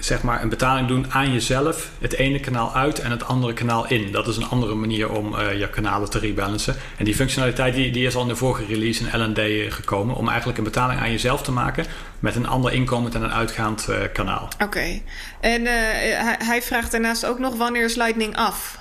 zeg 0.00 0.22
maar 0.22 0.42
een 0.42 0.48
betaling 0.48 0.88
doen 0.88 1.12
aan 1.12 1.32
jezelf, 1.32 1.90
het 2.00 2.12
ene 2.12 2.40
kanaal 2.40 2.74
uit 2.74 3.00
en 3.00 3.10
het 3.10 3.24
andere 3.24 3.52
kanaal 3.52 3.88
in. 3.88 4.12
Dat 4.12 4.28
is 4.28 4.36
een 4.36 4.48
andere 4.48 4.74
manier 4.74 5.10
om 5.10 5.34
uh, 5.34 5.58
je 5.58 5.68
kanalen 5.68 6.10
te 6.10 6.18
rebalancen. 6.18 6.76
En 6.96 7.04
die 7.04 7.14
functionaliteit 7.14 7.74
die, 7.74 7.90
die 7.90 8.06
is 8.06 8.14
al 8.14 8.22
in 8.22 8.28
de 8.28 8.36
vorige 8.36 8.64
release 8.64 9.04
in 9.04 9.20
LND 9.20 9.38
eh, 9.38 9.72
gekomen, 9.72 10.14
om 10.14 10.28
eigenlijk 10.28 10.58
een 10.58 10.64
betaling 10.64 11.00
aan 11.00 11.10
jezelf 11.10 11.42
te 11.42 11.52
maken 11.52 11.86
met 12.18 12.36
een 12.36 12.46
ander 12.46 12.72
inkomend 12.72 13.14
en 13.14 13.22
een 13.22 13.32
uitgaand 13.32 13.86
uh, 13.90 13.96
kanaal. 14.12 14.48
Oké, 14.62 15.00
en 15.40 15.64
hij, 15.64 16.36
hij, 16.44 16.62
vraagt 16.62 16.90
daarnaast 16.90 17.26
ook 17.26 17.38
nog 17.38 17.56
wanneer 17.56 17.84
is 17.84 17.94
Lightning 17.94 18.36
af? 18.36 18.78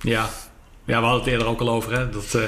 Ja, 0.00 0.28
ja 0.84 1.00
we 1.00 1.06
hadden 1.06 1.20
het 1.20 1.26
eerder 1.26 1.46
ook 1.46 1.60
al 1.60 1.70
over. 1.70 1.92
Hè? 1.92 2.10
Dat, 2.10 2.38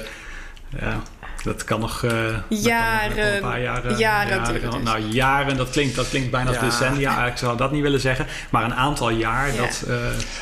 ja. 0.80 1.02
Dat 1.42 1.64
kan 1.64 1.80
nog, 1.80 2.02
uh, 2.02 2.10
jaren, 2.48 3.16
nog 3.16 3.34
een 3.34 3.40
paar 3.40 3.60
jaren. 3.60 3.98
Jaren, 3.98 4.60
jaren 4.60 4.82
Nou, 4.82 5.00
jaren, 5.00 5.56
dat 5.56 5.70
klinkt, 5.70 5.96
dat 5.96 6.08
klinkt 6.08 6.30
bijna 6.30 6.48
als 6.48 6.60
decennia. 6.60 7.26
Ik 7.26 7.36
zou 7.36 7.56
dat 7.56 7.72
niet 7.72 7.82
willen 7.82 8.00
zeggen. 8.00 8.26
Maar 8.50 8.64
een 8.64 8.74
aantal 8.74 9.10
jaar. 9.10 9.56
Dat, 9.56 9.84
uh, 9.88 9.94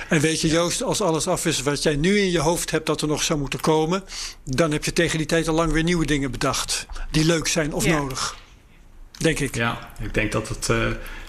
en 0.09 0.21
weet 0.21 0.41
je, 0.41 0.49
Joost, 0.49 0.83
als 0.83 1.01
alles 1.01 1.29
af 1.29 1.47
is 1.47 1.63
wat 1.63 1.83
jij 1.83 1.97
nu 1.97 2.19
in 2.19 2.31
je 2.31 2.41
hoofd 2.41 2.71
hebt 2.71 2.87
dat 2.87 3.01
er 3.01 3.09
nog 3.09 3.23
zou 3.23 3.39
moeten 3.39 3.61
komen, 3.61 4.05
dan 4.45 4.73
heb 4.73 4.85
je 4.85 4.93
tegen 4.93 5.19
die 5.19 5.27
tijd 5.27 5.49
al 5.49 5.55
lang 5.55 5.73
weer 5.73 5.83
nieuwe 5.83 6.07
dingen 6.07 6.31
bedacht. 6.31 6.87
Die 7.11 7.25
leuk 7.25 7.47
zijn 7.47 7.73
of 7.73 7.87
nodig. 7.87 8.37
Denk 9.19 9.39
ik. 9.39 9.55
Ja, 9.55 9.79
ik 10.01 10.15
denk 10.15 10.33
dat 10.33 10.49
het. 10.49 10.69
Uh, 10.69 10.87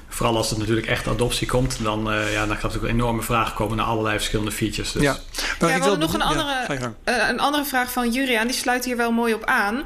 Vooral 0.10 0.38
als 0.38 0.50
het 0.50 0.60
natuurlijk 0.60 0.88
echt 0.88 1.08
adoptie 1.08 1.48
komt, 1.48 1.84
dan, 1.84 2.14
uh, 2.14 2.34
ja, 2.34 2.46
dan 2.46 2.56
gaat 2.56 2.64
natuurlijk 2.64 2.94
een 2.94 3.00
enorme 3.00 3.22
vraag 3.22 3.54
komen 3.54 3.78
naar 3.78 3.86
allerlei 3.86 4.16
verschillende 4.16 4.52
features. 4.52 4.92
Dus. 4.92 5.02
Ja, 5.02 5.18
maar 5.60 5.70
ja, 5.70 5.76
we 5.76 5.82
hadden 5.82 6.00
nog 6.00 6.14
een 6.14 6.22
andere, 6.22 6.66
uh, 7.06 7.30
een 7.30 7.40
andere 7.40 7.66
vraag 7.66 7.92
van 7.92 8.12
Juriaan, 8.12 8.48
die 8.48 8.56
sluit 8.56 8.86
hier 8.86 8.98
wel 8.98 9.12
mooi 9.12 9.34
op 9.34 9.46
aan. 9.46 9.76
Uh, 9.76 9.84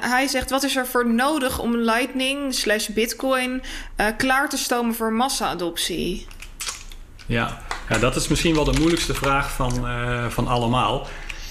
hij 0.00 0.26
zegt, 0.26 0.50
wat 0.50 0.62
is 0.62 0.76
er 0.76 0.86
voor 0.86 1.06
nodig 1.06 1.58
om 1.58 1.76
Lightning 1.76 2.54
slash 2.54 2.86
Bitcoin 2.86 3.62
klaar 4.16 4.48
te 4.48 4.56
stomen 4.56 4.94
voor 4.94 5.12
massa-adoptie? 5.12 6.26
Ja. 7.26 7.62
ja, 7.88 7.98
dat 7.98 8.16
is 8.16 8.28
misschien 8.28 8.54
wel 8.54 8.64
de 8.64 8.78
moeilijkste 8.78 9.14
vraag 9.14 9.52
van, 9.52 9.86
van 10.28 10.46
allemaal. 10.46 11.06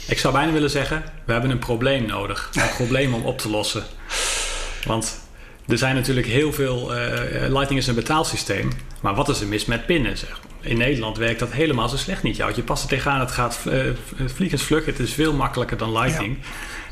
Ik 0.08 0.20
zou 0.20 0.34
bijna 0.34 0.52
willen 0.52 0.70
zeggen, 0.70 1.04
we 1.26 1.32
hebben 1.32 1.52
een 1.52 1.60
probleem 1.60 2.06
nodig. 2.06 2.50
Een 2.54 2.70
probleem 2.76 3.14
om 3.14 3.26
op 3.26 3.40
te 3.40 3.50
lossen. 3.50 3.84
Want 4.86 5.27
er 5.68 5.78
zijn 5.78 5.96
natuurlijk 5.96 6.28
heel 6.28 6.54
veel. 6.54 6.96
Uh, 6.96 7.00
Lightning 7.50 7.82
is 7.82 7.88
een 7.88 7.96
betaalsysteem. 7.96 8.70
Maar 9.02 9.16
wat 9.16 9.30
is 9.30 9.42
er 9.42 9.48
mis 9.48 9.66
met 9.66 9.86
pinnen? 9.86 10.18
Zeg? 10.18 10.40
In 10.62 10.78
Nederland 10.78 11.18
werkt 11.18 11.40
dat 11.40 11.52
helemaal 11.52 11.90
zo 11.90 11.98
slecht 11.98 12.24
niet. 12.24 12.36
Je 12.36 12.64
past 12.66 12.84
er 12.84 12.90
tegenaan, 12.90 13.20
het 13.20 13.32
gaat 13.32 13.60
uh, 13.68 13.82
vliegensvlug. 14.26 14.86
Het 14.86 15.00
is 15.00 15.14
veel 15.14 15.34
makkelijker 15.34 15.78
dan 15.78 15.92
Lightning. 15.92 16.38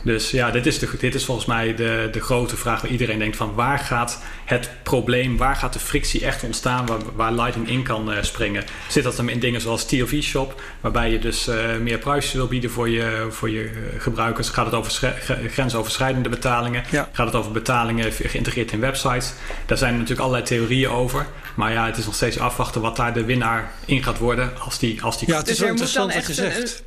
Dus 0.06 0.32
ja, 0.32 0.52
dit 0.52 0.66
is, 0.66 0.80
de, 0.80 0.90
dit 1.00 1.16
is 1.16 1.26
volgens 1.26 1.46
mij 1.46 1.76
de, 1.76 2.08
de 2.12 2.20
grote 2.20 2.58
vraag 2.58 2.82
waar 2.82 2.92
iedereen 2.92 3.20
denkt 3.20 3.38
van 3.38 3.54
waar 3.54 3.80
gaat 3.80 4.20
het 4.46 4.70
probleem, 4.84 5.38
waar 5.38 5.56
gaat 5.56 5.74
de 5.74 5.80
frictie 5.80 6.26
echt 6.26 6.44
ontstaan 6.44 6.86
waar, 6.86 7.00
waar 7.16 7.32
Lightning 7.32 7.70
in 7.70 7.84
kan 7.84 8.12
uh, 8.12 8.18
springen? 8.22 8.64
Zit 8.88 9.04
dat 9.04 9.16
dan 9.16 9.30
in 9.30 9.40
dingen 9.40 9.62
zoals 9.62 9.86
TLV 9.86 10.24
Shop, 10.24 10.62
waarbij 10.82 11.12
je 11.12 11.20
dus 11.20 11.48
uh, 11.48 11.56
meer 11.82 11.98
privacy 11.98 12.36
wil 12.36 12.48
bieden 12.48 12.72
voor 12.72 12.90
je, 12.90 13.28
voor 13.30 13.50
je 13.50 13.70
gebruikers? 13.98 14.50
Gaat 14.50 14.66
het 14.66 14.76
over 14.76 15.14
grensoverschrijdende 15.50 16.30
betalingen? 16.30 16.84
Ja. 16.92 17.10
Gaat 17.12 17.26
het 17.26 17.36
over 17.36 17.52
betalingen 17.52 18.12
geïntegreerd 18.12 18.72
in 18.72 18.80
websites? 18.80 19.34
Daar 19.66 19.78
zijn 19.78 19.94
natuurlijk 19.94 20.22
allerlei 20.22 20.44
theorieën 20.44 20.90
over. 20.90 21.28
Maar 21.56 21.72
ja, 21.72 21.86
het 21.86 21.98
is 21.98 22.06
nog 22.06 22.16
steeds 22.16 22.40
afwachten 22.40 22.82
wat 22.82 22.96
daar 22.96 23.14
de 23.14 23.26
winnaar 23.26 23.72
in 23.86 24.04
gaat 24.04 24.18
worden 24.18 24.52
als 24.60 24.80
die... 24.80 25.04
Als 25.04 25.20
die 25.20 25.28
ja, 25.30 25.38
het 25.38 25.50
is 25.50 25.60
wel 25.60 25.70
interessant 25.70 26.14
zegt. 26.14 26.84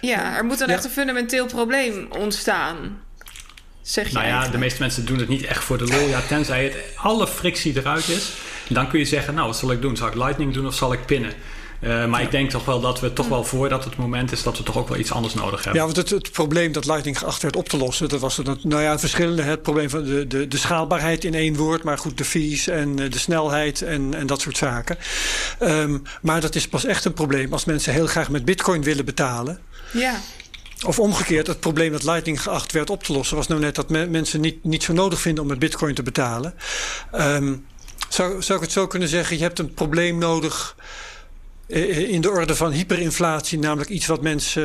Ja, 0.00 0.36
er 0.36 0.44
moet 0.44 0.58
dan 0.58 0.68
echt 0.68 0.84
een 0.84 0.90
fundamenteel 0.90 1.46
probleem 1.46 2.08
ontstaan. 2.10 3.00
Zeg 3.82 4.08
je 4.08 4.14
nou 4.14 4.26
ja, 4.26 4.48
de 4.48 4.58
meeste 4.58 4.80
mensen 4.80 5.06
doen 5.06 5.18
het 5.18 5.28
niet 5.28 5.44
echt 5.44 5.64
voor 5.64 5.78
de 5.78 5.86
lol. 5.86 6.08
Ja, 6.08 6.20
tenzij 6.20 6.64
het 6.64 6.76
alle 6.94 7.26
frictie 7.26 7.76
eruit 7.76 8.08
is. 8.08 8.32
Dan 8.68 8.88
kun 8.88 8.98
je 8.98 9.04
zeggen, 9.04 9.34
nou, 9.34 9.46
wat 9.46 9.56
zal 9.56 9.72
ik 9.72 9.82
doen? 9.82 9.96
Zal 9.96 10.08
ik 10.08 10.14
lightning 10.14 10.54
doen 10.54 10.66
of 10.66 10.74
zal 10.74 10.92
ik 10.92 11.06
pinnen? 11.06 11.32
Uh, 11.80 12.06
maar 12.06 12.20
ja. 12.20 12.26
ik 12.26 12.30
denk 12.30 12.50
toch 12.50 12.64
wel 12.64 12.80
dat 12.80 13.00
we 13.00 13.12
toch 13.12 13.28
wel 13.28 13.44
voordat 13.44 13.84
het 13.84 13.96
moment 13.96 14.32
is 14.32 14.42
dat 14.42 14.56
we 14.56 14.62
toch 14.62 14.76
ook 14.76 14.88
wel 14.88 14.98
iets 14.98 15.12
anders 15.12 15.34
nodig 15.34 15.64
hebben. 15.64 15.80
Ja, 15.80 15.86
want 15.86 15.96
het, 15.96 16.10
het 16.10 16.32
probleem 16.32 16.72
dat 16.72 16.86
Lightning 16.86 17.18
geacht 17.18 17.42
werd 17.42 17.56
op 17.56 17.68
te 17.68 17.76
lossen, 17.76 18.08
dat 18.08 18.20
was 18.20 18.36
het, 18.36 18.64
nou 18.64 18.82
ja, 18.82 18.98
verschillende. 18.98 19.42
Het 19.42 19.62
probleem 19.62 19.90
van 19.90 20.04
de, 20.04 20.26
de, 20.26 20.48
de 20.48 20.56
schaalbaarheid 20.56 21.24
in 21.24 21.34
één 21.34 21.56
woord, 21.56 21.82
maar 21.82 21.98
goed, 21.98 22.18
de 22.18 22.24
fees 22.24 22.68
en 22.68 22.96
de 22.96 23.18
snelheid 23.18 23.82
en, 23.82 24.14
en 24.14 24.26
dat 24.26 24.40
soort 24.40 24.56
zaken. 24.56 24.98
Um, 25.60 26.02
maar 26.22 26.40
dat 26.40 26.54
is 26.54 26.68
pas 26.68 26.84
echt 26.84 27.04
een 27.04 27.12
probleem 27.12 27.52
als 27.52 27.64
mensen 27.64 27.92
heel 27.92 28.06
graag 28.06 28.30
met 28.30 28.44
Bitcoin 28.44 28.82
willen 28.82 29.04
betalen. 29.04 29.58
Ja. 29.92 30.20
Of 30.86 30.98
omgekeerd, 30.98 31.46
het 31.46 31.60
probleem 31.60 31.92
dat 31.92 32.04
Lightning 32.04 32.42
geacht 32.42 32.72
werd 32.72 32.90
op 32.90 33.02
te 33.02 33.12
lossen, 33.12 33.36
was 33.36 33.46
nou 33.46 33.60
net 33.60 33.74
dat 33.74 33.88
me, 33.88 34.06
mensen 34.06 34.40
niet, 34.40 34.64
niet 34.64 34.82
zo 34.82 34.92
nodig 34.92 35.20
vinden 35.20 35.42
om 35.42 35.48
met 35.48 35.58
Bitcoin 35.58 35.94
te 35.94 36.02
betalen. 36.02 36.54
Um, 37.14 37.66
zou, 38.08 38.42
zou 38.42 38.58
ik 38.58 38.64
het 38.64 38.74
zo 38.74 38.86
kunnen 38.86 39.08
zeggen? 39.08 39.36
Je 39.36 39.42
hebt 39.42 39.58
een 39.58 39.74
probleem 39.74 40.18
nodig 40.18 40.76
in 41.68 42.20
de 42.20 42.30
orde 42.30 42.56
van 42.56 42.72
hyperinflatie, 42.72 43.58
namelijk 43.58 43.90
iets 43.90 44.06
wat 44.06 44.22
mensen 44.22 44.62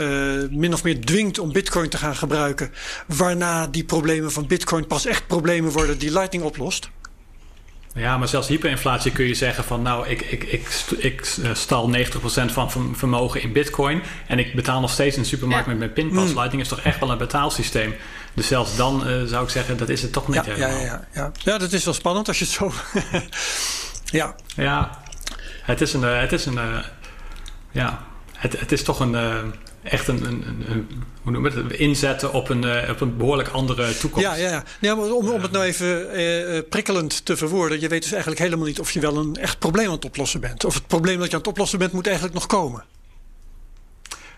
uh, 0.00 0.58
min 0.58 0.72
of 0.72 0.84
meer 0.84 1.00
dwingt 1.00 1.38
om 1.38 1.52
bitcoin 1.52 1.88
te 1.88 1.96
gaan 1.96 2.16
gebruiken. 2.16 2.70
Waarna 3.06 3.66
die 3.66 3.84
problemen 3.84 4.32
van 4.32 4.46
bitcoin 4.46 4.86
pas 4.86 5.06
echt 5.06 5.26
problemen 5.26 5.72
worden 5.72 5.98
die 5.98 6.12
Lightning 6.12 6.44
oplost. 6.44 6.90
Ja, 7.94 8.18
maar 8.18 8.28
zelfs 8.28 8.48
hyperinflatie 8.48 9.12
kun 9.12 9.26
je 9.26 9.34
zeggen 9.34 9.64
van 9.64 9.82
nou, 9.82 10.08
ik, 10.08 10.20
ik, 10.20 10.44
ik, 10.44 10.84
ik 10.98 11.36
stal 11.52 11.90
90% 11.96 11.96
van 12.46 12.94
vermogen 12.94 13.42
in 13.42 13.52
bitcoin 13.52 14.02
en 14.26 14.38
ik 14.38 14.54
betaal 14.54 14.80
nog 14.80 14.90
steeds 14.90 15.16
in 15.16 15.22
de 15.22 15.28
supermarkt 15.28 15.64
ja. 15.64 15.70
met 15.70 15.78
mijn 15.78 15.92
pinpas. 15.92 16.28
Mm. 16.28 16.34
Lightning 16.34 16.62
is 16.62 16.68
toch 16.68 16.80
echt 16.80 17.00
wel 17.00 17.10
een 17.10 17.18
betaalsysteem. 17.18 17.94
Dus 18.34 18.46
zelfs 18.46 18.76
dan 18.76 19.08
uh, 19.08 19.22
zou 19.22 19.44
ik 19.44 19.50
zeggen, 19.50 19.76
dat 19.76 19.88
is 19.88 20.02
het 20.02 20.12
toch 20.12 20.28
niet 20.28 20.36
ja, 20.36 20.42
helemaal. 20.42 20.70
Ja, 20.70 20.84
ja, 20.84 21.06
ja. 21.12 21.32
ja, 21.38 21.58
dat 21.58 21.72
is 21.72 21.84
wel 21.84 21.94
spannend 21.94 22.28
als 22.28 22.38
je 22.38 22.44
het 22.44 22.52
zo... 22.54 22.72
ja. 24.18 24.34
Ja, 24.56 25.01
het 25.62 25.80
is 25.80 25.92
een, 25.92 26.02
het 26.02 26.32
is 26.32 26.46
een, 26.46 26.54
uh, 26.54 26.78
ja, 27.70 28.02
het, 28.32 28.60
het 28.60 28.72
is 28.72 28.82
toch 28.82 29.00
een, 29.00 29.12
uh, 29.12 29.36
echt 29.82 30.08
een, 30.08 30.24
een, 30.24 30.64
een, 30.68 31.04
hoe 31.22 31.44
het, 31.44 31.72
inzetten 31.72 32.32
op 32.32 32.48
een, 32.48 32.90
op 32.90 33.00
een 33.00 33.16
behoorlijk 33.16 33.48
andere 33.48 33.96
toekomst. 33.98 34.28
Ja, 34.28 34.34
ja, 34.34 34.50
ja. 34.50 34.64
ja 34.80 34.94
maar 34.94 35.10
om, 35.10 35.30
om 35.30 35.42
het 35.42 35.50
nou 35.50 35.64
even 35.64 36.68
prikkelend 36.68 37.24
te 37.24 37.36
verwoorden, 37.36 37.80
je 37.80 37.88
weet 37.88 38.02
dus 38.02 38.12
eigenlijk 38.12 38.42
helemaal 38.42 38.66
niet 38.66 38.80
of 38.80 38.90
je 38.90 39.00
wel 39.00 39.16
een 39.16 39.36
echt 39.36 39.58
probleem 39.58 39.86
aan 39.86 39.92
het 39.92 40.04
oplossen 40.04 40.40
bent. 40.40 40.64
Of 40.64 40.74
het 40.74 40.86
probleem 40.86 41.18
dat 41.18 41.26
je 41.26 41.32
aan 41.32 41.38
het 41.38 41.48
oplossen 41.48 41.78
bent 41.78 41.92
moet 41.92 42.06
eigenlijk 42.06 42.34
nog 42.34 42.46
komen. 42.46 42.84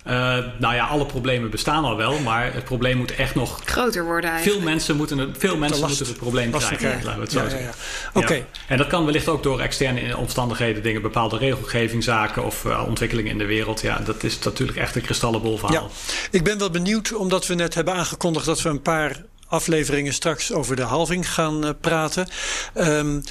Uh, 0.07 0.12
nou 0.59 0.74
ja, 0.74 0.86
alle 0.86 1.07
problemen 1.07 1.50
bestaan 1.50 1.84
al 1.84 1.96
wel, 1.96 2.18
maar 2.18 2.55
het 2.55 2.64
probleem 2.64 2.96
moet 2.96 3.14
echt 3.14 3.34
nog 3.34 3.61
groter 3.64 4.05
worden. 4.05 4.30
Eigenlijk. 4.30 4.61
Veel 4.61 4.70
mensen 4.70 4.96
moeten 4.96 5.18
het, 5.18 5.30
veel 5.38 5.57
mensen 5.57 5.80
last, 5.80 5.90
moeten 5.90 6.07
het 6.07 6.22
probleem 6.22 6.50
krijgen. 6.50 6.76
krijgen. 6.76 7.05
Laten 7.05 7.18
we 7.18 7.24
het 7.24 7.32
zo 7.32 7.42
ja, 7.42 7.48
zeggen. 7.48 7.66
Ja, 7.68 7.74
ja. 8.14 8.20
Oké. 8.20 8.46
En 8.68 8.78
dat 8.78 8.86
kan 8.86 9.05
wellicht 9.05 9.28
ook 9.28 9.42
door 9.42 9.61
externe 9.61 10.16
omstandigheden, 10.16 10.82
dingen, 10.82 11.02
bepaalde 11.02 11.36
regelgevingszaken 11.36 12.44
of 12.44 12.64
uh, 12.64 12.82
ontwikkelingen 12.86 13.30
in 13.30 13.38
de 13.38 13.46
wereld. 13.46 13.80
Ja, 13.80 13.98
dat 13.98 14.22
is 14.22 14.38
natuurlijk 14.38 14.78
echt 14.78 14.96
een 14.96 15.02
kristallenbol 15.02 15.59
verhaal. 15.59 15.90
Ik 16.30 16.44
ben 16.44 16.59
wel 16.59 16.70
benieuwd, 16.70 17.14
omdat 17.14 17.46
we 17.46 17.55
net 17.55 17.74
hebben 17.74 17.94
aangekondigd 17.94 18.46
dat 18.46 18.62
we 18.62 18.68
een 18.68 18.82
paar 18.82 19.22
afleveringen 19.48 20.12
straks 20.12 20.52
over 20.52 20.76
de 20.76 20.82
halving 20.82 21.32
gaan 21.32 21.64
uh, 21.64 21.70
praten. 21.80 22.28
Um, 22.74 23.22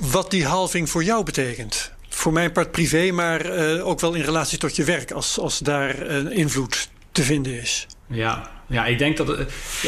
wat 0.00 0.30
die 0.30 0.46
halving 0.46 0.90
voor 0.90 1.04
jou 1.04 1.24
betekent 1.24 1.94
voor 2.16 2.32
mijn 2.32 2.52
part 2.52 2.70
privé, 2.70 3.10
maar 3.10 3.58
uh, 3.58 3.86
ook 3.86 4.00
wel 4.00 4.14
in 4.14 4.22
relatie 4.22 4.58
tot 4.58 4.76
je 4.76 4.84
werk, 4.84 5.10
als, 5.10 5.38
als 5.38 5.58
daar 5.58 6.00
een 6.00 6.32
invloed 6.32 6.88
te 7.12 7.22
vinden 7.22 7.60
is. 7.60 7.86
Ja, 8.06 8.50
ja 8.66 8.86
ik 8.86 8.98
denk 8.98 9.16
dat. 9.16 9.38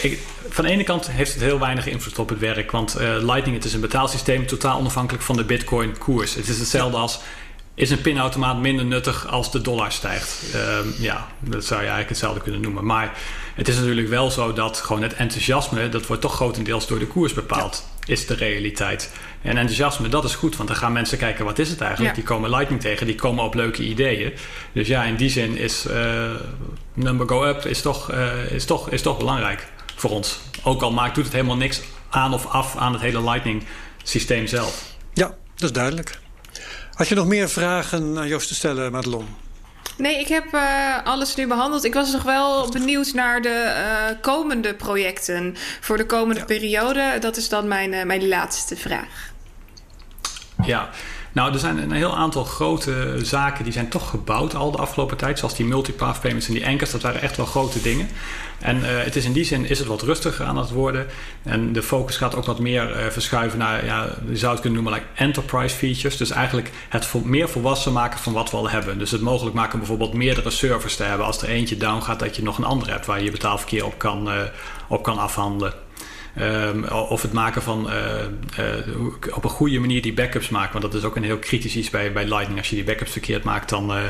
Ik, 0.02 0.18
van 0.48 0.64
de 0.64 0.70
ene 0.70 0.84
kant 0.84 1.10
heeft 1.10 1.32
het 1.32 1.42
heel 1.42 1.58
weinig 1.58 1.86
invloed 1.86 2.18
op 2.18 2.28
het 2.28 2.38
werk, 2.38 2.70
want 2.70 3.00
uh, 3.00 3.00
Lightning 3.00 3.56
het 3.56 3.64
is 3.64 3.74
een 3.74 3.80
betaalsysteem 3.80 4.46
totaal 4.46 4.78
onafhankelijk 4.78 5.24
van 5.24 5.36
de 5.36 5.44
Bitcoin-koers. 5.44 6.34
Het 6.34 6.48
is 6.48 6.58
hetzelfde 6.58 6.96
als. 6.96 7.20
Is 7.74 7.90
een 7.90 8.00
pinautomaat 8.00 8.58
minder 8.58 8.84
nuttig 8.84 9.26
als 9.26 9.52
de 9.52 9.60
dollar 9.60 9.92
stijgt? 9.92 10.54
Um, 10.54 10.94
ja, 10.98 11.26
dat 11.40 11.64
zou 11.64 11.74
je 11.80 11.86
eigenlijk 11.86 12.08
hetzelfde 12.08 12.40
kunnen 12.40 12.60
noemen. 12.60 12.84
Maar 12.84 13.18
het 13.54 13.68
is 13.68 13.76
natuurlijk 13.76 14.08
wel 14.08 14.30
zo 14.30 14.52
dat 14.52 14.76
gewoon 14.76 15.02
het 15.02 15.14
enthousiasme, 15.14 15.88
dat 15.88 16.06
wordt 16.06 16.22
toch 16.22 16.34
grotendeels 16.34 16.86
door 16.86 16.98
de 16.98 17.06
koers 17.06 17.34
bepaald, 17.34 17.84
ja. 17.84 17.97
Is 18.08 18.26
de 18.26 18.34
realiteit. 18.34 19.12
En 19.42 19.56
enthousiasme, 19.56 20.08
dat 20.08 20.24
is 20.24 20.34
goed, 20.34 20.56
want 20.56 20.68
dan 20.68 20.78
gaan 20.78 20.92
mensen 20.92 21.18
kijken 21.18 21.44
wat 21.44 21.58
is 21.58 21.70
het 21.70 21.80
eigenlijk. 21.80 22.16
Ja. 22.16 22.20
Die 22.20 22.30
komen 22.30 22.50
Lightning 22.50 22.80
tegen, 22.80 23.06
die 23.06 23.14
komen 23.14 23.44
op 23.44 23.54
leuke 23.54 23.82
ideeën. 23.82 24.32
Dus 24.72 24.88
ja, 24.88 25.04
in 25.04 25.16
die 25.16 25.30
zin 25.30 25.56
is 25.56 25.86
uh, 25.86 26.30
number 26.94 27.28
go 27.28 27.44
up 27.44 27.64
is 27.64 27.82
toch, 27.82 28.12
uh, 28.12 28.50
is, 28.50 28.64
toch, 28.64 28.90
is 28.90 29.02
toch 29.02 29.18
belangrijk 29.18 29.66
voor 29.94 30.10
ons. 30.10 30.40
Ook 30.62 30.82
al 30.82 30.92
maakt, 30.92 31.14
doet 31.14 31.24
het 31.24 31.32
helemaal 31.32 31.56
niks 31.56 31.80
aan 32.10 32.34
of 32.34 32.46
af 32.46 32.76
aan 32.76 32.92
het 32.92 33.02
hele 33.02 33.22
Lightning 33.22 33.64
systeem 34.02 34.46
zelf. 34.46 34.96
Ja, 35.12 35.26
dat 35.26 35.62
is 35.64 35.72
duidelijk. 35.72 36.18
Had 36.92 37.08
je 37.08 37.14
nog 37.14 37.26
meer 37.26 37.48
vragen 37.48 38.18
aan 38.18 38.28
Joost 38.28 38.48
te 38.48 38.54
stellen, 38.54 38.92
Madelon? 38.92 39.26
Nee, 39.98 40.20
ik 40.20 40.28
heb 40.28 40.54
uh, 40.54 41.04
alles 41.04 41.34
nu 41.34 41.46
behandeld. 41.46 41.84
Ik 41.84 41.94
was 41.94 42.12
nog 42.12 42.22
wel 42.22 42.70
benieuwd 42.70 43.12
naar 43.14 43.42
de 43.42 43.74
uh, 43.76 44.20
komende 44.20 44.74
projecten 44.74 45.56
voor 45.80 45.96
de 45.96 46.06
komende 46.06 46.40
ja. 46.40 46.46
periode. 46.46 47.16
Dat 47.20 47.36
is 47.36 47.48
dan 47.48 47.68
mijn, 47.68 47.92
uh, 47.92 48.04
mijn 48.04 48.28
laatste 48.28 48.76
vraag. 48.76 49.32
Ja, 50.62 50.88
nou, 51.32 51.52
er 51.52 51.58
zijn 51.58 51.78
een 51.78 51.92
heel 51.92 52.16
aantal 52.16 52.44
grote 52.44 53.18
zaken 53.22 53.64
die 53.64 53.72
zijn 53.72 53.88
toch 53.88 54.10
gebouwd 54.10 54.54
al 54.54 54.70
de 54.70 54.78
afgelopen 54.78 55.16
tijd. 55.16 55.38
Zoals 55.38 55.54
die 55.54 55.66
multipath 55.66 56.20
payments 56.20 56.48
en 56.48 56.54
die 56.54 56.66
anchors. 56.66 56.90
Dat 56.90 57.02
waren 57.02 57.20
echt 57.20 57.36
wel 57.36 57.46
grote 57.46 57.80
dingen. 57.80 58.08
En 58.60 58.76
uh, 58.76 58.84
het 58.84 59.16
is 59.16 59.24
in 59.24 59.32
die 59.32 59.44
zin 59.44 59.68
is 59.68 59.78
het 59.78 59.88
wat 59.88 60.02
rustiger 60.02 60.44
aan 60.44 60.56
het 60.56 60.70
worden. 60.70 61.06
En 61.42 61.72
de 61.72 61.82
focus 61.82 62.16
gaat 62.16 62.34
ook 62.34 62.44
wat 62.44 62.58
meer 62.58 62.90
uh, 62.90 63.06
verschuiven 63.10 63.58
naar, 63.58 63.84
ja, 63.84 64.08
je 64.28 64.36
zou 64.36 64.52
het 64.52 64.60
kunnen 64.60 64.82
noemen, 64.82 65.00
like 65.00 65.22
enterprise 65.22 65.76
features. 65.76 66.16
Dus 66.16 66.30
eigenlijk 66.30 66.70
het 66.88 67.14
meer 67.24 67.48
volwassen 67.48 67.92
maken 67.92 68.18
van 68.18 68.32
wat 68.32 68.50
we 68.50 68.56
al 68.56 68.70
hebben. 68.70 68.98
Dus 68.98 69.10
het 69.10 69.20
mogelijk 69.20 69.56
maken 69.56 69.78
bijvoorbeeld 69.78 70.14
meerdere 70.14 70.50
servers 70.50 70.96
te 70.96 71.02
hebben. 71.02 71.26
Als 71.26 71.42
er 71.42 71.48
eentje 71.48 71.76
down 71.76 72.02
gaat, 72.02 72.18
dat 72.18 72.36
je 72.36 72.42
nog 72.42 72.58
een 72.58 72.64
andere 72.64 72.90
hebt 72.90 73.06
waar 73.06 73.22
je 73.22 73.30
betaalverkeer 73.30 73.84
op 73.84 73.98
kan, 73.98 74.28
uh, 74.28 74.42
op 74.88 75.02
kan 75.02 75.18
afhandelen. 75.18 75.72
Um, 76.40 76.84
of 76.84 77.22
het 77.22 77.32
maken 77.32 77.62
van 77.62 77.90
uh, 77.90 77.94
uh, 78.58 79.34
op 79.34 79.44
een 79.44 79.50
goede 79.50 79.78
manier 79.78 80.02
die 80.02 80.12
backups 80.12 80.48
maken. 80.48 80.72
Want 80.72 80.92
dat 80.92 81.02
is 81.02 81.08
ook 81.08 81.16
een 81.16 81.22
heel 81.22 81.38
kritisch 81.38 81.76
iets 81.76 81.90
bij, 81.90 82.12
bij 82.12 82.24
Lightning. 82.24 82.58
Als 82.58 82.68
je 82.68 82.74
die 82.74 82.84
backups 82.84 83.12
verkeerd 83.12 83.42
maakt, 83.44 83.68
dan, 83.68 83.96
uh, 83.96 84.02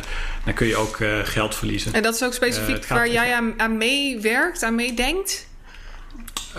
dan 0.44 0.54
kun 0.54 0.66
je 0.66 0.76
ook 0.76 0.98
geld 1.22 1.54
verliezen. 1.54 1.92
En 1.92 2.02
dat 2.02 2.14
is 2.14 2.24
ook 2.24 2.32
specifiek 2.34 2.86
waar 2.86 3.10
jij 3.10 3.34
aan, 3.34 3.54
aan 3.56 3.76
meewerkt, 3.76 4.62
aan 4.62 4.74
meedenkt? 4.74 5.47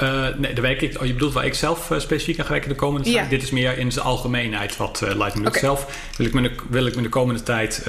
Uh, 0.02 0.28
nee, 0.38 0.54
daar 0.54 0.62
werk 0.62 0.82
ik, 0.82 1.02
oh, 1.02 1.06
je 1.08 1.14
bedoelt 1.14 1.34
waar 1.34 1.46
ik 1.46 1.54
zelf 1.54 1.90
uh, 1.90 2.00
specifiek 2.00 2.40
aan 2.40 2.46
ga 2.46 2.52
werken 2.52 2.70
de 2.70 2.76
komende 2.76 3.10
ja. 3.10 3.16
tijd? 3.16 3.30
Dit 3.30 3.42
is 3.42 3.52
meer 3.52 3.78
in 3.78 3.92
zijn 3.92 4.06
algemeenheid 4.06 4.78
wat 4.78 5.02
uh, 5.04 5.10
Lightning 5.10 5.34
doet. 5.34 5.48
Okay. 5.48 5.60
Zelf 5.60 6.12
wil 6.18 6.26
ik, 6.26 6.34
me 6.34 6.42
de, 6.42 6.52
wil 6.70 6.86
ik 6.86 6.96
me 6.96 7.02
de 7.02 7.10
komende 7.10 7.44
tijd 7.44 7.88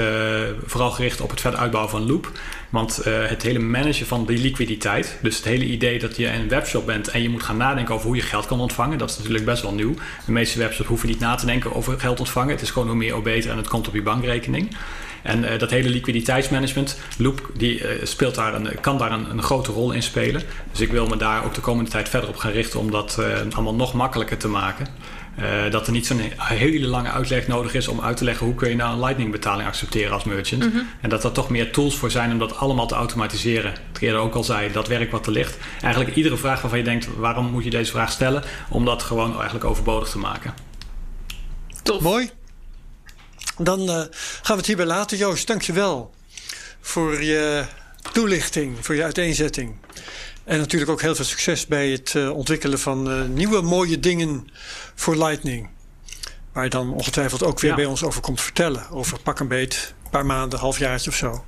vooral 0.64 0.90
gericht 0.90 1.20
op 1.20 1.30
het 1.30 1.40
verder 1.40 1.60
uitbouwen 1.60 1.90
van 1.90 2.06
Loop. 2.06 2.30
Want 2.70 3.04
het 3.04 3.42
hele 3.42 3.58
managen 3.58 4.06
van 4.06 4.26
die 4.26 4.38
liquiditeit, 4.38 5.18
dus 5.22 5.36
het 5.36 5.44
hele 5.44 5.64
idee 5.64 5.98
dat 5.98 6.16
je 6.16 6.32
een 6.32 6.48
webshop 6.48 6.86
bent 6.86 7.08
en 7.08 7.22
je 7.22 7.28
moet 7.28 7.42
gaan 7.42 7.56
nadenken 7.56 7.94
over 7.94 8.06
hoe 8.06 8.16
je 8.16 8.22
geld 8.22 8.46
kan 8.46 8.60
ontvangen, 8.60 8.98
dat 8.98 9.10
is 9.10 9.16
natuurlijk 9.16 9.44
best 9.44 9.62
wel 9.62 9.74
nieuw. 9.74 9.94
De 10.26 10.32
meeste 10.32 10.58
webshops 10.58 10.88
hoeven 10.88 11.08
niet 11.08 11.20
na 11.20 11.34
te 11.34 11.46
denken 11.46 11.74
over 11.74 12.00
geld 12.00 12.18
ontvangen. 12.18 12.50
Het 12.50 12.62
is 12.62 12.70
gewoon 12.70 12.88
hoe 12.88 12.96
meer 12.96 13.12
hoe 13.12 13.22
beter 13.22 13.50
en 13.50 13.56
het 13.56 13.68
komt 13.68 13.88
op 13.88 13.94
je 13.94 14.02
bankrekening. 14.02 14.76
En 15.22 15.44
uh, 15.44 15.58
dat 15.58 15.70
hele 15.70 15.88
liquiditeitsmanagement, 15.88 16.98
Loop, 17.18 17.50
die 17.54 17.80
uh, 17.80 17.88
speelt 18.02 18.34
daar 18.34 18.54
een, 18.54 18.80
kan 18.80 18.98
daar 18.98 19.12
een, 19.12 19.30
een, 19.30 19.42
grote 19.42 19.72
rol 19.72 19.92
in 19.92 20.02
spelen. 20.02 20.42
Dus 20.70 20.80
ik 20.80 20.90
wil 20.90 21.06
me 21.06 21.16
daar 21.16 21.44
ook 21.44 21.54
de 21.54 21.60
komende 21.60 21.90
tijd 21.90 22.08
verder 22.08 22.28
op 22.28 22.36
gaan 22.36 22.52
richten 22.52 22.80
om 22.80 22.90
dat 22.90 23.16
uh, 23.20 23.26
allemaal 23.54 23.74
nog 23.74 23.94
makkelijker 23.94 24.36
te 24.36 24.48
maken. 24.48 24.86
dat 25.70 25.86
er 25.86 25.92
niet 25.92 26.06
zo'n 26.06 26.20
hele 26.36 26.86
lange 26.86 27.10
uitleg 27.10 27.46
nodig 27.46 27.74
is 27.74 27.88
om 27.88 28.00
uit 28.00 28.16
te 28.16 28.24
leggen 28.24 28.46
hoe 28.46 28.54
kun 28.54 28.68
je 28.68 28.76
nou 28.76 28.92
een 28.92 29.00
Lightning 29.00 29.30
betaling 29.30 29.68
accepteren 29.68 30.12
als 30.12 30.24
merchant. 30.24 30.64
Mhm. 30.64 30.82
En 31.00 31.08
dat 31.08 31.24
er 31.24 31.32
toch 31.32 31.50
meer 31.50 31.72
tools 31.72 31.96
voor 31.96 32.10
zijn 32.10 32.32
om 32.32 32.38
dat 32.38 32.56
allemaal 32.56 32.86
te 32.86 32.94
automatiseren. 32.94 33.72
Het 33.92 34.02
eerder 34.02 34.20
ook 34.20 34.34
al 34.34 34.44
zei, 34.44 34.72
dat 34.72 34.88
werk 34.88 35.10
wat 35.10 35.26
er 35.26 35.32
ligt. 35.32 35.58
Eigenlijk 35.82 36.16
iedere 36.16 36.36
vraag 36.36 36.60
waarvan 36.60 36.78
je 36.78 36.84
denkt, 36.84 37.08
waarom 37.16 37.50
moet 37.50 37.64
je 37.64 37.70
deze 37.70 37.90
vraag 37.90 38.10
stellen? 38.10 38.42
Om 38.68 38.84
dat 38.84 39.02
gewoon 39.02 39.34
eigenlijk 39.34 39.64
overbodig 39.64 40.08
te 40.08 40.18
maken. 40.18 40.54
Tof. 41.82 42.00
Mooi. 42.00 42.30
Dan 43.62 43.80
uh, 43.80 43.88
gaan 43.88 44.10
we 44.42 44.52
het 44.52 44.66
hierbij 44.66 44.86
laten. 44.86 45.16
Joost, 45.16 45.46
dankjewel 45.46 46.14
voor 46.80 47.22
je 47.22 47.64
toelichting, 48.12 48.76
voor 48.80 48.94
je 48.94 49.02
uiteenzetting. 49.02 49.76
En 50.44 50.58
natuurlijk 50.58 50.90
ook 50.90 51.00
heel 51.00 51.14
veel 51.14 51.24
succes 51.24 51.66
bij 51.66 51.88
het 51.90 52.14
uh, 52.14 52.30
ontwikkelen 52.30 52.78
van 52.78 53.10
uh, 53.10 53.24
nieuwe 53.24 53.60
mooie 53.60 54.00
dingen 54.00 54.48
voor 54.94 55.16
Lightning. 55.16 55.68
Waar 56.52 56.64
je 56.64 56.70
dan 56.70 56.92
ongetwijfeld 56.92 57.42
ook 57.42 57.60
weer 57.60 57.70
ja. 57.70 57.76
bij 57.76 57.84
ons 57.84 58.02
over 58.02 58.20
komt 58.20 58.40
vertellen. 58.40 58.90
Over 58.90 59.20
pak 59.22 59.40
een 59.40 59.48
beet, 59.48 59.94
een 60.04 60.10
paar 60.10 60.26
maanden, 60.26 60.58
halfjaartje 60.58 61.10
of 61.10 61.16
zo. 61.16 61.44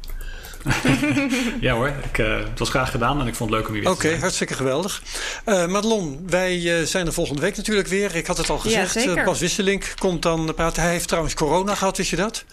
ja 1.61 1.75
hoor, 1.75 1.89
ik, 1.89 2.19
uh, 2.19 2.39
het 2.39 2.59
was 2.59 2.69
graag 2.69 2.91
gedaan 2.91 3.21
en 3.21 3.27
ik 3.27 3.35
vond 3.35 3.51
het 3.51 3.59
leuk 3.59 3.69
om 3.69 3.75
hier 3.75 3.91
Oké, 3.91 4.07
okay, 4.07 4.19
hartstikke 4.19 4.55
geweldig. 4.55 5.03
Uh, 5.47 5.67
Madelon, 5.67 6.25
wij 6.27 6.59
uh, 6.61 6.87
zijn 6.87 7.07
er 7.07 7.13
volgende 7.13 7.41
week 7.41 7.57
natuurlijk 7.57 7.89
weer. 7.89 8.17
Ik 8.17 8.27
had 8.27 8.37
het 8.37 8.51
al 8.51 8.59
gezegd, 8.59 9.03
ja, 9.03 9.25
Bas 9.25 9.41
Wisselink 9.41 9.95
komt 9.99 10.23
dan 10.23 10.55
praten. 10.55 10.83
Hij 10.83 10.93
heeft 10.93 11.09
trouwens 11.09 11.35
corona 11.35 11.75
gehad, 11.75 11.97
wist 11.97 12.11
je 12.11 12.17
dat? 12.17 12.45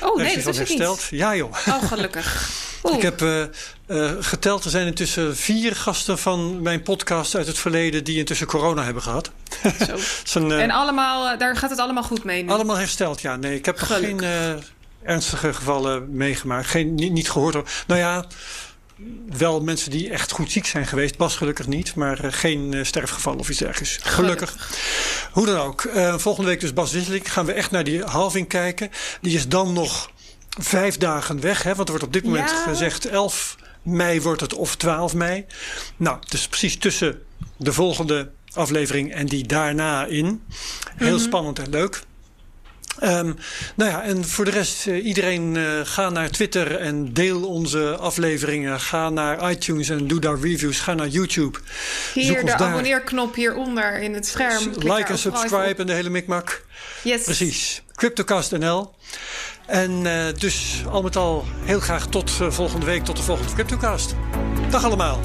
Oh 0.00 0.16
nee, 0.16 0.36
dat 0.36 0.46
is 0.46 0.58
hersteld. 0.58 1.06
Niet. 1.10 1.20
Ja 1.20 1.36
joh. 1.36 1.52
Oh, 1.68 1.82
gelukkig. 1.82 2.50
Oeh. 2.84 2.96
Ik 2.96 3.02
heb 3.02 3.48
geteld, 4.20 4.64
er 4.64 4.70
zijn 4.70 4.86
intussen 4.86 5.36
vier 5.36 5.76
gasten 5.76 6.18
van 6.18 6.62
mijn 6.62 6.82
podcast 6.82 7.34
uit 7.34 7.46
het 7.46 7.58
verleden... 7.58 8.04
die 8.04 8.18
intussen 8.18 8.46
corona 8.46 8.84
hebben 8.84 9.02
gehad. 9.02 9.30
Zo. 10.24 10.38
een, 10.38 10.52
en 10.52 10.70
allemaal, 10.70 11.38
daar 11.38 11.56
gaat 11.56 11.70
het 11.70 11.78
allemaal 11.78 12.02
goed 12.02 12.24
mee 12.24 12.42
nu? 12.42 12.50
Allemaal 12.50 12.76
hersteld, 12.76 13.20
ja. 13.20 13.36
Nee, 13.36 13.54
ik 13.54 13.64
heb 13.64 13.80
nog 13.80 13.88
geen 13.88 14.20
ernstige 15.04 15.54
gevallen 15.54 16.16
meegemaakt. 16.16 16.66
Geen, 16.66 16.94
niet, 16.94 17.12
niet 17.12 17.30
gehoord. 17.30 17.84
Nou 17.86 18.00
ja, 18.00 18.26
wel 19.36 19.60
mensen 19.60 19.90
die 19.90 20.10
echt 20.10 20.32
goed 20.32 20.52
ziek 20.52 20.66
zijn 20.66 20.86
geweest. 20.86 21.16
Bas 21.16 21.36
gelukkig 21.36 21.66
niet, 21.66 21.94
maar 21.94 22.24
uh, 22.24 22.32
geen 22.32 22.72
uh, 22.72 22.84
sterfgeval 22.84 23.36
of 23.36 23.48
iets 23.48 23.58
dergelijks. 23.58 23.98
Gelukkig. 24.02 24.50
gelukkig. 24.50 25.30
Hoe 25.32 25.46
dan 25.46 25.56
ook. 25.56 25.82
Uh, 25.84 26.18
volgende 26.18 26.48
week 26.48 26.60
dus 26.60 26.72
Bas 26.72 26.92
Wisseling. 26.92 27.32
Gaan 27.32 27.46
we 27.46 27.52
echt 27.52 27.70
naar 27.70 27.84
die 27.84 28.02
halving 28.02 28.48
kijken. 28.48 28.90
Die 29.20 29.34
is 29.34 29.48
dan 29.48 29.72
nog 29.72 30.10
vijf 30.60 30.96
dagen 30.96 31.40
weg. 31.40 31.62
Hè, 31.62 31.74
want 31.74 31.88
er 31.88 31.94
wordt 31.94 32.04
op 32.04 32.12
dit 32.12 32.24
moment 32.24 32.50
ja. 32.50 32.62
gezegd 32.62 33.04
11 33.04 33.56
mei 33.82 34.20
wordt 34.20 34.40
het 34.40 34.54
of 34.54 34.76
12 34.76 35.14
mei. 35.14 35.46
Nou, 35.96 36.18
dus 36.28 36.48
precies 36.48 36.78
tussen 36.78 37.22
de 37.56 37.72
volgende 37.72 38.30
aflevering 38.52 39.12
en 39.12 39.26
die 39.26 39.46
daarna 39.46 40.06
in. 40.06 40.24
Heel 40.24 41.08
mm 41.08 41.14
-hmm. 41.14 41.18
spannend 41.18 41.58
en 41.58 41.70
leuk. 41.70 42.02
Um, 43.04 43.36
nou 43.74 43.90
ja, 43.90 44.02
en 44.02 44.24
voor 44.24 44.44
de 44.44 44.50
rest, 44.50 44.86
uh, 44.86 45.04
iedereen 45.04 45.54
uh, 45.54 45.80
ga 45.84 46.10
naar 46.10 46.30
Twitter 46.30 46.76
en 46.76 47.12
deel 47.12 47.48
onze 47.48 47.96
afleveringen. 47.96 48.80
Ga 48.80 49.10
naar 49.10 49.50
iTunes 49.50 49.88
en 49.88 50.06
doe 50.06 50.20
daar 50.20 50.38
reviews. 50.40 50.80
Ga 50.80 50.94
naar 50.94 51.08
YouTube. 51.08 51.58
Hier, 52.14 52.44
de 52.44 52.54
abonneerknop 52.54 53.34
hieronder 53.34 53.98
in 53.98 54.14
het 54.14 54.26
scherm. 54.26 54.70
Klik 54.70 54.96
like 54.96 55.10
en 55.12 55.18
subscribe 55.18 55.74
en 55.76 55.86
de 55.86 55.92
hele 55.92 56.10
mikmak. 56.10 56.64
Yes. 57.02 57.22
Precies. 57.22 57.82
CryptoCast 57.94 58.50
NL. 58.58 58.94
En 59.66 59.90
uh, 59.90 60.24
dus 60.38 60.82
al 60.90 61.02
met 61.02 61.16
al 61.16 61.44
heel 61.64 61.80
graag 61.80 62.06
tot 62.06 62.30
volgende 62.30 62.86
week, 62.86 63.04
tot 63.04 63.16
de 63.16 63.22
volgende 63.22 63.52
CryptoCast. 63.52 64.14
Dag 64.70 64.84
allemaal. 64.84 65.20